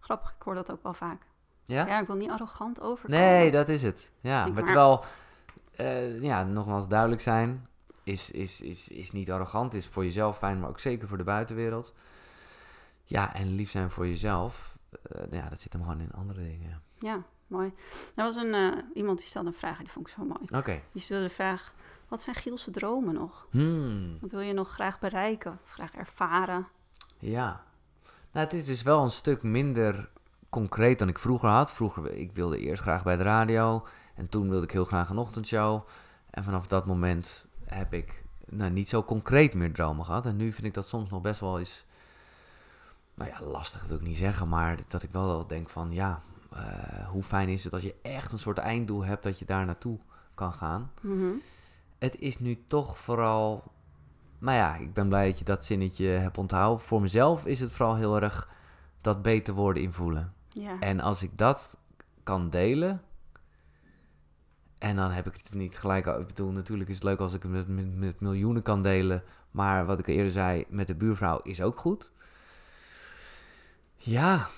Grappig, 0.00 0.34
ik 0.38 0.42
hoor 0.42 0.54
dat 0.54 0.70
ook 0.70 0.82
wel 0.82 0.94
vaak. 0.94 1.22
Ja? 1.62 1.86
Ja, 1.86 2.00
ik 2.00 2.06
wil 2.06 2.16
niet 2.16 2.30
arrogant 2.30 2.80
overkomen. 2.80 3.20
Nee, 3.20 3.50
dat 3.50 3.68
is 3.68 3.82
het. 3.82 4.10
Ja, 4.20 4.46
maar- 4.46 4.64
terwijl, 4.64 5.04
eh, 5.76 6.22
ja, 6.22 6.42
nogmaals 6.42 6.88
duidelijk 6.88 7.20
zijn, 7.20 7.66
is, 8.02 8.30
is, 8.30 8.60
is, 8.60 8.88
is 8.88 9.12
niet 9.12 9.30
arrogant, 9.30 9.74
is 9.74 9.86
voor 9.86 10.04
jezelf 10.04 10.38
fijn, 10.38 10.60
maar 10.60 10.68
ook 10.68 10.80
zeker 10.80 11.08
voor 11.08 11.16
de 11.18 11.24
buitenwereld. 11.24 11.94
Ja, 13.04 13.34
en 13.34 13.54
lief 13.54 13.70
zijn 13.70 13.90
voor 13.90 14.06
jezelf, 14.06 14.76
eh, 15.02 15.22
ja, 15.30 15.48
dat 15.48 15.60
zit 15.60 15.72
hem 15.72 15.82
gewoon 15.82 16.00
in 16.00 16.12
andere 16.12 16.42
dingen. 16.42 16.82
Ja, 16.98 17.22
mooi. 17.46 17.72
Er 18.14 18.24
was 18.24 18.36
een, 18.36 18.54
eh, 18.54 18.72
iemand 18.94 19.18
die 19.18 19.26
stelde 19.26 19.48
een 19.48 19.54
vraag 19.54 19.76
en 19.78 19.84
die 19.84 19.92
vond 19.92 20.08
ik 20.08 20.14
zo 20.14 20.24
mooi. 20.24 20.58
Oké. 20.60 20.80
Die 20.92 21.02
stelde 21.02 21.22
de 21.26 21.34
vraag, 21.34 21.74
wat 22.08 22.22
zijn 22.22 22.36
Gielse 22.36 22.70
dromen 22.70 23.14
nog? 23.14 23.46
Hmm, 23.50 24.18
Wat 24.20 24.30
wil 24.30 24.40
je 24.40 24.52
nog 24.52 24.70
graag 24.72 24.98
bereiken? 24.98 25.58
Of 25.64 25.70
graag 25.70 25.94
ervaren? 25.94 26.66
ja. 27.18 27.62
Nou, 28.32 28.46
het 28.46 28.54
is 28.54 28.64
dus 28.64 28.82
wel 28.82 29.02
een 29.04 29.10
stuk 29.10 29.42
minder 29.42 30.08
concreet 30.50 30.98
dan 30.98 31.08
ik 31.08 31.18
vroeger 31.18 31.48
had. 31.48 31.72
Vroeger, 31.72 32.12
ik 32.12 32.32
wilde 32.32 32.58
eerst 32.58 32.82
graag 32.82 33.02
bij 33.04 33.16
de 33.16 33.22
radio 33.22 33.86
en 34.14 34.28
toen 34.28 34.48
wilde 34.48 34.64
ik 34.64 34.70
heel 34.70 34.84
graag 34.84 35.08
een 35.10 35.18
ochtendshow. 35.18 35.86
En 36.30 36.44
vanaf 36.44 36.66
dat 36.66 36.86
moment 36.86 37.46
heb 37.64 37.92
ik 37.92 38.24
nou, 38.46 38.70
niet 38.70 38.88
zo 38.88 39.02
concreet 39.04 39.54
meer 39.54 39.72
dromen 39.72 40.04
gehad. 40.04 40.26
En 40.26 40.36
nu 40.36 40.52
vind 40.52 40.66
ik 40.66 40.74
dat 40.74 40.88
soms 40.88 41.10
nog 41.10 41.20
best 41.20 41.40
wel 41.40 41.58
eens, 41.58 41.84
nou 43.14 43.30
ja, 43.30 43.46
lastig 43.46 43.86
wil 43.86 43.96
ik 43.96 44.02
niet 44.02 44.16
zeggen, 44.16 44.48
maar 44.48 44.78
dat 44.88 45.02
ik 45.02 45.10
wel 45.12 45.46
denk 45.46 45.68
van, 45.68 45.92
ja, 45.92 46.22
eh, 46.52 47.08
hoe 47.08 47.22
fijn 47.22 47.48
is 47.48 47.64
het 47.64 47.72
als 47.72 47.82
je 47.82 47.94
echt 48.02 48.32
een 48.32 48.38
soort 48.38 48.58
einddoel 48.58 49.04
hebt 49.04 49.22
dat 49.22 49.38
je 49.38 49.44
daar 49.44 49.66
naartoe 49.66 49.98
kan 50.34 50.52
gaan. 50.52 50.90
Mhm. 51.00 51.32
Het 51.98 52.20
is 52.20 52.38
nu 52.38 52.64
toch 52.66 52.98
vooral. 52.98 53.72
Nou 54.38 54.56
ja, 54.56 54.76
ik 54.76 54.94
ben 54.94 55.08
blij 55.08 55.26
dat 55.28 55.38
je 55.38 55.44
dat 55.44 55.64
zinnetje 55.64 56.06
hebt 56.06 56.38
onthouden. 56.38 56.84
Voor 56.84 57.00
mezelf 57.00 57.46
is 57.46 57.60
het 57.60 57.72
vooral 57.72 57.96
heel 57.96 58.20
erg 58.20 58.48
dat 59.00 59.22
beter 59.22 59.54
worden 59.54 59.82
invoelen. 59.82 60.32
Ja. 60.48 60.76
En 60.80 61.00
als 61.00 61.22
ik 61.22 61.38
dat 61.38 61.76
kan 62.22 62.50
delen. 62.50 63.02
En 64.78 64.96
dan 64.96 65.10
heb 65.10 65.26
ik 65.26 65.34
het 65.42 65.54
niet 65.54 65.78
gelijk. 65.78 66.06
Ik 66.06 66.26
bedoel, 66.26 66.50
natuurlijk 66.50 66.88
is 66.88 66.94
het 66.94 67.04
leuk 67.04 67.18
als 67.18 67.32
ik 67.34 67.42
het 67.42 67.52
met, 67.52 67.68
met, 67.68 67.96
met 67.96 68.20
miljoenen 68.20 68.62
kan 68.62 68.82
delen. 68.82 69.22
Maar 69.50 69.86
wat 69.86 69.98
ik 69.98 70.06
eerder 70.06 70.32
zei, 70.32 70.64
met 70.68 70.86
de 70.86 70.94
buurvrouw 70.94 71.40
is 71.42 71.62
ook 71.62 71.78
goed. 71.78 72.12
Ja, 74.04 74.48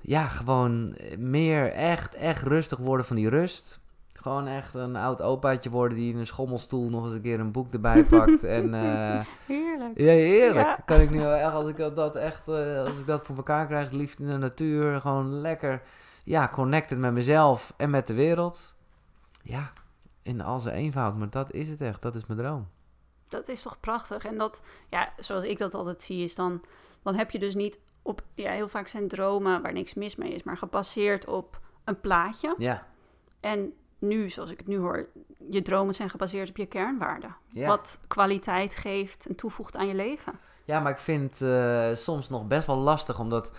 ja, 0.00 0.26
gewoon 0.26 0.96
meer 1.18 1.72
echt, 1.72 2.14
echt 2.14 2.42
rustig 2.42 2.78
worden 2.78 3.06
van 3.06 3.16
die 3.16 3.28
rust. 3.28 3.80
Gewoon 4.12 4.46
echt 4.46 4.74
een 4.74 4.96
oud 4.96 5.22
opaatje 5.22 5.70
worden 5.70 5.98
die 5.98 6.12
in 6.12 6.18
een 6.18 6.26
schommelstoel 6.26 6.90
nog 6.90 7.04
eens 7.04 7.14
een 7.14 7.22
keer 7.22 7.40
een 7.40 7.52
boek 7.52 7.72
erbij 7.72 8.04
pakt. 8.18 8.44
en 8.44 8.74
eh, 8.74 9.24
Heerlijk. 9.46 9.98
ja, 9.98 10.06
heerlijk. 10.06 10.66
Ja. 10.66 10.82
Kan 10.84 11.00
ik 11.00 11.10
nu 11.10 11.18
wel 11.18 11.34
echt, 11.34 11.52
als 11.52 11.68
ik 11.68 11.76
dat, 11.76 12.16
echt, 12.16 12.48
eh, 12.48 12.78
als 12.78 12.98
ik 12.98 13.06
dat 13.06 13.26
voor 13.26 13.36
elkaar 13.36 13.66
krijg, 13.66 13.90
liefst 13.90 14.18
in 14.18 14.26
de 14.26 14.36
natuur, 14.36 15.00
gewoon 15.00 15.40
lekker, 15.40 15.82
ja, 16.24 16.48
connected 16.48 16.98
met 16.98 17.12
mezelf 17.12 17.74
en 17.76 17.90
met 17.90 18.06
de 18.06 18.14
wereld. 18.14 18.74
Ja, 19.42 19.72
in 20.22 20.40
al 20.40 20.58
zijn 20.58 20.74
eenvoud, 20.76 21.16
maar 21.16 21.30
dat 21.30 21.52
is 21.52 21.68
het 21.68 21.80
echt, 21.80 22.02
dat 22.02 22.14
is 22.14 22.26
mijn 22.26 22.38
droom. 22.38 22.68
Dat 23.28 23.48
is 23.48 23.62
toch 23.62 23.80
prachtig. 23.80 24.24
En 24.24 24.38
dat, 24.38 24.62
ja, 24.90 25.12
zoals 25.18 25.44
ik 25.44 25.58
dat 25.58 25.74
altijd 25.74 26.02
zie, 26.02 26.24
is 26.24 26.34
dan, 26.34 26.64
dan 27.02 27.14
heb 27.14 27.30
je 27.30 27.38
dus 27.38 27.54
niet 27.54 27.78
op, 28.02 28.22
ja, 28.34 28.50
heel 28.50 28.68
vaak 28.68 28.86
zijn 28.86 29.08
dromen 29.08 29.62
waar 29.62 29.72
niks 29.72 29.94
mis 29.94 30.16
mee 30.16 30.32
is, 30.32 30.42
maar 30.42 30.56
gebaseerd 30.56 31.26
op 31.26 31.60
een 31.84 32.00
plaatje. 32.00 32.54
Ja, 32.58 32.86
En 33.40 33.72
nu, 33.98 34.30
zoals 34.30 34.50
ik 34.50 34.58
het 34.58 34.66
nu 34.66 34.78
hoor, 34.78 35.08
je 35.50 35.62
dromen 35.62 35.94
zijn 35.94 36.10
gebaseerd 36.10 36.48
op 36.48 36.56
je 36.56 36.66
kernwaarden. 36.66 37.36
ja. 37.48 37.66
Wat 37.66 38.00
kwaliteit 38.06 38.74
geeft 38.74 39.26
en 39.26 39.34
toevoegt 39.34 39.76
aan 39.76 39.86
je 39.86 39.94
leven. 39.94 40.32
Ja, 40.64 40.80
maar 40.80 40.92
ik 40.92 40.98
vind 40.98 41.42
eh, 41.42 41.94
soms 41.94 42.28
nog 42.28 42.46
best 42.46 42.66
wel 42.66 42.76
lastig, 42.76 43.18
omdat, 43.20 43.52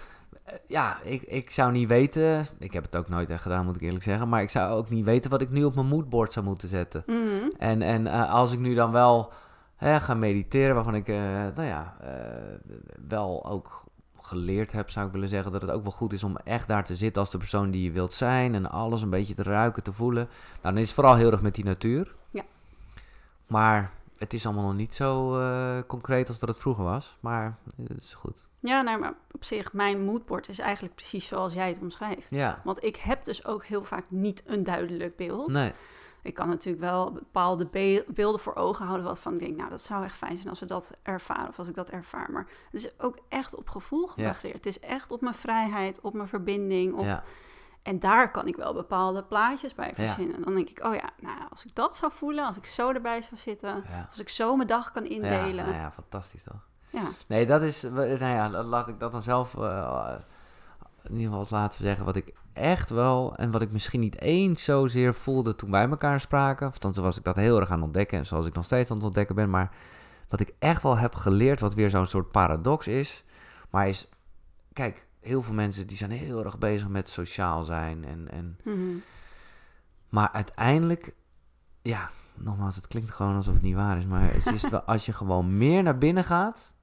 eh, 0.43 0.53
ja, 0.67 1.01
ik, 1.01 1.21
ik 1.21 1.49
zou 1.49 1.71
niet 1.71 1.87
weten, 1.87 2.45
ik 2.59 2.73
heb 2.73 2.83
het 2.83 2.95
ook 2.95 3.09
nooit 3.09 3.29
echt 3.29 3.41
gedaan, 3.41 3.65
moet 3.65 3.75
ik 3.75 3.81
eerlijk 3.81 4.03
zeggen, 4.03 4.29
maar 4.29 4.41
ik 4.41 4.49
zou 4.49 4.73
ook 4.73 4.89
niet 4.89 5.05
weten 5.05 5.31
wat 5.31 5.41
ik 5.41 5.49
nu 5.49 5.63
op 5.63 5.75
mijn 5.75 5.87
moodboard 5.87 6.33
zou 6.33 6.45
moeten 6.45 6.67
zetten. 6.67 7.03
Mhm. 7.05 7.49
En, 7.57 7.81
en 7.81 8.07
eh, 8.07 8.33
als 8.33 8.51
ik 8.51 8.59
nu 8.59 8.73
dan 8.73 8.91
wel 8.91 9.31
hè, 9.75 9.99
ga 9.99 10.13
mediteren, 10.13 10.75
waarvan 10.75 10.95
ik, 10.95 11.07
nou 11.07 11.63
ja, 11.63 11.97
wel 13.07 13.45
ook 13.45 13.82
geleerd 14.25 14.71
heb, 14.71 14.89
zou 14.89 15.05
ik 15.05 15.11
willen 15.11 15.29
zeggen, 15.29 15.51
dat 15.51 15.61
het 15.61 15.71
ook 15.71 15.83
wel 15.83 15.91
goed 15.91 16.13
is 16.13 16.23
om 16.23 16.37
echt 16.37 16.67
daar 16.67 16.85
te 16.85 16.95
zitten 16.95 17.21
als 17.21 17.31
de 17.31 17.37
persoon 17.37 17.71
die 17.71 17.83
je 17.83 17.91
wilt 17.91 18.13
zijn 18.13 18.55
en 18.55 18.69
alles 18.71 19.01
een 19.01 19.09
beetje 19.09 19.33
te 19.33 19.43
ruiken, 19.43 19.83
te 19.83 19.93
voelen. 19.93 20.27
Nou, 20.51 20.73
dan 20.73 20.77
is 20.77 20.85
het 20.85 20.93
vooral 20.93 21.15
heel 21.15 21.31
erg 21.31 21.41
met 21.41 21.55
die 21.55 21.65
natuur. 21.65 22.15
Ja. 22.31 22.43
Maar 23.47 23.91
het 24.17 24.33
is 24.33 24.45
allemaal 24.45 24.63
nog 24.65 24.75
niet 24.75 24.93
zo 24.93 25.39
eh, 25.39 25.77
concreet 25.87 26.27
als 26.29 26.39
dat 26.39 26.49
het 26.49 26.57
vroeger 26.57 26.83
was, 26.83 27.17
maar 27.19 27.57
het 27.87 28.01
is 28.01 28.13
goed. 28.13 28.47
Ja, 28.59 28.81
nou, 28.81 28.99
maar 28.99 29.13
op 29.31 29.43
zich, 29.43 29.73
mijn 29.73 30.05
moodboard 30.05 30.49
is 30.49 30.59
eigenlijk 30.59 30.95
precies 30.95 31.27
zoals 31.27 31.53
jij 31.53 31.67
het 31.67 31.79
omschrijft. 31.81 32.29
Ja, 32.29 32.61
Want 32.63 32.83
ik 32.83 32.95
heb 32.95 33.23
dus 33.23 33.45
ook 33.45 33.65
heel 33.65 33.83
vaak 33.83 34.05
niet 34.07 34.43
een 34.45 34.63
duidelijk 34.63 35.15
beeld. 35.15 35.51
nee, 35.51 35.71
Ik 36.23 36.33
kan 36.33 36.47
natuurlijk 36.49 36.83
wel 36.83 37.11
bepaalde 37.11 37.65
be- 37.65 38.05
beelden 38.07 38.39
voor 38.39 38.55
ogen 38.55 38.85
houden. 38.85 39.05
Wat 39.05 39.19
van 39.19 39.33
ik 39.33 39.39
denk, 39.39 39.57
nou, 39.57 39.69
dat 39.69 39.81
zou 39.81 40.03
echt 40.03 40.17
fijn 40.17 40.35
zijn 40.37 40.49
als 40.49 40.59
we 40.59 40.65
dat 40.65 40.91
ervaren. 41.03 41.47
Of 41.47 41.59
als 41.59 41.67
ik 41.67 41.75
dat 41.75 41.89
ervaar. 41.89 42.31
Maar 42.31 42.47
het 42.71 42.85
is 42.85 42.99
ook 42.99 43.17
echt 43.29 43.55
op 43.55 43.69
gevoel 43.69 44.07
gebaseerd. 44.07 44.53
Het 44.53 44.65
is 44.65 44.79
echt 44.79 45.11
op 45.11 45.21
mijn 45.21 45.33
vrijheid, 45.35 46.01
op 46.01 46.13
mijn 46.13 46.27
verbinding. 46.27 46.93
Op... 46.93 47.05
ja, 47.05 47.23
En 47.81 47.99
daar 47.99 48.31
kan 48.31 48.47
ik 48.47 48.55
wel 48.55 48.73
bepaalde 48.73 49.23
plaatjes 49.23 49.75
bij 49.75 49.87
Ja. 49.87 49.93
verzinnen. 49.93 50.41
Dan 50.41 50.53
denk 50.55 50.69
ik, 50.69 50.85
oh 50.85 50.93
ja, 50.95 51.09
nou, 51.19 51.39
als 51.49 51.65
ik 51.65 51.75
dat 51.75 51.95
zou 51.95 52.11
voelen, 52.11 52.45
als 52.45 52.57
ik 52.57 52.65
zo 52.65 52.91
erbij 52.91 53.21
zou 53.21 53.35
zitten, 53.35 53.83
als 54.09 54.19
ik 54.19 54.29
zo 54.29 54.55
mijn 54.55 54.67
dag 54.67 54.91
kan 54.91 55.03
Ja, 55.03 55.09
indelen. 55.09 55.65
nou 55.65 55.77
ja, 55.77 55.91
fantastisch 55.91 56.43
toch? 56.43 56.67
Ja, 56.89 57.03
Nee, 57.27 57.45
dat 57.45 57.61
is, 57.61 57.81
nou 57.81 58.17
ja, 58.17 58.49
laat 58.63 58.87
ik 58.87 58.99
dat 58.99 59.11
dan 59.11 59.21
zelf 59.21 59.55
eh, 59.57 60.13
in 61.03 61.09
ieder 61.11 61.23
geval 61.25 61.39
als 61.39 61.49
laatste 61.49 61.83
zeggen. 61.83 62.05
Wat 62.05 62.15
ik 62.15 62.33
echt 62.53 62.89
wel, 62.89 63.35
en 63.35 63.51
wat 63.51 63.61
ik 63.61 63.71
misschien 63.71 63.99
niet 63.99 64.19
eens 64.21 64.63
zozeer 64.63 65.13
voelde 65.13 65.55
toen 65.55 65.71
wij 65.71 65.87
elkaar 65.89 66.19
spraken. 66.21 66.67
Of 66.67 66.77
dan 66.77 66.93
was 66.93 67.17
ik 67.17 67.23
dat 67.23 67.35
heel 67.35 67.59
erg 67.59 67.69
aan 67.69 67.75
het 67.77 67.85
ontdekken, 67.85 68.17
en 68.17 68.25
zoals 68.25 68.45
ik 68.45 68.53
nog 68.53 68.65
steeds 68.65 68.89
aan 68.89 68.95
het 68.97 69.05
ontdekken 69.05 69.35
ben. 69.35 69.49
Maar 69.49 69.71
wat 70.29 70.39
ik 70.39 70.53
echt 70.59 70.83
wel 70.83 70.97
heb 70.97 71.15
geleerd, 71.15 71.59
wat 71.59 71.73
weer 71.73 71.89
zo'n 71.89 72.05
soort 72.05 72.31
paradox 72.31 72.87
is. 72.87 73.23
Maar 73.69 73.87
is, 73.87 74.07
kijk, 74.73 75.05
heel 75.21 75.41
veel 75.41 75.53
mensen 75.53 75.87
die 75.87 75.97
zijn 75.97 76.11
heel 76.11 76.43
erg 76.45 76.57
bezig 76.57 76.87
met 76.87 77.07
sociaal 77.07 77.63
zijn. 77.63 78.05
En, 78.05 78.31
en, 78.31 78.57
Mhm. 78.63 78.95
maar 80.09 80.29
uiteindelijk, 80.31 81.13
ja, 81.81 82.09
nogmaals, 82.33 82.75
het 82.75 82.87
klinkt 82.87 83.11
gewoon 83.11 83.35
alsof 83.35 83.53
het 83.53 83.63
niet 83.63 83.75
waar 83.75 83.97
is. 83.97 84.05
Maar 84.05 84.33
het 84.33 84.45
is 84.53 84.69
wel, 84.71 84.81
als 84.81 85.05
je 85.05 85.13
gewoon 85.13 85.57
meer 85.57 85.83
naar 85.83 85.97
binnen 85.97 86.23
gaat, 86.23 86.73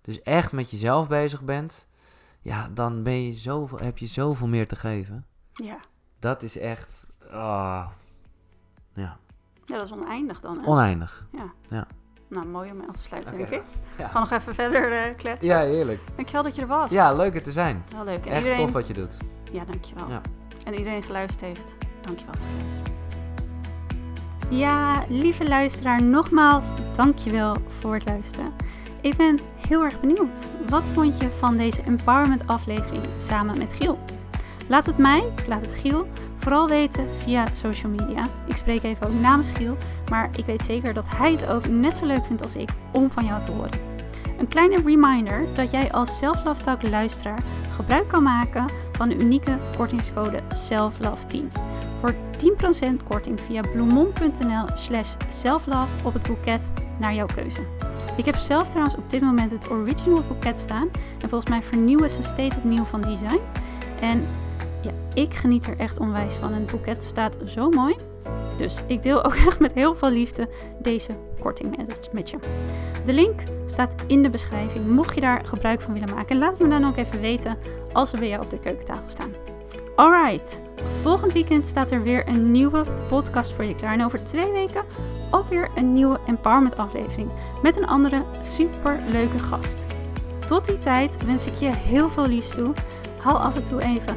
dus 0.00 0.22
echt 0.22 0.52
met 0.52 0.70
jezelf 0.70 1.08
bezig 1.08 1.42
bent, 1.42 1.86
ja, 2.44 2.68
dan 2.74 3.02
ben 3.02 3.22
je 3.26 3.32
zoveel, 3.32 3.78
heb 3.78 3.98
je 3.98 4.06
zoveel 4.06 4.48
meer 4.48 4.68
te 4.68 4.76
geven. 4.76 5.26
ja. 5.52 5.76
Dat 6.18 6.42
is 6.42 6.58
echt, 6.58 7.06
ah, 7.30 7.86
ja, 8.92 9.16
ja, 9.64 9.76
dat 9.76 9.84
is 9.84 9.92
oneindig 9.92 10.40
dan. 10.40 10.58
Hè? 10.58 10.66
oneindig. 10.66 11.26
nou, 12.28 12.46
mooi 12.46 12.70
om 12.70 12.76
mee 12.76 12.88
af 12.88 12.96
te 12.96 13.02
sluiten, 13.02 13.36
denk 13.36 13.48
ik. 13.48 13.62
Ja. 13.98 14.08
Gaan 14.08 14.20
nog 14.20 14.30
even 14.30 14.54
verder 14.54 14.92
eh, 14.92 15.16
kletsen. 15.16 15.48
Ja, 15.48 15.60
heerlijk. 15.60 16.00
Dankjewel 16.16 16.42
dat 16.42 16.54
je 16.54 16.62
er 16.62 16.68
was. 16.68 16.90
Ja, 16.90 17.14
leuk 17.14 17.34
het 17.34 17.44
te 17.44 17.52
zijn. 17.52 17.84
Heel 17.94 18.04
leuk. 18.04 18.26
En 18.26 18.32
Echt 18.32 18.44
iedereen... 18.44 18.64
tof 18.64 18.72
wat 18.72 18.86
je 18.86 18.92
doet. 18.92 19.16
Ja, 19.52 19.64
dankjewel. 19.64 20.08
Ja. 20.08 20.20
En 20.64 20.74
iedereen 20.74 21.02
geluisterd 21.02 21.40
heeft, 21.40 21.76
dankjewel 22.00 22.34
voor 22.34 22.46
het 22.46 22.62
luisteren. 22.62 22.92
Ja, 24.58 25.04
lieve 25.08 25.48
luisteraar, 25.48 26.02
nogmaals 26.02 26.66
dankjewel 26.92 27.56
voor 27.80 27.94
het 27.94 28.04
luisteren. 28.08 28.52
Ik 29.04 29.16
ben 29.16 29.38
heel 29.68 29.84
erg 29.84 30.00
benieuwd. 30.00 30.46
Wat 30.68 30.88
vond 30.88 31.20
je 31.20 31.28
van 31.28 31.56
deze 31.56 31.82
empowerment 31.82 32.46
aflevering 32.46 33.02
samen 33.18 33.58
met 33.58 33.72
Giel? 33.72 33.98
Laat 34.68 34.86
het 34.86 34.98
mij, 34.98 35.32
laat 35.48 35.66
het 35.66 35.74
Giel, 35.74 36.06
vooral 36.38 36.68
weten 36.68 37.06
via 37.18 37.46
social 37.52 37.92
media. 37.92 38.26
Ik 38.46 38.56
spreek 38.56 38.82
even 38.82 39.06
ook 39.06 39.20
namens 39.20 39.50
Giel, 39.50 39.76
maar 40.10 40.30
ik 40.36 40.44
weet 40.44 40.62
zeker 40.62 40.94
dat 40.94 41.04
hij 41.06 41.32
het 41.32 41.46
ook 41.46 41.68
net 41.68 41.96
zo 41.96 42.06
leuk 42.06 42.24
vindt 42.24 42.42
als 42.42 42.54
ik 42.56 42.68
om 42.92 43.10
van 43.10 43.24
jou 43.24 43.42
te 43.42 43.52
horen. 43.52 43.78
Een 44.38 44.48
kleine 44.48 44.82
reminder 44.84 45.44
dat 45.54 45.70
jij 45.70 45.92
als 45.92 46.18
Self 46.18 46.42
luisteraar 46.90 47.42
gebruik 47.76 48.08
kan 48.08 48.22
maken 48.22 48.64
van 48.92 49.08
de 49.08 49.14
unieke 49.14 49.58
kortingscode 49.76 50.40
SELFLOVE10 50.48 51.60
voor 52.00 52.14
10% 52.14 53.06
korting 53.08 53.40
via 53.40 53.60
bloemon.nl 53.60 54.66
slash 54.76 55.14
selflove 55.28 56.06
op 56.06 56.12
het 56.12 56.22
boeket 56.22 56.68
naar 56.98 57.14
jouw 57.14 57.26
keuze. 57.34 57.60
Ik 58.16 58.24
heb 58.24 58.36
zelf 58.36 58.68
trouwens 58.68 58.96
op 58.96 59.10
dit 59.10 59.20
moment 59.20 59.50
het 59.50 59.70
original 59.70 60.22
boeket 60.28 60.60
staan 60.60 60.88
en 61.22 61.28
volgens 61.28 61.50
mij 61.50 61.62
vernieuwen 61.62 62.10
ze 62.10 62.22
steeds 62.22 62.56
opnieuw 62.56 62.84
van 62.84 63.00
design. 63.00 63.40
En 64.00 64.26
ja, 64.82 64.90
ik 65.14 65.34
geniet 65.34 65.66
er 65.66 65.78
echt 65.78 65.98
onwijs 65.98 66.34
van. 66.34 66.52
En 66.52 66.60
het 66.60 66.70
boeket 66.70 67.02
staat 67.02 67.36
zo 67.46 67.68
mooi. 67.68 67.96
Dus 68.56 68.82
ik 68.86 69.02
deel 69.02 69.24
ook 69.24 69.34
echt 69.48 69.60
met 69.60 69.72
heel 69.72 69.96
veel 69.96 70.10
liefde 70.10 70.48
deze 70.82 71.12
korting 71.40 71.76
met 72.12 72.30
je. 72.30 72.36
De 73.04 73.12
link 73.12 73.42
staat 73.66 73.94
in 74.06 74.22
de 74.22 74.30
beschrijving, 74.30 74.86
mocht 74.86 75.14
je 75.14 75.20
daar 75.20 75.44
gebruik 75.44 75.80
van 75.80 75.92
willen 75.92 76.14
maken. 76.14 76.38
Laat 76.38 76.60
me 76.60 76.68
dan 76.68 76.86
ook 76.86 76.96
even 76.96 77.20
weten 77.20 77.58
als 77.92 78.10
ze 78.10 78.18
bij 78.18 78.28
jou 78.28 78.42
op 78.42 78.50
de 78.50 78.58
keukentafel 78.58 79.10
staan. 79.10 79.32
Alright, 79.96 80.60
volgend 81.02 81.32
weekend 81.32 81.68
staat 81.68 81.90
er 81.90 82.02
weer 82.02 82.28
een 82.28 82.50
nieuwe 82.50 82.84
podcast 83.08 83.52
voor 83.52 83.64
je 83.64 83.74
klaar. 83.74 83.92
En 83.92 84.04
over 84.04 84.24
twee 84.24 84.52
weken 84.52 84.84
ook 85.34 85.48
weer 85.48 85.70
een 85.74 85.92
nieuwe 85.92 86.20
Empowerment 86.26 86.76
aflevering 86.76 87.30
met 87.62 87.76
een 87.76 87.86
andere 87.86 88.22
super 88.42 88.98
leuke 89.10 89.38
gast. 89.38 89.76
Tot 90.46 90.66
die 90.66 90.78
tijd 90.78 91.24
wens 91.24 91.46
ik 91.46 91.54
je 91.54 91.70
heel 91.70 92.10
veel 92.10 92.26
liefs 92.26 92.54
toe. 92.54 92.72
Haal 93.18 93.38
af 93.38 93.56
en 93.56 93.64
toe 93.64 93.82
even 93.82 94.16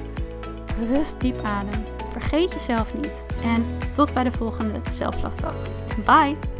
rust 0.89 1.19
diep 1.19 1.43
adem. 1.43 1.85
Vergeet 2.11 2.53
jezelf 2.53 2.93
niet. 2.93 3.25
En 3.43 3.65
tot 3.93 4.13
bij 4.13 4.23
de 4.23 4.31
volgende 4.31 4.79
Self 4.89 5.15
Bye! 6.05 6.56